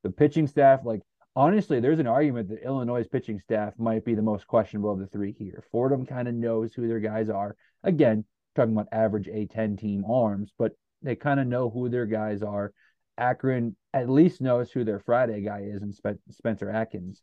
the 0.05 0.11
pitching 0.11 0.47
staff, 0.47 0.81
like 0.85 1.01
honestly, 1.39 1.79
there's 1.79 2.01
an 2.01 2.09
argument 2.09 2.49
that 2.49 2.65
Illinois' 2.65 3.07
pitching 3.07 3.39
staff 3.39 3.73
might 3.79 4.05
be 4.05 4.17
the 4.17 4.23
most 4.23 4.49
questionable 4.49 4.91
of 4.93 4.99
the 4.99 5.07
three 5.07 5.33
here. 5.39 5.63
Fordham 5.71 6.05
kind 6.05 6.27
of 6.27 6.35
knows 6.35 6.75
who 6.75 6.89
their 6.89 6.99
guys 6.99 7.31
are. 7.31 7.55
Again, 7.85 8.25
talking 8.57 8.73
about 8.73 8.89
average 8.91 9.29
A10 9.29 9.79
team 9.79 10.05
arms, 10.05 10.53
but 10.59 10.73
they 11.01 11.15
kind 11.15 11.39
of 11.39 11.47
know 11.47 11.71
who 11.71 11.89
their 11.89 12.07
guys 12.07 12.43
are. 12.43 12.73
Akron 13.17 13.77
at 13.95 14.11
least 14.11 14.41
knows 14.41 14.73
who 14.73 14.83
their 14.83 14.99
Friday 14.99 15.43
guy 15.43 15.61
is 15.61 15.81
and 15.81 15.95
Spencer 16.33 16.71
Atkins. 16.71 17.23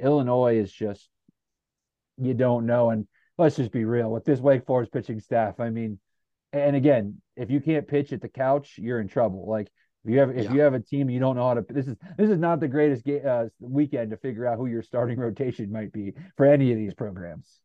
Illinois 0.00 0.56
is 0.56 0.72
just, 0.72 1.08
you 2.16 2.34
don't 2.34 2.66
know. 2.66 2.90
And 2.90 3.06
let's 3.36 3.54
just 3.54 3.70
be 3.70 3.84
real 3.84 4.10
with 4.10 4.24
this 4.24 4.40
Wake 4.40 4.66
Forest 4.66 4.92
pitching 4.92 5.20
staff. 5.20 5.60
I 5.60 5.70
mean, 5.70 6.00
and 6.52 6.74
again, 6.74 7.22
if 7.36 7.52
you 7.52 7.60
can't 7.60 7.86
pitch 7.86 8.12
at 8.12 8.20
the 8.20 8.28
couch, 8.28 8.78
you're 8.78 8.98
in 8.98 9.06
trouble. 9.06 9.48
Like 9.48 9.68
if 10.04 10.10
you 10.10 10.18
have 10.18 10.30
if 10.30 10.44
yeah. 10.44 10.52
you 10.52 10.60
have 10.60 10.74
a 10.74 10.80
team 10.80 11.10
you 11.10 11.20
don't 11.20 11.36
know 11.36 11.48
how 11.48 11.54
to 11.54 11.64
this 11.68 11.86
is 11.86 11.96
this 12.16 12.30
is 12.30 12.38
not 12.38 12.60
the 12.60 12.68
greatest 12.68 13.04
ga- 13.04 13.22
uh, 13.22 13.44
weekend 13.60 14.10
to 14.10 14.16
figure 14.16 14.46
out 14.46 14.56
who 14.56 14.66
your 14.66 14.82
starting 14.82 15.18
rotation 15.18 15.70
might 15.70 15.92
be 15.92 16.12
for 16.36 16.46
any 16.46 16.72
of 16.72 16.78
these 16.78 16.94
programs. 16.94 17.60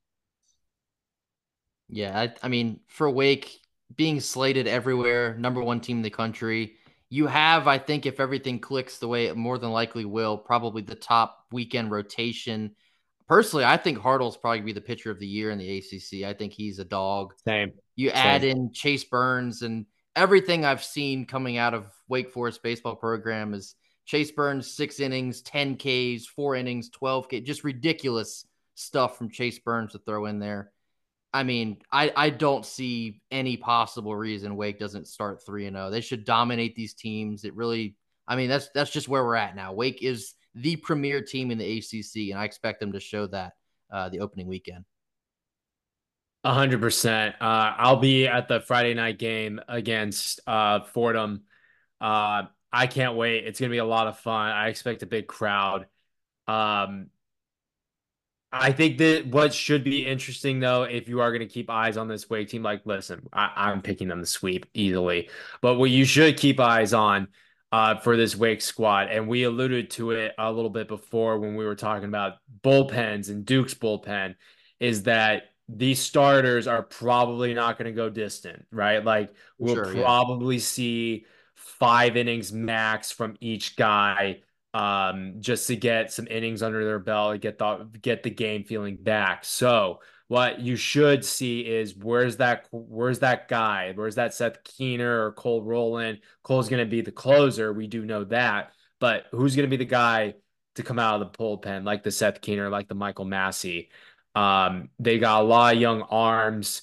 Yeah, 1.90 2.18
I, 2.20 2.34
I 2.42 2.48
mean 2.48 2.80
for 2.88 3.10
Wake 3.10 3.60
being 3.96 4.20
slated 4.20 4.68
everywhere, 4.68 5.36
number 5.38 5.62
one 5.62 5.80
team 5.80 5.98
in 5.98 6.04
the 6.04 6.10
country, 6.10 6.76
you 7.10 7.28
have 7.28 7.68
I 7.68 7.78
think 7.78 8.06
if 8.06 8.20
everything 8.20 8.60
clicks 8.60 8.98
the 8.98 9.08
way 9.08 9.28
it 9.28 9.38
more 9.38 9.58
than 9.58 9.72
likely 9.72 10.06
will, 10.06 10.38
probably 10.38 10.82
the 10.82 10.96
top 10.96 11.46
weekend 11.52 11.92
rotation. 11.92 12.76
Personally, 13.28 13.64
I 13.64 13.78
think 13.78 14.00
Hartle's 14.00 14.36
probably 14.36 14.62
be 14.62 14.74
the 14.74 14.82
pitcher 14.82 15.10
of 15.10 15.20
the 15.20 15.28
year 15.28 15.52
in 15.52 15.58
the 15.58 15.78
ACC. 15.78 16.28
I 16.28 16.34
think 16.34 16.52
he's 16.52 16.80
a 16.80 16.86
dog. 16.86 17.34
Same. 17.46 17.72
You 17.96 18.10
Same. 18.10 18.18
add 18.18 18.44
in 18.44 18.74
Chase 18.74 19.04
Burns 19.06 19.62
and 19.62 19.86
everything 20.16 20.66
I've 20.66 20.84
seen 20.84 21.26
coming 21.26 21.57
out 21.57 21.74
of 21.74 21.88
Wake 22.07 22.32
Forest 22.32 22.64
baseball 22.64 22.95
program 22.95 23.53
is 23.53 23.76
Chase 24.05 24.32
Burns 24.32 24.72
six 24.72 24.99
innings, 24.99 25.41
ten 25.41 25.78
Ks, 25.78 26.26
four 26.26 26.55
innings, 26.55 26.89
twelve 26.89 27.30
K, 27.30 27.41
just 27.41 27.64
ridiculous 27.64 28.45
stuff 28.76 29.18
from 29.18 29.30
Chase 29.30 29.59
Burns 29.59 29.93
to 29.93 29.99
throw 29.99 30.26
in 30.26 30.39
there. 30.39 30.72
I 31.34 31.43
mean, 31.43 31.78
I 31.91 32.11
I 32.16 32.30
don't 32.30 32.66
see 32.66 33.22
any 33.32 33.57
possible 33.57 34.16
reason 34.16 34.55
Wake 34.55 34.80
doesn't 34.80 35.07
start 35.07 35.45
three 35.45 35.66
and 35.66 35.76
zero. 35.76 35.88
Oh. 35.88 35.89
They 35.89 36.01
should 36.01 36.26
dominate 36.26 36.76
these 36.76 36.93
teams. 36.93 37.43
It 37.43 37.55
really, 37.55 37.95
I 38.28 38.36
mean, 38.36 38.49
that's 38.49 38.70
that's 38.74 38.91
just 38.91 39.07
where 39.07 39.24
we're 39.24 39.36
at 39.36 39.55
now. 39.55 39.74
Wake 39.74 40.03
is 40.03 40.34
the 40.53 40.76
premier 40.76 41.22
team 41.22 41.49
in 41.49 41.57
the 41.57 41.78
ACC, 41.78 42.32
and 42.32 42.39
I 42.39 42.43
expect 42.43 42.80
them 42.80 42.91
to 42.91 42.99
show 42.99 43.26
that 43.28 43.53
uh, 43.91 44.09
the 44.09 44.20
opening 44.20 44.47
weekend. 44.47 44.86
A 46.44 46.54
hundred 46.54 46.82
percent. 46.82 47.36
Uh, 47.39 47.74
I'll 47.78 47.98
be 47.98 48.28
at 48.28 48.48
the 48.48 48.60
Friday 48.60 48.94
night 48.94 49.18
game 49.18 49.62
against 49.68 50.41
uh, 50.46 50.82
Fordham. 50.82 51.44
Uh, 52.02 52.44
I 52.72 52.88
can't 52.88 53.16
wait. 53.16 53.46
It's 53.48 53.60
gonna 53.60 53.70
be 53.70 53.78
a 53.78 53.86
lot 53.86 54.08
of 54.08 54.20
fun. 54.20 54.52
I 54.52 54.68
expect 54.68 55.04
a 55.04 55.06
big 55.06 55.28
crowd. 55.28 55.88
Um, 56.48 57.08
I 58.56 58.72
think 58.72 59.00
that 59.00 59.26
what 59.26 59.52
should 59.52 59.84
be 59.84 60.06
interesting 60.06 60.60
though, 60.60 60.84
if 60.84 61.10
you 61.10 61.22
are 61.22 61.32
going 61.32 61.48
to 61.48 61.52
keep 61.52 61.72
eyes 61.72 61.98
on 61.98 62.08
this 62.08 62.30
Wake 62.30 62.50
team, 62.50 62.62
like 62.62 62.82
listen, 62.86 63.28
I, 63.34 63.72
am 63.72 63.82
picking 63.82 64.08
them 64.08 64.20
to 64.20 64.28
sweep 64.28 64.68
easily, 64.76 65.30
but 65.62 65.76
what 65.76 65.89
you 65.89 66.06
should 66.06 66.38
keep 66.38 66.60
eyes 66.60 66.94
on 66.94 67.30
uh, 67.72 67.96
for 67.96 68.16
this 68.16 68.36
Wake 68.36 68.62
squad, 68.62 69.08
and 69.10 69.28
we 69.28 69.44
alluded 69.44 69.89
to 69.91 70.12
it 70.12 70.34
a 70.38 70.52
little 70.52 70.70
bit 70.70 70.88
before 70.88 71.39
when 71.39 71.56
we 71.56 71.66
were 71.66 71.76
talking 71.76 72.08
about 72.08 72.34
bullpens 72.64 73.30
and 73.30 73.44
Duke's 73.44 73.74
bullpen, 73.74 74.36
is 74.80 75.04
that 75.04 75.53
these 75.70 75.99
starters 75.99 76.68
are 76.68 76.84
probably 76.84 77.53
not 77.53 77.78
going 77.78 77.86
to 77.86 77.95
go 77.95 78.09
distant, 78.09 78.66
right? 78.72 79.03
Like 79.03 79.34
we'll 79.57 79.76
sure, 79.76 79.93
probably 79.93 80.55
yeah. 80.55 80.61
see 80.61 81.26
five 81.55 82.18
innings 82.18 82.51
max 82.51 83.11
from 83.11 83.36
each 83.39 83.76
guy 83.76 84.41
um, 84.74 85.36
just 85.39 85.68
to 85.68 85.76
get 85.76 86.11
some 86.11 86.28
innings 86.28 86.64
under 86.64 86.84
their 86.84 86.99
belt, 86.99 87.39
get 87.41 87.57
the 87.57 87.88
get 88.01 88.24
the 88.24 88.30
game 88.30 88.64
feeling 88.64 88.97
back. 88.97 89.45
So 89.45 90.01
what 90.28 90.59
you 90.59 90.76
should 90.76 91.24
see 91.24 91.61
is 91.61 91.95
where's 91.95 92.38
that 92.38 92.68
where's 92.72 93.20
that 93.20 93.47
guy? 93.47 93.93
Where's 93.95 94.16
that 94.16 94.34
Seth 94.34 94.64
Keener 94.64 95.28
or 95.28 95.32
Cole 95.34 95.61
Roland? 95.61 96.20
Cole's 96.41 96.70
going 96.70 96.84
to 96.84 96.89
be 96.89 97.01
the 97.01 97.11
closer. 97.11 97.72
We 97.72 97.88
do 97.88 98.03
know 98.05 98.24
that, 98.26 98.72
but 98.99 99.26
who's 99.32 99.55
going 99.55 99.70
to 99.70 99.76
be 99.76 99.84
the 99.84 99.89
guy 99.89 100.34
to 100.76 100.84
come 100.84 100.97
out 100.97 101.22
of 101.22 101.32
the 101.32 101.38
bullpen 101.38 101.86
like 101.86 102.01
the 102.01 102.11
Seth 102.11 102.41
Keener, 102.41 102.70
like 102.70 102.88
the 102.88 102.95
Michael 102.95 103.26
Massey? 103.26 103.89
Um, 104.36 104.90
they 105.00 105.20
got 105.20 105.42
a 105.42 105.46
lot 105.46 105.76
of 105.76 105.82
young 105.82 106.02
arms. 106.04 106.82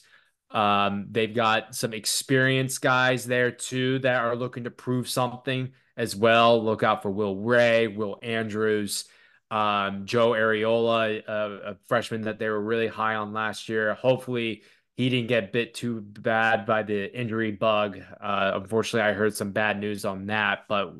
Um, 0.50 1.06
they've 1.10 1.34
got 1.34 1.74
some 1.74 1.92
experienced 1.92 2.80
guys 2.80 3.24
there 3.24 3.52
too 3.52 4.00
that 4.00 4.24
are 4.24 4.34
looking 4.34 4.64
to 4.64 4.70
prove 4.70 5.08
something 5.08 5.72
as 5.96 6.16
well. 6.16 6.62
Look 6.64 6.82
out 6.82 7.02
for 7.02 7.10
Will 7.10 7.36
Ray, 7.36 7.86
Will 7.86 8.18
Andrews, 8.22 9.04
um, 9.50 10.06
Joe 10.06 10.30
Areola, 10.30 11.22
a, 11.26 11.70
a, 11.72 11.76
freshman 11.86 12.22
that 12.22 12.38
they 12.38 12.48
were 12.48 12.60
really 12.60 12.86
high 12.86 13.16
on 13.16 13.32
last 13.32 13.68
year. 13.68 13.94
Hopefully, 13.94 14.62
he 14.96 15.08
didn't 15.08 15.28
get 15.28 15.52
bit 15.52 15.74
too 15.74 16.00
bad 16.00 16.66
by 16.66 16.82
the 16.82 17.18
injury 17.18 17.52
bug. 17.52 18.00
Uh, 18.20 18.52
unfortunately, 18.54 19.08
I 19.08 19.12
heard 19.12 19.36
some 19.36 19.52
bad 19.52 19.80
news 19.80 20.04
on 20.04 20.26
that, 20.26 20.66
but 20.68 20.94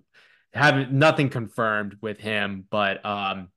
haven't 0.52 0.92
nothing 0.92 1.28
confirmed 1.28 1.98
with 2.00 2.18
him. 2.18 2.66
But 2.70 3.04
um, 3.04 3.48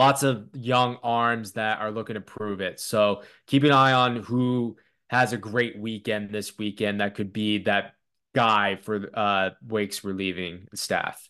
lots 0.00 0.22
of 0.22 0.48
young 0.54 0.96
arms 1.02 1.52
that 1.52 1.78
are 1.78 1.90
looking 1.90 2.14
to 2.14 2.22
prove 2.22 2.62
it. 2.62 2.80
So 2.80 3.22
keep 3.46 3.64
an 3.64 3.70
eye 3.70 3.92
on 3.92 4.16
who 4.16 4.78
has 5.10 5.34
a 5.34 5.36
great 5.36 5.78
weekend 5.78 6.30
this 6.30 6.56
weekend. 6.56 7.02
That 7.02 7.14
could 7.14 7.34
be 7.34 7.58
that 7.64 7.92
guy 8.34 8.76
for 8.76 9.10
uh, 9.12 9.50
Wake's 9.62 10.02
relieving 10.02 10.68
staff. 10.74 11.28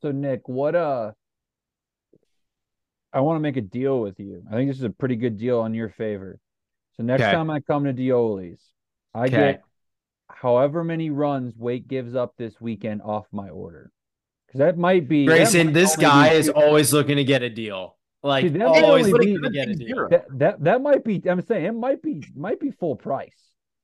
So 0.00 0.10
Nick, 0.10 0.48
what 0.48 0.74
uh 0.74 1.12
I 3.12 3.20
want 3.20 3.36
to 3.36 3.40
make 3.40 3.58
a 3.58 3.62
deal 3.62 4.00
with 4.00 4.18
you. 4.18 4.42
I 4.50 4.54
think 4.54 4.70
this 4.70 4.78
is 4.78 4.84
a 4.84 4.90
pretty 4.90 5.16
good 5.16 5.36
deal 5.36 5.60
on 5.60 5.74
your 5.74 5.90
favor. 5.90 6.40
So 6.96 7.02
next 7.02 7.24
okay. 7.24 7.32
time 7.32 7.50
I 7.50 7.60
come 7.60 7.84
to 7.84 7.92
Dioli's, 7.92 8.62
I 9.14 9.24
okay. 9.24 9.30
get 9.30 9.62
however 10.30 10.82
many 10.82 11.10
runs 11.10 11.54
Wake 11.58 11.88
gives 11.88 12.14
up 12.14 12.36
this 12.38 12.58
weekend 12.58 13.02
off 13.02 13.26
my 13.32 13.50
order. 13.50 13.90
Because 14.58 14.74
that 14.74 14.78
might 14.78 15.08
be 15.08 15.26
Grayson. 15.26 15.66
Might 15.68 15.74
this 15.74 15.96
guy 15.96 16.32
is 16.32 16.48
always 16.48 16.92
looking 16.92 17.16
to 17.16 17.24
get 17.24 17.42
a 17.42 17.50
deal. 17.50 17.96
Like 18.22 18.52
always 18.60 19.06
looking 19.08 19.40
to 19.40 19.50
get 19.50 19.68
a 19.68 19.74
deal. 19.74 20.08
That, 20.10 20.26
that 20.38 20.64
that 20.64 20.82
might 20.82 21.04
be. 21.04 21.22
I'm 21.28 21.40
saying 21.42 21.64
it 21.64 21.74
might 21.74 22.02
be 22.02 22.24
might 22.34 22.58
be 22.58 22.72
full 22.72 22.96
price 22.96 23.36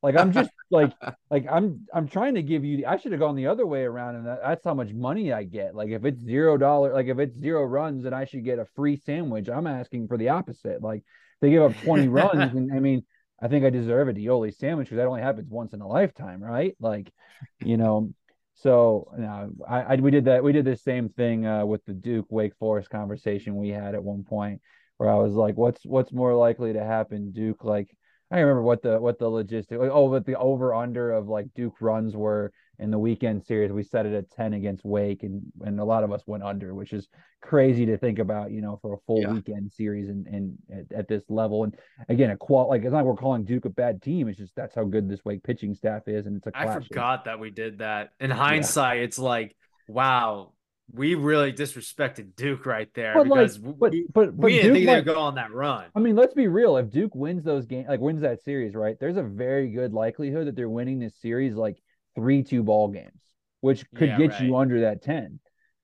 Like 0.02 0.16
I'm 0.16 0.32
just 0.32 0.50
like 0.70 0.92
like 1.30 1.46
I'm 1.50 1.86
I'm 1.94 2.08
trying 2.08 2.34
to 2.34 2.42
give 2.42 2.64
you. 2.64 2.84
I 2.86 2.96
should 2.96 3.12
have 3.12 3.20
gone 3.20 3.36
the 3.36 3.46
other 3.46 3.66
way 3.66 3.82
around, 3.82 4.16
and 4.16 4.26
that, 4.26 4.40
that's 4.42 4.64
how 4.64 4.74
much 4.74 4.92
money 4.92 5.32
I 5.32 5.44
get. 5.44 5.76
Like 5.76 5.90
if 5.90 6.04
it's 6.04 6.20
zero 6.20 6.56
dollar, 6.56 6.92
like 6.92 7.06
if 7.06 7.18
it's 7.18 7.38
zero 7.38 7.64
runs, 7.64 8.04
and 8.04 8.14
I 8.14 8.24
should 8.24 8.44
get 8.44 8.58
a 8.58 8.66
free 8.74 8.96
sandwich. 8.96 9.48
I'm 9.48 9.68
asking 9.68 10.08
for 10.08 10.18
the 10.18 10.30
opposite. 10.30 10.82
Like 10.82 11.04
they 11.40 11.50
give 11.50 11.62
up 11.62 11.76
20 11.84 12.08
runs, 12.20 12.54
and 12.54 12.72
I 12.72 12.80
mean, 12.80 13.04
I 13.40 13.46
think 13.46 13.64
I 13.64 13.70
deserve 13.70 14.08
a 14.08 14.12
Dioli 14.12 14.52
sandwich 14.52 14.86
because 14.86 14.96
that 14.96 15.06
only 15.06 15.22
happens 15.22 15.48
once 15.48 15.72
in 15.72 15.80
a 15.80 15.86
lifetime, 15.86 16.42
right? 16.42 16.74
Like, 16.80 17.12
you 17.60 17.76
know. 17.76 18.12
So 18.54 19.08
no, 19.16 19.50
I, 19.68 19.82
I 19.82 19.96
we 19.96 20.10
did 20.10 20.26
that. 20.26 20.44
We 20.44 20.52
did 20.52 20.64
the 20.64 20.76
same 20.76 21.08
thing 21.08 21.46
uh, 21.46 21.66
with 21.66 21.84
the 21.84 21.92
Duke 21.92 22.26
Wake 22.30 22.54
Forest 22.56 22.90
conversation 22.90 23.56
we 23.56 23.70
had 23.70 23.94
at 23.94 24.02
one 24.04 24.24
point, 24.24 24.60
where 24.96 25.10
I 25.10 25.16
was 25.16 25.32
like, 25.34 25.56
"What's 25.56 25.84
what's 25.84 26.12
more 26.12 26.34
likely 26.34 26.72
to 26.72 26.84
happen, 26.84 27.32
Duke? 27.32 27.64
Like 27.64 27.94
I 28.30 28.38
remember 28.38 28.62
what 28.62 28.82
the 28.82 29.00
what 29.00 29.18
the 29.18 29.26
logistic 29.26 29.78
oh 29.78 30.04
what 30.04 30.24
the 30.24 30.38
over 30.38 30.74
under 30.74 31.12
of 31.12 31.28
like 31.28 31.52
Duke 31.54 31.80
runs 31.80 32.16
were 32.16 32.52
in 32.78 32.90
the 32.90 32.98
weekend 32.98 33.44
series. 33.44 33.72
We 33.72 33.82
set 33.82 34.06
it 34.06 34.12
at 34.12 34.30
ten 34.30 34.54
against 34.54 34.84
Wake, 34.84 35.22
and 35.22 35.42
and 35.64 35.80
a 35.80 35.84
lot 35.84 36.04
of 36.04 36.12
us 36.12 36.22
went 36.26 36.42
under, 36.42 36.74
which 36.74 36.92
is 36.92 37.08
crazy 37.40 37.86
to 37.86 37.98
think 37.98 38.18
about, 38.18 38.50
you 38.50 38.60
know, 38.60 38.78
for 38.80 38.94
a 38.94 38.98
full 39.06 39.20
yeah. 39.20 39.32
weekend 39.32 39.72
series 39.72 40.08
and 40.08 40.26
and 40.26 40.58
at, 40.72 40.98
at, 40.98 41.08
this 41.08 41.22
level. 41.28 41.64
And 41.64 41.76
again, 42.08 42.30
a 42.30 42.36
qual 42.36 42.68
like 42.68 42.82
it's 42.82 42.92
not 42.92 43.04
we're 43.04 43.16
calling 43.16 43.44
Duke 43.44 43.64
a 43.64 43.70
bad 43.70 44.02
team. 44.02 44.28
It's 44.28 44.38
just 44.38 44.54
that's 44.56 44.74
how 44.74 44.84
good 44.84 45.08
this 45.08 45.24
Wake 45.24 45.42
pitching 45.42 45.74
staff 45.74 46.08
is, 46.08 46.26
and 46.26 46.36
it's 46.36 46.46
a. 46.46 46.50
I 46.54 46.72
forgot 46.74 47.26
that 47.26 47.38
we 47.38 47.50
did 47.50 47.78
that. 47.78 48.10
In 48.20 48.30
hindsight, 48.30 48.98
yeah. 48.98 49.04
it's 49.04 49.18
like 49.18 49.56
wow, 49.86 50.52
we 50.92 51.14
really 51.14 51.52
disrespected 51.52 52.36
Duke 52.36 52.66
right 52.66 52.88
there 52.94 53.14
but 53.14 53.24
because 53.24 53.58
like, 53.58 53.78
but, 53.78 53.90
we, 53.92 54.06
but, 54.12 54.36
but 54.36 54.44
we 54.44 54.52
didn't 54.52 54.74
Duke 54.74 54.86
think 54.86 55.06
they'd 55.06 55.14
go 55.14 55.20
on 55.20 55.36
that 55.36 55.52
run. 55.52 55.86
I 55.94 56.00
mean, 56.00 56.16
let's 56.16 56.34
be 56.34 56.48
real. 56.48 56.76
If 56.76 56.90
Duke 56.90 57.14
wins 57.14 57.44
those 57.44 57.66
games, 57.66 57.86
like 57.88 58.00
wins 58.00 58.22
that 58.22 58.42
series, 58.42 58.74
right? 58.74 58.96
There's 58.98 59.16
a 59.16 59.22
very 59.22 59.70
good 59.70 59.92
likelihood 59.92 60.46
that 60.46 60.56
they're 60.56 60.68
winning 60.68 60.98
this 60.98 61.14
series 61.20 61.54
like 61.54 61.78
three 62.14 62.42
two 62.42 62.62
ball 62.62 62.88
games, 62.88 63.20
which 63.60 63.84
could 63.94 64.08
yeah, 64.08 64.18
get 64.18 64.30
right. 64.32 64.42
you 64.42 64.56
under 64.56 64.80
that 64.82 65.02
ten. 65.02 65.40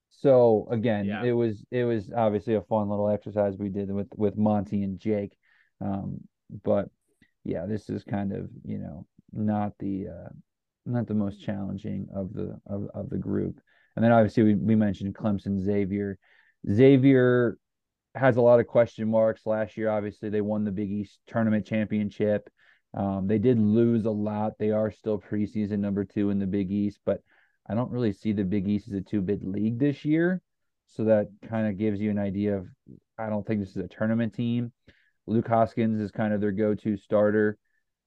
So 0.09 0.67
again, 0.71 1.05
yeah. 1.05 1.23
it 1.23 1.31
was 1.31 1.63
it 1.71 1.83
was 1.83 2.11
obviously 2.15 2.55
a 2.55 2.61
fun 2.61 2.89
little 2.89 3.09
exercise 3.09 3.55
we 3.57 3.69
did 3.69 3.91
with 3.91 4.09
with 4.15 4.37
Monty 4.37 4.83
and 4.83 4.99
Jake, 4.99 5.35
um, 5.79 6.17
but 6.63 6.89
yeah, 7.43 7.65
this 7.65 7.89
is 7.89 8.03
kind 8.03 8.33
of 8.33 8.49
you 8.63 8.77
know 8.77 9.05
not 9.33 9.73
the 9.79 10.07
uh, 10.09 10.29
not 10.85 11.07
the 11.07 11.13
most 11.13 11.41
challenging 11.43 12.07
of 12.13 12.33
the 12.33 12.59
of, 12.67 12.87
of 12.93 13.09
the 13.09 13.17
group. 13.17 13.59
And 13.95 14.05
then 14.05 14.11
obviously 14.11 14.43
we, 14.43 14.55
we 14.55 14.75
mentioned 14.75 15.15
Clemson, 15.15 15.59
Xavier. 15.59 16.17
Xavier 16.69 17.57
has 18.15 18.37
a 18.37 18.41
lot 18.41 18.59
of 18.59 18.67
question 18.67 19.09
marks 19.09 19.45
last 19.45 19.77
year. 19.77 19.89
Obviously, 19.89 20.29
they 20.29 20.41
won 20.41 20.63
the 20.63 20.71
Big 20.71 20.91
East 20.91 21.19
tournament 21.27 21.65
championship. 21.65 22.49
Um, 22.93 23.27
they 23.27 23.37
did 23.37 23.59
lose 23.59 24.05
a 24.05 24.11
lot. 24.11 24.53
They 24.59 24.71
are 24.71 24.91
still 24.91 25.19
preseason 25.19 25.79
number 25.79 26.03
two 26.03 26.29
in 26.29 26.39
the 26.39 26.47
Big 26.47 26.71
East, 26.71 26.99
but 27.05 27.21
I 27.69 27.73
don't 27.73 27.91
really 27.91 28.11
see 28.11 28.33
the 28.33 28.43
Big 28.43 28.67
East 28.67 28.89
as 28.89 28.93
a 28.95 29.01
two 29.01 29.21
bid 29.21 29.43
league 29.43 29.79
this 29.79 30.03
year. 30.03 30.41
So 30.87 31.05
that 31.05 31.29
kind 31.47 31.67
of 31.67 31.77
gives 31.77 32.01
you 32.01 32.11
an 32.11 32.19
idea 32.19 32.57
of 32.57 32.67
I 33.17 33.29
don't 33.29 33.45
think 33.45 33.61
this 33.61 33.69
is 33.69 33.77
a 33.77 33.87
tournament 33.87 34.33
team. 34.33 34.73
Luke 35.25 35.47
Hoskins 35.47 36.01
is 36.01 36.11
kind 36.11 36.33
of 36.33 36.41
their 36.41 36.51
go 36.51 36.75
to 36.75 36.97
starter. 36.97 37.57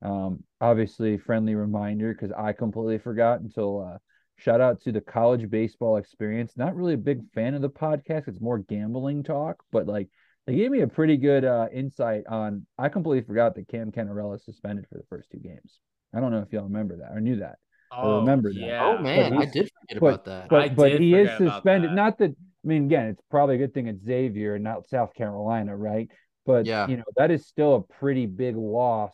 Um, 0.03 0.45
obviously, 0.61 1.17
friendly 1.17 1.55
reminder 1.55 2.13
because 2.13 2.33
I 2.33 2.53
completely 2.53 2.99
forgot 2.99 3.41
until 3.41 3.89
uh, 3.89 3.99
Shout 4.37 4.61
out 4.61 4.81
to 4.83 4.93
the 4.93 5.01
college 5.01 5.49
baseball 5.49 5.97
experience. 5.97 6.57
Not 6.57 6.75
really 6.75 6.95
a 6.95 6.99
big 6.99 7.31
fan 7.33 7.55
of 7.55 7.63
the 7.63 7.71
podcast. 7.71 8.29
It's 8.29 8.41
more 8.41 8.59
gambling 8.59 9.23
talk, 9.23 9.63
but 9.71 9.87
like 9.87 10.09
they 10.47 10.55
gave 10.55 10.71
me 10.71 10.81
a 10.81 10.89
pretty 10.89 11.17
good 11.17 11.45
uh, 11.45 11.69
insight 11.73 12.27
on. 12.29 12.67
I 12.79 12.89
completely 12.89 13.27
forgot 13.27 13.55
that 13.55 13.69
Cam 13.69 13.93
Cannarella 13.93 14.43
suspended 14.43 14.87
for 14.89 14.99
the 14.99 15.05
first 15.09 15.31
two 15.31 15.39
games. 15.39 15.79
I 16.15 16.21
don't 16.21 16.31
know 16.31 16.41
if 16.41 16.53
y'all 16.53 16.65
remember 16.65 16.99
that 16.99 17.13
or 17.13 17.21
knew 17.21 17.37
that. 17.37 17.57
Oh, 17.93 18.17
or 18.17 18.21
remember 18.21 18.53
that. 18.53 18.61
Yeah. 18.61 18.85
Oh 18.85 18.99
man, 19.03 19.37
I 19.37 19.47
did 19.47 19.71
forget 19.81 20.01
but, 20.01 20.07
about 20.07 20.25
that. 20.27 20.49
But, 20.49 20.75
but 20.75 21.01
he 21.01 21.15
is 21.15 21.31
suspended. 21.39 21.93
Not 21.93 22.19
that 22.19 22.31
I 22.31 22.69
mean, 22.69 22.87
again, 22.87 23.07
it's 23.07 23.23
probably 23.31 23.57
a 23.57 23.59
good 23.59 23.75
thing 23.75 23.89
it's 23.89 24.05
Xavier 24.05 24.55
and 24.55 24.65
not 24.65 24.89
South 24.89 25.15
Carolina, 25.15 25.77
right? 25.77 26.09
But 26.47 26.67
yeah. 26.67 26.87
you 26.89 26.97
know, 26.97 27.05
that 27.17 27.31
is 27.31 27.47
still 27.47 27.75
a 27.75 27.95
pretty 27.95 28.27
big 28.27 28.57
loss 28.57 29.13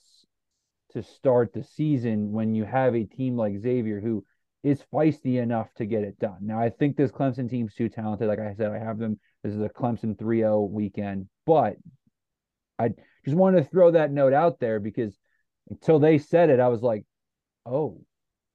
to 0.93 1.03
start 1.03 1.53
the 1.53 1.63
season 1.63 2.33
when 2.33 2.55
you 2.55 2.65
have 2.65 2.95
a 2.95 3.05
team 3.05 3.37
like 3.37 3.61
Xavier 3.61 4.01
who 4.01 4.25
is 4.63 4.83
feisty 4.93 5.41
enough 5.41 5.69
to 5.77 5.87
get 5.87 6.03
it 6.03 6.19
done. 6.19 6.39
Now, 6.43 6.61
I 6.61 6.71
think 6.71 6.97
this 6.97 7.11
Clemson 7.11 7.49
team's 7.49 7.75
too 7.75 7.89
talented. 7.89 8.29
Like 8.29 8.41
I 8.41 8.55
said, 8.55 8.73
I 8.73 8.79
have 8.79 8.99
them. 8.99 9.19
This 9.43 9.55
is 9.55 9.61
a 9.61 9.69
Clemson 9.69 10.19
3 10.19 10.39
0 10.39 10.63
weekend, 10.63 11.29
but 11.47 11.77
I 12.79 12.91
just 13.25 13.37
wanted 13.37 13.63
to 13.63 13.71
throw 13.71 13.93
that 13.93 14.13
note 14.13 14.33
out 14.33 14.61
there 14.61 14.81
because 14.81 15.17
until 15.71 15.99
they 15.99 16.19
said 16.19 16.51
it, 16.51 16.61
I 16.61 16.69
was 16.69 16.83
like, 16.83 17.05
oh, 17.65 18.01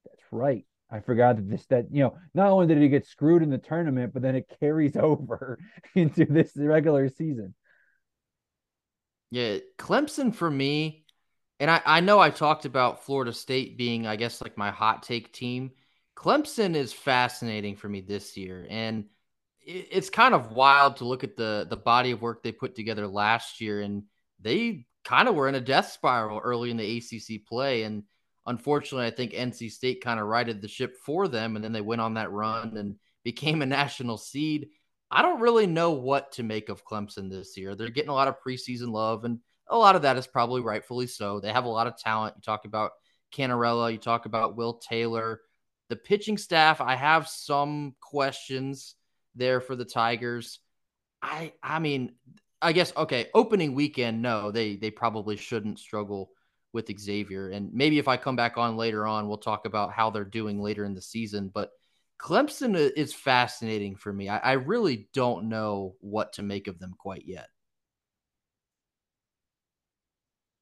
that's 0.06 0.24
right. 0.32 0.66
I 0.92 1.00
forgot 1.00 1.38
that 1.38 1.50
this, 1.50 1.66
that, 1.68 1.86
you 1.92 2.04
know, 2.04 2.18
not 2.34 2.50
only 2.50 2.68
did 2.68 2.82
he 2.82 2.90
get 2.90 3.08
screwed 3.08 3.42
in 3.42 3.50
the 3.50 3.58
tournament, 3.58 4.14
but 4.14 4.22
then 4.22 4.36
it 4.36 4.52
carries 4.60 4.96
over 4.96 5.60
into 5.96 6.26
this 6.26 6.52
regular 6.56 7.10
season. 7.10 7.56
Yeah. 9.32 9.58
Clemson 9.78 10.34
for 10.34 10.50
me, 10.50 11.06
and 11.60 11.72
I, 11.72 11.82
I 11.86 12.00
know 12.02 12.20
I 12.20 12.30
talked 12.30 12.66
about 12.66 13.06
Florida 13.06 13.34
State 13.34 13.78
being, 13.78 14.06
I 14.06 14.18
guess, 14.18 14.42
like 14.42 14.58
my 14.58 14.72
hot 14.72 15.04
take 15.04 15.34
team 15.34 15.72
Clemson 16.16 16.76
is 16.76 16.94
fascinating 16.94 17.76
for 17.76 17.90
me 17.90 18.02
this 18.02 18.38
year, 18.38 18.66
and 18.70 19.06
it's 19.66 20.10
kind 20.10 20.34
of 20.34 20.52
wild 20.52 20.98
to 20.98 21.06
look 21.06 21.24
at 21.24 21.36
the 21.36 21.66
the 21.70 21.78
body 21.78 22.12
of 22.12 22.22
work 22.22 22.44
they 22.44 22.52
put 22.52 22.76
together 22.76 23.08
last 23.08 23.60
year, 23.60 23.82
and 23.82 24.04
they 24.40 24.86
kind 25.04 25.28
of 25.28 25.36
were 25.36 25.48
in 25.48 25.56
a 25.56 25.62
death 25.62 25.92
spiral 25.92 26.40
early 26.40 26.72
in 26.72 26.78
the 26.78 26.98
ACC 26.98 27.46
play, 27.46 27.84
and 27.84 28.04
unfortunately, 28.46 29.08
I 29.08 29.12
think 29.12 29.32
NC 29.32 29.72
State 29.72 30.04
kind 30.04 30.20
of 30.20 30.28
righted 30.28 30.62
the 30.62 30.68
ship 30.68 30.96
for 31.04 31.28
them, 31.28 31.56
and 31.56 31.66
then 31.66 31.74
they 31.74 31.82
went 31.82 32.02
on 32.02 32.14
that 32.16 32.32
run 32.32 32.78
and 32.78 32.96
became 33.24 33.62
a 33.62 33.66
national 33.66 34.18
seed. 34.18 34.70
I 35.10 35.22
don't 35.22 35.42
really 35.42 35.68
know 35.68 35.92
what 35.92 36.32
to 36.34 36.44
make 36.44 36.70
of 36.70 36.86
Clemson 36.86 37.30
this 37.30 37.58
year. 37.58 37.76
They're 37.76 37.90
getting 37.90 38.10
a 38.10 38.16
lot 38.16 38.28
of 38.28 38.42
preseason 38.46 38.92
love, 38.92 39.26
and 39.26 39.40
a 39.68 39.78
lot 39.78 39.96
of 39.96 40.04
that 40.04 40.18
is 40.18 40.28
probably 40.28 40.62
rightfully 40.62 41.08
so. 41.08 41.40
They 41.40 41.52
have 41.52 41.66
a 41.66 41.70
lot 41.70 41.88
of 41.88 41.98
talent. 41.98 42.36
You 42.38 42.42
talk 42.42 42.66
about 42.66 42.92
Cannarella, 43.34 43.92
you 43.92 43.98
talk 43.98 44.26
about 44.26 44.56
Will 44.56 44.76
Taylor. 44.76 45.42
The 45.90 45.96
pitching 45.96 46.38
staff, 46.38 46.82
I 46.82 46.96
have 46.96 47.28
some 47.28 47.96
questions 48.02 48.96
there 49.36 49.62
for 49.62 49.76
the 49.76 49.86
Tigers. 49.86 50.60
I 51.22 51.54
I 51.62 51.80
mean, 51.80 52.14
I 52.62 52.74
guess 52.74 52.94
okay, 52.96 53.30
opening 53.34 53.76
weekend, 53.76 54.22
no, 54.22 54.52
they 54.52 54.76
they 54.76 54.92
probably 54.92 55.38
shouldn't 55.38 55.80
struggle 55.80 56.32
with 56.74 56.92
Xavier. 57.00 57.50
And 57.50 57.74
maybe 57.74 58.00
if 58.00 58.08
I 58.08 58.18
come 58.18 58.36
back 58.36 58.58
on 58.58 58.76
later 58.78 59.08
on, 59.08 59.28
we'll 59.28 59.38
talk 59.38 59.66
about 59.66 59.94
how 59.94 60.10
they're 60.10 60.26
doing 60.26 60.62
later 60.62 60.84
in 60.86 60.94
the 60.94 61.02
season. 61.02 61.50
But 61.54 61.72
Clemson 62.20 62.76
is 62.76 63.14
fascinating 63.14 63.96
for 63.96 64.12
me. 64.12 64.30
I, 64.30 64.38
I 64.38 64.52
really 64.54 65.08
don't 65.14 65.50
know 65.50 65.96
what 66.02 66.34
to 66.34 66.44
make 66.44 66.68
of 66.68 66.80
them 66.80 66.94
quite 66.98 67.24
yet. 67.26 67.48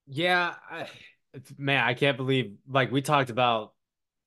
Yeah, 0.08 0.54
I, 0.70 0.88
man, 1.58 1.84
I 1.84 1.94
can't 1.94 2.18
believe 2.18 2.58
like 2.68 2.92
we 2.92 3.02
talked 3.02 3.30
about 3.30 3.74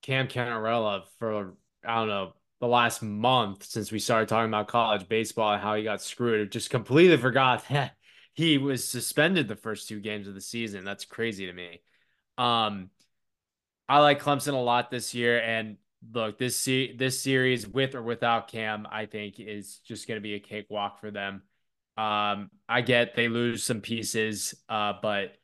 Cam 0.03 0.29
Cannarella 0.29 1.05
for 1.19 1.55
I 1.85 1.97
don't 1.97 2.09
know 2.09 2.33
the 2.67 2.73
last 2.73 3.01
month 3.03 3.65
since 3.65 3.93
we 3.93 3.99
started 4.01 4.29
talking 4.29 4.51
about 4.51 4.67
college 4.67 5.09
baseball 5.09 5.53
and 5.53 5.63
how 5.63 5.77
he 5.77 5.85
got 5.85 6.03
screwed. 6.03 6.51
Just 6.51 6.69
completely 6.71 7.17
forgot 7.17 7.65
that 7.71 7.97
he 8.35 8.59
was 8.59 8.87
suspended 8.87 9.47
the 9.49 9.57
first 9.57 9.89
two 9.89 10.01
games 10.01 10.27
of 10.27 10.35
the 10.35 10.41
season. 10.41 10.85
That's 10.85 11.05
crazy 11.05 11.47
to 11.47 11.53
me. 11.53 11.81
Um, 12.37 12.91
I 13.89 14.01
like 14.01 14.21
Clemson 14.21 14.55
a 14.55 14.57
lot 14.57 14.91
this 14.91 15.15
year, 15.15 15.41
and 15.41 15.77
look 16.13 16.39
this 16.39 16.57
se- 16.57 16.97
this 16.97 17.23
series 17.23 17.67
with 17.69 17.95
or 17.95 18.03
without 18.03 18.49
Cam, 18.49 18.87
I 18.91 19.07
think 19.07 19.39
is 19.39 19.79
just 19.79 20.09
going 20.09 20.17
to 20.17 20.23
be 20.23 20.35
a 20.35 20.41
cakewalk 20.41 21.01
for 21.01 21.11
them. 21.11 21.43
Um, 21.97 22.51
I 22.69 22.83
get 22.83 23.15
they 23.15 23.29
lose 23.29 23.63
some 23.63 23.81
pieces, 23.81 24.55
uh, 24.69 24.95
but 25.01 25.37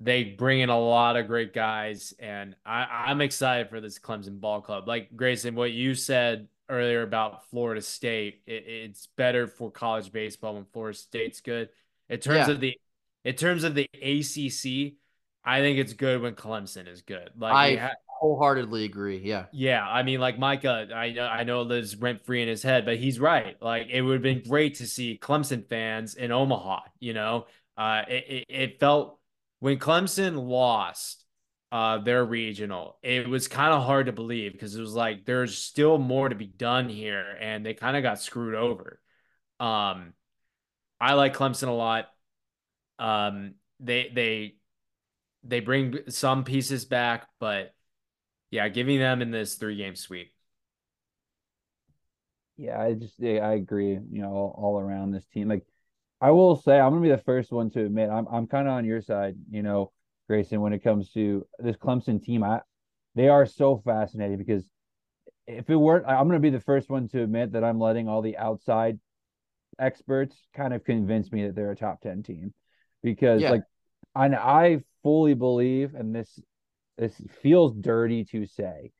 they 0.00 0.24
bring 0.24 0.60
in 0.60 0.70
a 0.70 0.78
lot 0.78 1.16
of 1.16 1.26
great 1.26 1.54
guys, 1.54 2.14
and 2.18 2.56
I, 2.66 3.06
I'm 3.06 3.20
excited 3.20 3.70
for 3.70 3.80
this 3.80 3.98
Clemson 3.98 4.40
ball 4.40 4.60
club. 4.60 4.88
Like 4.88 5.14
Grayson, 5.16 5.54
what 5.54 5.72
you 5.72 5.94
said 5.94 6.48
earlier 6.68 7.02
about 7.02 7.48
Florida 7.50 7.80
State, 7.80 8.42
it, 8.46 8.64
it's 8.66 9.06
better 9.16 9.46
for 9.46 9.70
college 9.70 10.10
baseball 10.12 10.54
when 10.54 10.66
Florida 10.72 10.98
State's 10.98 11.40
good. 11.40 11.68
In 12.08 12.18
terms 12.18 12.48
yeah. 12.48 12.54
of 12.54 12.60
the 12.60 12.78
in 13.24 13.34
terms 13.34 13.64
of 13.64 13.74
the 13.74 13.88
ACC, 13.94 14.94
I 15.44 15.60
think 15.60 15.78
it's 15.78 15.92
good 15.92 16.20
when 16.20 16.34
Clemson 16.34 16.88
is 16.88 17.02
good. 17.02 17.30
Like 17.38 17.54
I 17.54 17.76
ha- 17.76 17.94
wholeheartedly 18.06 18.84
agree. 18.84 19.18
Yeah, 19.18 19.46
yeah. 19.52 19.86
I 19.86 20.02
mean, 20.02 20.20
like 20.20 20.38
Micah, 20.38 20.88
I 20.94 21.18
I 21.18 21.44
know 21.44 21.62
lives 21.62 21.96
rent 21.96 22.24
free 22.24 22.42
in 22.42 22.48
his 22.48 22.62
head, 22.62 22.84
but 22.84 22.96
he's 22.96 23.20
right. 23.20 23.56
Like 23.62 23.88
it 23.90 24.02
would 24.02 24.14
have 24.14 24.22
been 24.22 24.42
great 24.42 24.76
to 24.76 24.86
see 24.86 25.18
Clemson 25.20 25.66
fans 25.68 26.14
in 26.14 26.32
Omaha. 26.32 26.80
You 26.98 27.14
know, 27.14 27.46
uh, 27.76 28.02
it, 28.08 28.24
it, 28.28 28.44
it 28.48 28.80
felt 28.80 29.18
when 29.60 29.78
Clemson 29.78 30.46
lost 30.48 31.24
uh, 31.72 31.98
their 31.98 32.24
regional, 32.24 32.98
it 33.02 33.28
was 33.28 33.48
kind 33.48 33.72
of 33.72 33.82
hard 33.84 34.06
to 34.06 34.12
believe 34.12 34.52
because 34.52 34.76
it 34.76 34.80
was 34.80 34.94
like 34.94 35.24
there's 35.24 35.56
still 35.56 35.98
more 35.98 36.28
to 36.28 36.34
be 36.34 36.46
done 36.46 36.88
here, 36.88 37.36
and 37.40 37.64
they 37.64 37.74
kind 37.74 37.96
of 37.96 38.02
got 38.02 38.20
screwed 38.20 38.54
over. 38.54 39.00
Um, 39.60 40.14
I 41.00 41.14
like 41.14 41.34
Clemson 41.36 41.68
a 41.68 41.72
lot. 41.72 42.06
Um, 42.98 43.54
they 43.80 44.10
they 44.14 44.56
they 45.42 45.60
bring 45.60 45.98
some 46.08 46.44
pieces 46.44 46.84
back, 46.84 47.28
but 47.38 47.74
yeah, 48.50 48.68
giving 48.68 48.98
them 48.98 49.22
in 49.22 49.30
this 49.30 49.56
three 49.56 49.76
game 49.76 49.96
sweep. 49.96 50.32
Yeah, 52.56 52.80
I 52.80 52.94
just 52.94 53.20
I 53.20 53.54
agree. 53.54 53.92
You 53.92 54.22
know, 54.22 54.30
all, 54.32 54.54
all 54.56 54.80
around 54.80 55.10
this 55.10 55.26
team, 55.26 55.48
like 55.48 55.66
I 56.24 56.30
will 56.30 56.56
say, 56.56 56.80
I'm 56.80 56.88
gonna 56.88 57.02
be 57.02 57.10
the 57.10 57.18
first 57.18 57.52
one 57.52 57.68
to 57.70 57.84
admit 57.84 58.08
I'm 58.08 58.26
I'm 58.32 58.46
kind 58.46 58.66
of 58.66 58.72
on 58.72 58.86
your 58.86 59.02
side. 59.02 59.36
You 59.50 59.62
know, 59.62 59.92
Grayson, 60.26 60.62
when 60.62 60.72
it 60.72 60.82
comes 60.82 61.10
to 61.10 61.46
this 61.58 61.76
Clemson 61.76 62.22
team, 62.24 62.42
I 62.42 62.62
they 63.14 63.28
are 63.28 63.44
so 63.44 63.82
fascinating 63.84 64.38
because 64.38 64.64
if 65.46 65.68
it 65.68 65.76
weren't, 65.76 66.06
I'm 66.06 66.26
gonna 66.26 66.40
be 66.40 66.48
the 66.48 66.60
first 66.60 66.88
one 66.88 67.08
to 67.08 67.22
admit 67.22 67.52
that 67.52 67.62
I'm 67.62 67.78
letting 67.78 68.08
all 68.08 68.22
the 68.22 68.38
outside 68.38 68.98
experts 69.78 70.34
kind 70.54 70.72
of 70.72 70.82
convince 70.82 71.30
me 71.30 71.44
that 71.44 71.54
they're 71.54 71.72
a 71.72 71.76
top 71.76 72.00
ten 72.00 72.22
team 72.22 72.54
because 73.02 73.42
yeah. 73.42 73.50
like, 73.50 73.64
and 74.16 74.34
I 74.34 74.78
fully 75.02 75.34
believe, 75.34 75.94
and 75.94 76.14
this 76.14 76.40
this 76.96 77.20
feels 77.42 77.74
dirty 77.74 78.24
to 78.32 78.46
say, 78.46 78.92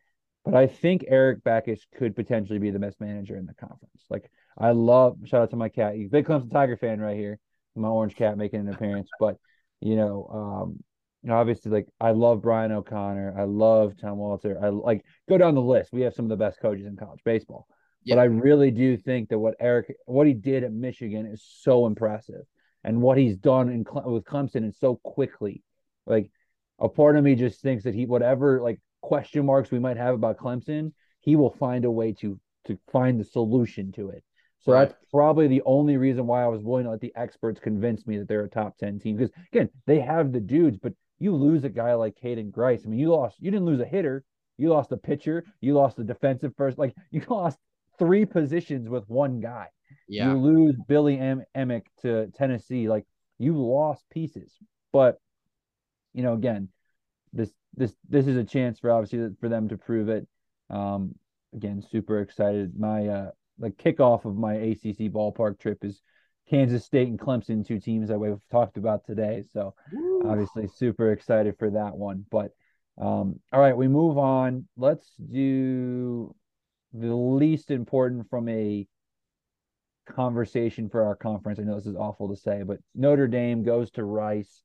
but 0.44 0.54
I 0.54 0.66
think 0.66 1.04
Erik 1.08 1.42
Bakich 1.42 1.80
could 1.96 2.14
potentially 2.14 2.58
be 2.58 2.70
the 2.70 2.78
best 2.78 3.00
manager 3.00 3.36
in 3.36 3.46
the 3.46 3.54
conference. 3.54 4.04
Like 4.10 4.30
I 4.58 4.72
love 4.72 5.18
shout 5.24 5.42
out 5.42 5.50
to 5.50 5.56
my 5.56 5.68
cat. 5.68 5.94
Big 6.10 6.26
Clemson 6.26 6.50
Tiger 6.50 6.76
fan 6.76 7.00
right 7.00 7.16
here. 7.16 7.38
My 7.74 7.88
orange 7.88 8.14
cat 8.14 8.38
making 8.38 8.60
an 8.60 8.68
appearance. 8.68 9.08
But 9.18 9.36
you 9.80 9.96
know, 9.96 10.28
um, 10.32 10.84
you 11.22 11.30
know, 11.30 11.36
obviously 11.36 11.70
like 11.70 11.88
I 12.00 12.10
love 12.10 12.42
Brian 12.42 12.72
O'Connor. 12.72 13.34
I 13.38 13.44
love 13.44 13.94
Tom 14.00 14.18
Walter. 14.18 14.58
I 14.62 14.68
like 14.68 15.04
go 15.28 15.38
down 15.38 15.54
the 15.54 15.62
list. 15.62 15.92
We 15.92 16.02
have 16.02 16.14
some 16.14 16.26
of 16.26 16.28
the 16.28 16.36
best 16.36 16.60
coaches 16.60 16.86
in 16.86 16.96
college 16.96 17.20
baseball. 17.24 17.66
But 18.06 18.18
I 18.18 18.24
really 18.24 18.70
do 18.70 18.98
think 18.98 19.30
that 19.30 19.38
what 19.38 19.54
Erik 19.58 19.94
what 20.04 20.26
he 20.26 20.34
did 20.34 20.62
at 20.62 20.72
Michigan 20.72 21.24
is 21.26 21.42
so 21.42 21.86
impressive. 21.86 22.42
And 22.86 23.00
what 23.00 23.16
he's 23.16 23.38
done 23.38 23.70
in 23.70 23.78
with 24.04 24.24
Clemson 24.24 24.56
and 24.56 24.74
so 24.74 25.00
quickly. 25.02 25.62
Like 26.06 26.30
a 26.78 26.88
part 26.88 27.16
of 27.16 27.24
me 27.24 27.34
just 27.34 27.62
thinks 27.62 27.84
that 27.84 27.94
he 27.94 28.04
whatever 28.04 28.60
like 28.60 28.78
question 29.04 29.44
marks 29.44 29.70
we 29.70 29.78
might 29.78 29.98
have 29.98 30.14
about 30.14 30.38
Clemson, 30.38 30.92
he 31.20 31.36
will 31.36 31.50
find 31.50 31.84
a 31.84 31.90
way 31.90 32.12
to 32.12 32.40
to 32.64 32.78
find 32.90 33.20
the 33.20 33.24
solution 33.24 33.92
to 33.92 34.08
it. 34.08 34.24
So 34.60 34.72
right. 34.72 34.88
that's 34.88 34.98
probably 35.12 35.46
the 35.46 35.62
only 35.66 35.98
reason 35.98 36.26
why 36.26 36.42
I 36.42 36.46
was 36.46 36.62
willing 36.62 36.84
to 36.84 36.90
let 36.92 37.00
the 37.00 37.12
experts 37.14 37.60
convince 37.60 38.06
me 38.06 38.16
that 38.16 38.26
they're 38.26 38.44
a 38.44 38.48
top 38.48 38.78
10 38.78 38.98
team. 38.98 39.16
Because 39.16 39.34
again, 39.52 39.68
they 39.86 40.00
have 40.00 40.32
the 40.32 40.40
dudes, 40.40 40.78
but 40.78 40.94
you 41.18 41.36
lose 41.36 41.64
a 41.64 41.68
guy 41.68 41.92
like 41.92 42.16
Caden 42.18 42.50
Grice. 42.50 42.82
I 42.84 42.88
mean, 42.88 42.98
you 42.98 43.10
lost, 43.10 43.36
you 43.38 43.50
didn't 43.50 43.66
lose 43.66 43.80
a 43.80 43.84
hitter, 43.84 44.24
you 44.56 44.70
lost 44.70 44.92
a 44.92 44.96
pitcher, 44.96 45.44
you 45.60 45.74
lost 45.74 45.98
a 45.98 46.04
defensive 46.04 46.54
first, 46.56 46.78
like 46.78 46.94
you 47.10 47.22
lost 47.28 47.58
three 47.98 48.24
positions 48.24 48.88
with 48.88 49.04
one 49.06 49.40
guy. 49.40 49.66
Yeah. 50.08 50.32
You 50.32 50.38
lose 50.38 50.76
Billy 50.88 51.18
M- 51.18 51.44
Amick 51.54 51.82
to 52.00 52.28
Tennessee. 52.34 52.88
Like 52.88 53.04
you 53.38 53.58
lost 53.58 54.04
pieces. 54.10 54.50
But 54.94 55.18
you 56.14 56.22
know, 56.22 56.32
again, 56.32 56.68
this 57.34 57.52
this 57.76 57.94
this 58.08 58.26
is 58.26 58.36
a 58.36 58.44
chance 58.44 58.78
for 58.78 58.90
obviously 58.90 59.28
for 59.40 59.48
them 59.48 59.68
to 59.68 59.76
prove 59.76 60.08
it. 60.08 60.26
Um, 60.70 61.14
again, 61.54 61.82
super 61.90 62.20
excited. 62.20 62.78
My 62.78 63.06
uh, 63.06 63.30
the 63.58 63.70
kickoff 63.70 64.24
of 64.24 64.36
my 64.36 64.54
ACC 64.54 65.12
ballpark 65.12 65.58
trip 65.58 65.84
is 65.84 66.00
Kansas 66.48 66.84
State 66.84 67.08
and 67.08 67.18
Clemson, 67.18 67.66
two 67.66 67.80
teams 67.80 68.08
that 68.08 68.18
we've 68.18 68.40
talked 68.50 68.76
about 68.76 69.04
today. 69.06 69.42
So 69.52 69.74
Woo. 69.92 70.30
obviously 70.30 70.68
super 70.68 71.12
excited 71.12 71.56
for 71.58 71.70
that 71.70 71.96
one. 71.96 72.24
But 72.30 72.52
um, 73.00 73.40
all 73.52 73.60
right, 73.60 73.76
we 73.76 73.88
move 73.88 74.18
on. 74.18 74.68
Let's 74.76 75.10
do 75.16 76.34
the 76.92 77.14
least 77.14 77.70
important 77.70 78.28
from 78.30 78.48
a 78.48 78.86
conversation 80.06 80.88
for 80.88 81.04
our 81.04 81.16
conference. 81.16 81.58
I 81.58 81.62
know 81.62 81.76
this 81.76 81.86
is 81.86 81.96
awful 81.96 82.28
to 82.28 82.36
say, 82.36 82.62
but 82.62 82.78
Notre 82.94 83.26
Dame 83.26 83.62
goes 83.62 83.90
to 83.92 84.04
Rice. 84.04 84.62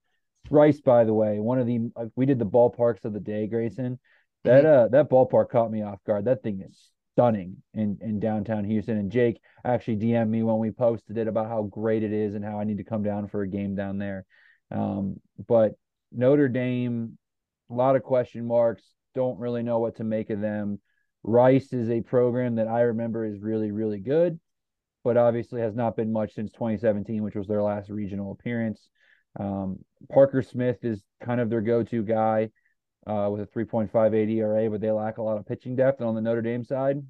Rice, 0.50 0.82
by 0.82 1.04
the 1.04 1.14
way, 1.14 1.40
one 1.40 1.60
of 1.60 1.68
the 1.68 1.92
we 2.16 2.26
did 2.26 2.40
the 2.40 2.46
ballparks 2.46 3.06
of 3.06 3.14
the 3.14 3.20
day, 3.20 3.48
Grayson. 3.48 4.00
That 4.44 4.64
mm-hmm. 4.64 4.86
uh 4.86 4.88
that 4.90 5.10
ballpark 5.10 5.50
caught 5.50 5.72
me 5.72 5.84
off 5.84 6.04
guard. 6.06 6.26
That 6.26 6.44
thing 6.44 6.62
is 6.68 6.92
stunning 7.14 7.58
in 7.74 7.98
in 8.02 8.20
downtown 8.20 8.64
Houston. 8.64 8.98
And 8.98 9.12
Jake 9.12 9.40
actually 9.64 9.98
DM'd 9.98 10.30
me 10.30 10.44
when 10.44 10.58
we 10.58 10.72
posted 10.72 11.18
it 11.18 11.28
about 11.28 11.48
how 11.48 11.64
great 11.64 12.04
it 12.04 12.14
is 12.14 12.36
and 12.36 12.44
how 12.44 12.60
I 12.60 12.64
need 12.64 12.78
to 12.78 12.84
come 12.84 13.04
down 13.04 13.28
for 13.28 13.42
a 13.42 13.48
game 13.48 13.76
down 13.76 13.98
there. 13.98 14.26
Um, 14.72 15.20
but 15.48 15.74
Notre 16.12 16.48
Dame, 16.48 17.18
a 17.70 17.74
lot 17.74 17.96
of 17.96 18.04
question 18.04 18.48
marks. 18.48 18.84
Don't 19.16 19.40
really 19.40 19.64
know 19.64 19.80
what 19.80 19.98
to 19.98 20.04
make 20.04 20.30
of 20.30 20.40
them. 20.40 20.80
Rice 21.24 21.74
is 21.74 21.90
a 21.90 22.02
program 22.02 22.56
that 22.56 22.68
I 22.68 22.82
remember 22.82 23.26
is 23.26 23.42
really 23.42 23.72
really 23.72 24.00
good, 24.00 24.40
but 25.04 25.18
obviously 25.18 25.62
has 25.62 25.76
not 25.76 25.98
been 25.98 26.14
much 26.14 26.34
since 26.34 26.52
2017, 26.54 27.22
which 27.22 27.36
was 27.36 27.48
their 27.48 27.62
last 27.62 27.90
regional 27.90 28.32
appearance. 28.32 28.90
Um, 29.38 29.80
Parker 30.12 30.42
Smith 30.42 30.78
is 30.84 31.04
kind 31.22 31.42
of 31.42 31.50
their 31.50 31.62
go-to 31.62 32.04
guy 32.04 32.50
uh, 33.06 33.30
with 33.32 33.42
a 33.42 33.48
3.58 33.48 34.30
ERA, 34.30 34.70
but 34.70 34.82
they 34.82 34.92
lack 34.92 35.18
a 35.18 35.22
lot 35.22 35.38
of 35.38 35.46
pitching 35.46 35.76
depth. 35.76 36.00
And 36.00 36.08
on 36.08 36.16
the 36.16 36.22
Notre 36.22 36.42
Dame 36.42 36.64
side, 36.64 37.02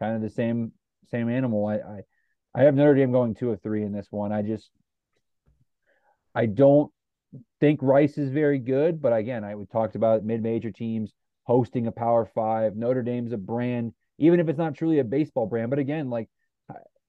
kind 0.00 0.16
of 0.16 0.22
the 0.22 0.30
same 0.30 0.72
same 1.10 1.28
animal. 1.28 1.66
I 1.66 1.76
I, 1.76 2.00
I 2.54 2.62
have 2.62 2.74
Notre 2.74 2.94
Dame 2.94 3.12
going 3.12 3.34
two 3.34 3.50
of 3.50 3.62
three 3.62 3.82
in 3.82 3.92
this 3.92 4.08
one. 4.10 4.32
I 4.32 4.42
just 4.42 4.70
I 6.34 6.46
don't 6.46 6.90
think 7.60 7.80
Rice 7.82 8.18
is 8.18 8.30
very 8.30 8.58
good, 8.58 9.00
but 9.00 9.12
again, 9.12 9.44
I 9.44 9.54
we 9.54 9.66
talked 9.66 9.96
about 9.96 10.24
mid-major 10.24 10.70
teams 10.70 11.12
hosting 11.44 11.86
a 11.86 11.92
Power 11.92 12.26
Five. 12.34 12.76
Notre 12.76 13.02
Dame's 13.02 13.32
a 13.32 13.38
brand, 13.38 13.92
even 14.18 14.40
if 14.40 14.48
it's 14.48 14.58
not 14.58 14.74
truly 14.74 14.98
a 14.98 15.04
baseball 15.04 15.46
brand. 15.46 15.70
But 15.70 15.78
again, 15.78 16.10
like 16.10 16.28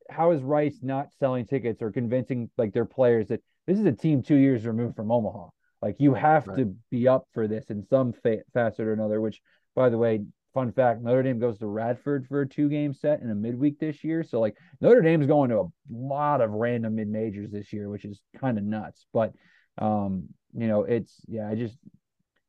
how 0.10 0.32
is 0.32 0.42
Rice 0.42 0.80
not 0.82 1.12
selling 1.20 1.46
tickets 1.46 1.82
or 1.82 1.92
convincing 1.92 2.50
like 2.58 2.74
their 2.74 2.86
players 2.86 3.28
that 3.28 3.44
this 3.68 3.78
is 3.78 3.86
a 3.86 3.92
team 3.92 4.24
two 4.24 4.36
years 4.36 4.66
removed 4.66 4.96
from 4.96 5.12
Omaha? 5.12 5.50
Like 5.82 5.98
you 6.00 6.14
have 6.14 6.48
right. 6.48 6.58
to 6.58 6.76
be 6.90 7.08
up 7.08 7.28
for 7.34 7.48
this 7.48 7.66
in 7.70 7.86
some 7.86 8.14
fa- 8.14 8.44
facet 8.54 8.88
or 8.88 8.94
another. 8.94 9.22
Which, 9.22 9.42
by 9.76 9.90
the 9.90 9.98
way, 9.98 10.22
fun 10.54 10.72
fact: 10.72 11.04
Notre 11.04 11.22
Dame 11.22 11.40
goes 11.40 11.60
to 11.60 11.68
Radford 11.68 12.26
for 12.28 12.42
a 12.42 12.50
two-game 12.50 12.94
set 12.94 13.22
in 13.22 13.30
a 13.30 13.36
midweek 13.36 13.80
this 13.80 14.04
year. 14.04 14.24
So 14.24 14.40
like 14.40 14.56
Notre 14.82 15.02
Dame's 15.02 15.28
going 15.28 15.50
to 15.52 15.60
a 15.60 15.68
lot 15.92 16.42
of 16.42 16.52
random 16.52 16.96
mid 16.96 17.10
majors 17.10 17.52
this 17.52 17.72
year, 17.72 17.90
which 17.90 18.06
is 18.06 18.20
kind 18.40 18.58
of 18.58 18.64
nuts. 18.64 19.06
But 19.14 19.34
um, 19.78 20.30
you 20.56 20.68
know, 20.68 20.84
it's 20.84 21.14
yeah, 21.28 21.48
I 21.48 21.56
just 21.56 21.78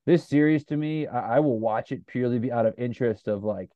this 0.07 0.27
series 0.27 0.65
to 0.67 0.77
me, 0.77 1.07
I, 1.07 1.37
I 1.37 1.41
will 1.41 1.59
watch 1.59 1.93
it 1.93 2.07
purely 2.07 2.39
be 2.39 2.51
out 2.51 2.65
of 2.65 2.75
interest 2.79 3.29
of 3.29 3.45
like 3.45 3.71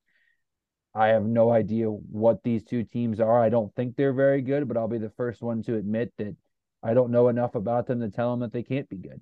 I 0.95 1.09
have 1.09 1.25
no 1.25 1.51
idea 1.51 1.87
what 1.89 2.43
these 2.43 2.65
two 2.65 2.85
teams 2.85 3.21
are. 3.21 3.43
I 3.43 3.49
don't 3.49 3.75
think 3.75 3.97
they're 3.97 4.13
very 4.13 4.43
good, 4.43 4.69
but 4.69 4.77
I'll 4.77 4.89
be 4.89 4.99
the 4.99 5.11
first 5.11 5.43
one 5.43 5.63
to 5.65 5.77
admit 5.77 6.13
that 6.19 6.35
I 6.83 6.95
don't 6.95 7.11
know 7.11 7.29
enough 7.29 7.55
about 7.55 7.87
them 7.87 8.01
to 8.01 8.11
tell 8.11 8.31
them 8.31 8.41
that 8.41 8.53
they 8.53 8.63
can't 8.63 8.89
be 8.89 8.97
good 8.97 9.21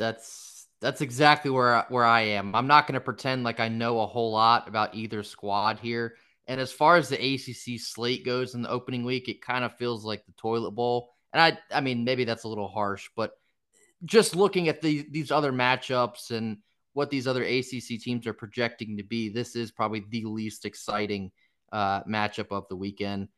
that's 0.00 0.66
that's 0.80 1.02
exactly 1.02 1.50
where 1.50 1.84
where 1.90 2.06
I 2.06 2.22
am. 2.22 2.54
I'm 2.54 2.66
not 2.66 2.86
going 2.86 2.94
to 2.94 3.00
pretend 3.00 3.44
like 3.44 3.60
I 3.60 3.68
know 3.68 4.00
a 4.00 4.06
whole 4.06 4.32
lot 4.32 4.66
about 4.66 4.94
either 4.94 5.22
squad 5.22 5.78
here. 5.78 6.16
And 6.48 6.60
as 6.60 6.72
far 6.72 6.96
as 6.96 7.08
the 7.08 7.34
ACC 7.34 7.78
slate 7.78 8.24
goes 8.24 8.54
in 8.56 8.62
the 8.62 8.70
opening 8.70 9.04
week, 9.04 9.28
it 9.28 9.42
kind 9.42 9.62
of 9.64 9.76
feels 9.76 10.04
like 10.04 10.24
the 10.24 10.32
toilet 10.32 10.72
bowl. 10.72 11.10
And 11.32 11.40
I 11.40 11.76
I 11.76 11.80
mean 11.82 12.02
maybe 12.02 12.24
that's 12.24 12.44
a 12.44 12.48
little 12.48 12.66
harsh, 12.66 13.08
but 13.14 13.32
just 14.06 14.34
looking 14.34 14.68
at 14.68 14.80
the, 14.80 15.06
these 15.10 15.30
other 15.30 15.52
matchups 15.52 16.30
and 16.30 16.56
what 16.94 17.10
these 17.10 17.26
other 17.26 17.44
ACC 17.44 18.00
teams 18.00 18.26
are 18.26 18.32
projecting 18.32 18.96
to 18.96 19.02
be, 19.02 19.28
this 19.28 19.54
is 19.54 19.70
probably 19.70 20.06
the 20.08 20.24
least 20.24 20.64
exciting 20.64 21.30
uh, 21.70 22.02
matchup 22.04 22.50
of 22.50 22.66
the 22.70 22.76
weekend. 22.76 23.28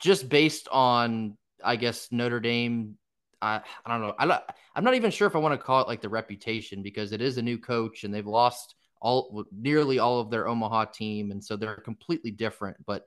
Just 0.00 0.30
based 0.30 0.66
on, 0.72 1.36
I 1.64 1.76
guess, 1.76 2.08
Notre 2.10 2.40
Dame 2.40 2.96
I, 3.42 3.60
I 3.84 3.90
don't 3.90 4.00
know. 4.00 4.14
I, 4.18 4.40
I'm 4.74 4.84
not 4.84 4.94
even 4.94 5.10
sure 5.10 5.26
if 5.26 5.34
I 5.34 5.40
want 5.40 5.58
to 5.58 5.64
call 5.64 5.82
it 5.82 5.88
like 5.88 6.00
the 6.00 6.08
reputation 6.08 6.82
because 6.82 7.12
it 7.12 7.20
is 7.20 7.36
a 7.36 7.42
new 7.42 7.58
coach 7.58 8.04
and 8.04 8.14
they've 8.14 8.26
lost 8.26 8.76
all 9.00 9.44
nearly 9.50 9.98
all 9.98 10.20
of 10.20 10.30
their 10.30 10.46
Omaha 10.46 10.86
team, 10.86 11.32
and 11.32 11.44
so 11.44 11.56
they're 11.56 11.76
completely 11.76 12.30
different. 12.30 12.76
But 12.86 13.04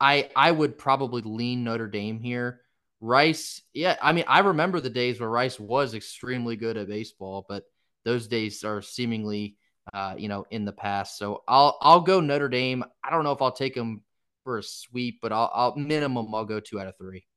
I 0.00 0.30
I 0.34 0.50
would 0.50 0.76
probably 0.76 1.22
lean 1.22 1.62
Notre 1.62 1.86
Dame 1.86 2.18
here. 2.18 2.60
Rice, 3.00 3.62
yeah, 3.72 3.96
I 4.02 4.12
mean 4.12 4.24
I 4.26 4.40
remember 4.40 4.80
the 4.80 4.90
days 4.90 5.20
where 5.20 5.30
Rice 5.30 5.60
was 5.60 5.94
extremely 5.94 6.56
good 6.56 6.76
at 6.76 6.88
baseball, 6.88 7.46
but 7.48 7.62
those 8.04 8.26
days 8.26 8.64
are 8.64 8.82
seemingly 8.82 9.56
uh, 9.94 10.16
you 10.18 10.28
know 10.28 10.44
in 10.50 10.64
the 10.64 10.72
past. 10.72 11.18
So 11.18 11.44
I'll 11.46 11.78
I'll 11.80 12.00
go 12.00 12.20
Notre 12.20 12.48
Dame. 12.48 12.84
I 13.04 13.10
don't 13.10 13.22
know 13.22 13.32
if 13.32 13.40
I'll 13.40 13.52
take 13.52 13.76
them 13.76 14.02
for 14.42 14.58
a 14.58 14.62
sweep, 14.64 15.20
but 15.22 15.30
I'll, 15.30 15.50
I'll 15.54 15.76
minimum 15.76 16.34
I'll 16.34 16.44
go 16.44 16.58
two 16.58 16.80
out 16.80 16.88
of 16.88 16.96
three. 16.98 17.27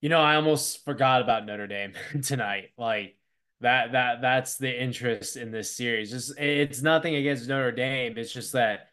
You 0.00 0.08
know, 0.08 0.20
I 0.20 0.36
almost 0.36 0.84
forgot 0.84 1.22
about 1.22 1.46
Notre 1.46 1.66
Dame 1.66 1.92
tonight. 2.22 2.70
Like 2.78 3.16
that 3.60 3.92
that 3.92 4.22
that's 4.22 4.56
the 4.56 4.82
interest 4.82 5.36
in 5.36 5.50
this 5.50 5.74
series. 5.74 6.10
Just 6.10 6.38
it's 6.38 6.82
nothing 6.82 7.14
against 7.14 7.48
Notre 7.48 7.72
Dame. 7.72 8.16
It's 8.16 8.32
just 8.32 8.52
that 8.52 8.88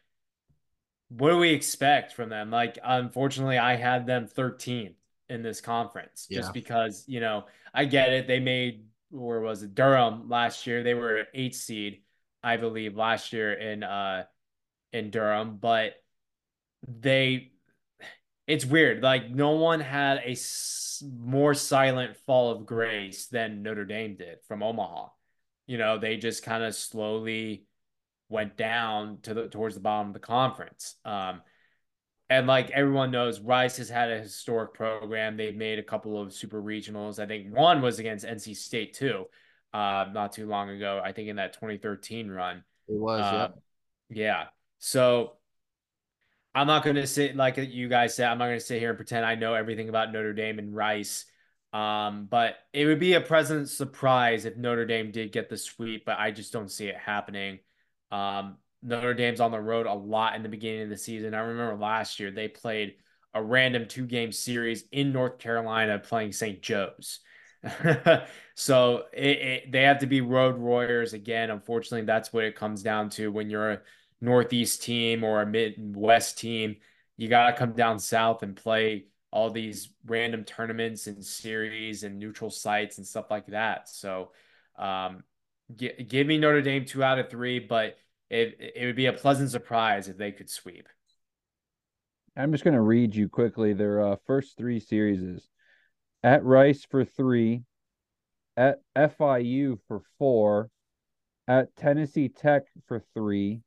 what 1.08 1.30
do 1.30 1.38
we 1.38 1.50
expect 1.50 2.12
from 2.12 2.28
them? 2.28 2.50
Like 2.50 2.78
unfortunately, 2.84 3.58
I 3.58 3.76
had 3.76 4.06
them 4.06 4.26
13th 4.26 4.94
in 5.30 5.42
this 5.42 5.60
conference 5.60 6.26
yeah. 6.28 6.38
just 6.38 6.52
because, 6.52 7.04
you 7.06 7.20
know, 7.20 7.44
I 7.72 7.86
get 7.86 8.12
it. 8.12 8.26
They 8.26 8.40
made 8.40 8.84
where 9.10 9.40
was 9.40 9.62
it? 9.62 9.74
Durham 9.74 10.28
last 10.28 10.66
year. 10.66 10.82
They 10.82 10.94
were 10.94 11.18
an 11.18 11.26
8 11.32 11.54
seed, 11.54 12.02
I 12.42 12.58
believe, 12.58 12.96
last 12.96 13.32
year 13.32 13.54
in 13.54 13.82
uh 13.82 14.24
in 14.92 15.10
Durham, 15.10 15.58
but 15.60 15.94
they 16.86 17.52
it's 18.48 18.64
weird. 18.64 19.02
Like 19.02 19.30
no 19.30 19.50
one 19.52 19.78
had 19.78 20.18
a 20.18 20.30
s- 20.30 21.04
more 21.06 21.54
silent 21.54 22.16
fall 22.26 22.50
of 22.50 22.66
grace 22.66 23.26
than 23.26 23.62
Notre 23.62 23.84
Dame 23.84 24.16
did 24.16 24.38
from 24.48 24.62
Omaha. 24.62 25.08
You 25.66 25.78
know, 25.78 25.98
they 25.98 26.16
just 26.16 26.42
kind 26.42 26.64
of 26.64 26.74
slowly 26.74 27.66
went 28.30 28.56
down 28.56 29.18
to 29.22 29.34
the 29.34 29.48
towards 29.48 29.74
the 29.74 29.82
bottom 29.82 30.08
of 30.08 30.14
the 30.14 30.20
conference. 30.20 30.96
Um, 31.04 31.42
and 32.30 32.46
like 32.46 32.70
everyone 32.70 33.10
knows, 33.10 33.38
Rice 33.40 33.76
has 33.76 33.88
had 33.88 34.10
a 34.10 34.20
historic 34.20 34.74
program. 34.74 35.36
They've 35.36 35.54
made 35.54 35.78
a 35.78 35.82
couple 35.82 36.20
of 36.20 36.32
super 36.32 36.62
regionals. 36.62 37.18
I 37.18 37.26
think 37.26 37.54
one 37.54 37.80
was 37.82 37.98
against 37.98 38.26
NC 38.26 38.54
State 38.54 38.94
too, 38.94 39.26
uh, 39.72 40.06
not 40.12 40.32
too 40.32 40.46
long 40.46 40.70
ago. 40.70 41.00
I 41.02 41.12
think 41.12 41.28
in 41.28 41.36
that 41.36 41.52
2013 41.54 42.30
run. 42.30 42.64
It 42.88 42.98
was, 42.98 43.20
uh, 43.20 43.48
yeah. 44.10 44.22
Yeah. 44.24 44.44
So 44.78 45.37
I'm 46.58 46.66
not 46.66 46.82
going 46.82 46.96
to 46.96 47.06
sit 47.06 47.36
like 47.36 47.56
you 47.56 47.88
guys 47.88 48.16
said. 48.16 48.28
I'm 48.28 48.38
not 48.38 48.46
going 48.46 48.58
to 48.58 48.64
sit 48.64 48.80
here 48.80 48.88
and 48.88 48.98
pretend 48.98 49.24
I 49.24 49.36
know 49.36 49.54
everything 49.54 49.88
about 49.88 50.12
Notre 50.12 50.32
Dame 50.32 50.58
and 50.58 50.74
Rice. 50.74 51.24
Um, 51.72 52.26
but 52.28 52.56
it 52.72 52.86
would 52.86 52.98
be 52.98 53.14
a 53.14 53.20
pleasant 53.20 53.68
surprise 53.68 54.44
if 54.44 54.56
Notre 54.56 54.84
Dame 54.84 55.12
did 55.12 55.30
get 55.30 55.48
the 55.48 55.56
sweep, 55.56 56.04
but 56.04 56.18
I 56.18 56.32
just 56.32 56.52
don't 56.52 56.70
see 56.70 56.88
it 56.88 56.96
happening. 56.96 57.60
Um, 58.10 58.56
Notre 58.82 59.14
Dame's 59.14 59.40
on 59.40 59.52
the 59.52 59.60
road 59.60 59.86
a 59.86 59.92
lot 59.92 60.34
in 60.34 60.42
the 60.42 60.48
beginning 60.48 60.82
of 60.82 60.88
the 60.88 60.96
season. 60.96 61.32
I 61.32 61.40
remember 61.40 61.80
last 61.80 62.18
year 62.18 62.32
they 62.32 62.48
played 62.48 62.94
a 63.34 63.42
random 63.42 63.86
two 63.86 64.06
game 64.06 64.32
series 64.32 64.82
in 64.90 65.12
North 65.12 65.38
Carolina 65.38 66.00
playing 66.00 66.32
St. 66.32 66.60
Joe's. 66.60 67.20
so 68.56 69.04
it, 69.12 69.38
it, 69.38 69.72
they 69.72 69.82
have 69.82 69.98
to 70.00 70.06
be 70.06 70.22
road 70.22 70.58
warriors 70.58 71.12
again. 71.12 71.50
Unfortunately, 71.50 72.04
that's 72.04 72.32
what 72.32 72.42
it 72.42 72.56
comes 72.56 72.82
down 72.82 73.10
to 73.10 73.30
when 73.30 73.48
you're 73.48 73.70
a 73.70 73.80
Northeast 74.20 74.82
team 74.82 75.24
or 75.24 75.42
a 75.42 75.46
Midwest 75.46 76.38
team. 76.38 76.76
You 77.16 77.28
got 77.28 77.50
to 77.50 77.56
come 77.56 77.72
down 77.72 77.98
south 77.98 78.42
and 78.42 78.56
play 78.56 79.06
all 79.30 79.50
these 79.50 79.90
random 80.06 80.44
tournaments 80.44 81.06
and 81.06 81.24
series 81.24 82.02
and 82.02 82.18
neutral 82.18 82.50
sites 82.50 82.98
and 82.98 83.06
stuff 83.06 83.30
like 83.30 83.46
that. 83.48 83.88
So, 83.88 84.30
um, 84.78 85.24
g- 85.74 86.04
give 86.08 86.26
me 86.26 86.38
Notre 86.38 86.62
Dame 86.62 86.84
two 86.84 87.02
out 87.02 87.18
of 87.18 87.28
three, 87.28 87.58
but 87.58 87.98
it 88.30 88.72
it 88.76 88.86
would 88.86 88.96
be 88.96 89.06
a 89.06 89.12
pleasant 89.12 89.50
surprise 89.50 90.08
if 90.08 90.16
they 90.16 90.32
could 90.32 90.50
sweep. 90.50 90.88
I'm 92.36 92.52
just 92.52 92.64
going 92.64 92.74
to 92.74 92.80
read 92.80 93.14
you 93.14 93.28
quickly 93.28 93.72
their 93.72 94.00
uh, 94.00 94.16
first 94.26 94.56
three 94.56 94.78
series 94.78 95.20
is 95.20 95.48
at 96.22 96.44
Rice 96.44 96.86
for 96.88 97.04
three, 97.04 97.62
at 98.56 98.78
FIU 98.96 99.78
for 99.88 100.02
four, 100.18 100.70
at 101.48 101.74
Tennessee 101.76 102.28
Tech 102.28 102.62
for 102.86 103.02
three. 103.12 103.62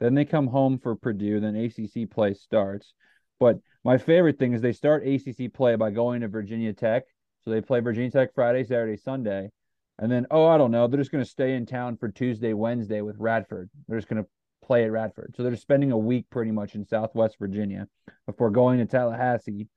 Then 0.00 0.14
they 0.14 0.24
come 0.24 0.46
home 0.46 0.78
for 0.78 0.94
Purdue. 0.96 1.40
Then 1.40 1.56
ACC 1.56 2.10
play 2.10 2.34
starts. 2.34 2.92
But 3.38 3.58
my 3.84 3.98
favorite 3.98 4.38
thing 4.38 4.52
is 4.52 4.60
they 4.60 4.72
start 4.72 5.06
ACC 5.06 5.52
play 5.52 5.76
by 5.76 5.90
going 5.90 6.22
to 6.22 6.28
Virginia 6.28 6.72
Tech. 6.72 7.04
So 7.44 7.50
they 7.50 7.60
play 7.60 7.80
Virginia 7.80 8.10
Tech 8.10 8.34
Friday, 8.34 8.64
Saturday, 8.64 8.96
Sunday. 8.96 9.50
And 9.98 10.10
then, 10.12 10.26
oh, 10.30 10.46
I 10.46 10.58
don't 10.58 10.70
know, 10.70 10.86
they're 10.86 11.00
just 11.00 11.12
going 11.12 11.24
to 11.24 11.30
stay 11.30 11.54
in 11.54 11.64
town 11.64 11.96
for 11.96 12.08
Tuesday, 12.08 12.52
Wednesday 12.52 13.00
with 13.00 13.16
Radford. 13.18 13.70
They're 13.88 13.98
just 13.98 14.08
going 14.08 14.22
to 14.22 14.28
play 14.62 14.84
at 14.84 14.92
Radford. 14.92 15.34
So 15.36 15.42
they're 15.42 15.56
spending 15.56 15.92
a 15.92 15.98
week 15.98 16.26
pretty 16.30 16.50
much 16.50 16.74
in 16.74 16.84
Southwest 16.84 17.36
Virginia 17.38 17.86
before 18.26 18.50
going 18.50 18.78
to 18.78 18.86
Tallahassee. 18.86 19.68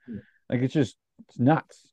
Like 0.49 0.61
it's 0.61 0.73
just 0.73 0.97
it's 1.27 1.39
nuts. 1.39 1.87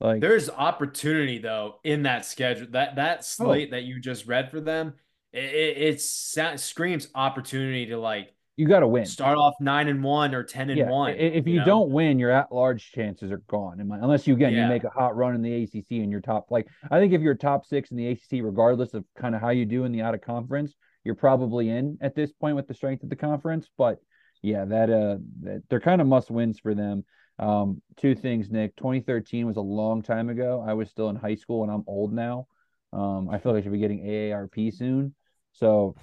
Like 0.00 0.20
there's 0.20 0.50
opportunity 0.50 1.38
though 1.38 1.76
in 1.82 2.02
that 2.02 2.24
schedule. 2.24 2.66
That 2.70 2.96
that 2.96 3.18
oh. 3.20 3.22
slate 3.22 3.68
oh. 3.72 3.76
that 3.76 3.84
you 3.84 4.00
just 4.00 4.26
read 4.26 4.50
for 4.50 4.60
them, 4.60 4.94
it, 5.32 5.44
it, 5.44 6.02
it 6.02 6.60
screams 6.60 7.08
opportunity 7.14 7.86
to 7.86 7.98
like 7.98 8.34
you 8.56 8.68
got 8.68 8.80
to 8.80 8.88
win. 8.88 9.06
Start 9.06 9.38
off 9.38 9.54
nine 9.60 9.88
and 9.88 10.04
one 10.04 10.34
or 10.34 10.42
ten 10.42 10.68
and 10.68 10.78
yeah. 10.78 10.88
one. 10.88 11.14
If 11.14 11.46
you, 11.46 11.54
you 11.54 11.58
know? 11.60 11.64
don't 11.64 11.90
win, 11.90 12.18
your 12.18 12.30
at 12.30 12.52
large 12.52 12.92
chances 12.92 13.32
are 13.32 13.42
gone. 13.48 13.80
Unless 13.80 14.26
you 14.26 14.34
again 14.34 14.52
yeah. 14.52 14.64
you 14.64 14.68
make 14.68 14.84
a 14.84 14.90
hot 14.90 15.16
run 15.16 15.34
in 15.34 15.42
the 15.42 15.62
ACC 15.64 15.92
and 15.92 16.10
you're 16.10 16.20
top. 16.20 16.50
Like 16.50 16.68
I 16.90 16.98
think 16.98 17.14
if 17.14 17.22
you're 17.22 17.34
top 17.34 17.64
six 17.64 17.90
in 17.90 17.96
the 17.96 18.08
ACC, 18.08 18.44
regardless 18.44 18.92
of 18.92 19.04
kind 19.16 19.34
of 19.34 19.40
how 19.40 19.50
you 19.50 19.64
do 19.64 19.84
in 19.84 19.92
the 19.92 20.02
out 20.02 20.14
of 20.14 20.20
conference, 20.20 20.74
you're 21.02 21.14
probably 21.14 21.70
in 21.70 21.96
at 22.02 22.14
this 22.14 22.30
point 22.32 22.56
with 22.56 22.68
the 22.68 22.74
strength 22.74 23.02
of 23.02 23.08
the 23.08 23.16
conference. 23.16 23.70
But 23.78 24.00
yeah, 24.42 24.66
that 24.66 24.90
uh, 24.90 25.16
that, 25.42 25.62
they're 25.70 25.80
kind 25.80 26.02
of 26.02 26.06
must 26.06 26.30
wins 26.30 26.58
for 26.58 26.74
them. 26.74 27.04
Um, 27.38 27.80
two 27.96 28.14
things, 28.14 28.50
Nick. 28.50 28.76
2013 28.76 29.46
was 29.46 29.56
a 29.56 29.62
long 29.62 30.02
time 30.02 30.28
ago. 30.28 30.62
I 30.66 30.74
was 30.74 30.90
still 30.90 31.08
in 31.08 31.16
high 31.16 31.36
school, 31.36 31.62
and 31.62 31.72
I'm 31.72 31.84
old 31.86 32.12
now. 32.12 32.46
Um, 32.92 33.30
I 33.30 33.38
feel 33.38 33.52
like 33.52 33.60
I 33.60 33.62
should 33.64 33.72
be 33.72 33.78
getting 33.78 34.04
AARP 34.04 34.74
soon. 34.74 35.14
So 35.52 35.94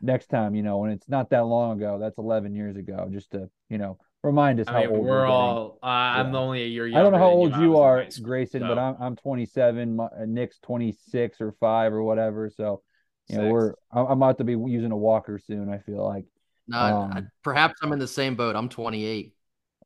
next 0.00 0.28
time, 0.28 0.54
you 0.54 0.62
know, 0.62 0.78
when 0.78 0.90
it's 0.90 1.08
not 1.08 1.30
that 1.30 1.44
long 1.44 1.78
ago, 1.78 1.98
that's 1.98 2.18
11 2.18 2.54
years 2.54 2.76
ago, 2.76 3.08
just 3.10 3.30
to, 3.32 3.48
you 3.68 3.78
know, 3.78 3.98
remind 4.22 4.60
us 4.60 4.68
I 4.68 4.72
how 4.72 4.80
mean, 4.80 4.90
old 4.90 5.00
we're, 5.00 5.10
we're 5.10 5.26
all. 5.26 5.78
Uh, 5.82 5.86
yeah. 5.86 6.20
I'm 6.20 6.34
only 6.34 6.62
a 6.62 6.66
year 6.66 6.86
I 6.86 7.02
don't 7.02 7.12
know 7.12 7.18
how 7.18 7.30
old 7.30 7.54
you, 7.56 7.62
you 7.62 7.76
are, 7.78 8.06
Grayson, 8.22 8.60
so. 8.60 8.68
but 8.68 8.78
I'm 8.78 8.96
I'm 9.00 9.16
27. 9.16 9.96
My, 9.96 10.04
uh, 10.04 10.08
Nick's 10.26 10.58
26 10.60 11.40
or 11.40 11.52
five 11.52 11.92
or 11.92 12.02
whatever. 12.02 12.50
So, 12.50 12.82
you 13.28 13.36
Six. 13.36 13.42
know, 13.44 13.50
we're 13.50 13.74
I'm 13.92 14.06
about 14.10 14.38
to 14.38 14.44
be 14.44 14.52
using 14.52 14.92
a 14.92 14.96
walker 14.96 15.38
soon. 15.38 15.68
I 15.68 15.78
feel 15.78 16.04
like. 16.04 16.24
No, 16.70 16.78
um, 16.78 17.30
perhaps 17.42 17.78
I'm 17.82 17.92
in 17.92 17.98
the 17.98 18.08
same 18.08 18.34
boat. 18.34 18.54
I'm 18.54 18.68
28. 18.68 19.32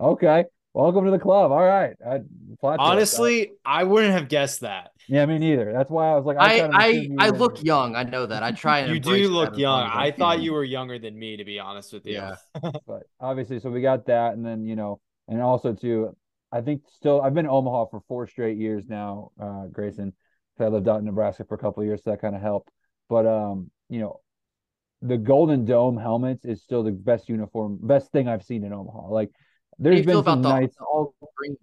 Okay. 0.01 0.45
Welcome 0.75 1.05
to 1.05 1.11
the 1.11 1.19
club. 1.19 1.53
All 1.53 1.63
right. 1.63 1.95
I, 2.05 2.23
Honestly, 2.63 3.53
I 3.63 3.85
wouldn't 3.85 4.15
have 4.15 4.29
guessed 4.29 4.61
that. 4.61 4.92
Yeah, 5.09 5.27
me 5.27 5.39
neither. 5.39 5.73
That's 5.73 5.91
why 5.91 6.11
I 6.11 6.15
was 6.15 6.25
like, 6.25 6.37
I 6.39 6.61
I, 6.61 6.69
I, 6.73 7.09
I 7.19 7.29
look 7.31 7.63
young. 7.63 7.97
I 7.97 8.05
know 8.05 8.27
that. 8.27 8.43
I 8.43 8.53
try 8.53 8.81
and 8.81 8.93
you 8.93 9.01
do 9.01 9.29
look 9.29 9.57
young. 9.57 9.91
I 9.93 10.11
thought 10.11 10.41
you 10.41 10.53
were 10.53 10.65
younger 10.65 10.99
than 10.99 11.19
me, 11.19 11.37
to 11.37 11.45
be 11.45 11.59
honest 11.59 11.93
with 11.93 12.07
you. 12.07 12.15
Yeah. 12.15 12.37
but 12.87 13.03
obviously, 13.21 13.59
so 13.61 13.71
we 13.71 13.83
got 13.83 14.07
that, 14.07 14.35
and 14.35 14.45
then 14.45 14.65
you 14.65 14.77
know, 14.77 15.01
and 15.29 15.41
also 15.41 15.73
too, 15.73 16.17
I 16.51 16.61
think 16.61 16.83
still 16.93 17.21
I've 17.21 17.35
been 17.35 17.47
in 17.47 17.51
Omaha 17.51 17.87
for 17.87 18.03
four 18.09 18.27
straight 18.27 18.59
years 18.59 18.85
now, 18.89 19.33
uh, 19.41 19.67
Grayson. 19.67 20.13
I 20.61 20.69
lived 20.69 20.87
out 20.87 21.01
in 21.01 21.07
Nebraska 21.07 21.45
for 21.45 21.55
a 21.55 21.59
couple 21.59 21.83
years, 21.83 22.05
so 22.05 22.11
that 22.11 22.21
kind 22.21 22.37
of 22.37 22.43
helped. 22.43 22.71
But 23.09 23.27
um, 23.27 23.71
you 23.89 24.01
know, 24.01 24.21
the 25.01 25.19
Golden 25.19 25.65
Dome 25.65 25.97
helmets 25.97 26.45
is 26.45 26.63
still 26.63 26.83
the 26.83 26.93
best 26.93 27.29
uniform, 27.29 27.79
best 27.83 28.13
thing 28.13 28.29
I've 28.29 28.45
seen 28.45 28.65
in 28.65 28.73
Omaha. 28.73 29.09
Like 29.09 29.31
there's 29.79 30.07
been 30.07 30.23
some 30.23 30.41
nights 30.41 30.77
all 30.81 31.15
green. 31.37 31.57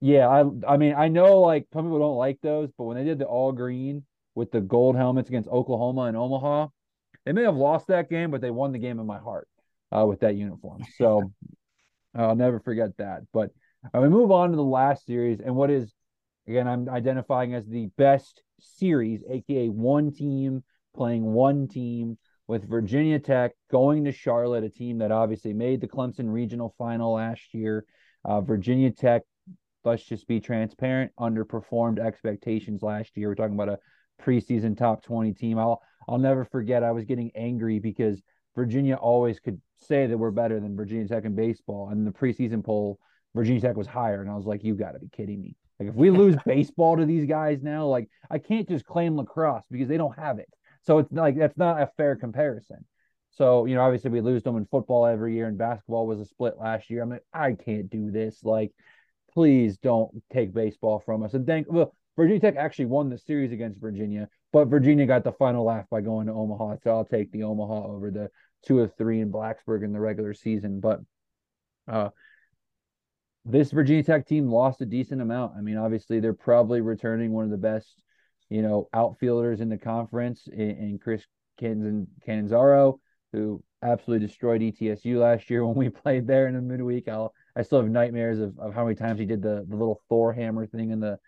Yeah, 0.00 0.28
I 0.28 0.44
I 0.68 0.76
mean 0.76 0.94
I 0.94 1.08
know 1.08 1.40
like 1.40 1.66
some 1.72 1.84
people 1.84 1.98
don't 1.98 2.16
like 2.16 2.40
those, 2.42 2.70
but 2.76 2.84
when 2.84 2.96
they 2.96 3.04
did 3.04 3.18
the 3.18 3.26
all 3.26 3.52
green 3.52 4.04
with 4.34 4.50
the 4.50 4.60
gold 4.60 4.96
helmets 4.96 5.28
against 5.28 5.48
Oklahoma 5.48 6.02
and 6.02 6.16
Omaha, 6.16 6.68
they 7.24 7.32
may 7.32 7.42
have 7.42 7.56
lost 7.56 7.86
that 7.88 8.10
game, 8.10 8.30
but 8.30 8.40
they 8.40 8.50
won 8.50 8.72
the 8.72 8.78
game 8.78 9.00
in 9.00 9.06
my 9.06 9.18
heart 9.18 9.48
uh, 9.96 10.04
with 10.06 10.20
that 10.20 10.36
uniform. 10.36 10.82
So 10.98 11.32
I'll 12.14 12.36
never 12.36 12.60
forget 12.60 12.96
that. 12.98 13.22
But 13.32 13.50
uh, 13.94 14.00
we 14.00 14.08
move 14.08 14.30
on 14.30 14.50
to 14.50 14.56
the 14.56 14.62
last 14.62 15.06
series, 15.06 15.40
and 15.40 15.56
what 15.56 15.70
is 15.70 15.92
again 16.46 16.68
I'm 16.68 16.88
identifying 16.88 17.54
as 17.54 17.66
the 17.66 17.86
best 17.96 18.42
series, 18.60 19.22
aka 19.28 19.68
one 19.68 20.12
team 20.12 20.62
playing 20.94 21.24
one 21.24 21.68
team 21.68 22.18
with 22.48 22.68
Virginia 22.68 23.18
Tech 23.18 23.52
going 23.70 24.04
to 24.04 24.12
Charlotte, 24.12 24.64
a 24.64 24.70
team 24.70 24.98
that 24.98 25.10
obviously 25.10 25.52
made 25.52 25.80
the 25.80 25.88
Clemson 25.88 26.32
regional 26.32 26.74
final 26.78 27.14
last 27.14 27.52
year. 27.52 27.84
Uh, 28.24 28.40
Virginia 28.40 28.90
Tech, 28.90 29.22
let's 29.86 30.04
just 30.04 30.26
be 30.26 30.40
transparent, 30.40 31.12
underperformed 31.18 31.98
expectations 31.98 32.82
last 32.82 33.16
year. 33.16 33.28
We're 33.28 33.36
talking 33.36 33.54
about 33.54 33.68
a 33.68 33.78
preseason 34.22 34.76
top 34.76 35.02
20 35.02 35.32
team. 35.32 35.58
I'll 35.58 35.80
I'll 36.08 36.18
never 36.18 36.44
forget 36.44 36.82
I 36.82 36.92
was 36.92 37.04
getting 37.04 37.30
angry 37.34 37.78
because 37.78 38.22
Virginia 38.54 38.94
always 38.94 39.38
could 39.40 39.60
say 39.76 40.06
that 40.06 40.16
we're 40.16 40.30
better 40.30 40.60
than 40.60 40.76
Virginia 40.76 41.06
Tech 41.06 41.24
in 41.24 41.34
baseball. 41.34 41.90
And 41.90 42.06
the 42.06 42.10
preseason 42.10 42.64
poll, 42.64 42.98
Virginia 43.34 43.60
Tech 43.60 43.76
was 43.76 43.86
higher. 43.86 44.22
And 44.22 44.30
I 44.30 44.34
was 44.34 44.46
like, 44.46 44.64
you 44.64 44.74
got 44.74 44.92
to 44.92 44.98
be 44.98 45.08
kidding 45.08 45.40
me. 45.40 45.56
Like, 45.78 45.88
if 45.88 45.94
we 45.94 46.10
lose 46.22 46.36
baseball 46.46 46.96
to 46.96 47.04
these 47.04 47.26
guys 47.26 47.62
now, 47.62 47.86
like, 47.86 48.08
I 48.30 48.38
can't 48.38 48.68
just 48.68 48.86
claim 48.86 49.16
lacrosse 49.16 49.64
because 49.70 49.88
they 49.88 49.96
don't 49.96 50.18
have 50.18 50.38
it. 50.38 50.48
So 50.82 50.98
it's 50.98 51.12
like 51.12 51.36
that's 51.36 51.58
not 51.58 51.82
a 51.82 51.90
fair 51.96 52.16
comparison. 52.16 52.84
So, 53.32 53.66
you 53.66 53.74
know, 53.74 53.82
obviously 53.82 54.10
we 54.10 54.20
lose 54.22 54.42
them 54.42 54.56
in 54.56 54.64
football 54.66 55.04
every 55.04 55.34
year 55.34 55.46
and 55.46 55.58
basketball 55.58 56.06
was 56.06 56.20
a 56.20 56.24
split 56.24 56.54
last 56.58 56.88
year. 56.88 57.02
I'm 57.02 57.10
like, 57.10 57.24
I 57.34 57.52
can't 57.52 57.90
do 57.90 58.10
this. 58.10 58.42
Like, 58.42 58.72
please 59.36 59.76
don't 59.76 60.10
take 60.32 60.54
baseball 60.54 61.02
from 61.04 61.22
us. 61.22 61.34
And 61.34 61.46
thank 61.46 61.70
well, 61.70 61.92
Virginia 62.16 62.40
Tech 62.40 62.56
actually 62.56 62.86
won 62.86 63.10
the 63.10 63.18
series 63.18 63.52
against 63.52 63.78
Virginia, 63.78 64.28
but 64.50 64.68
Virginia 64.68 65.04
got 65.04 65.24
the 65.24 65.32
final 65.32 65.64
laugh 65.64 65.84
by 65.90 66.00
going 66.00 66.26
to 66.28 66.32
Omaha. 66.32 66.76
So 66.82 66.90
I'll 66.90 67.04
take 67.04 67.30
the 67.32 67.42
Omaha 67.42 67.86
over 67.86 68.10
the 68.10 68.30
two 68.66 68.80
of 68.80 68.96
three 68.96 69.20
in 69.20 69.30
Blacksburg 69.30 69.84
in 69.84 69.92
the 69.92 70.00
regular 70.00 70.32
season. 70.32 70.80
But 70.80 71.00
uh 71.86 72.08
this 73.44 73.70
Virginia 73.70 74.02
Tech 74.02 74.26
team 74.26 74.48
lost 74.48 74.80
a 74.80 74.86
decent 74.86 75.20
amount. 75.20 75.52
I 75.56 75.60
mean, 75.60 75.76
obviously 75.76 76.18
they're 76.18 76.32
probably 76.32 76.80
returning 76.80 77.30
one 77.30 77.44
of 77.44 77.50
the 77.50 77.58
best 77.58 78.02
you 78.48 78.62
know, 78.62 78.88
outfielders 78.94 79.60
in 79.60 79.68
the 79.68 79.78
conference 79.78 80.48
in, 80.52 80.70
in 80.70 80.98
Chris 81.02 81.24
Cannizzaro, 81.60 82.98
who 83.32 83.62
absolutely 83.82 84.26
destroyed 84.26 84.60
ETSU 84.62 85.18
last 85.18 85.50
year 85.50 85.66
when 85.66 85.76
we 85.76 85.88
played 85.88 86.26
there 86.26 86.48
in 86.48 86.54
the 86.54 86.62
midweek. 86.62 87.08
I'll 87.08 87.32
I 87.56 87.62
still 87.62 87.80
have 87.80 87.90
nightmares 87.90 88.38
of, 88.38 88.58
of 88.58 88.74
how 88.74 88.84
many 88.84 88.96
times 88.96 89.18
he 89.18 89.26
did 89.26 89.42
the, 89.42 89.64
the 89.68 89.76
little 89.76 90.02
Thor 90.08 90.32
hammer 90.32 90.66
thing 90.66 90.90
in 90.90 91.00
the 91.00 91.18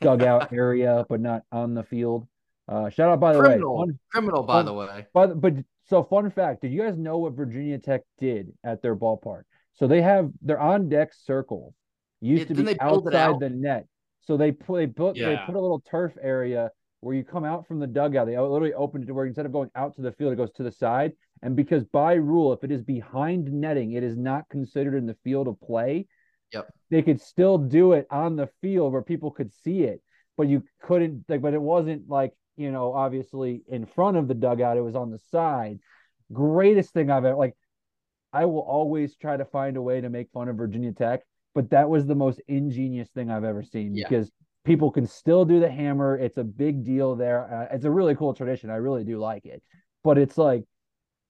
dugout 0.00 0.46
area, 0.52 1.06
but 1.08 1.20
not 1.20 1.42
on 1.52 1.74
the 1.74 1.82
field. 1.82 2.26
Uh, 2.68 2.88
shout 2.90 3.10
out 3.10 3.20
by 3.20 3.32
the 3.32 3.40
criminal, 3.40 3.76
way, 3.76 3.86
fun, 3.86 3.98
criminal 4.10 4.42
by 4.42 4.62
the 4.62 4.72
way. 4.72 5.06
But 5.12 5.40
but 5.40 5.54
so 5.86 6.02
fun 6.02 6.30
fact: 6.30 6.62
Did 6.62 6.72
you 6.72 6.82
guys 6.82 6.96
know 6.96 7.18
what 7.18 7.34
Virginia 7.34 7.78
Tech 7.78 8.02
did 8.18 8.52
at 8.64 8.82
their 8.82 8.96
ballpark? 8.96 9.42
So 9.74 9.86
they 9.86 10.02
have 10.02 10.30
their 10.40 10.60
on 10.60 10.88
deck 10.88 11.12
circle 11.14 11.74
used 12.20 12.42
Yeah, 12.42 12.48
to 12.48 12.54
be 12.54 12.62
they 12.62 12.74
build 12.74 13.06
it 13.08 13.14
outside 13.14 13.40
the 13.40 13.50
net. 13.50 13.86
So 14.22 14.36
they 14.36 14.52
put 14.52 14.76
they 14.78 14.86
put 14.86 15.16
they 15.16 15.36
put 15.36 15.54
a 15.56 15.60
little 15.60 15.80
turf 15.80 16.12
area 16.22 16.70
where 17.00 17.14
you 17.14 17.24
come 17.24 17.44
out 17.44 17.66
from 17.66 17.78
the 17.80 17.86
dugout. 17.86 18.26
They 18.26 18.38
literally 18.38 18.72
opened 18.74 19.04
it 19.04 19.06
to 19.08 19.14
where 19.14 19.26
instead 19.26 19.46
of 19.46 19.52
going 19.52 19.70
out 19.74 19.94
to 19.96 20.02
the 20.02 20.12
field, 20.12 20.32
it 20.32 20.36
goes 20.36 20.52
to 20.52 20.62
the 20.62 20.72
side. 20.72 21.12
And 21.42 21.56
because 21.56 21.84
by 21.84 22.14
rule, 22.14 22.52
if 22.52 22.64
it 22.64 22.70
is 22.70 22.82
behind 22.82 23.52
netting, 23.52 23.92
it 23.92 24.02
is 24.02 24.16
not 24.16 24.48
considered 24.48 24.94
in 24.94 25.06
the 25.06 25.16
field 25.24 25.48
of 25.48 25.60
play. 25.60 26.06
Yep. 26.52 26.72
They 26.90 27.02
could 27.02 27.20
still 27.20 27.58
do 27.58 27.92
it 27.92 28.06
on 28.10 28.36
the 28.36 28.48
field 28.62 28.92
where 28.92 29.02
people 29.02 29.30
could 29.30 29.52
see 29.52 29.82
it, 29.82 30.00
but 30.36 30.48
you 30.48 30.62
couldn't 30.80 31.24
like, 31.28 31.42
but 31.42 31.54
it 31.54 31.60
wasn't 31.60 32.08
like, 32.08 32.32
you 32.56 32.70
know, 32.70 32.94
obviously 32.94 33.62
in 33.68 33.84
front 33.84 34.16
of 34.16 34.28
the 34.28 34.34
dugout, 34.34 34.76
it 34.76 34.82
was 34.82 34.94
on 34.94 35.10
the 35.10 35.18
side. 35.18 35.80
Greatest 36.32 36.92
thing 36.92 37.10
I've 37.10 37.24
ever 37.24 37.36
like 37.36 37.56
I 38.32 38.46
will 38.46 38.60
always 38.60 39.16
try 39.16 39.36
to 39.36 39.44
find 39.44 39.76
a 39.76 39.82
way 39.82 40.00
to 40.00 40.10
make 40.10 40.30
fun 40.32 40.48
of 40.48 40.56
Virginia 40.56 40.92
Tech, 40.92 41.22
but 41.54 41.70
that 41.70 41.88
was 41.88 42.06
the 42.06 42.16
most 42.16 42.40
ingenious 42.48 43.08
thing 43.10 43.30
I've 43.30 43.44
ever 43.44 43.62
seen 43.62 43.94
Yeah. 43.94 44.08
because 44.08 44.32
people 44.64 44.90
can 44.90 45.06
still 45.06 45.44
do 45.44 45.60
the 45.60 45.70
hammer. 45.70 46.16
It's 46.18 46.36
a 46.38 46.44
big 46.44 46.84
deal 46.84 47.14
there. 47.14 47.52
Uh, 47.52 47.74
it's 47.74 47.84
a 47.84 47.90
really 47.90 48.16
cool 48.16 48.34
tradition. 48.34 48.70
I 48.70 48.76
really 48.76 49.04
do 49.04 49.18
like 49.18 49.44
it, 49.46 49.62
but 50.02 50.18
it's 50.18 50.36
like 50.38 50.64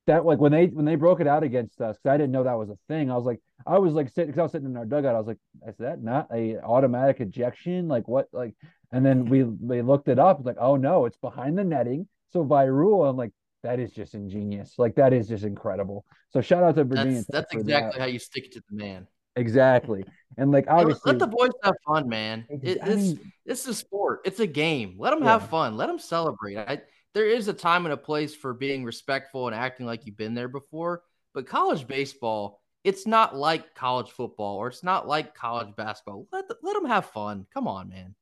that. 0.07 0.25
Like 0.25 0.39
when 0.39 0.53
they 0.53 0.67
when 0.67 0.85
they 0.85 0.97
broke 0.97 1.21
it 1.21 1.27
out 1.27 1.43
against 1.43 1.81
us, 1.81 1.97
because 1.97 2.15
I 2.15 2.17
didn't 2.17 2.33
know 2.33 2.45
that 2.45 2.59
was 2.59 2.71
a 2.71 2.79
thing. 2.89 3.11
I 3.11 3.17
was 3.17 3.27
like, 3.27 3.41
I 3.67 3.79
was 3.79 3.93
like 3.93 4.09
sitting 4.09 4.27
because 4.27 4.39
I 4.39 4.43
was 4.43 4.53
sitting 4.53 4.69
in 4.69 4.77
our 4.77 4.85
dugout. 4.85 5.15
I 5.15 5.19
was 5.19 5.27
like, 5.27 5.39
is 5.67 5.77
that 5.79 6.03
not 6.03 6.29
a 6.33 6.59
automatic 6.59 7.21
ejection? 7.21 7.89
Like 7.89 8.09
what? 8.09 8.29
Like, 8.33 8.55
and 8.93 9.05
then 9.05 9.27
we 9.27 9.45
they 9.61 9.83
looked 9.83 10.09
it 10.09 10.19
up. 10.19 10.45
Like, 10.45 10.57
oh 10.59 10.77
no, 10.77 11.07
it's 11.07 11.17
behind 11.19 11.59
the 11.59 11.65
netting. 11.65 12.09
So 12.33 12.45
by 12.45 12.65
rule, 12.65 13.05
I'm 13.05 13.17
like, 13.17 13.33
that 13.63 13.81
is 13.81 13.93
just 13.93 14.15
ingenious. 14.15 14.75
Like 14.79 14.95
that 14.97 15.13
is 15.13 15.29
just 15.29 15.45
incredible. 15.45 16.05
So 16.31 16.41
shout 16.41 16.63
out 16.63 16.77
to 16.77 16.85
Virginia. 16.85 17.15
That's 17.15 17.27
that's 17.27 17.55
exactly 17.55 17.99
that. 17.99 18.01
how 18.01 18.07
you 18.07 18.19
stick 18.19 18.47
it 18.47 18.53
to 18.53 18.63
the 18.71 18.77
man. 18.77 19.07
Exactly. 19.37 20.05
And 20.37 20.53
like 20.53 20.67
obviously, 20.69 21.13
let 21.13 21.19
the 21.19 21.27
boys 21.27 21.51
have 21.63 21.75
fun, 21.87 22.09
man. 22.09 22.47
It, 22.49 22.79
I 22.83 22.87
this 22.87 22.97
mean, 22.97 23.33
this 23.47 23.67
is 23.67 23.79
sport. 23.79 24.21
It's 24.25 24.41
a 24.41 24.47
game. 24.47 24.97
Let 24.99 25.11
them 25.11 25.23
Yeah. 25.23 25.33
have 25.33 25.49
fun. 25.49 25.77
Let 25.77 25.87
them 25.87 25.99
celebrate. 25.99 26.57
I, 26.57 26.83
there 27.15 27.27
is 27.27 27.49
a 27.49 27.53
time 27.53 27.87
and 27.87 27.93
a 27.93 27.97
place 27.97 28.35
for 28.35 28.53
being 28.53 28.85
respectful 28.85 29.47
and 29.47 29.55
acting 29.55 29.87
like 29.87 30.05
you've 30.05 30.17
been 30.17 30.35
there 30.35 30.49
before. 30.49 31.03
But 31.33 31.47
college 31.47 31.87
baseball, 31.87 32.61
it's 32.83 33.07
not 33.07 33.35
like 33.37 33.75
college 33.75 34.11
football 34.11 34.57
or 34.57 34.69
it's 34.69 34.83
not 34.83 35.09
like 35.09 35.35
college 35.35 35.75
basketball. 35.77 36.27
Let 36.33 36.49
the, 36.49 36.57
let 36.63 36.75
them 36.75 36.87
have 36.87 37.07
fun. 37.07 37.47
Come 37.55 37.67
on, 37.67 37.89
man. 37.89 38.15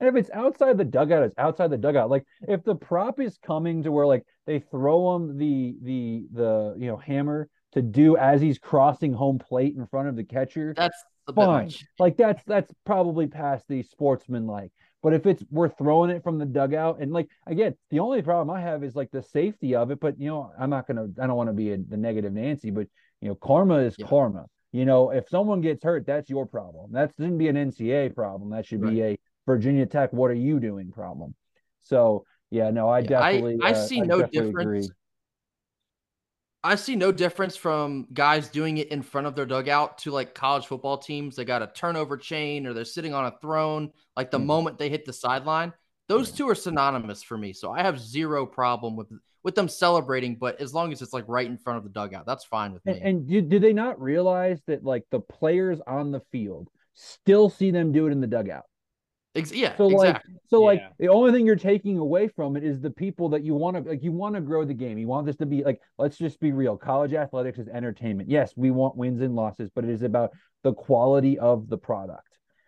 and 0.00 0.08
if 0.08 0.16
it's 0.16 0.30
outside 0.30 0.78
the 0.78 0.84
dugout, 0.84 1.22
it's 1.24 1.38
outside 1.38 1.70
the 1.70 1.78
dugout. 1.78 2.10
Like 2.10 2.24
if 2.48 2.62
the 2.64 2.74
prop 2.74 3.20
is 3.20 3.38
coming 3.38 3.82
to 3.84 3.92
where 3.92 4.06
like 4.06 4.24
they 4.46 4.58
throw 4.60 5.12
them 5.12 5.38
the 5.38 5.76
the 5.82 6.26
the 6.32 6.74
you 6.78 6.88
know 6.88 6.96
hammer 6.96 7.48
to 7.72 7.82
do 7.82 8.16
as 8.16 8.40
he's 8.40 8.58
crossing 8.58 9.12
home 9.12 9.38
plate 9.38 9.76
in 9.76 9.86
front 9.86 10.08
of 10.08 10.16
the 10.16 10.24
catcher, 10.24 10.74
That's 10.76 10.96
the 11.26 11.32
fine. 11.34 11.70
Like 11.98 12.16
that's 12.16 12.42
that's 12.44 12.72
probably 12.84 13.26
past 13.26 13.64
the 13.68 13.82
sportsman 13.82 14.46
like. 14.46 14.72
But 15.02 15.14
if 15.14 15.24
it's 15.26 15.42
we're 15.50 15.68
throwing 15.70 16.10
it 16.10 16.22
from 16.22 16.38
the 16.38 16.44
dugout 16.44 17.00
and 17.00 17.12
like 17.12 17.28
again, 17.46 17.74
the 17.90 18.00
only 18.00 18.22
problem 18.22 18.54
I 18.54 18.60
have 18.60 18.84
is 18.84 18.94
like 18.94 19.10
the 19.10 19.22
safety 19.22 19.74
of 19.74 19.90
it. 19.90 20.00
But 20.00 20.18
you 20.20 20.28
know, 20.28 20.50
I'm 20.58 20.70
not 20.70 20.86
gonna 20.86 21.08
I 21.20 21.26
don't 21.26 21.36
want 21.36 21.48
to 21.48 21.54
be 21.54 21.72
a, 21.72 21.78
the 21.78 21.96
negative 21.96 22.32
Nancy, 22.32 22.70
but 22.70 22.86
you 23.20 23.28
know, 23.28 23.34
karma 23.36 23.76
is 23.78 23.94
Yeah. 23.98 24.06
karma. 24.06 24.46
You 24.72 24.84
know, 24.84 25.10
if 25.10 25.28
someone 25.28 25.60
gets 25.60 25.82
hurt, 25.82 26.06
that's 26.06 26.30
your 26.30 26.46
problem. 26.46 26.92
That 26.92 27.12
shouldn't 27.16 27.38
be 27.38 27.48
an 27.48 27.56
NCAA 27.56 28.14
problem. 28.14 28.50
That 28.50 28.66
should 28.66 28.82
be 28.82 29.02
a 29.02 29.18
Virginia 29.46 29.84
Tech. 29.86 30.12
What 30.12 30.30
are 30.30 30.34
you 30.34 30.60
doing? 30.60 30.92
Problem. 30.92 31.34
So 31.80 32.24
yeah, 32.50 32.70
no, 32.70 32.88
I 32.88 33.00
Yeah, 33.00 33.20
I- 33.20 33.32
definitely 33.32 33.58
I 33.62 33.70
uh, 33.72 33.74
see 33.86 34.00
no 34.00 34.22
difference. 34.26 34.60
agree. 34.60 34.88
I 36.62 36.74
see 36.74 36.94
no 36.94 37.10
difference 37.10 37.56
from 37.56 38.06
guys 38.12 38.48
doing 38.48 38.78
it 38.78 38.88
in 38.88 39.00
front 39.02 39.26
of 39.26 39.34
their 39.34 39.46
dugout 39.46 39.96
to 39.98 40.10
like 40.10 40.34
college 40.34 40.66
football 40.66 40.98
teams. 40.98 41.34
They 41.36 41.44
got 41.44 41.62
a 41.62 41.68
turnover 41.68 42.18
chain 42.18 42.66
or 42.66 42.74
they're 42.74 42.84
sitting 42.84 43.14
on 43.14 43.24
a 43.26 43.38
throne. 43.40 43.90
Like 44.16 44.30
the 44.30 44.38
Mhm. 44.38 44.44
moment 44.46 44.78
they 44.78 44.90
hit 44.90 45.06
the 45.06 45.12
sideline, 45.12 45.72
those 46.06 46.30
Yeah. 46.30 46.36
two 46.36 46.48
are 46.50 46.54
synonymous 46.54 47.22
for 47.22 47.38
me. 47.38 47.54
So 47.54 47.72
I 47.72 47.82
have 47.82 47.98
zero 47.98 48.44
problem 48.46 48.96
with 48.96 49.08
with 49.42 49.54
them 49.54 49.68
celebrating, 49.68 50.36
but 50.36 50.60
as 50.60 50.74
long 50.74 50.92
as 50.92 51.00
it's 51.00 51.14
like 51.14 51.24
right 51.26 51.46
in 51.46 51.56
front 51.56 51.78
of 51.78 51.82
the 51.84 51.88
dugout, 51.88 52.26
that's 52.26 52.44
fine 52.44 52.74
with 52.74 52.84
me. 52.84 52.92
And, 52.92 53.02
and 53.02 53.26
did, 53.26 53.48
did 53.48 53.62
they 53.62 53.72
not 53.72 53.98
realize 53.98 54.60
that 54.66 54.84
like 54.84 55.04
the 55.10 55.20
players 55.20 55.80
on 55.86 56.10
the 56.10 56.20
field 56.30 56.68
still 56.92 57.48
see 57.48 57.70
them 57.70 57.90
do 57.90 58.06
it 58.06 58.12
in 58.12 58.20
the 58.20 58.26
dugout? 58.26 58.66
Ex- 59.34 59.52
yeah, 59.52 59.76
So 59.76 59.86
like, 59.86 60.16
exactly. 60.16 60.34
so 60.48 60.62
like 60.62 60.82
the 60.98 61.08
only 61.08 61.30
thing 61.32 61.46
you're 61.46 61.54
taking 61.54 61.98
away 61.98 62.28
from 62.28 62.56
it 62.56 62.64
is 62.64 62.80
the 62.80 62.90
people 62.90 63.28
that 63.30 63.44
you 63.44 63.54
want 63.54 63.76
to 63.76 63.90
like. 63.90 64.02
You 64.02 64.10
want 64.12 64.34
to 64.34 64.40
grow 64.40 64.64
the 64.64 64.74
game. 64.74 64.98
You 64.98 65.06
want 65.06 65.26
this 65.26 65.36
to 65.36 65.46
be 65.46 65.62
like. 65.62 65.80
Let's 65.98 66.18
just 66.18 66.40
be 66.40 66.50
real. 66.52 66.76
College 66.76 67.14
athletics 67.14 67.58
is 67.58 67.68
entertainment. 67.68 68.28
Yes, 68.28 68.52
we 68.56 68.70
want 68.72 68.96
wins 68.96 69.20
and 69.20 69.36
losses, 69.36 69.70
but 69.74 69.84
it 69.84 69.90
is 69.90 70.02
about 70.02 70.30
the 70.64 70.74
quality 70.74 71.38
of 71.38 71.68
the 71.68 71.78
product. 71.78 72.26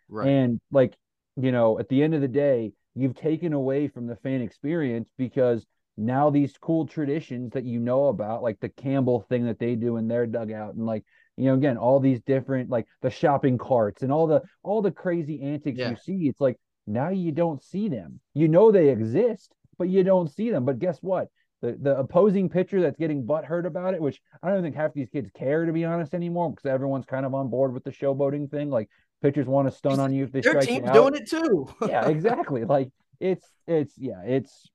right. 0.09 0.29
And 0.29 0.61
like, 0.71 0.97
you 1.37 1.51
know, 1.51 1.79
at 1.81 1.89
the 1.89 2.03
end 2.03 2.15
of 2.15 2.21
the 2.21 2.29
day, 2.29 2.73
you've 2.95 3.17
taken 3.17 3.53
away 3.53 3.89
from 3.89 4.07
the 4.07 4.17
fan 4.17 4.41
experience 4.41 5.11
because 5.19 5.67
now 5.97 6.31
these 6.31 6.57
cool 6.59 6.87
traditions 6.87 7.53
that 7.53 7.65
you 7.65 7.81
know 7.81 8.07
about, 8.07 8.43
like 8.43 8.61
the 8.61 8.69
Campbell 8.69 9.27
thing 9.29 9.47
that 9.47 9.59
they 9.59 9.75
do 9.75 9.97
in 9.97 10.09
their 10.09 10.27
dugout, 10.27 10.75
and 10.75 10.87
like, 10.87 11.05
you 11.37 11.47
know, 11.47 11.55
again, 11.55 11.77
all 11.77 12.01
these 12.01 12.21
different 12.21 12.71
like 12.71 12.87
the 13.01 13.11
shopping 13.11 13.59
carts 13.59 14.03
and 14.03 14.13
all 14.13 14.27
the 14.27 14.43
all 14.63 14.83
the 14.83 14.91
crazy 14.91 15.41
antics 15.43 15.79
Yeah. 15.79 15.91
you 15.91 15.97
see. 15.97 16.29
It's 16.29 16.41
like 16.41 16.59
now 16.87 17.09
you 17.11 17.33
don't 17.33 17.63
see 17.63 17.89
them. 17.89 18.21
You 18.35 18.49
know 18.49 18.71
they 18.73 18.89
exist, 18.91 19.55
but 19.79 19.89
you 19.89 20.05
don't 20.05 20.29
see 20.29 20.51
them. 20.51 20.65
But 20.65 20.79
guess 20.79 20.99
what? 21.01 21.29
The, 21.63 21.79
the 21.81 21.97
opposing 21.97 22.49
pitcher 22.49 22.81
that's 22.81 22.97
getting 22.99 23.25
butt 23.25 23.45
hurt 23.45 23.67
about 23.67 23.95
it, 23.95 24.03
which 24.03 24.21
I 24.43 24.51
don't 24.51 24.63
think 24.63 24.75
half 24.75 24.93
these 24.95 25.09
kids 25.09 25.31
care 25.33 25.65
to 25.65 25.73
be 25.73 25.85
honest 25.85 26.13
anymore, 26.13 26.51
because 26.51 26.67
everyone's 26.67 27.07
kind 27.07 27.25
of 27.25 27.35
on 27.35 27.49
board 27.49 27.73
with 27.73 27.85
the 27.85 27.93
showboating 27.93 28.51
thing. 28.51 28.69
Like 28.69 28.89
pitchers 29.23 29.47
want 29.47 29.69
to 29.71 29.77
stun 29.77 30.01
on 30.01 30.13
you 30.13 30.25
if 30.25 30.33
they 30.33 30.41
Their 30.41 30.53
strike 30.53 30.69
you 30.69 30.75
team's 30.77 30.89
out. 30.89 30.95
doing 30.95 31.15
it 31.15 31.31
too. 31.31 31.69
yeah, 31.89 32.09
exactly. 32.09 32.65
Like 32.65 32.91
it's 33.21 33.47
it's 33.67 33.97
yeah, 33.97 34.23
it's 34.25 34.69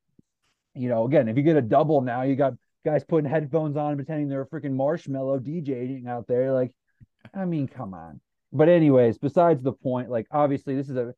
you 0.74 0.90
know, 0.90 1.06
again, 1.06 1.28
if 1.28 1.36
you 1.38 1.44
get 1.44 1.58
a 1.58 1.62
double 1.62 2.02
now, 2.02 2.22
you 2.22 2.36
got 2.36 2.54
guys 2.88 3.04
putting 3.04 3.30
headphones 3.30 3.76
on 3.76 3.90
and 3.92 3.98
pretending 3.98 4.30
they're 4.30 4.42
a 4.42 4.48
freaking 4.48 4.72
marshmallow 4.72 5.40
DJing 5.40 6.08
out 6.08 6.28
there. 6.28 6.54
Like, 6.54 6.72
I 7.34 7.46
mean, 7.46 7.68
come 7.68 7.94
on. 7.94 8.22
But 8.54 8.70
anyways, 8.70 9.18
besides 9.18 9.62
the 9.62 9.74
point, 9.74 10.10
like 10.10 10.26
obviously 10.32 10.76
this 10.76 10.90
is 10.90 10.96
a 10.96 11.14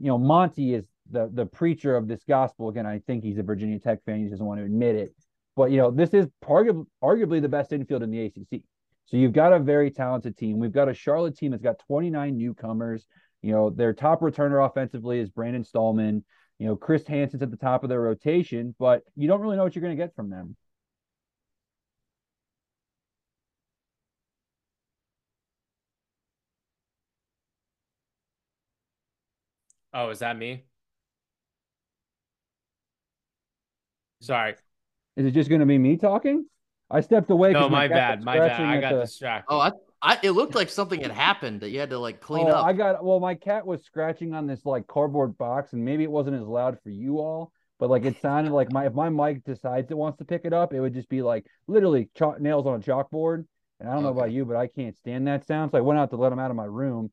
you 0.00 0.06
know, 0.06 0.18
Monty 0.18 0.74
is 0.74 0.84
the 1.10 1.30
the 1.32 1.46
preacher 1.46 1.96
of 1.96 2.08
this 2.08 2.22
gospel. 2.26 2.68
Again, 2.68 2.86
I 2.86 3.00
think 3.06 3.22
he's 3.22 3.38
a 3.38 3.42
Virginia 3.42 3.78
Tech 3.78 4.02
fan. 4.04 4.20
He 4.20 4.28
doesn't 4.28 4.44
want 4.44 4.60
to 4.60 4.64
admit 4.64 4.96
it. 4.96 5.14
But 5.54 5.70
you 5.70 5.76
know, 5.76 5.90
this 5.90 6.14
is 6.14 6.26
arguably, 6.44 6.86
arguably 7.02 7.42
the 7.42 7.48
best 7.48 7.72
infield 7.72 8.02
in 8.02 8.10
the 8.10 8.24
ACC. 8.24 8.62
So 9.06 9.16
you've 9.16 9.34
got 9.34 9.52
a 9.52 9.58
very 9.58 9.90
talented 9.90 10.38
team. 10.38 10.58
We've 10.58 10.72
got 10.72 10.88
a 10.88 10.94
Charlotte 10.94 11.36
team 11.36 11.50
that's 11.50 11.62
got 11.62 11.78
29 11.86 12.38
newcomers. 12.38 13.06
You 13.42 13.52
know, 13.52 13.68
their 13.68 13.92
top 13.92 14.20
returner 14.20 14.66
offensively 14.66 15.18
is 15.18 15.28
Brandon 15.28 15.64
Stallman. 15.64 16.24
You 16.58 16.68
know, 16.68 16.76
Chris 16.76 17.06
Hansen's 17.06 17.42
at 17.42 17.50
the 17.50 17.56
top 17.56 17.82
of 17.82 17.90
their 17.90 18.00
rotation, 18.00 18.74
but 18.78 19.02
you 19.16 19.28
don't 19.28 19.40
really 19.40 19.56
know 19.56 19.64
what 19.64 19.74
you're 19.74 19.82
going 19.82 19.96
to 19.96 20.02
get 20.02 20.14
from 20.14 20.30
them. 20.30 20.56
Oh, 29.94 30.10
is 30.10 30.20
that 30.20 30.36
me? 30.36 30.64
Sorry. 34.20 34.54
Is 35.16 35.26
it 35.26 35.32
just 35.32 35.50
going 35.50 35.60
to 35.60 35.66
be 35.66 35.78
me 35.78 35.96
talking? 35.96 36.46
I 36.90 37.00
stepped 37.00 37.30
away. 37.30 37.52
No, 37.52 37.68
my 37.68 37.88
cat 37.88 37.96
bad. 37.96 38.24
My 38.24 38.38
bad. 38.38 38.60
I 38.60 38.80
got 38.80 38.94
the- 38.94 39.00
distracted. 39.00 39.52
Oh, 39.52 39.58
I, 39.58 39.72
I 40.00 40.18
it 40.22 40.32
looked 40.32 40.54
like 40.54 40.68
something 40.68 41.00
had 41.00 41.10
happened 41.10 41.60
that 41.60 41.70
you 41.70 41.80
had 41.80 41.90
to 41.90 41.98
like 41.98 42.20
clean 42.20 42.46
oh, 42.48 42.52
up. 42.52 42.66
I 42.66 42.72
got 42.72 43.04
well, 43.04 43.20
my 43.20 43.34
cat 43.34 43.66
was 43.66 43.84
scratching 43.84 44.34
on 44.34 44.46
this 44.46 44.64
like 44.66 44.86
cardboard 44.86 45.38
box, 45.38 45.72
and 45.72 45.84
maybe 45.84 46.02
it 46.02 46.10
wasn't 46.10 46.36
as 46.36 46.46
loud 46.46 46.78
for 46.82 46.90
you 46.90 47.18
all, 47.18 47.52
but 47.78 47.88
like 47.88 48.04
it 48.04 48.20
sounded 48.20 48.52
like 48.52 48.72
my 48.72 48.86
if 48.86 48.94
my 48.94 49.08
mic 49.08 49.44
decides 49.44 49.90
it 49.90 49.96
wants 49.96 50.18
to 50.18 50.24
pick 50.24 50.42
it 50.44 50.52
up, 50.52 50.74
it 50.74 50.80
would 50.80 50.94
just 50.94 51.08
be 51.08 51.22
like 51.22 51.46
literally 51.66 52.08
chalk, 52.14 52.40
nails 52.40 52.66
on 52.66 52.74
a 52.74 52.78
chalkboard. 52.80 53.44
And 53.80 53.88
I 53.88 53.94
don't 53.94 54.02
know 54.02 54.10
about 54.10 54.30
you, 54.30 54.44
but 54.44 54.56
I 54.56 54.66
can't 54.66 54.96
stand 54.96 55.26
that 55.26 55.46
sound. 55.46 55.72
So 55.72 55.78
I 55.78 55.80
went 55.80 55.98
out 55.98 56.10
to 56.10 56.16
let 56.16 56.32
him 56.32 56.38
out 56.38 56.50
of 56.50 56.56
my 56.56 56.64
room 56.64 57.10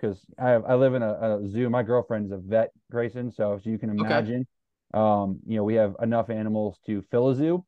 because 0.00 0.18
I 0.38 0.50
have, 0.50 0.64
I 0.66 0.74
live 0.74 0.94
in 0.94 1.02
a, 1.02 1.12
a 1.42 1.48
zoo. 1.48 1.70
My 1.70 1.82
girlfriend's 1.82 2.32
a 2.32 2.38
vet, 2.38 2.70
Grayson, 2.90 3.30
so 3.32 3.58
so 3.62 3.70
you 3.70 3.78
can 3.78 3.90
Okay. 3.90 4.00
imagine. 4.00 4.46
Um, 4.94 5.40
you 5.46 5.56
know, 5.56 5.64
we 5.64 5.74
have 5.74 5.96
enough 6.00 6.30
animals 6.30 6.78
to 6.86 7.02
fill 7.10 7.28
a 7.30 7.34
zoo. 7.34 7.64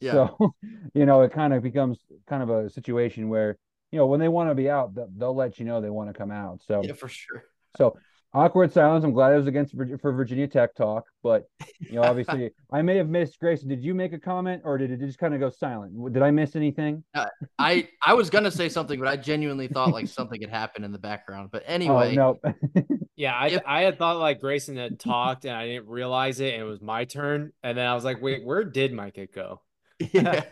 yeah. 0.00 0.12
So, 0.12 0.54
you 0.94 1.06
know, 1.06 1.22
it 1.22 1.32
kind 1.32 1.52
of 1.54 1.62
becomes 1.62 1.98
kind 2.28 2.42
of 2.42 2.50
a 2.50 2.70
situation 2.70 3.28
where, 3.28 3.56
you 3.92 3.98
know, 3.98 4.06
when 4.06 4.20
they 4.20 4.28
want 4.28 4.50
to 4.50 4.54
be 4.54 4.70
out, 4.70 4.94
they'll, 4.94 5.08
they'll 5.16 5.34
let 5.36 5.58
you 5.58 5.64
know 5.64 5.80
they 5.80 5.90
want 5.90 6.10
to 6.10 6.14
come 6.18 6.30
out. 6.30 6.62
So, 6.66 6.86
yeah, 6.86 6.94
for 6.94 7.08
sure. 7.08 7.44
so 7.76 7.96
awkward 8.32 8.72
silence. 8.72 9.04
I'm 9.04 9.12
glad 9.12 9.32
it 9.32 9.36
was 9.36 9.46
against 9.46 9.74
for 10.00 10.12
Virginia 10.12 10.46
Tech 10.46 10.74
talk, 10.74 11.04
but 11.22 11.48
you 11.80 11.92
know, 11.92 12.02
obviously, 12.04 12.50
I 12.72 12.82
may 12.82 12.96
have 12.96 13.08
missed 13.08 13.38
Grayson. 13.38 13.68
Did 13.68 13.82
you 13.82 13.94
make 13.94 14.12
a 14.12 14.18
comment, 14.18 14.62
or 14.64 14.78
did 14.78 14.90
it 14.90 15.00
just 15.00 15.18
kind 15.18 15.34
of 15.34 15.40
go 15.40 15.50
silent? 15.50 16.12
Did 16.12 16.22
I 16.22 16.30
miss 16.30 16.56
anything? 16.56 17.04
Uh, 17.14 17.26
I 17.58 17.88
I 18.04 18.14
was 18.14 18.30
gonna 18.30 18.50
say 18.50 18.68
something, 18.68 18.98
but 18.98 19.08
I 19.08 19.16
genuinely 19.16 19.68
thought 19.68 19.92
like 19.92 20.08
something 20.08 20.40
had 20.40 20.50
happened 20.50 20.84
in 20.84 20.92
the 20.92 20.98
background. 20.98 21.50
But 21.50 21.64
oh, 21.66 21.72
anyway, 21.72 22.16
Oh 22.16 22.38
no. 22.42 22.52
Yeah, 23.20 23.34
I 23.34 23.48
If- 23.48 23.62
I 23.66 23.82
had 23.82 23.98
thought 23.98 24.16
like 24.16 24.40
Grayson 24.40 24.76
had 24.76 24.98
talked 24.98 25.44
and 25.44 25.54
I 25.54 25.66
didn't 25.66 25.88
realize 25.88 26.40
it 26.40 26.54
and 26.54 26.62
it 26.62 26.66
was 26.66 26.80
my 26.80 27.04
turn. 27.04 27.52
And 27.62 27.76
then 27.76 27.86
I 27.86 27.94
was 27.94 28.02
like, 28.02 28.22
wait, 28.22 28.42
where 28.42 28.64
did 28.64 28.94
Micah 28.94 29.26
go? 29.26 29.60
yeah, 30.12 30.44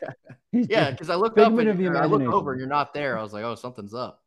yeah. 0.52 0.90
Because 0.90 1.08
I 1.08 1.14
look 1.14 1.38
up 1.38 1.50
and 1.58 1.96
I 1.96 2.04
look 2.04 2.20
over 2.20 2.52
and 2.52 2.60
you're 2.60 2.68
not 2.68 2.92
there. 2.92 3.16
I 3.16 3.22
was 3.22 3.32
like, 3.32 3.42
oh, 3.42 3.54
something's 3.54 3.94
up. 3.94 4.22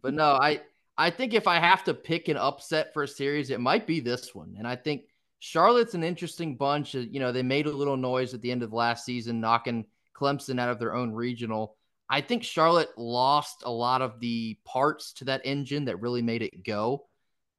But 0.00 0.14
no, 0.14 0.32
I 0.32 0.62
I 0.96 1.10
think 1.10 1.34
if 1.34 1.46
I 1.46 1.58
have 1.58 1.84
to 1.84 1.94
pick 1.94 2.28
an 2.28 2.36
upset 2.36 2.92
for 2.92 3.02
a 3.02 3.08
series, 3.08 3.50
it 3.50 3.60
might 3.60 3.86
be 3.86 4.00
this 4.00 4.34
one. 4.34 4.54
And 4.58 4.66
I 4.66 4.76
think 4.76 5.02
Charlotte's 5.40 5.94
an 5.94 6.04
interesting 6.04 6.56
bunch. 6.56 6.94
You 6.94 7.20
know, 7.20 7.32
they 7.32 7.42
made 7.42 7.66
a 7.66 7.72
little 7.72 7.96
noise 7.96 8.32
at 8.32 8.40
the 8.40 8.50
end 8.50 8.62
of 8.62 8.72
last 8.72 9.04
season, 9.04 9.40
knocking 9.40 9.86
Clemson 10.16 10.60
out 10.60 10.68
of 10.68 10.78
their 10.78 10.94
own 10.94 11.12
regional. 11.12 11.76
I 12.08 12.20
think 12.20 12.44
Charlotte 12.44 12.90
lost 12.96 13.62
a 13.64 13.70
lot 13.70 14.02
of 14.02 14.20
the 14.20 14.56
parts 14.64 15.12
to 15.14 15.24
that 15.24 15.42
engine 15.44 15.86
that 15.86 16.00
really 16.00 16.22
made 16.22 16.42
it 16.42 16.62
go. 16.64 17.06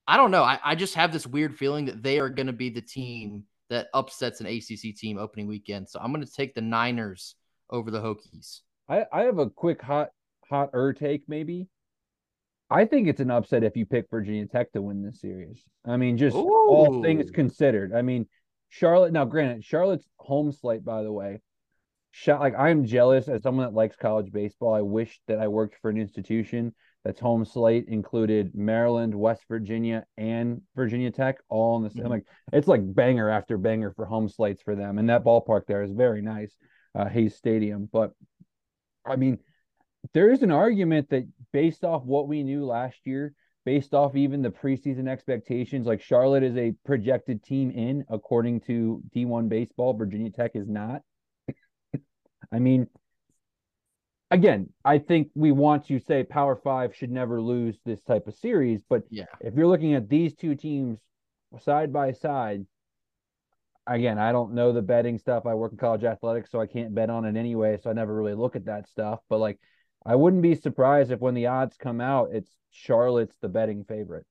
I 0.08 0.18
don't 0.18 0.32
know. 0.32 0.44
I, 0.44 0.60
I 0.64 0.76
just 0.76 0.96
have 0.96 1.12
this 1.12 1.28
weird 1.28 1.58
feeling 1.58 1.86
that 1.86 2.04
they 2.04 2.20
are 2.20 2.30
going 2.30 2.48
to 2.48 2.54
be 2.54 2.70
the 2.70 2.82
team 2.82 3.44
that 3.70 3.88
upsets 3.94 4.40
an 4.40 4.48
ACC 4.48 4.96
team 4.96 5.18
opening 5.18 5.48
weekend. 5.48 5.90
So 5.90 6.00
I'm 6.00 6.14
going 6.14 6.26
to 6.26 6.32
take 6.32 6.54
the 6.54 6.62
Niners 6.62 7.36
over 7.70 7.90
the 7.90 8.02
Hokies. 8.02 8.62
I, 8.88 9.06
I 9.12 9.22
have 9.24 9.40
a 9.40 9.50
quick 9.50 9.82
hot 9.82 10.12
hot 10.48 10.70
er 10.74 10.94
take 10.94 11.28
maybe. 11.28 11.68
I 12.70 12.86
think 12.86 13.08
it's 13.08 13.22
an 13.22 13.32
upset 13.32 13.64
if 13.64 13.78
you 13.78 13.86
pick 13.86 14.10
Virginia 14.10 14.48
Tech 14.48 14.72
to 14.72 14.82
win 14.82 15.04
this 15.04 15.22
series. 15.22 15.64
I 15.86 15.98
mean, 15.98 16.18
just 16.18 16.36
Ooh. 16.36 16.68
all 16.68 17.04
things 17.04 17.30
considered. 17.30 17.94
I 17.94 18.02
mean, 18.02 18.28
Charlotte. 18.70 19.14
Now, 19.14 19.26
granted, 19.26 19.64
Charlotte's 19.64 20.08
home 20.18 20.52
slate, 20.52 20.84
by 20.84 21.04
the 21.04 21.12
way, 21.12 21.42
shot 22.12 22.40
like 22.40 22.56
I'm 22.58 22.86
jealous 22.86 23.28
as 23.28 23.44
someone 23.44 23.66
that 23.66 23.74
likes 23.74 23.96
college 23.96 24.32
baseball. 24.32 24.74
I 24.74 24.82
wish 24.82 25.20
that 25.28 25.40
I 25.40 25.48
worked 25.48 25.76
for 25.82 25.90
an 25.90 25.98
institution 25.98 26.74
that's 27.04 27.20
home 27.20 27.46
slate 27.46 27.86
included 27.88 28.56
Maryland, 28.56 29.14
West 29.14 29.44
Virginia, 29.48 30.06
and 30.18 30.62
Virginia 30.76 31.12
Tech 31.12 31.38
all 31.50 31.78
in 31.78 31.84
the 31.84 31.92
same. 31.92 32.04
Mm-hmm. 32.04 32.12
Like 32.12 32.26
it's 32.52 32.68
like 32.68 32.82
banger 32.84 33.30
after 33.30 33.60
banger 33.60 33.92
for 33.92 34.06
home 34.06 34.28
slates 34.28 34.64
for 34.64 34.76
them, 34.76 34.98
and 34.98 35.10
that 35.10 35.24
ballpark 35.24 35.68
there 35.68 35.84
is 35.84 35.92
very 35.92 36.24
nice, 36.24 36.56
uh, 36.96 37.06
Hayes 37.06 37.36
Stadium. 37.36 37.88
But 37.92 38.12
I 39.06 39.18
mean, 39.18 39.38
there 40.14 40.32
is 40.32 40.42
an 40.44 40.52
argument 40.52 41.10
that 41.10 41.28
based 41.52 41.84
off 41.84 42.04
what 42.04 42.28
we 42.28 42.44
knew 42.44 42.66
last 42.66 42.98
year, 43.06 43.34
based 43.66 43.94
off 43.94 44.16
even 44.16 44.42
the 44.42 44.50
preseason 44.50 45.08
expectations, 45.08 45.88
like 45.88 46.02
Charlotte 46.02 46.44
is 46.44 46.56
a 46.58 46.74
projected 46.86 47.44
team 47.44 47.72
in 47.72 48.06
according 48.10 48.62
to 48.62 49.02
D1 49.16 49.50
baseball. 49.50 49.94
Virginia 49.94 50.30
Tech 50.30 50.52
is 50.54 50.68
not. 50.68 51.02
I 52.52 52.60
mean, 52.60 52.88
again, 54.32 54.70
I 54.84 55.00
think 55.00 55.30
we 55.34 55.52
want 55.52 55.88
to 55.88 56.00
say 56.00 56.24
Power 56.24 56.56
Five 56.56 56.96
should 56.96 57.12
never 57.12 57.42
lose 57.42 57.78
this 57.86 58.02
type 58.02 58.28
of 58.28 58.36
series. 58.36 58.82
But 58.88 59.04
yeah, 59.10 59.26
if 59.42 59.56
you're 59.56 59.68
looking 59.68 59.96
at 59.96 60.10
these 60.10 60.36
two 60.36 60.56
teams 60.56 61.00
side 61.62 61.92
by 61.92 62.12
side, 62.12 62.66
again, 63.88 64.20
I 64.20 64.32
don't 64.32 64.54
know 64.54 64.72
the 64.72 64.82
betting 64.82 65.18
stuff. 65.18 65.46
I 65.46 65.54
work 65.54 65.72
in 65.72 65.78
college 65.78 66.04
athletics, 66.04 66.52
so 66.52 66.60
I 66.60 66.68
can't 66.68 66.94
bet 66.94 67.10
on 67.10 67.26
it 67.26 67.38
anyway. 67.38 67.78
So 67.82 67.90
I 67.90 67.94
never 67.94 68.14
really 68.14 68.34
look 68.34 68.56
at 68.56 68.66
that 68.66 68.88
stuff. 68.88 69.20
But 69.30 69.40
like, 69.40 69.60
I 70.06 70.16
wouldn't 70.16 70.44
be 70.44 70.56
surprised 70.56 71.12
if 71.12 71.20
when 71.20 71.34
the 71.34 71.48
odds 71.48 71.78
come 71.78 72.00
out, 72.00 72.30
it's 72.32 72.52
Charlotte's 72.72 73.38
the 73.42 73.50
betting 73.50 73.84
favorite. 73.84 74.26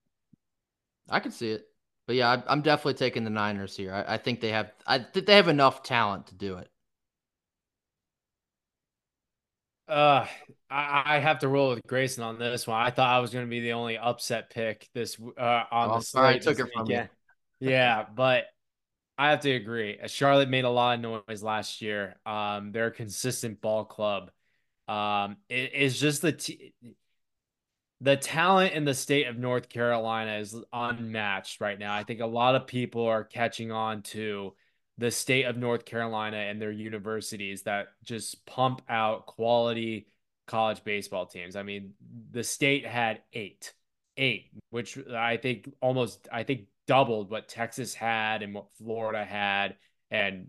I 1.10 1.20
could 1.20 1.32
see 1.32 1.50
it. 1.50 1.66
But 2.06 2.16
yeah, 2.16 2.42
I'm 2.46 2.60
definitely 2.60 2.94
taking 2.94 3.24
the 3.24 3.30
Niners 3.30 3.76
here. 3.76 3.92
I, 3.92 4.14
I 4.14 4.18
think 4.18 4.40
they 4.40 4.50
have, 4.50 4.72
I 4.86 4.98
think 4.98 5.26
they 5.26 5.36
have 5.36 5.48
enough 5.48 5.82
talent 5.82 6.28
to 6.28 6.34
do 6.34 6.58
it. 6.58 6.68
Uh, 9.88 10.26
I, 10.70 11.02
I 11.16 11.18
have 11.18 11.40
to 11.40 11.48
roll 11.48 11.70
with 11.70 11.82
Grayson 11.86 12.22
on 12.22 12.38
this 12.38 12.66
one. 12.66 12.80
I 12.80 12.90
thought 12.90 13.08
I 13.08 13.20
was 13.20 13.30
going 13.30 13.44
to 13.44 13.50
be 13.50 13.60
the 13.60 13.72
only 13.72 13.98
upset 13.98 14.50
pick 14.50 14.88
this 14.94 15.18
uh 15.38 15.64
on 15.70 15.90
oh, 15.90 15.96
the 15.96 16.02
slate. 16.02 16.42
Took 16.42 16.58
it 16.58 16.68
from 16.74 16.90
you. 16.90 17.08
Yeah, 17.60 18.04
but 18.14 18.44
I 19.18 19.30
have 19.30 19.40
to 19.40 19.50
agree. 19.50 19.98
Charlotte 20.06 20.48
made 20.48 20.64
a 20.64 20.70
lot 20.70 20.94
of 21.04 21.24
noise 21.28 21.42
last 21.42 21.82
year. 21.82 22.16
Um, 22.24 22.72
they're 22.72 22.86
a 22.86 22.92
consistent 22.92 23.60
ball 23.60 23.84
club. 23.84 24.30
Um, 24.88 25.36
it 25.48 25.74
is 25.74 25.98
just 25.98 26.22
the 26.22 26.32
t- 26.32 26.74
the 28.00 28.16
talent 28.16 28.74
in 28.74 28.84
the 28.84 28.94
state 28.94 29.26
of 29.26 29.38
North 29.38 29.68
Carolina 29.68 30.36
is 30.36 30.54
unmatched 30.72 31.60
right 31.60 31.78
now. 31.78 31.94
I 31.94 32.04
think 32.04 32.20
a 32.20 32.26
lot 32.26 32.54
of 32.54 32.66
people 32.66 33.06
are 33.06 33.24
catching 33.24 33.72
on 33.72 34.02
to 34.02 34.54
the 34.98 35.10
state 35.10 35.44
of 35.44 35.56
North 35.56 35.84
Carolina 35.84 36.36
and 36.36 36.60
their 36.60 36.70
universities 36.70 37.62
that 37.62 37.88
just 38.02 38.44
pump 38.46 38.82
out 38.88 39.26
quality 39.26 40.06
college 40.46 40.84
baseball 40.84 41.26
teams. 41.26 41.56
I 41.56 41.62
mean, 41.62 41.94
the 42.30 42.44
state 42.44 42.86
had 42.86 43.22
eight, 43.32 43.72
eight, 44.16 44.50
which 44.70 44.98
I 45.08 45.38
think 45.38 45.72
almost, 45.80 46.28
I 46.30 46.42
think 46.42 46.66
doubled 46.86 47.30
what 47.30 47.48
Texas 47.48 47.94
had 47.94 48.42
and 48.42 48.54
what 48.54 48.66
Florida 48.76 49.24
had, 49.24 49.76
and 50.10 50.48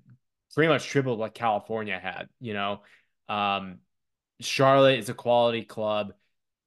pretty 0.54 0.68
much 0.68 0.86
tripled 0.86 1.20
what 1.20 1.34
California 1.34 1.98
had, 1.98 2.28
you 2.40 2.54
know. 2.54 2.82
Um, 3.30 3.80
Charlotte 4.40 5.00
is 5.00 5.10
a 5.10 5.14
quality 5.14 5.64
club. 5.64 6.14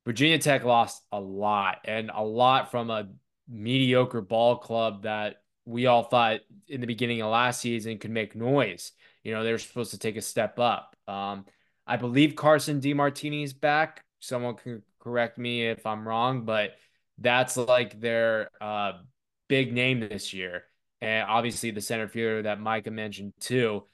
Virginia 0.05 0.39
Tech 0.39 0.65
lost 0.65 1.03
a 1.13 1.21
lot 1.21 1.81
and 1.85 2.11
a 2.15 2.23
lot 2.23 2.71
from 2.71 2.91
a 2.91 3.09
mediocre 3.49 4.21
ball 4.21 4.57
club 4.57 5.03
that 5.03 5.43
we 5.65 5.87
all 5.87 6.03
thought 6.03 6.41
in 6.67 6.81
the 6.81 6.87
beginning 6.87 7.21
of 7.21 7.31
last 7.31 7.61
season 7.61 7.99
could 7.99 8.11
make 8.11 8.35
noise. 8.35 8.93
You 9.23 9.33
know, 9.35 9.45
they 9.45 9.53
were 9.53 9.59
supposed 9.59 9.91
to 9.91 9.99
take 9.99 10.17
a 10.17 10.23
step 10.23 10.59
up. 10.59 10.97
Um, 11.07 11.45
I 11.87 11.97
believe 11.97 12.37
Carson 12.37 12.81
DeMartini's 12.81 13.53
back. 13.53 14.05
Someone 14.21 14.55
can 14.55 14.83
correct 14.99 15.39
me 15.39 15.67
if 15.67 15.85
I'm 15.85 16.09
wrong, 16.09 16.45
but 16.45 16.77
that's 17.19 17.57
like 17.57 18.01
their 18.01 18.51
uh, 18.61 18.93
big 19.49 19.73
name 19.73 20.01
this 20.01 20.33
year. 20.33 20.65
And 21.01 21.27
obviously 21.29 21.71
the 21.71 21.81
center 21.81 22.09
fielder 22.09 22.43
that 22.43 22.61
Micah 22.61 22.91
mentioned 22.91 23.35
too. 23.41 23.85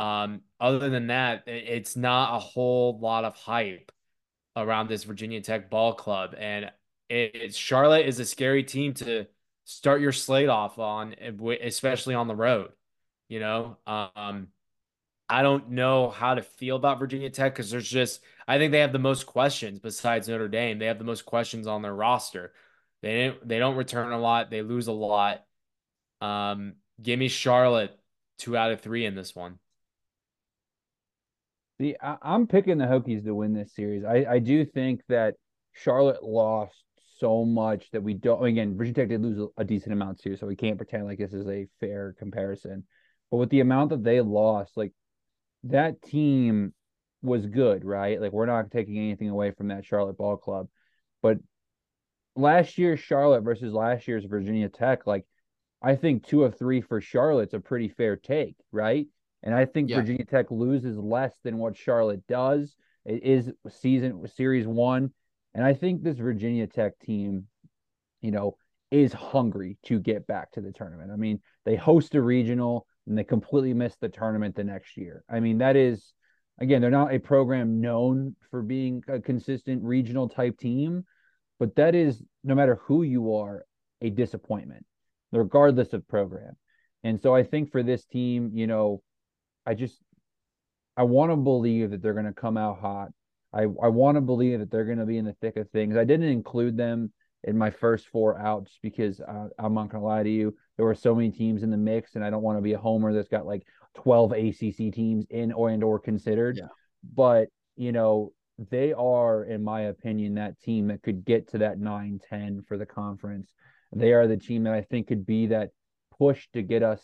Um, 0.00 0.42
other 0.58 0.88
than 0.88 1.08
that, 1.08 1.44
it's 1.46 1.96
not 1.96 2.36
a 2.36 2.38
whole 2.38 2.98
lot 2.98 3.24
of 3.24 3.34
hype 3.34 3.92
around 4.56 4.88
this 4.88 5.04
Virginia 5.04 5.40
Tech 5.40 5.70
ball 5.70 5.94
club. 5.94 6.34
And 6.38 6.70
it, 7.08 7.54
Charlotte 7.54 8.06
is 8.06 8.18
a 8.20 8.24
scary 8.24 8.64
team 8.64 8.94
to– 8.94 9.26
start 9.70 10.00
your 10.00 10.12
slate 10.12 10.48
off 10.48 10.78
on, 10.78 11.14
especially 11.62 12.14
on 12.14 12.26
the 12.26 12.34
road. 12.34 12.72
You 13.28 13.38
know, 13.38 13.76
um, 13.86 14.48
I 15.28 15.42
don't 15.42 15.70
know 15.70 16.10
how 16.10 16.34
to 16.34 16.42
feel 16.42 16.74
about 16.74 16.98
Virginia 16.98 17.30
Tech 17.30 17.54
because 17.54 17.70
there's 17.70 17.88
just 17.88 18.20
I 18.48 18.58
think 18.58 18.72
they 18.72 18.80
have 18.80 18.92
the 18.92 18.98
most 18.98 19.26
questions 19.26 19.78
besides 19.78 20.28
Notre 20.28 20.48
Dame. 20.48 20.78
They 20.78 20.86
have 20.86 20.98
the 20.98 21.04
most 21.04 21.24
questions 21.24 21.68
on 21.68 21.82
their 21.82 21.94
roster. 21.94 22.52
They 23.02 23.12
didn't 23.12 23.48
they 23.48 23.58
don't 23.60 23.76
return 23.76 24.12
a 24.12 24.18
lot. 24.18 24.50
They 24.50 24.62
lose 24.62 24.88
a 24.88 24.92
lot. 24.92 25.44
Um, 26.20 26.74
give 27.00 27.18
me 27.18 27.28
Charlotte 27.28 27.96
two 28.38 28.56
out 28.56 28.72
of 28.72 28.80
three 28.80 29.06
in 29.06 29.14
this 29.14 29.36
one. 29.36 29.60
See, 31.80 31.96
I, 32.02 32.18
am 32.22 32.46
picking 32.46 32.76
the 32.76 32.84
Hokies 32.84 33.24
to 33.24 33.34
win 33.34 33.54
this 33.54 33.74
series. 33.74 34.04
I, 34.04 34.26
I 34.28 34.38
do 34.38 34.66
think 34.66 35.00
that 35.08 35.36
Charlotte 35.72 36.22
lost 36.22 36.84
so 37.16 37.46
much 37.46 37.90
that 37.92 38.02
we 38.02 38.12
don't. 38.12 38.44
Again, 38.44 38.76
Virginia 38.76 38.94
Tech 38.94 39.08
did 39.08 39.22
lose 39.22 39.38
a, 39.38 39.62
a 39.62 39.64
decent 39.64 39.94
amount 39.94 40.20
too, 40.20 40.36
so 40.36 40.46
we 40.46 40.56
can't 40.56 40.76
pretend 40.76 41.06
like 41.06 41.18
this 41.18 41.32
is 41.32 41.48
a 41.48 41.68
fair 41.80 42.14
comparison. 42.18 42.84
But 43.30 43.38
with 43.38 43.48
the 43.48 43.60
amount 43.60 43.90
that 43.90 44.04
they 44.04 44.20
lost, 44.20 44.76
like 44.76 44.92
that 45.64 46.02
team 46.02 46.74
was 47.22 47.46
good, 47.46 47.82
right? 47.86 48.20
Like 48.20 48.32
we're 48.32 48.44
not 48.44 48.70
taking 48.70 48.98
anything 48.98 49.30
away 49.30 49.52
from 49.52 49.68
that 49.68 49.86
Charlotte 49.86 50.18
Ball 50.18 50.36
Club, 50.36 50.68
but 51.22 51.38
last 52.36 52.76
year's 52.76 53.00
Charlotte 53.00 53.40
versus 53.40 53.72
last 53.72 54.06
year's 54.06 54.26
Virginia 54.26 54.68
Tech, 54.68 55.06
like 55.06 55.24
I 55.80 55.96
think 55.96 56.26
two 56.26 56.44
of 56.44 56.58
three 56.58 56.82
for 56.82 57.00
Charlotte's 57.00 57.54
a 57.54 57.60
pretty 57.60 57.88
fair 57.88 58.16
take, 58.16 58.56
right? 58.70 59.06
And 59.42 59.54
I 59.54 59.64
think 59.64 59.88
yeah. 59.88 59.96
Virginia 59.96 60.24
Tech 60.24 60.50
loses 60.50 60.98
less 60.98 61.34
than 61.42 61.58
what 61.58 61.76
Charlotte 61.76 62.26
does. 62.26 62.74
It 63.04 63.22
is 63.22 63.50
season 63.68 64.26
series 64.28 64.66
one. 64.66 65.12
And 65.54 65.64
I 65.64 65.74
think 65.74 66.02
this 66.02 66.18
Virginia 66.18 66.66
Tech 66.66 66.98
team, 67.00 67.46
you 68.20 68.30
know, 68.30 68.56
is 68.90 69.12
hungry 69.12 69.78
to 69.84 69.98
get 69.98 70.26
back 70.26 70.52
to 70.52 70.60
the 70.60 70.72
tournament. 70.72 71.10
I 71.12 71.16
mean, 71.16 71.40
they 71.64 71.76
host 71.76 72.14
a 72.14 72.22
regional 72.22 72.86
and 73.06 73.16
they 73.16 73.24
completely 73.24 73.72
miss 73.72 73.96
the 73.96 74.08
tournament 74.08 74.54
the 74.54 74.64
next 74.64 74.96
year. 74.96 75.24
I 75.28 75.40
mean, 75.40 75.58
that 75.58 75.76
is 75.76 76.12
again, 76.60 76.82
they're 76.82 76.90
not 76.90 77.14
a 77.14 77.18
program 77.18 77.80
known 77.80 78.36
for 78.50 78.62
being 78.62 79.02
a 79.08 79.18
consistent 79.18 79.82
regional 79.82 80.28
type 80.28 80.58
team, 80.58 81.04
but 81.58 81.74
that 81.76 81.94
is 81.94 82.22
no 82.44 82.54
matter 82.54 82.80
who 82.84 83.02
you 83.02 83.34
are, 83.36 83.64
a 84.02 84.10
disappointment, 84.10 84.84
regardless 85.32 85.92
of 85.92 86.06
program. 86.06 86.54
And 87.02 87.20
so 87.20 87.34
I 87.34 87.42
think 87.42 87.72
for 87.72 87.82
this 87.82 88.04
team, 88.04 88.50
you 88.54 88.66
know, 88.66 89.02
I 89.66 89.74
just 89.74 90.00
I 90.96 91.04
want 91.04 91.32
to 91.32 91.36
believe 91.36 91.90
that 91.90 92.02
they're 92.02 92.14
going 92.14 92.26
to 92.26 92.32
come 92.32 92.56
out 92.56 92.80
hot. 92.80 93.08
I, 93.52 93.62
I 93.62 93.88
want 93.88 94.16
to 94.16 94.20
believe 94.20 94.60
that 94.60 94.70
they're 94.70 94.84
going 94.84 94.98
to 94.98 95.06
be 95.06 95.18
in 95.18 95.24
the 95.24 95.36
thick 95.40 95.56
of 95.56 95.68
things. 95.70 95.96
I 95.96 96.04
didn't 96.04 96.28
include 96.28 96.76
them 96.76 97.12
in 97.44 97.56
my 97.56 97.70
first 97.70 98.08
four 98.08 98.38
outs 98.38 98.78
because 98.82 99.20
uh, 99.20 99.48
I'm 99.58 99.74
not 99.74 99.88
going 99.88 100.02
to 100.02 100.06
lie 100.06 100.22
to 100.22 100.30
you. 100.30 100.54
There 100.76 100.86
were 100.86 100.94
so 100.94 101.14
many 101.14 101.30
teams 101.30 101.62
in 101.62 101.70
the 101.70 101.76
mix, 101.76 102.14
and 102.14 102.24
I 102.24 102.30
don't 102.30 102.42
want 102.42 102.58
to 102.58 102.62
be 102.62 102.74
a 102.74 102.78
homer 102.78 103.12
that's 103.12 103.28
got 103.28 103.46
like 103.46 103.62
12 103.94 104.32
ACC 104.32 104.92
teams 104.92 105.26
in 105.30 105.52
or 105.52 105.70
and 105.70 105.82
or 105.82 105.98
considered. 105.98 106.58
Yeah. 106.58 106.68
But, 107.14 107.48
you 107.76 107.92
know, 107.92 108.32
they 108.70 108.92
are, 108.92 109.44
in 109.44 109.64
my 109.64 109.82
opinion, 109.82 110.34
that 110.34 110.60
team 110.60 110.88
that 110.88 111.02
could 111.02 111.24
get 111.24 111.48
to 111.52 111.58
that 111.58 111.78
9 111.78 112.20
10 112.28 112.62
for 112.68 112.76
the 112.76 112.86
conference. 112.86 113.52
They 113.92 114.12
are 114.12 114.26
the 114.26 114.36
team 114.36 114.64
that 114.64 114.74
I 114.74 114.82
think 114.82 115.08
could 115.08 115.26
be 115.26 115.46
that 115.46 115.70
push 116.18 116.46
to 116.52 116.62
get 116.62 116.82
us 116.82 117.00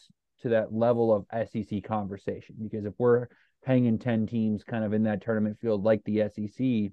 to 0.47 0.51
that 0.51 0.73
level 0.73 1.13
of 1.13 1.49
SEC 1.49 1.83
conversation. 1.85 2.57
Because 2.63 2.85
if 2.85 2.95
we're 2.99 3.27
hanging 3.65 3.99
10 3.99 4.27
teams 4.27 4.63
kind 4.65 4.85
of 4.85 4.93
in 4.93 5.03
that 5.05 5.23
tournament 5.23 5.59
field 5.61 5.83
like 5.83 6.03
the 6.05 6.23
SEC, 6.33 6.93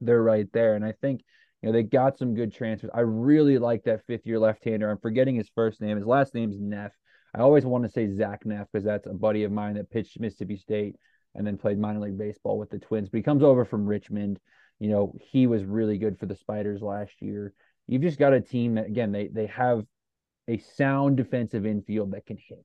they're 0.00 0.22
right 0.22 0.48
there. 0.52 0.74
And 0.74 0.84
I 0.84 0.92
think, 0.92 1.22
you 1.62 1.68
know, 1.68 1.72
they 1.72 1.82
got 1.82 2.18
some 2.18 2.34
good 2.34 2.52
transfers. 2.52 2.90
I 2.94 3.00
really 3.00 3.58
like 3.58 3.84
that 3.84 4.06
fifth 4.06 4.26
year 4.26 4.38
left 4.38 4.64
hander. 4.64 4.90
I'm 4.90 4.98
forgetting 4.98 5.36
his 5.36 5.50
first 5.54 5.80
name. 5.80 5.96
His 5.96 6.06
last 6.06 6.34
name's 6.34 6.58
Neff. 6.58 6.92
I 7.34 7.40
always 7.40 7.66
want 7.66 7.84
to 7.84 7.90
say 7.90 8.10
Zach 8.10 8.46
Neff 8.46 8.66
because 8.72 8.84
that's 8.84 9.06
a 9.06 9.12
buddy 9.12 9.44
of 9.44 9.52
mine 9.52 9.74
that 9.74 9.90
pitched 9.90 10.20
Mississippi 10.20 10.56
State 10.56 10.96
and 11.34 11.46
then 11.46 11.58
played 11.58 11.78
minor 11.78 12.00
league 12.00 12.18
baseball 12.18 12.58
with 12.58 12.70
the 12.70 12.78
Twins. 12.78 13.08
But 13.08 13.18
he 13.18 13.22
comes 13.22 13.42
over 13.42 13.64
from 13.64 13.86
Richmond. 13.86 14.38
You 14.78 14.90
know, 14.90 15.14
he 15.20 15.46
was 15.46 15.64
really 15.64 15.98
good 15.98 16.18
for 16.18 16.26
the 16.26 16.36
Spiders 16.36 16.80
last 16.80 17.20
year. 17.20 17.52
You've 17.86 18.02
just 18.02 18.18
got 18.18 18.32
a 18.32 18.40
team 18.40 18.76
that 18.76 18.86
again 18.86 19.12
they 19.12 19.28
they 19.28 19.46
have 19.46 19.84
a 20.48 20.58
sound 20.58 21.16
defensive 21.16 21.66
infield 21.66 22.12
that 22.12 22.26
can 22.26 22.36
hit. 22.36 22.64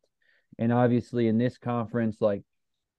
And 0.58 0.74
obviously 0.74 1.28
in 1.28 1.38
this 1.38 1.58
conference, 1.58 2.18
like 2.20 2.44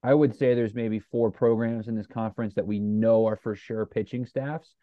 I 0.03 0.15
would 0.15 0.35
say 0.37 0.55
there's 0.55 0.75
maybe 0.75 0.99
four 0.99 1.31
programs 1.31 1.89
in 1.89 1.95
this 1.95 2.07
conference 2.07 2.55
that 2.55 2.67
we 2.67 2.79
know 2.79 3.27
are 3.27 3.37
for 3.37 3.55
sure 3.55 3.85
pitching 3.85 4.25
staffs. 4.25 4.75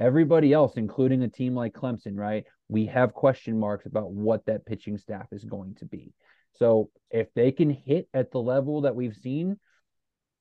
Everybody 0.00 0.52
else, 0.52 0.76
including 0.76 1.22
a 1.22 1.28
team 1.28 1.54
like 1.54 1.72
Clemson, 1.72 2.16
right? 2.16 2.44
We 2.68 2.86
have 2.86 3.14
question 3.14 3.58
marks 3.58 3.86
about 3.86 4.10
what 4.10 4.44
that 4.46 4.66
pitching 4.66 4.98
staff 4.98 5.26
is 5.30 5.44
going 5.44 5.76
to 5.76 5.84
be. 5.84 6.12
So 6.54 6.90
if 7.10 7.32
they 7.34 7.52
can 7.52 7.70
hit 7.70 8.08
at 8.12 8.32
the 8.32 8.40
level 8.40 8.82
that 8.82 8.96
we've 8.96 9.14
seen, 9.14 9.58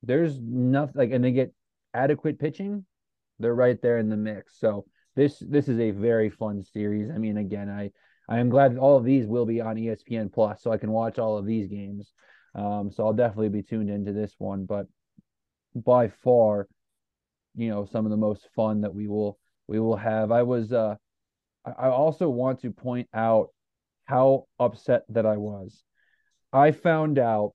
there's 0.01 0.39
nothing 0.39 0.95
like, 0.95 1.11
and 1.11 1.23
they 1.23 1.31
get 1.31 1.53
adequate 1.93 2.39
pitching, 2.39 2.85
they're 3.39 3.53
right 3.53 3.79
there 3.81 3.99
in 3.99 4.09
the 4.09 4.17
mix. 4.17 4.59
So 4.59 4.85
this 5.15 5.37
this 5.39 5.67
is 5.67 5.79
a 5.79 5.91
very 5.91 6.29
fun 6.29 6.63
series. 6.63 7.09
I 7.11 7.17
mean, 7.17 7.37
again, 7.37 7.69
I 7.69 7.91
I 8.27 8.39
am 8.39 8.49
glad 8.49 8.73
that 8.73 8.79
all 8.79 8.97
of 8.97 9.03
these 9.03 9.25
will 9.25 9.45
be 9.45 9.61
on 9.61 9.75
ESPN 9.75 10.31
Plus, 10.31 10.61
so 10.61 10.71
I 10.71 10.77
can 10.77 10.91
watch 10.91 11.19
all 11.19 11.37
of 11.37 11.45
these 11.45 11.67
games. 11.67 12.13
Um, 12.55 12.91
so 12.91 13.05
I'll 13.05 13.13
definitely 13.13 13.49
be 13.49 13.63
tuned 13.63 13.89
into 13.89 14.13
this 14.13 14.35
one. 14.37 14.65
But 14.65 14.87
by 15.75 16.07
far, 16.07 16.67
you 17.55 17.69
know, 17.69 17.85
some 17.85 18.05
of 18.05 18.11
the 18.11 18.17
most 18.17 18.47
fun 18.55 18.81
that 18.81 18.93
we 18.93 19.07
will 19.07 19.37
we 19.67 19.79
will 19.79 19.97
have. 19.97 20.31
I 20.31 20.43
was 20.43 20.71
uh 20.71 20.95
I 21.65 21.87
also 21.87 22.29
want 22.29 22.61
to 22.61 22.71
point 22.71 23.07
out 23.13 23.49
how 24.05 24.47
upset 24.59 25.03
that 25.09 25.25
I 25.25 25.37
was. 25.37 25.83
I 26.51 26.71
found 26.71 27.17
out 27.17 27.53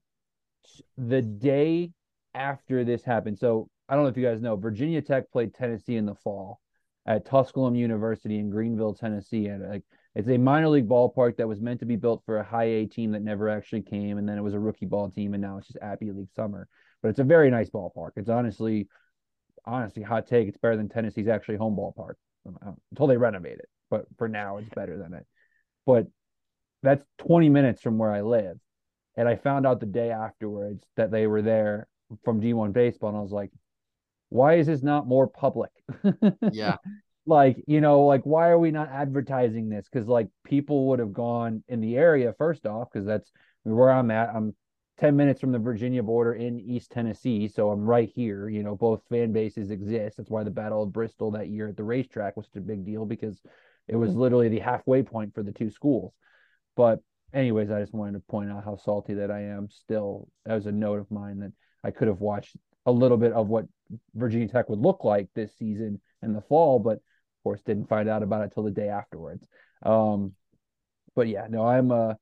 the 0.97 1.23
day 1.23 1.93
after 2.35 2.85
this 2.85 3.05
happened. 3.05 3.39
So 3.39 3.69
I 3.89 3.95
don't 3.95 4.05
know 4.05 4.11
if 4.11 4.17
you 4.17 4.25
guys 4.25 4.41
know, 4.41 4.57
Virginia 4.57 5.03
Tech 5.03 5.31
played 5.31 5.55
Tennessee 5.55 5.97
in 5.97 6.07
the 6.07 6.15
fall 6.15 6.61
at 7.07 7.27
Tusculum 7.27 7.75
University 7.75 8.39
in 8.39 8.51
Greeneville, 8.51 8.99
Tennessee. 8.99 9.49
at 9.49 9.61
like 9.61 9.85
it's 10.19 10.29
a 10.29 10.37
minor 10.37 10.69
league 10.69 10.89
ballpark 10.89 11.37
that 11.37 11.47
was 11.47 11.61
meant 11.61 11.79
to 11.79 11.87
be 11.87 11.95
built 11.95 12.25
for 12.27 12.39
a 12.39 12.45
high 12.45 12.65
A 12.65 12.87
team 12.87 13.13
that 13.13 13.23
never 13.23 13.49
actually 13.49 13.83
came, 13.83 14.19
and 14.19 14.29
then 14.29 14.37
it 14.37 14.43
was 14.43 14.53
a 14.53 14.59
rookie 14.59 14.85
ball 14.85 15.09
team, 15.09 15.33
and 15.33 15.41
now 15.41 15.59
it's 15.59 15.69
just 15.69 15.79
Appy 15.81 16.11
League 16.11 16.33
summer. 16.35 16.67
But 17.01 17.11
it's 17.11 17.21
a 17.21 17.25
very 17.25 17.53
nice 17.53 17.71
ballpark. 17.71 18.11
It's 18.17 18.29
honestly, 18.29 18.89
honestly, 19.65 20.03
hot 20.03 20.27
take. 20.27 20.49
It's 20.49 20.59
better 20.59 20.77
than 20.77 20.89
Tennessee's 20.89 21.29
actually 21.29 21.55
home 21.55 21.77
ballpark 21.77 22.15
um, 22.47 22.59
um, 22.63 22.77
until 22.91 23.07
they 23.07 23.17
renovate 23.17 23.61
it. 23.61 23.69
But 23.91 24.07
for 24.19 24.29
now, 24.29 24.57
it's 24.57 24.69
better 24.71 24.99
than 24.99 25.15
it. 25.15 25.25
But 25.87 26.09
that's 26.83 27.05
20 27.19 27.49
minutes 27.49 27.81
from 27.81 27.97
where 27.97 28.11
I 28.11 28.23
live. 28.23 28.59
And 29.17 29.29
I 29.29 29.37
found 29.37 29.69
out 29.69 29.79
the 29.79 29.87
day 29.87 30.11
afterwards 30.11 30.83
that 30.97 31.13
they 31.13 31.29
were 31.29 31.43
there 31.43 31.87
from 32.25 32.41
D1 32.41 32.73
baseball. 32.73 33.11
And 33.11 33.19
I 33.19 33.23
was 33.23 33.31
like, 33.31 33.53
why 34.31 34.55
is 34.55 34.67
this 34.67 34.83
not 34.83 35.07
more 35.07 35.29
public? 35.29 35.71
yeah 36.53 36.79
like 37.29 37.63
you 37.67 37.81
know 37.81 38.01
like 38.07 38.23
why 38.25 38.49
are 38.49 38.59
we 38.59 38.71
not 38.71 38.91
advertising 38.91 39.69
this? 39.69 39.87
Because 39.91 40.09
like 40.09 40.29
people 40.45 40.89
would 40.89 40.99
have 40.99 41.13
gone 41.13 41.63
in 41.69 41.81
the 41.81 41.97
area 41.97 42.35
first 42.39 42.67
off 42.67 42.89
because 42.93 43.07
that's 43.07 43.31
where 43.65 43.91
i'm 43.91 44.11
at. 44.11 44.31
I'm 44.35 44.55
10 44.99 45.15
minutes 45.15 45.41
from 45.41 45.53
the 45.53 45.59
virginia 45.59 46.03
border 46.03 46.33
in 46.33 46.59
east 46.59 46.91
tennessee 46.91 47.47
so 47.47 47.71
i'm 47.71 47.85
right 47.85 48.11
here 48.17 48.49
you 48.49 48.65
know 48.65 48.75
both 48.75 49.03
fan 49.09 49.33
bases 49.33 49.71
exist. 49.71 50.17
That's 50.17 50.31
why 50.31 50.43
the 50.43 50.51
battle 50.51 50.83
of 50.83 50.93
bristol 50.93 51.31
that 51.33 51.49
year 51.49 51.69
at 51.69 51.77
the 51.77 51.85
racetrack 51.85 52.37
was 52.37 52.47
such 52.47 52.57
a 52.57 52.61
big 52.61 52.85
deal 52.85 53.05
because 53.05 53.41
it 53.87 53.97
was 53.97 54.11
mm-hmm. 54.11 54.21
literally 54.21 54.49
the 54.49 54.59
halfway 54.61 55.03
point 55.03 55.35
for 55.35 55.43
the 55.43 55.53
two 55.53 55.71
schools. 55.71 56.13
But 56.77 57.01
anyways 57.35 57.71
i 57.71 57.81
just 57.81 57.93
wanted 57.93 58.15
to 58.15 58.21
point 58.21 58.51
out 58.51 58.65
how 58.65 58.77
salty 58.77 59.15
that 59.15 59.31
i 59.31 59.43
am 59.43 59.69
still. 59.71 60.29
That 60.47 60.55
was 60.55 60.67
a 60.67 60.73
note 60.73 60.99
of 60.99 61.11
mine 61.11 61.41
that 61.41 61.53
i 61.85 61.91
could 61.91 62.09
have 62.09 62.21
watched 62.21 62.57
a 62.87 62.93
little 62.93 63.19
bit 63.19 63.33
of 63.33 63.49
what 63.49 63.67
virginia 64.15 64.49
tech 64.49 64.69
would 64.71 64.79
look 64.79 65.05
like 65.05 65.29
this 65.35 65.55
season 65.57 66.01
in 66.23 66.33
the 66.33 66.41
fall 66.43 66.79
but 66.79 67.01
course, 67.49 67.63
didn't 67.63 67.89
find 67.89 68.09
out 68.09 68.23
about 68.23 68.45
it 68.45 68.53
till 68.53 68.63
the 68.63 68.71
day 68.71 68.89
afterwards. 68.89 69.47
Um, 69.83 70.33
but 71.17 71.29
yeah, 71.29 71.47
no, 71.49 71.67
I'm 71.67 71.91
uh 71.91 72.15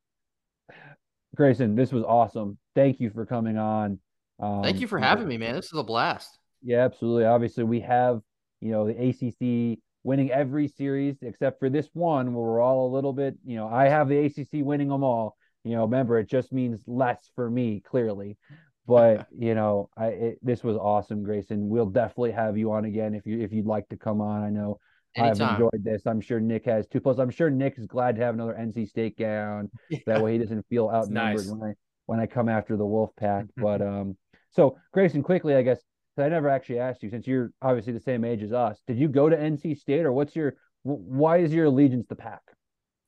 Grayson, 1.35 1.75
this 1.75 1.93
was 1.93 2.05
awesome. 2.05 2.59
Thank 2.75 3.01
you 3.01 3.11
for 3.11 3.27
coming 3.27 3.59
on. 3.59 3.99
Um, 4.41 4.63
Thank 4.63 4.81
you 4.81 4.87
for 4.87 4.99
having 4.99 5.29
me, 5.29 5.37
man. 5.37 5.55
This 5.55 5.67
is 5.67 5.79
a 5.79 5.83
blast. 5.83 6.39
Yeah, 6.63 6.85
absolutely. 6.85 7.25
Obviously, 7.25 7.65
we 7.65 7.81
have, 7.81 8.21
you 8.61 8.71
know, 8.71 8.87
the 8.87 9.09
ACC 9.09 9.79
winning 10.03 10.31
every 10.31 10.69
series 10.69 11.17
except 11.21 11.59
for 11.59 11.69
this 11.69 11.89
one 11.93 12.33
where 12.33 12.45
we're 12.45 12.61
all 12.61 12.89
a 12.89 12.95
little 12.95 13.13
bit, 13.13 13.37
you 13.45 13.57
know, 13.57 13.69
I 13.69 13.89
have 13.89 14.09
the 14.09 14.19
ACC 14.19 14.65
winning 14.65 14.89
them 14.89 15.03
all. 15.03 15.37
You 15.65 15.73
know, 15.73 15.83
remember, 15.83 16.19
it 16.19 16.31
just 16.31 16.53
means 16.53 16.81
less 16.87 17.31
for 17.35 17.51
me, 17.51 17.83
clearly. 17.85 18.39
But 18.87 19.27
you 19.37 19.55
know, 19.55 19.91
I 19.97 20.07
it, 20.07 20.39
this 20.43 20.63
was 20.63 20.77
awesome, 20.77 21.23
Grayson. 21.23 21.69
We'll 21.69 21.87
definitely 21.87 22.33
have 22.33 22.57
you 22.57 22.73
on 22.73 22.85
again 22.85 23.15
if 23.15 23.27
you 23.27 23.41
if 23.41 23.53
you'd 23.53 23.67
like 23.67 23.89
to 23.89 23.97
come 23.97 24.21
on. 24.21 24.43
I 24.43 24.51
know 24.51 24.79
Anytime. 25.17 25.49
I've 25.49 25.55
enjoyed 25.55 25.85
this. 25.85 26.07
I'm 26.07 26.21
sure 26.21 26.41
Nick 26.41 26.67
has 26.67 26.87
too. 26.87 27.01
Plus, 27.01 27.19
I'm 27.19 27.31
sure 27.31 27.51
Nick 27.51 27.79
is 27.79 27.87
glad 27.87 28.17
to 28.17 28.23
have 28.23 28.35
another 28.35 28.55
NC 28.55 28.89
State 28.89 29.19
gown. 29.19 29.71
Yeah. 29.91 29.99
That 30.07 30.23
way, 30.23 30.33
he 30.33 30.39
doesn't 30.39 30.67
feel 30.69 30.91
outnumbered 30.93 31.47
nice. 31.47 31.47
when 31.47 31.71
I 31.71 31.75
when 32.07 32.21
I 32.21 32.27
come 32.27 32.49
after 32.49 32.77
the 32.77 32.85
Wolf 32.85 33.11
Pack. 33.17 33.47
but 33.57 33.81
um, 33.81 34.17
so 34.51 34.79
Grayson, 34.93 35.23
quickly, 35.23 35.55
I 35.55 35.63
guess 35.63 35.81
I 36.19 36.29
never 36.29 36.49
actually 36.49 36.79
asked 36.79 37.03
you 37.03 37.11
since 37.11 37.27
you're 37.27 37.53
obviously 37.63 37.93
the 37.93 38.01
same 38.01 38.25
age 38.25 38.43
as 38.43 38.53
us. 38.53 38.81
Did 38.87 38.99
you 38.99 39.09
go 39.09 39.29
to 39.29 39.37
NC 39.37 39.79
State, 39.79 40.05
or 40.05 40.13
what's 40.13 40.35
your 40.35 40.57
why 40.83 41.39
is 41.39 41.53
your 41.53 41.67
allegiance 41.67 42.05
to 42.05 42.09
the 42.11 42.17
Pack? 42.17 42.43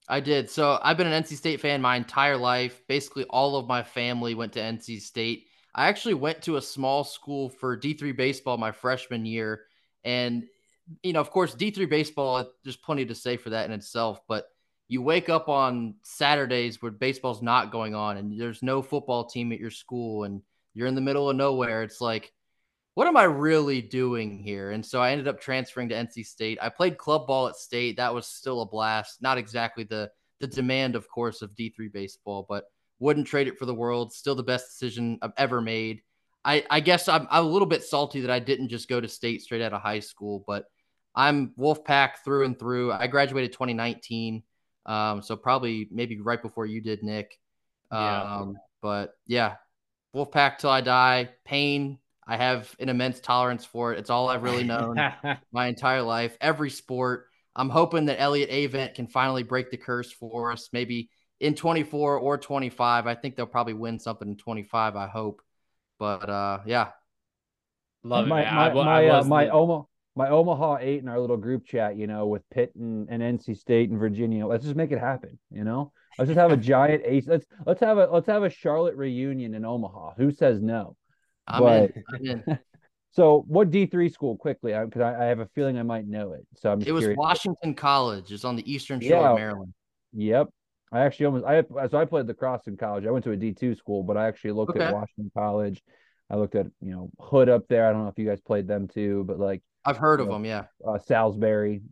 I 0.08 0.20
did. 0.20 0.50
So 0.50 0.78
I've 0.82 0.96
been 0.96 1.06
an 1.06 1.22
NC 1.22 1.36
State 1.36 1.60
fan 1.60 1.82
my 1.82 1.96
entire 1.96 2.36
life. 2.36 2.80
Basically, 2.88 3.24
all 3.24 3.56
of 3.56 3.66
my 3.66 3.82
family 3.82 4.34
went 4.34 4.52
to 4.54 4.60
NC 4.60 5.00
State. 5.02 5.46
I 5.74 5.88
actually 5.88 6.14
went 6.14 6.42
to 6.42 6.56
a 6.56 6.62
small 6.62 7.04
school 7.04 7.50
for 7.50 7.78
D3 7.78 8.16
baseball 8.16 8.56
my 8.56 8.72
freshman 8.72 9.26
year, 9.26 9.62
and 10.04 10.44
you 11.02 11.12
know, 11.12 11.20
of 11.20 11.30
course, 11.30 11.54
D3 11.54 11.88
baseball, 11.88 12.50
there's 12.64 12.76
plenty 12.76 13.06
to 13.06 13.14
say 13.14 13.36
for 13.36 13.50
that 13.50 13.66
in 13.66 13.72
itself, 13.72 14.20
but 14.28 14.46
you 14.88 15.02
wake 15.02 15.28
up 15.28 15.48
on 15.48 15.94
Saturdays 16.02 16.80
where 16.80 16.90
baseball's 16.90 17.42
not 17.42 17.70
going 17.70 17.94
on 17.94 18.16
and 18.16 18.40
there's 18.40 18.62
no 18.62 18.80
football 18.80 19.26
team 19.26 19.52
at 19.52 19.60
your 19.60 19.70
school 19.70 20.24
and 20.24 20.40
you're 20.74 20.86
in 20.86 20.94
the 20.94 21.00
middle 21.00 21.28
of 21.28 21.36
nowhere. 21.36 21.82
It's 21.82 22.00
like, 22.00 22.32
what 22.94 23.06
am 23.06 23.16
I 23.16 23.24
really 23.24 23.82
doing 23.82 24.38
here? 24.38 24.70
And 24.70 24.84
so 24.84 25.00
I 25.00 25.10
ended 25.10 25.28
up 25.28 25.40
transferring 25.40 25.90
to 25.90 25.94
NC 25.94 26.26
State. 26.26 26.58
I 26.60 26.68
played 26.68 26.98
club 26.98 27.26
ball 27.26 27.48
at 27.48 27.56
State. 27.56 27.98
That 27.98 28.14
was 28.14 28.26
still 28.26 28.62
a 28.62 28.66
blast. 28.66 29.22
Not 29.22 29.38
exactly 29.38 29.84
the 29.84 30.10
the 30.40 30.46
demand, 30.46 30.94
of 30.94 31.08
course, 31.08 31.42
of 31.42 31.54
D3 31.54 31.92
baseball, 31.92 32.46
but 32.48 32.64
wouldn't 33.00 33.26
trade 33.26 33.48
it 33.48 33.58
for 33.58 33.66
the 33.66 33.74
world. 33.74 34.12
Still 34.12 34.34
the 34.34 34.42
best 34.42 34.66
decision 34.68 35.18
I've 35.22 35.32
ever 35.36 35.60
made. 35.60 36.02
I, 36.44 36.64
I 36.70 36.80
guess 36.80 37.08
I'm, 37.08 37.26
I'm 37.30 37.44
a 37.44 37.48
little 37.48 37.66
bit 37.66 37.82
salty 37.82 38.20
that 38.22 38.30
I 38.30 38.38
didn't 38.38 38.68
just 38.68 38.88
go 38.88 39.00
to 39.00 39.08
State 39.08 39.42
straight 39.42 39.62
out 39.62 39.72
of 39.72 39.82
high 39.82 40.00
school, 40.00 40.44
but 40.46 40.66
I'm 41.18 41.48
Wolfpack 41.58 42.18
through 42.24 42.44
and 42.44 42.56
through. 42.56 42.92
I 42.92 43.08
graduated 43.08 43.52
2019, 43.52 44.44
um, 44.86 45.20
so 45.20 45.34
probably 45.34 45.88
maybe 45.90 46.20
right 46.20 46.40
before 46.40 46.64
you 46.64 46.80
did, 46.80 47.02
Nick. 47.02 47.36
Yeah. 47.90 48.22
Um, 48.22 48.56
but 48.80 49.14
yeah, 49.26 49.56
Wolfpack 50.14 50.58
till 50.58 50.70
I 50.70 50.80
die. 50.80 51.30
Pain, 51.44 51.98
I 52.24 52.36
have 52.36 52.72
an 52.78 52.88
immense 52.88 53.18
tolerance 53.18 53.64
for 53.64 53.92
it. 53.92 53.98
It's 53.98 54.10
all 54.10 54.28
I've 54.28 54.44
really 54.44 54.62
known 54.62 54.96
my 55.52 55.66
entire 55.66 56.02
life. 56.02 56.36
Every 56.40 56.70
sport. 56.70 57.26
I'm 57.56 57.68
hoping 57.68 58.04
that 58.04 58.20
Elliott 58.20 58.50
Avent 58.50 58.94
can 58.94 59.08
finally 59.08 59.42
break 59.42 59.72
the 59.72 59.76
curse 59.76 60.12
for 60.12 60.52
us. 60.52 60.68
Maybe 60.72 61.10
in 61.40 61.56
24 61.56 62.18
or 62.18 62.38
25. 62.38 63.08
I 63.08 63.14
think 63.16 63.34
they'll 63.34 63.46
probably 63.46 63.74
win 63.74 63.98
something 63.98 64.28
in 64.28 64.36
25. 64.36 64.94
I 64.94 65.08
hope. 65.08 65.42
But 65.98 66.30
uh, 66.30 66.60
yeah, 66.64 66.90
love 68.04 68.28
my, 68.28 68.42
it. 68.42 68.52
My, 68.52 68.72
my, 68.72 68.84
my, 68.84 69.08
uh, 69.08 69.24
my, 69.24 69.44
the 69.46 69.84
my 70.18 70.30
Omaha 70.30 70.78
eight 70.80 71.00
in 71.00 71.08
our 71.08 71.20
little 71.20 71.36
group 71.36 71.64
chat, 71.64 71.96
you 71.96 72.08
know, 72.08 72.26
with 72.26 72.42
Pitt 72.50 72.72
and, 72.74 73.08
and 73.08 73.22
NC 73.22 73.56
State 73.56 73.88
and 73.88 74.00
Virginia. 74.00 74.44
Let's 74.48 74.64
just 74.64 74.74
make 74.74 74.90
it 74.90 74.98
happen, 74.98 75.38
you 75.48 75.62
know. 75.62 75.92
Let's 76.18 76.28
just 76.28 76.40
have 76.40 76.50
a 76.50 76.56
giant 76.72 77.02
ace. 77.04 77.28
Let's 77.28 77.46
let's 77.64 77.80
have 77.80 77.98
a 77.98 78.08
let's 78.12 78.26
have 78.26 78.42
a 78.42 78.50
Charlotte 78.50 78.96
reunion 78.96 79.54
in 79.54 79.64
Omaha. 79.64 80.14
Who 80.16 80.32
says 80.32 80.60
no? 80.60 80.96
I'm 81.46 81.62
but, 81.62 81.82
in. 81.82 82.04
I'm 82.12 82.26
in. 82.26 82.58
so, 83.12 83.44
what 83.46 83.70
D 83.70 83.86
three 83.86 84.08
school 84.08 84.36
quickly? 84.36 84.72
Because 84.72 85.02
I, 85.02 85.22
I, 85.22 85.26
have 85.26 85.38
a 85.38 85.46
feeling 85.54 85.78
I 85.78 85.84
might 85.84 86.08
know 86.08 86.32
it. 86.32 86.44
So 86.56 86.72
I'm. 86.72 86.82
it 86.82 86.90
was 86.90 87.06
Washington 87.16 87.74
College. 87.74 88.32
It's 88.32 88.44
on 88.44 88.56
the 88.56 88.70
eastern 88.70 89.00
shore 89.00 89.22
yeah. 89.22 89.30
of 89.30 89.36
Maryland. 89.36 89.72
Yep. 90.14 90.48
I 90.90 91.00
actually 91.00 91.26
almost 91.26 91.44
I 91.44 91.62
so 91.88 91.96
I 91.96 92.06
played 92.06 92.26
lacrosse 92.26 92.66
in 92.66 92.76
college. 92.76 93.06
I 93.06 93.12
went 93.12 93.24
to 93.24 93.30
a 93.30 93.36
D 93.36 93.52
two 93.52 93.76
school, 93.76 94.02
but 94.02 94.16
I 94.16 94.26
actually 94.26 94.52
looked 94.52 94.74
okay. 94.74 94.86
at 94.86 94.94
Washington 94.94 95.30
College. 95.32 95.80
I 96.28 96.36
looked 96.36 96.56
at 96.56 96.66
you 96.80 96.90
know 96.90 97.10
Hood 97.20 97.48
up 97.48 97.68
there. 97.68 97.88
I 97.88 97.92
don't 97.92 98.02
know 98.02 98.08
if 98.08 98.18
you 98.18 98.26
guys 98.26 98.40
played 98.40 98.66
them 98.66 98.88
too, 98.88 99.22
but 99.24 99.38
like 99.38 99.62
I've 99.84 99.96
heard 99.96 100.20
of 100.20 100.26
know, 100.26 100.34
them. 100.34 100.44
Yeah. 100.44 100.64
Uh, 100.86 100.98
Salisbury. 100.98 101.82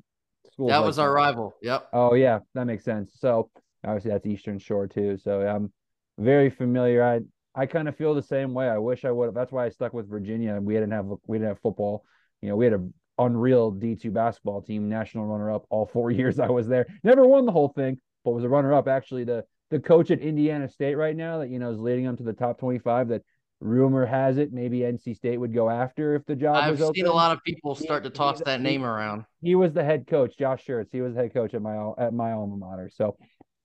Schools 0.52 0.70
that 0.70 0.82
was 0.82 0.98
like 0.98 1.04
our 1.04 1.10
that. 1.10 1.14
rival. 1.14 1.56
Yep. 1.62 1.88
Oh 1.92 2.14
yeah, 2.14 2.40
that 2.54 2.64
makes 2.66 2.84
sense. 2.84 3.12
So 3.18 3.50
obviously 3.84 4.10
that's 4.10 4.26
Eastern 4.26 4.58
Shore 4.58 4.86
too. 4.86 5.18
So 5.18 5.40
I'm 5.40 5.72
very 6.18 6.50
familiar. 6.50 7.02
I 7.02 7.20
I 7.54 7.66
kind 7.66 7.88
of 7.88 7.96
feel 7.96 8.14
the 8.14 8.22
same 8.22 8.54
way. 8.54 8.68
I 8.68 8.78
wish 8.78 9.04
I 9.04 9.10
would. 9.10 9.34
That's 9.34 9.52
why 9.52 9.66
I 9.66 9.68
stuck 9.70 9.92
with 9.92 10.08
Virginia. 10.08 10.58
We 10.60 10.74
didn't 10.74 10.92
have 10.92 11.06
we 11.26 11.38
didn't 11.38 11.48
have 11.48 11.60
football. 11.60 12.04
You 12.42 12.50
know, 12.50 12.56
we 12.56 12.66
had 12.66 12.74
a 12.74 12.88
unreal 13.18 13.72
D2 13.72 14.12
basketball 14.12 14.60
team, 14.62 14.88
national 14.88 15.24
runner 15.24 15.50
up 15.50 15.64
all 15.70 15.86
four 15.86 16.10
years 16.12 16.38
I 16.38 16.48
was 16.48 16.68
there. 16.68 16.86
Never 17.02 17.26
won 17.26 17.46
the 17.46 17.52
whole 17.52 17.68
thing, 17.68 17.98
but 18.24 18.32
was 18.32 18.44
a 18.44 18.48
runner 18.48 18.74
up. 18.74 18.88
Actually, 18.88 19.24
the 19.24 19.44
the 19.70 19.80
coach 19.80 20.10
at 20.10 20.20
Indiana 20.20 20.68
State 20.68 20.94
right 20.94 21.16
now 21.16 21.38
that 21.38 21.50
you 21.50 21.58
know 21.58 21.70
is 21.70 21.80
leading 21.80 22.04
them 22.04 22.16
to 22.16 22.22
the 22.22 22.32
top 22.32 22.58
25 22.58 23.08
that 23.08 23.22
rumor 23.60 24.04
has 24.04 24.36
it 24.36 24.52
maybe 24.52 24.80
NC 24.80 25.16
State 25.16 25.38
would 25.38 25.54
go 25.54 25.70
after 25.70 26.14
if 26.14 26.24
the 26.26 26.36
job 26.36 26.56
I've 26.56 26.78
seen 26.78 26.86
open. 26.86 27.06
a 27.06 27.12
lot 27.12 27.32
of 27.32 27.42
people 27.42 27.74
start 27.74 28.04
to 28.04 28.10
toss 28.10 28.40
that 28.44 28.60
name 28.60 28.84
around. 28.84 29.24
He 29.42 29.54
was 29.54 29.72
the 29.72 29.84
head 29.84 30.06
coach, 30.06 30.36
Josh 30.38 30.64
Schertz. 30.66 30.88
He 30.92 31.00
was 31.00 31.14
the 31.14 31.22
head 31.22 31.34
coach 31.34 31.54
at 31.54 31.62
my 31.62 31.92
at 31.98 32.12
my 32.12 32.32
alma 32.32 32.56
mater. 32.56 32.90
So, 32.92 33.16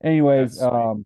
anyways, 0.04 0.62
um, 0.62 1.06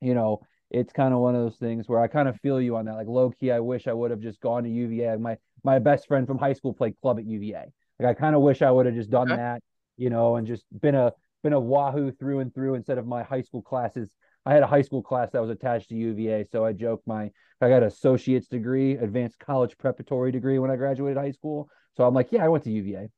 you 0.00 0.14
know, 0.14 0.40
it's 0.70 0.92
kind 0.92 1.14
of 1.14 1.20
one 1.20 1.34
of 1.34 1.42
those 1.42 1.56
things 1.56 1.88
where 1.88 2.00
I 2.00 2.08
kind 2.08 2.28
of 2.28 2.38
feel 2.40 2.60
you 2.60 2.76
on 2.76 2.86
that. 2.86 2.94
Like 2.94 3.06
low 3.06 3.30
key, 3.30 3.50
I 3.50 3.60
wish 3.60 3.86
I 3.86 3.92
would 3.92 4.10
have 4.10 4.20
just 4.20 4.40
gone 4.40 4.64
to 4.64 4.70
UVA. 4.70 5.16
My 5.16 5.36
my 5.64 5.78
best 5.78 6.06
friend 6.06 6.26
from 6.26 6.38
high 6.38 6.54
school 6.54 6.72
played 6.74 6.94
club 7.00 7.18
at 7.18 7.26
UVA. 7.26 7.66
Like 7.98 8.16
I 8.16 8.18
kind 8.18 8.34
of 8.34 8.42
wish 8.42 8.62
I 8.62 8.70
would 8.70 8.86
have 8.86 8.94
just 8.94 9.10
done 9.10 9.30
okay. 9.30 9.40
that, 9.40 9.62
you 9.96 10.10
know, 10.10 10.36
and 10.36 10.46
just 10.46 10.64
been 10.80 10.94
a 10.94 11.12
been 11.42 11.52
a 11.52 11.60
Wahoo 11.60 12.12
through 12.12 12.40
and 12.40 12.54
through 12.54 12.74
instead 12.74 12.98
of 12.98 13.06
my 13.06 13.22
high 13.22 13.42
school 13.42 13.62
classes. 13.62 14.14
I 14.44 14.52
had 14.52 14.62
a 14.62 14.66
high 14.66 14.82
school 14.82 15.02
class 15.02 15.30
that 15.32 15.40
was 15.40 15.50
attached 15.50 15.88
to 15.90 15.94
UVA, 15.94 16.46
so 16.50 16.64
I 16.64 16.72
joke 16.72 17.02
my 17.06 17.30
I 17.60 17.68
got 17.68 17.82
an 17.82 17.84
associate's 17.84 18.48
degree, 18.48 18.96
advanced 18.96 19.38
college 19.38 19.78
preparatory 19.78 20.32
degree 20.32 20.58
when 20.58 20.70
I 20.70 20.76
graduated 20.76 21.16
high 21.16 21.30
school. 21.30 21.68
So 21.96 22.04
I'm 22.04 22.14
like, 22.14 22.32
yeah, 22.32 22.44
I 22.44 22.48
went 22.48 22.64
to 22.64 22.70
UVA. 22.70 23.08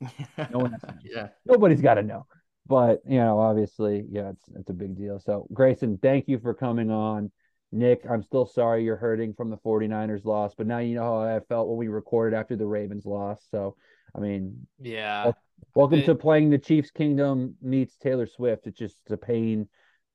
No 0.52 0.58
one, 0.58 0.76
yeah, 1.02 1.28
nobody's 1.46 1.80
got 1.80 1.94
to 1.94 2.02
know. 2.02 2.26
But 2.66 3.00
you 3.08 3.18
know, 3.18 3.38
obviously, 3.38 4.04
yeah, 4.10 4.30
it's 4.30 4.44
it's 4.54 4.70
a 4.70 4.74
big 4.74 4.96
deal. 4.96 5.18
So 5.20 5.46
Grayson, 5.52 5.98
thank 6.02 6.28
you 6.28 6.38
for 6.38 6.52
coming 6.52 6.90
on. 6.90 7.30
Nick, 7.72 8.02
I'm 8.08 8.22
still 8.22 8.46
sorry 8.46 8.84
you're 8.84 8.96
hurting 8.96 9.34
from 9.34 9.50
the 9.50 9.56
49ers 9.58 10.24
loss, 10.24 10.54
but 10.54 10.66
now 10.66 10.78
you 10.78 10.94
know 10.94 11.02
how 11.02 11.36
I 11.36 11.40
felt 11.40 11.68
when 11.68 11.78
we 11.78 11.88
recorded 11.88 12.36
after 12.36 12.56
the 12.56 12.66
Ravens 12.66 13.04
loss. 13.04 13.44
So, 13.50 13.76
I 14.14 14.20
mean, 14.20 14.66
yeah. 14.80 15.32
Welcome 15.74 15.98
it, 16.00 16.06
to 16.06 16.14
playing 16.14 16.50
the 16.50 16.58
Chiefs 16.58 16.90
Kingdom 16.90 17.56
meets 17.60 17.96
Taylor 17.96 18.26
Swift. 18.26 18.66
It's 18.66 18.78
just 18.78 18.98
a 19.10 19.16
pain, 19.16 19.68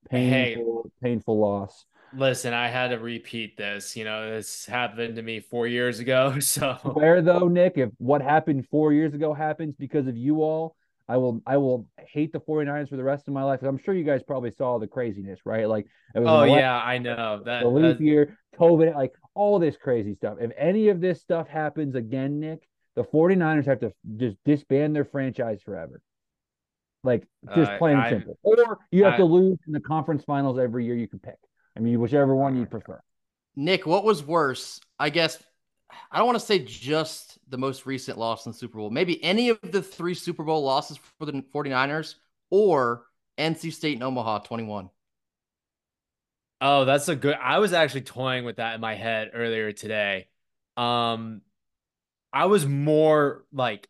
painful, 0.09 0.83
hey, 1.01 1.07
painful 1.07 1.39
loss. 1.39 1.85
Listen, 2.13 2.53
I 2.53 2.67
had 2.67 2.89
to 2.89 2.99
repeat 2.99 3.57
this. 3.57 3.95
You 3.95 4.03
know, 4.03 4.29
this 4.29 4.65
happened 4.65 5.15
to 5.15 5.21
me 5.21 5.39
four 5.39 5.67
years 5.67 5.99
ago. 5.99 6.35
So 6.41 6.73
where 6.83 7.21
though, 7.21 7.47
Nick, 7.47 7.77
if 7.77 7.89
what 7.97 8.21
happened 8.21 8.67
four 8.69 8.93
years 8.93 9.13
ago 9.13 9.33
happens 9.33 9.75
because 9.77 10.07
of 10.07 10.17
you 10.17 10.43
all, 10.43 10.75
I 11.07 11.17
will 11.17 11.41
I 11.45 11.57
will 11.57 11.87
hate 11.97 12.31
the 12.33 12.39
49ers 12.39 12.89
for 12.89 12.97
the 12.97 13.03
rest 13.03 13.27
of 13.27 13.33
my 13.33 13.43
life. 13.43 13.61
I'm 13.63 13.77
sure 13.77 13.93
you 13.93 14.03
guys 14.03 14.23
probably 14.23 14.51
saw 14.51 14.79
the 14.79 14.87
craziness, 14.87 15.39
right? 15.45 15.67
Like 15.67 15.87
Oh 16.15 16.43
yeah, 16.43 16.75
I 16.75 16.97
know. 16.97 17.41
That 17.45 17.63
the 17.63 17.69
leap 17.69 17.99
year, 18.01 18.37
COVID, 18.59 18.95
like 18.95 19.13
all 19.33 19.59
this 19.59 19.77
crazy 19.77 20.15
stuff. 20.15 20.37
If 20.41 20.51
any 20.57 20.89
of 20.89 20.99
this 20.99 21.21
stuff 21.21 21.47
happens 21.47 21.95
again, 21.95 22.39
Nick, 22.39 22.67
the 22.95 23.03
49ers 23.03 23.65
have 23.65 23.79
to 23.81 23.93
just 24.17 24.37
disband 24.45 24.95
their 24.95 25.05
franchise 25.05 25.61
forever. 25.63 26.01
Like 27.03 27.27
just 27.55 27.71
uh, 27.71 27.77
plain 27.77 27.97
and 27.97 28.09
simple. 28.09 28.37
Or 28.43 28.79
you 28.91 29.03
have 29.05 29.15
I, 29.15 29.17
to 29.17 29.25
lose 29.25 29.57
in 29.65 29.73
the 29.73 29.79
conference 29.79 30.23
finals 30.23 30.59
every 30.59 30.85
year 30.85 30.95
you 30.95 31.07
can 31.07 31.19
pick. 31.19 31.37
I 31.75 31.79
mean, 31.79 31.99
whichever 31.99 32.35
one 32.35 32.55
you 32.55 32.65
prefer. 32.65 33.01
Nick, 33.55 33.85
what 33.85 34.03
was 34.03 34.23
worse? 34.23 34.79
I 34.99 35.09
guess 35.09 35.41
I 36.11 36.17
don't 36.17 36.27
want 36.27 36.39
to 36.39 36.45
say 36.45 36.59
just 36.59 37.39
the 37.49 37.57
most 37.57 37.85
recent 37.85 38.17
loss 38.17 38.45
in 38.45 38.51
the 38.51 38.57
Super 38.57 38.77
Bowl. 38.77 38.89
Maybe 38.89 39.21
any 39.23 39.49
of 39.49 39.59
the 39.63 39.81
three 39.81 40.13
Super 40.13 40.43
Bowl 40.43 40.63
losses 40.63 40.99
for 41.17 41.25
the 41.25 41.43
49ers 41.53 42.15
or 42.49 43.05
NC 43.37 43.73
State 43.73 43.95
and 43.95 44.03
Omaha 44.03 44.39
21. 44.39 44.89
Oh, 46.63 46.85
that's 46.85 47.09
a 47.09 47.15
good. 47.15 47.35
I 47.41 47.57
was 47.59 47.73
actually 47.73 48.01
toying 48.01 48.45
with 48.45 48.57
that 48.57 48.75
in 48.75 48.81
my 48.81 48.93
head 48.93 49.31
earlier 49.33 49.71
today. 49.71 50.27
Um 50.77 51.41
I 52.33 52.45
was 52.45 52.65
more 52.65 53.43
like 53.51 53.89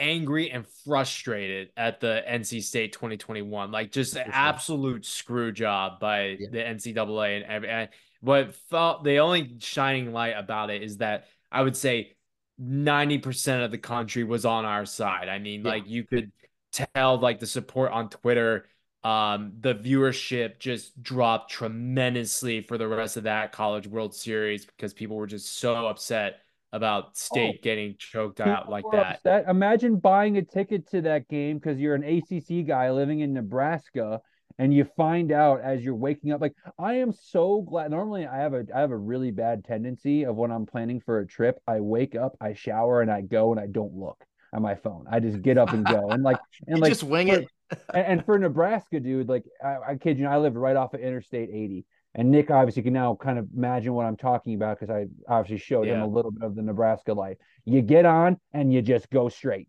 angry 0.00 0.50
and 0.50 0.66
frustrated 0.84 1.70
at 1.76 2.00
the 2.00 2.22
NC 2.28 2.62
State 2.62 2.92
2021. 2.92 3.70
Like 3.70 3.92
just 3.92 4.16
an 4.16 4.30
absolute 4.32 5.04
screw 5.04 5.52
job 5.52 6.00
by 6.00 6.36
yeah. 6.40 6.48
the 6.50 6.58
NCAA 6.58 7.36
and 7.36 7.44
every 7.44 7.68
and 7.68 7.88
what 8.20 8.54
felt 8.70 9.04
the 9.04 9.18
only 9.18 9.56
shining 9.60 10.12
light 10.12 10.34
about 10.36 10.70
it 10.70 10.82
is 10.82 10.98
that 10.98 11.26
I 11.52 11.62
would 11.62 11.76
say 11.76 12.16
90% 12.60 13.64
of 13.64 13.70
the 13.70 13.78
country 13.78 14.24
was 14.24 14.44
on 14.44 14.64
our 14.64 14.84
side. 14.84 15.28
I 15.28 15.38
mean, 15.38 15.64
yeah. 15.64 15.70
like 15.70 15.88
you 15.88 16.04
could 16.04 16.32
tell 16.72 17.18
like 17.18 17.38
the 17.38 17.46
support 17.46 17.92
on 17.92 18.08
Twitter, 18.08 18.66
um, 19.02 19.52
the 19.60 19.74
viewership 19.74 20.58
just 20.58 21.02
dropped 21.02 21.50
tremendously 21.50 22.60
for 22.60 22.76
the 22.76 22.86
rest 22.86 23.16
of 23.16 23.24
that 23.24 23.52
college 23.52 23.86
world 23.86 24.14
series 24.14 24.66
because 24.66 24.92
people 24.92 25.16
were 25.16 25.26
just 25.26 25.58
so 25.58 25.86
upset 25.86 26.40
about 26.72 27.04
oh, 27.06 27.10
state 27.14 27.56
oh, 27.58 27.62
getting 27.62 27.96
choked 27.98 28.40
out 28.40 28.70
like 28.70 28.84
that. 28.92 29.16
Upset. 29.16 29.44
Imagine 29.48 29.96
buying 29.96 30.36
a 30.36 30.42
ticket 30.42 30.88
to 30.90 31.02
that 31.02 31.28
game 31.28 31.58
because 31.58 31.78
you're 31.78 31.94
an 31.94 32.04
ACC 32.04 32.66
guy 32.66 32.90
living 32.90 33.20
in 33.20 33.32
Nebraska 33.32 34.20
and 34.60 34.74
you 34.74 34.84
find 34.84 35.32
out 35.32 35.62
as 35.62 35.82
you're 35.82 35.94
waking 35.94 36.32
up 36.32 36.40
like 36.40 36.54
I 36.78 36.94
am 36.94 37.12
so 37.12 37.62
glad 37.62 37.90
normally 37.90 38.26
I 38.26 38.36
have 38.36 38.52
a 38.52 38.64
I 38.74 38.80
have 38.80 38.90
a 38.90 38.96
really 38.96 39.30
bad 39.30 39.64
tendency 39.64 40.24
of 40.24 40.36
when 40.36 40.50
I'm 40.50 40.66
planning 40.66 41.00
for 41.00 41.20
a 41.20 41.26
trip 41.26 41.58
I 41.66 41.80
wake 41.80 42.14
up 42.14 42.36
I 42.40 42.52
shower 42.52 43.00
and 43.00 43.10
I 43.10 43.22
go 43.22 43.52
and 43.52 43.60
I 43.60 43.66
don't 43.66 43.94
look 43.94 44.22
at 44.54 44.60
my 44.60 44.74
phone 44.74 45.06
I 45.10 45.18
just 45.18 45.40
get 45.40 45.56
up 45.56 45.72
and 45.72 45.86
go 45.86 46.10
and 46.10 46.22
like 46.22 46.38
and 46.66 46.76
you 46.76 46.82
like 46.82 46.90
just 46.90 47.04
wing 47.04 47.28
it 47.28 47.48
and, 47.94 48.06
and, 48.06 48.26
for 48.26 48.38
Nebraska 48.38 49.00
dude 49.00 49.28
like 49.28 49.44
I, 49.64 49.76
I 49.88 49.94
kid 49.94 50.18
you 50.18 50.24
know, 50.24 50.30
I 50.30 50.36
live 50.36 50.56
right 50.56 50.76
off 50.76 50.92
of 50.92 51.00
Interstate 51.00 51.48
80 51.50 51.86
and 52.14 52.30
Nick 52.30 52.50
obviously 52.50 52.82
can 52.82 52.92
now 52.92 53.14
kind 53.14 53.38
of 53.38 53.46
imagine 53.56 53.94
what 53.94 54.06
I'm 54.06 54.16
talking 54.16 54.54
about 54.54 54.80
because 54.80 54.92
I 54.92 55.06
obviously 55.32 55.58
showed 55.58 55.86
yeah. 55.86 55.94
him 55.94 56.02
a 56.02 56.06
little 56.06 56.32
bit 56.32 56.42
of 56.42 56.56
the 56.56 56.62
Nebraska 56.62 57.12
life. 57.12 57.36
You 57.64 57.82
get 57.82 58.04
on 58.04 58.38
and 58.52 58.72
you 58.72 58.82
just 58.82 59.10
go 59.10 59.28
straight. 59.28 59.68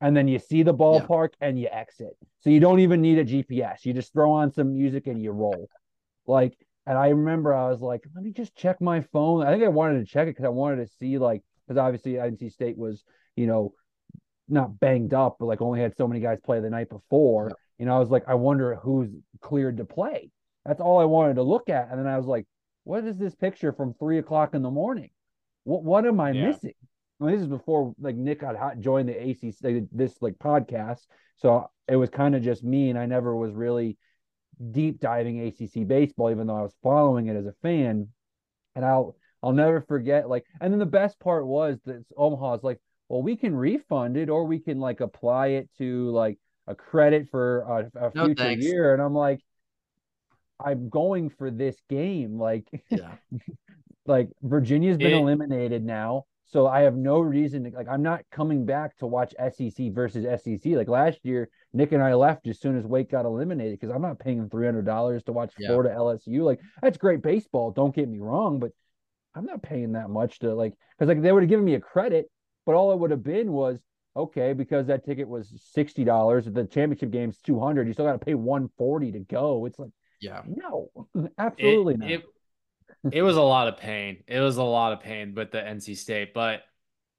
And 0.00 0.16
then 0.16 0.26
you 0.26 0.38
see 0.38 0.62
the 0.62 0.74
ballpark 0.74 1.28
yeah. 1.40 1.48
and 1.48 1.60
you 1.60 1.68
exit. 1.70 2.16
So 2.40 2.50
you 2.50 2.60
don't 2.60 2.80
even 2.80 3.02
need 3.02 3.18
a 3.18 3.24
GPS. 3.24 3.84
You 3.84 3.92
just 3.92 4.12
throw 4.12 4.32
on 4.32 4.52
some 4.52 4.74
music 4.74 5.06
and 5.06 5.22
you 5.22 5.30
roll. 5.30 5.68
Like, 6.26 6.56
and 6.86 6.98
I 6.98 7.08
remember 7.08 7.54
I 7.54 7.68
was 7.68 7.80
like, 7.80 8.02
let 8.14 8.24
me 8.24 8.32
just 8.32 8.56
check 8.56 8.80
my 8.80 9.02
phone. 9.12 9.46
I 9.46 9.52
think 9.52 9.62
I 9.62 9.68
wanted 9.68 10.00
to 10.00 10.10
check 10.10 10.26
it 10.26 10.30
because 10.30 10.44
I 10.44 10.48
wanted 10.48 10.84
to 10.84 10.92
see, 10.98 11.18
like, 11.18 11.42
because 11.68 11.78
obviously 11.78 12.14
NC 12.14 12.50
State 12.50 12.76
was, 12.76 13.04
you 13.36 13.46
know, 13.46 13.74
not 14.48 14.80
banged 14.80 15.14
up, 15.14 15.36
but 15.38 15.46
like 15.46 15.60
only 15.60 15.80
had 15.80 15.96
so 15.96 16.08
many 16.08 16.20
guys 16.20 16.38
play 16.44 16.58
the 16.60 16.70
night 16.70 16.88
before. 16.88 17.48
Yeah. 17.50 17.54
You 17.78 17.86
know, 17.86 17.96
I 17.96 17.98
was 18.00 18.10
like, 18.10 18.24
I 18.26 18.34
wonder 18.34 18.74
who's 18.76 19.10
cleared 19.40 19.76
to 19.76 19.84
play. 19.84 20.30
That's 20.64 20.80
all 20.80 21.00
I 21.00 21.04
wanted 21.04 21.34
to 21.34 21.42
look 21.42 21.68
at. 21.68 21.88
And 21.90 21.98
then 21.98 22.06
I 22.06 22.16
was 22.16 22.26
like, 22.26 22.46
what 22.84 23.04
is 23.04 23.16
this 23.16 23.34
picture 23.34 23.72
from 23.72 23.94
three 23.94 24.18
o'clock 24.18 24.54
in 24.54 24.62
the 24.62 24.70
morning? 24.70 25.10
What 25.64 25.84
what 25.84 26.06
am 26.06 26.20
I 26.20 26.32
yeah. 26.32 26.46
missing? 26.46 26.74
I 27.20 27.24
mean, 27.24 27.34
this 27.34 27.42
is 27.42 27.48
before 27.48 27.94
like 28.00 28.16
Nick 28.16 28.40
got 28.40 28.56
hot, 28.56 28.80
joined 28.80 29.08
the 29.08 29.30
ACC 29.30 29.84
this 29.92 30.20
like 30.20 30.34
podcast, 30.34 31.06
so 31.36 31.70
it 31.86 31.96
was 31.96 32.10
kind 32.10 32.34
of 32.34 32.42
just 32.42 32.64
me, 32.64 32.90
and 32.90 32.98
I 32.98 33.06
never 33.06 33.34
was 33.36 33.52
really 33.54 33.96
deep 34.70 35.00
diving 35.00 35.40
ACC 35.46 35.86
baseball, 35.86 36.30
even 36.30 36.46
though 36.46 36.56
I 36.56 36.62
was 36.62 36.74
following 36.82 37.26
it 37.28 37.36
as 37.36 37.46
a 37.46 37.54
fan. 37.62 38.08
And 38.74 38.84
I'll 38.84 39.16
I'll 39.42 39.52
never 39.52 39.80
forget 39.82 40.28
like, 40.28 40.44
and 40.60 40.72
then 40.72 40.78
the 40.78 40.86
best 40.86 41.20
part 41.20 41.46
was 41.46 41.78
that 41.84 42.04
Omaha 42.16 42.54
is 42.54 42.64
like, 42.64 42.80
well, 43.08 43.22
we 43.22 43.36
can 43.36 43.54
refund 43.54 44.16
it, 44.16 44.28
or 44.28 44.44
we 44.44 44.58
can 44.58 44.80
like 44.80 45.00
apply 45.00 45.48
it 45.48 45.70
to 45.78 46.10
like 46.10 46.38
a 46.66 46.74
credit 46.74 47.28
for 47.30 47.60
a, 47.60 48.06
a 48.06 48.12
no, 48.14 48.24
future 48.26 48.44
thanks. 48.44 48.64
year, 48.64 48.94
and 48.94 49.02
I'm 49.02 49.14
like, 49.14 49.40
I'm 50.64 50.88
going 50.88 51.30
for 51.30 51.50
this 51.50 51.76
game. 51.88 52.38
Like, 52.38 52.66
yeah. 52.90 53.14
like 54.06 54.28
Virginia's 54.42 54.96
been 54.96 55.12
it, 55.12 55.20
eliminated 55.20 55.84
now, 55.84 56.24
so 56.52 56.66
I 56.66 56.82
have 56.82 56.96
no 56.96 57.20
reason 57.20 57.64
to 57.64 57.70
like. 57.70 57.88
I'm 57.88 58.02
not 58.02 58.24
coming 58.30 58.66
back 58.66 58.96
to 58.98 59.06
watch 59.06 59.34
SEC 59.38 59.92
versus 59.92 60.26
SEC. 60.42 60.72
Like 60.72 60.88
last 60.88 61.18
year, 61.22 61.48
Nick 61.72 61.92
and 61.92 62.02
I 62.02 62.14
left 62.14 62.46
as 62.46 62.60
soon 62.60 62.76
as 62.76 62.84
Wake 62.84 63.10
got 63.10 63.24
eliminated 63.24 63.80
because 63.80 63.94
I'm 63.94 64.02
not 64.02 64.18
paying 64.18 64.48
three 64.50 64.66
hundred 64.66 64.84
dollars 64.84 65.22
to 65.24 65.32
watch 65.32 65.54
yeah. 65.58 65.68
Florida 65.68 65.94
LSU. 65.96 66.42
Like 66.42 66.60
that's 66.82 66.98
great 66.98 67.22
baseball. 67.22 67.70
Don't 67.70 67.94
get 67.94 68.08
me 68.08 68.18
wrong, 68.18 68.58
but 68.58 68.72
I'm 69.34 69.46
not 69.46 69.62
paying 69.62 69.92
that 69.92 70.10
much 70.10 70.40
to 70.40 70.54
like 70.54 70.74
because 70.98 71.08
like 71.08 71.22
they 71.22 71.32
would 71.32 71.42
have 71.42 71.50
given 71.50 71.64
me 71.64 71.74
a 71.74 71.80
credit, 71.80 72.30
but 72.66 72.74
all 72.74 72.92
it 72.92 72.98
would 72.98 73.12
have 73.12 73.24
been 73.24 73.52
was 73.52 73.78
okay 74.14 74.52
because 74.52 74.88
that 74.88 75.06
ticket 75.06 75.28
was 75.28 75.58
sixty 75.72 76.04
dollars. 76.04 76.44
The 76.44 76.64
championship 76.64 77.12
game's 77.12 77.38
two 77.38 77.60
hundred. 77.60 77.86
You 77.86 77.94
still 77.94 78.04
got 78.04 78.12
to 78.12 78.24
pay 78.24 78.34
one 78.34 78.68
forty 78.76 79.10
to 79.12 79.20
go. 79.20 79.64
It's 79.64 79.78
like 79.78 79.92
yeah. 80.22 80.42
No, 80.46 80.90
absolutely 81.38 81.94
it, 81.94 81.98
not. 81.98 82.10
It, 82.10 82.22
it 83.12 83.22
was 83.22 83.36
a 83.36 83.42
lot 83.42 83.68
of 83.68 83.76
pain. 83.76 84.22
It 84.26 84.40
was 84.40 84.56
a 84.56 84.62
lot 84.62 84.92
of 84.92 85.00
pain 85.00 85.34
with 85.34 85.50
the 85.50 85.58
NC 85.58 85.96
State, 85.96 86.32
but 86.32 86.62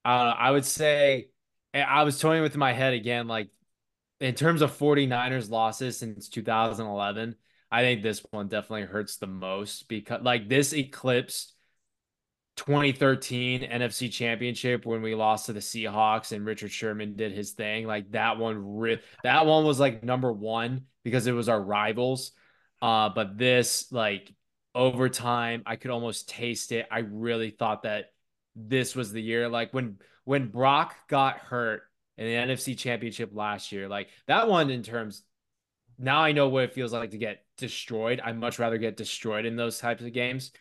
uh, 0.05 0.33
I 0.37 0.51
would 0.51 0.65
say 0.65 1.27
I 1.73 2.03
was 2.03 2.19
toying 2.19 2.41
with 2.41 2.55
my 2.55 2.73
head 2.73 2.93
again, 2.93 3.27
like 3.27 3.49
in 4.19 4.35
terms 4.35 4.61
of 4.61 4.77
49ers 4.77 5.49
losses 5.49 5.97
since 5.97 6.29
2011. 6.29 7.35
I 7.69 7.81
think 7.81 8.03
this 8.03 8.23
one 8.29 8.49
definitely 8.49 8.83
hurts 8.83 9.17
the 9.17 9.27
most 9.27 9.89
because 9.89 10.21
like 10.21 10.47
this 10.47 10.73
eclipsed 10.73 11.53
2013 12.55 13.61
NFC 13.61 14.11
Championship 14.11 14.85
when 14.85 15.01
we 15.01 15.15
lost 15.15 15.47
to 15.47 15.53
the 15.53 15.59
Seahawks 15.59 16.31
and 16.31 16.45
Richard 16.45 16.71
Sherman 16.71 17.15
did 17.15 17.31
his 17.31 17.51
thing. 17.51 17.87
Like 17.87 18.11
that 18.11 18.37
one, 18.37 18.99
that 19.23 19.45
one 19.47 19.65
was 19.65 19.79
like 19.79 20.03
number 20.03 20.31
one 20.31 20.83
because 21.03 21.25
it 21.25 21.31
was 21.31 21.49
our 21.49 21.59
rivals. 21.61 22.31
Uh, 22.83 23.09
but 23.09 23.37
this, 23.37 23.91
like, 23.91 24.31
over 24.75 25.09
time, 25.09 25.63
I 25.65 25.75
could 25.75 25.91
almost 25.91 26.27
taste 26.27 26.71
it. 26.71 26.85
I 26.91 26.99
really 26.99 27.49
thought 27.49 27.83
that 27.83 28.11
this 28.55 28.95
was 28.95 29.11
the 29.11 29.21
year. 29.21 29.49
Like 29.49 29.73
when 29.73 29.97
when 30.25 30.47
Brock 30.47 30.95
got 31.07 31.37
hurt 31.37 31.83
in 32.17 32.25
the 32.25 32.53
NFC 32.53 32.77
Championship 32.77 33.31
last 33.33 33.71
year, 33.71 33.87
like 33.87 34.09
that 34.27 34.47
one 34.47 34.69
in 34.69 34.83
terms. 34.83 35.23
Now 35.99 36.21
I 36.21 36.31
know 36.31 36.49
what 36.49 36.63
it 36.63 36.73
feels 36.73 36.91
like 36.91 37.11
to 37.11 37.19
get 37.19 37.45
destroyed. 37.57 38.19
I'd 38.19 38.37
much 38.39 38.57
rather 38.57 38.77
get 38.77 38.97
destroyed 38.97 39.45
in 39.45 39.55
those 39.55 39.77
types 39.77 40.03
of 40.03 40.11
games. 40.11 40.51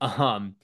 Um, 0.00 0.56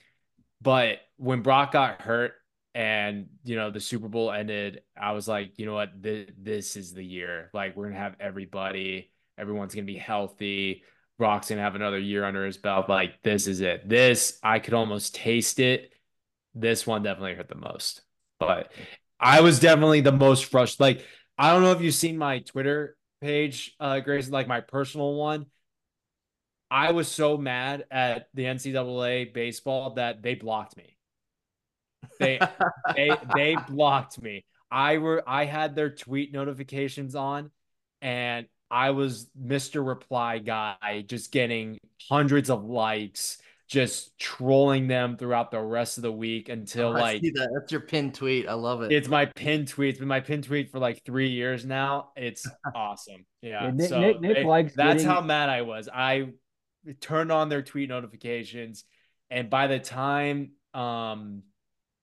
but 0.61 0.97
when 1.15 1.41
Brock 1.41 1.71
got 1.71 2.01
hurt 2.01 2.33
and 2.75 3.27
you 3.45 3.55
know 3.55 3.71
the 3.71 3.79
Super 3.79 4.09
Bowl 4.09 4.31
ended, 4.31 4.81
I 4.99 5.13
was 5.13 5.27
like, 5.27 5.53
you 5.57 5.65
know 5.65 5.73
what, 5.73 5.89
this, 6.01 6.29
this 6.37 6.75
is 6.75 6.93
the 6.93 7.03
year. 7.03 7.49
Like 7.53 7.77
we're 7.77 7.85
gonna 7.87 7.99
have 7.99 8.17
everybody, 8.19 9.11
everyone's 9.37 9.73
gonna 9.73 9.85
be 9.85 9.97
healthy. 9.97 10.83
Brock's 11.19 11.49
gonna 11.49 11.61
have 11.61 11.75
another 11.75 11.99
year 11.99 12.23
under 12.23 12.45
his 12.45 12.57
belt. 12.57 12.89
Like 12.89 13.21
this 13.21 13.45
is 13.45 13.61
it. 13.61 13.87
This 13.87 14.39
I 14.41 14.57
could 14.59 14.73
almost 14.73 15.13
taste 15.13 15.59
it. 15.59 15.91
This 16.55 16.87
one 16.87 17.03
definitely 17.03 17.35
hurt 17.35 17.49
the 17.49 17.55
most. 17.55 18.01
But 18.39 18.71
I 19.19 19.41
was 19.41 19.59
definitely 19.59 20.01
the 20.01 20.13
most 20.13 20.45
frustrated. 20.45 21.01
Like 21.01 21.07
I 21.37 21.51
don't 21.51 21.61
know 21.61 21.73
if 21.73 21.81
you've 21.81 21.93
seen 21.93 22.17
my 22.17 22.39
Twitter 22.39 22.95
page, 23.21 23.75
uh, 23.79 23.99
Grace, 23.99 24.29
like 24.29 24.47
my 24.47 24.61
personal 24.61 25.13
one. 25.13 25.47
I 26.71 26.93
was 26.93 27.09
so 27.09 27.37
mad 27.37 27.83
at 27.91 28.27
the 28.33 28.45
NCAA 28.45 29.33
baseball 29.33 29.95
that 29.95 30.21
they 30.23 30.35
blocked 30.35 30.77
me. 30.77 30.95
They 32.17 32.39
they 32.95 33.11
they 33.35 33.57
blocked 33.67 34.21
me. 34.21 34.45
I 34.71 34.99
were 34.99 35.21
I 35.27 35.45
had 35.45 35.75
their 35.75 35.89
tweet 35.89 36.31
notifications 36.31 37.13
on 37.13 37.51
and 38.01 38.47
I 38.71 38.91
was 38.91 39.29
Mr. 39.41 39.85
Reply 39.85 40.39
guy 40.39 41.03
just 41.07 41.31
getting 41.31 41.79
hundreds 42.09 42.49
of 42.49 42.63
likes, 42.65 43.37
just 43.67 44.17
trolling 44.19 44.87
them 44.87 45.17
throughout 45.17 45.51
the 45.51 45.59
rest 45.61 45.97
of 45.97 46.03
the 46.03 46.11
week 46.11 46.49
until 46.49 46.89
Oh, 46.89 46.93
I 46.93 46.99
like 46.99 47.21
see 47.21 47.31
that. 47.31 47.49
That's 47.53 47.71
your 47.71 47.81
pin 47.81 48.11
tweet. 48.11 48.47
I 48.47 48.53
love 48.53 48.81
it. 48.81 48.91
it's 48.91 49.07
my 49.07 49.25
pin 49.25 49.65
tweet. 49.65 49.89
It's 49.91 49.99
been 49.99 50.07
my 50.07 50.19
pin 50.21 50.41
tweet 50.41 50.71
for 50.71 50.79
like 50.79 51.03
three 51.05 51.29
years 51.29 51.65
now. 51.65 52.09
It's 52.15 52.47
awesome. 52.75 53.25
Yeah. 53.41 53.65
Yeah, 53.65 53.71
Nick- 53.71 53.89
so 53.89 53.99
Nick- 53.99 54.21
Nick 54.21 54.35
they- 54.37 54.43
likes 54.43 54.73
that's 54.75 55.01
getting- 55.03 55.07
how 55.07 55.21
mad 55.21 55.49
I 55.49 55.61
was. 55.63 55.89
I 55.93 56.29
turned 57.01 57.31
on 57.31 57.49
their 57.49 57.61
tweet 57.61 57.89
notifications, 57.89 58.85
and 59.29 59.49
by 59.49 59.67
the 59.67 59.79
time 59.79 60.51
um 60.73 61.43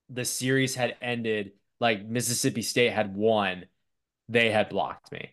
the 0.08 0.24
series 0.24 0.74
had 0.74 0.96
ended, 1.02 1.52
like 1.80 2.04
Mississippi 2.04 2.62
State 2.62 2.92
had 2.92 3.14
won, 3.16 3.64
they 4.28 4.50
had 4.50 4.68
blocked 4.68 5.10
me. 5.12 5.30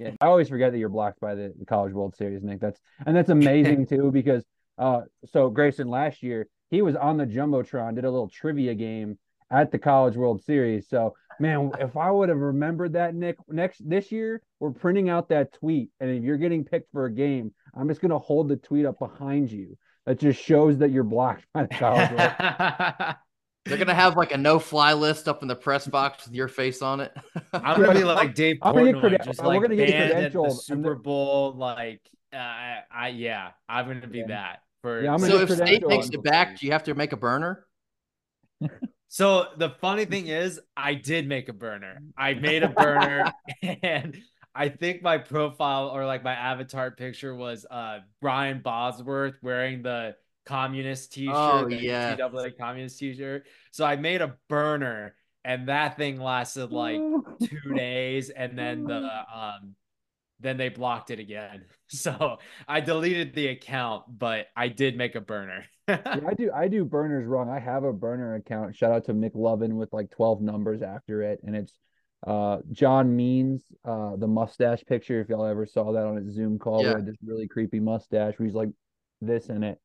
Yeah, 0.00 0.12
I 0.20 0.26
always 0.26 0.48
forget 0.48 0.72
that 0.72 0.78
you're 0.78 0.88
blocked 0.88 1.20
by 1.20 1.34
the, 1.34 1.52
the 1.58 1.66
College 1.66 1.92
World 1.92 2.16
Series, 2.16 2.42
Nick. 2.42 2.58
That's 2.58 2.80
and 3.04 3.14
that's 3.14 3.28
amazing 3.28 3.86
too 3.86 4.10
because 4.12 4.44
uh 4.78 5.02
so 5.26 5.50
Grayson 5.50 5.88
last 5.88 6.22
year 6.22 6.48
he 6.70 6.80
was 6.80 6.96
on 6.96 7.18
the 7.18 7.26
jumbotron, 7.26 7.94
did 7.96 8.06
a 8.06 8.10
little 8.10 8.28
trivia 8.28 8.74
game 8.74 9.18
at 9.50 9.70
the 9.70 9.78
College 9.78 10.16
World 10.16 10.42
Series. 10.42 10.88
So 10.88 11.14
man, 11.38 11.72
if 11.78 11.98
I 11.98 12.10
would 12.10 12.30
have 12.30 12.38
remembered 12.38 12.94
that, 12.94 13.14
Nick, 13.14 13.36
next 13.46 13.86
this 13.86 14.10
year 14.10 14.40
we're 14.58 14.70
printing 14.70 15.10
out 15.10 15.28
that 15.28 15.52
tweet, 15.52 15.90
and 16.00 16.08
if 16.08 16.24
you're 16.24 16.38
getting 16.38 16.64
picked 16.64 16.90
for 16.92 17.04
a 17.04 17.12
game, 17.12 17.52
I'm 17.74 17.88
just 17.88 18.00
gonna 18.00 18.18
hold 18.18 18.48
the 18.48 18.56
tweet 18.56 18.86
up 18.86 18.98
behind 18.98 19.52
you. 19.52 19.76
That 20.06 20.18
just 20.18 20.40
shows 20.42 20.78
that 20.78 20.90
you're 20.90 21.04
blocked 21.04 21.44
by 21.52 21.64
the 21.64 21.74
College 21.74 22.10
World. 22.12 23.16
They're 23.66 23.78
gonna 23.78 23.94
have 23.94 24.16
like 24.16 24.32
a 24.32 24.38
no-fly 24.38 24.94
list 24.94 25.28
up 25.28 25.42
in 25.42 25.48
the 25.48 25.56
press 25.56 25.86
box 25.88 26.26
with 26.26 26.34
your 26.34 26.48
face 26.48 26.82
on 26.82 27.00
it. 27.00 27.12
I'm 27.52 27.80
gonna 27.80 27.94
be 27.94 28.04
like 28.04 28.34
Dave 28.34 28.58
I'm 28.62 28.74
gonna 28.74 28.92
get 28.92 29.02
Portnoy, 29.02 29.18
creden- 29.18 29.24
just 29.24 29.44
we're 29.44 29.60
gonna 29.60 29.76
get 29.76 29.90
banned 29.90 30.12
at 30.26 30.32
the 30.32 30.50
Super 30.50 30.94
Bowl. 30.94 31.54
Like, 31.54 32.00
uh, 32.32 32.36
I 32.90 33.08
yeah, 33.14 33.50
I'm 33.68 33.86
gonna 33.86 34.06
be 34.06 34.18
Yeah. 34.18 34.26
that 34.28 34.62
for. 34.82 35.02
Yeah, 35.02 35.16
so 35.18 35.40
if 35.40 35.50
state 35.50 35.82
credentialed. 35.82 35.88
takes 35.90 36.08
it 36.08 36.22
back, 36.22 36.58
do 36.58 36.66
you 36.66 36.72
have 36.72 36.84
to 36.84 36.94
make 36.94 37.12
a 37.12 37.16
burner? 37.16 37.66
So 39.12 39.48
the 39.56 39.70
funny 39.80 40.04
thing 40.04 40.28
is, 40.28 40.60
I 40.76 40.94
did 40.94 41.26
make 41.26 41.48
a 41.48 41.52
burner. 41.52 41.98
I 42.16 42.34
made 42.34 42.62
a 42.62 42.68
burner, 42.68 43.32
and 43.82 44.16
I 44.54 44.68
think 44.68 45.02
my 45.02 45.18
profile 45.18 45.88
or 45.88 46.06
like 46.06 46.22
my 46.22 46.32
avatar 46.34 46.92
picture 46.92 47.34
was 47.34 47.66
uh 47.68 47.98
Brian 48.20 48.60
Bosworth 48.60 49.34
wearing 49.42 49.82
the 49.82 50.14
communist 50.50 51.12
T-shirt, 51.12 51.34
Oh, 51.36 51.66
yeah. 51.68 52.16
NCAA 52.16 52.58
communist 52.58 52.98
T-shirt. 52.98 53.46
So 53.70 53.84
I 53.84 53.96
made 53.96 54.20
a 54.20 54.36
burner, 54.48 55.14
and 55.44 55.68
that 55.68 55.96
thing 55.96 56.20
lasted 56.20 56.72
like 56.72 56.98
two 57.42 57.74
days, 57.74 58.30
and 58.30 58.58
then 58.58 58.84
the 58.84 58.96
um 59.34 59.74
then 60.42 60.56
they 60.56 60.68
blocked 60.70 61.10
it 61.10 61.18
again. 61.20 61.64
So 61.92 62.38
I 62.68 62.78
deleted 62.80 63.34
the 63.34 63.48
account, 63.48 64.04
but 64.08 64.46
I 64.56 64.68
did 64.68 64.96
make 64.96 65.16
a 65.16 65.20
burner. 65.20 65.64
Yeah, 65.88 66.20
I 66.24 66.34
do 66.34 66.50
I 66.54 66.68
do 66.68 66.84
burners 66.84 67.26
wrong. 67.26 67.48
I 67.50 67.58
have 67.58 67.82
a 67.82 67.92
burner 67.92 68.36
account. 68.36 68.76
Shout 68.76 68.92
out 68.92 69.04
to 69.06 69.12
Mick 69.12 69.32
Lovin 69.34 69.76
with 69.76 69.92
like 69.92 70.08
12 70.12 70.40
numbers 70.40 70.82
after 70.82 71.20
it. 71.22 71.40
And 71.44 71.56
it's 71.56 71.72
uh 72.24 72.58
John 72.70 73.16
Means, 73.16 73.64
uh 73.84 74.14
the 74.16 74.28
mustache 74.28 74.84
picture, 74.86 75.20
if 75.20 75.28
y'all 75.28 75.44
ever 75.46 75.66
saw 75.66 75.90
that 75.92 76.04
on 76.06 76.14
his 76.16 76.32
Zoom 76.32 76.60
call, 76.60 76.84
Yeah. 76.84 76.92
where 76.92 77.02
this 77.02 77.16
really 77.26 77.48
creepy 77.48 77.80
mustache 77.80 78.38
where 78.38 78.46
he's 78.46 78.54
like 78.54 78.70
this 79.20 79.48
in 79.48 79.64
it. 79.64 79.80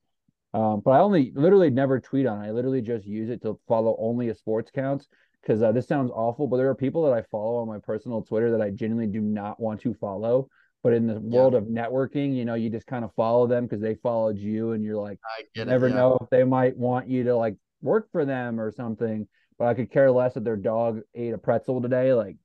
Um, 0.56 0.80
but 0.80 0.92
I 0.92 1.00
only 1.00 1.34
literally 1.36 1.70
never 1.70 2.00
tweet 2.00 2.26
on 2.26 2.42
it. 2.42 2.48
I 2.48 2.52
literally 2.52 2.82
just 2.82 3.06
use 3.06 3.30
it 3.30 3.42
to 3.42 3.60
follow 3.68 3.98
only 4.00 4.30
a 4.30 4.36
sports 4.36 4.72
counts 4.74 5.06
because 5.42 5.62
uh, 5.62 5.74
this 5.74 5.86
sounds 5.86 6.12
awful, 6.16 6.48
but 6.48 6.56
there 6.56 6.70
are 6.70 6.76
people 6.76 7.04
that 7.04 7.12
I 7.12 7.24
follow 7.24 7.58
on 7.58 7.68
my 7.68 7.78
personal 7.78 8.22
Twitter 8.22 8.50
that 8.52 8.62
I 8.62 8.70
genuinely 8.70 9.12
do 9.12 9.20
not 9.20 9.60
want 9.60 9.82
to 9.82 9.94
follow. 9.94 10.48
But 10.82 10.94
in 10.94 11.08
the 11.08 11.20
world 11.20 11.56
of 11.56 11.66
networking, 11.66 12.34
you 12.34 12.46
know, 12.46 12.54
you 12.54 12.70
just 12.70 12.88
kind 12.88 13.04
of 13.04 13.12
follow 13.16 13.48
them 13.48 13.66
because 13.66 13.82
they 13.82 13.96
followed 13.96 14.38
you, 14.38 14.72
and 14.72 14.82
you're 14.82 14.96
like, 14.96 15.20
I 15.26 15.42
you 15.42 15.48
get 15.56 15.68
never 15.68 15.88
it. 15.88 15.90
yeah. 15.90 15.96
know 15.98 16.20
if 16.22 16.30
they 16.30 16.46
might 16.46 16.78
want 16.78 17.10
you 17.10 17.26
to 17.26 17.36
like 17.36 17.58
work 17.82 18.08
for 18.14 18.24
them 18.24 18.58
or 18.58 18.72
something. 18.72 19.28
But 19.60 19.68
I 19.68 19.74
could 19.74 19.92
care 19.92 20.10
less 20.10 20.38
if 20.38 20.46
their 20.46 20.56
dog 20.56 21.02
ate 21.16 21.34
a 21.34 21.38
pretzel 21.38 21.82
today. 21.82 22.14
Like, 22.14 22.38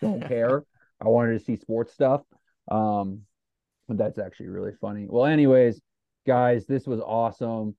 don't 0.00 0.24
care. 0.28 0.62
I 1.00 1.08
wanted 1.08 1.36
to 1.36 1.44
see 1.44 1.56
sports 1.56 1.92
stuff. 1.92 2.22
Um, 2.70 3.22
but 3.88 3.98
that's 3.98 4.18
actually 4.18 4.50
really 4.50 4.74
funny. 4.80 5.06
Well, 5.08 5.26
anyways, 5.26 5.80
guys, 6.26 6.66
this 6.66 6.86
was 6.86 7.00
awesome. 7.00 7.76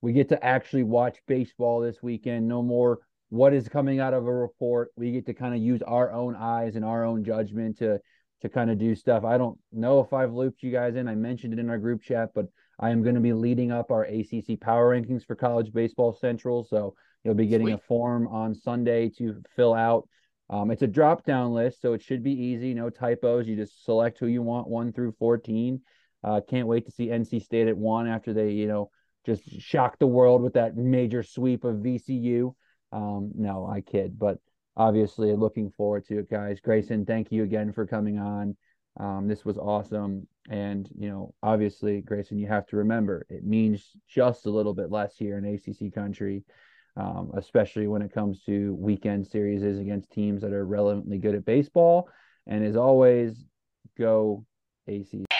We 0.00 0.12
get 0.12 0.28
to 0.30 0.44
actually 0.44 0.82
watch 0.82 1.18
baseball 1.26 1.80
this 1.80 2.02
weekend. 2.02 2.46
No 2.46 2.62
more 2.62 2.98
what 3.30 3.54
is 3.54 3.68
coming 3.68 4.00
out 4.00 4.14
of 4.14 4.26
a 4.26 4.32
report. 4.32 4.90
We 4.96 5.12
get 5.12 5.26
to 5.26 5.34
kind 5.34 5.54
of 5.54 5.60
use 5.60 5.82
our 5.82 6.12
own 6.12 6.36
eyes 6.36 6.76
and 6.76 6.84
our 6.84 7.04
own 7.04 7.24
judgment 7.24 7.78
to 7.78 8.00
to 8.42 8.48
kind 8.50 8.70
of 8.70 8.78
do 8.78 8.94
stuff. 8.94 9.24
I 9.24 9.38
don't 9.38 9.58
know 9.72 10.00
if 10.00 10.12
I've 10.12 10.34
looped 10.34 10.62
you 10.62 10.70
guys 10.70 10.96
in. 10.96 11.08
I 11.08 11.14
mentioned 11.14 11.54
it 11.54 11.58
in 11.58 11.70
our 11.70 11.78
group 11.78 12.02
chat, 12.02 12.30
but 12.34 12.46
I 12.78 12.90
am 12.90 13.02
going 13.02 13.14
to 13.14 13.20
be 13.20 13.32
leading 13.32 13.72
up 13.72 13.90
our 13.90 14.04
ACC 14.04 14.60
power 14.60 14.94
rankings 14.94 15.24
for 15.24 15.34
college 15.34 15.72
baseball 15.72 16.12
central. 16.12 16.62
So 16.62 16.94
you'll 17.22 17.34
be 17.34 17.46
getting 17.46 17.68
Sweet. 17.68 17.74
a 17.74 17.86
form 17.88 18.28
on 18.28 18.54
Sunday 18.54 19.08
to 19.16 19.42
fill 19.56 19.72
out. 19.72 20.06
Um, 20.50 20.70
it's 20.70 20.82
a 20.82 20.86
drop 20.86 21.24
down 21.24 21.54
list, 21.54 21.80
so 21.80 21.94
it 21.94 22.02
should 22.02 22.22
be 22.22 22.32
easy. 22.32 22.74
No 22.74 22.90
typos. 22.90 23.46
You 23.46 23.56
just 23.56 23.84
select 23.84 24.18
who 24.18 24.26
you 24.26 24.42
want, 24.42 24.68
one 24.68 24.92
through 24.92 25.14
14. 25.18 25.80
Uh, 26.24 26.40
can't 26.48 26.66
wait 26.66 26.86
to 26.86 26.92
see 26.92 27.08
NC 27.08 27.42
State 27.42 27.68
at 27.68 27.76
one 27.76 28.08
after 28.08 28.32
they, 28.32 28.50
you 28.50 28.66
know, 28.66 28.90
just 29.26 29.42
shock 29.60 29.98
the 29.98 30.06
world 30.06 30.42
with 30.42 30.54
that 30.54 30.76
major 30.76 31.22
sweep 31.22 31.64
of 31.64 31.76
VCU. 31.76 32.54
Um, 32.92 33.32
no, 33.34 33.66
I 33.66 33.80
kid, 33.80 34.18
but 34.18 34.38
obviously 34.76 35.34
looking 35.34 35.70
forward 35.70 36.06
to 36.06 36.20
it, 36.20 36.30
guys. 36.30 36.60
Grayson, 36.60 37.04
thank 37.04 37.30
you 37.30 37.42
again 37.42 37.72
for 37.72 37.86
coming 37.86 38.18
on. 38.18 38.56
Um, 38.98 39.26
this 39.26 39.44
was 39.44 39.58
awesome. 39.58 40.26
And, 40.50 40.88
you 40.96 41.08
know, 41.08 41.34
obviously, 41.42 42.00
Grayson, 42.00 42.38
you 42.38 42.46
have 42.46 42.66
to 42.66 42.76
remember 42.76 43.26
it 43.28 43.44
means 43.44 43.90
just 44.08 44.46
a 44.46 44.50
little 44.50 44.74
bit 44.74 44.90
less 44.90 45.16
here 45.16 45.38
in 45.38 45.44
ACC 45.44 45.92
country, 45.92 46.44
um, 46.96 47.32
especially 47.36 47.86
when 47.86 48.02
it 48.02 48.12
comes 48.12 48.42
to 48.44 48.74
weekend 48.74 49.26
series 49.26 49.62
against 49.62 50.12
teams 50.12 50.42
that 50.42 50.52
are 50.52 50.66
relevantly 50.66 51.18
good 51.18 51.34
at 51.34 51.44
baseball. 51.44 52.08
And 52.46 52.64
as 52.64 52.76
always, 52.76 53.44
go 53.98 54.44
ACC. 54.86 55.33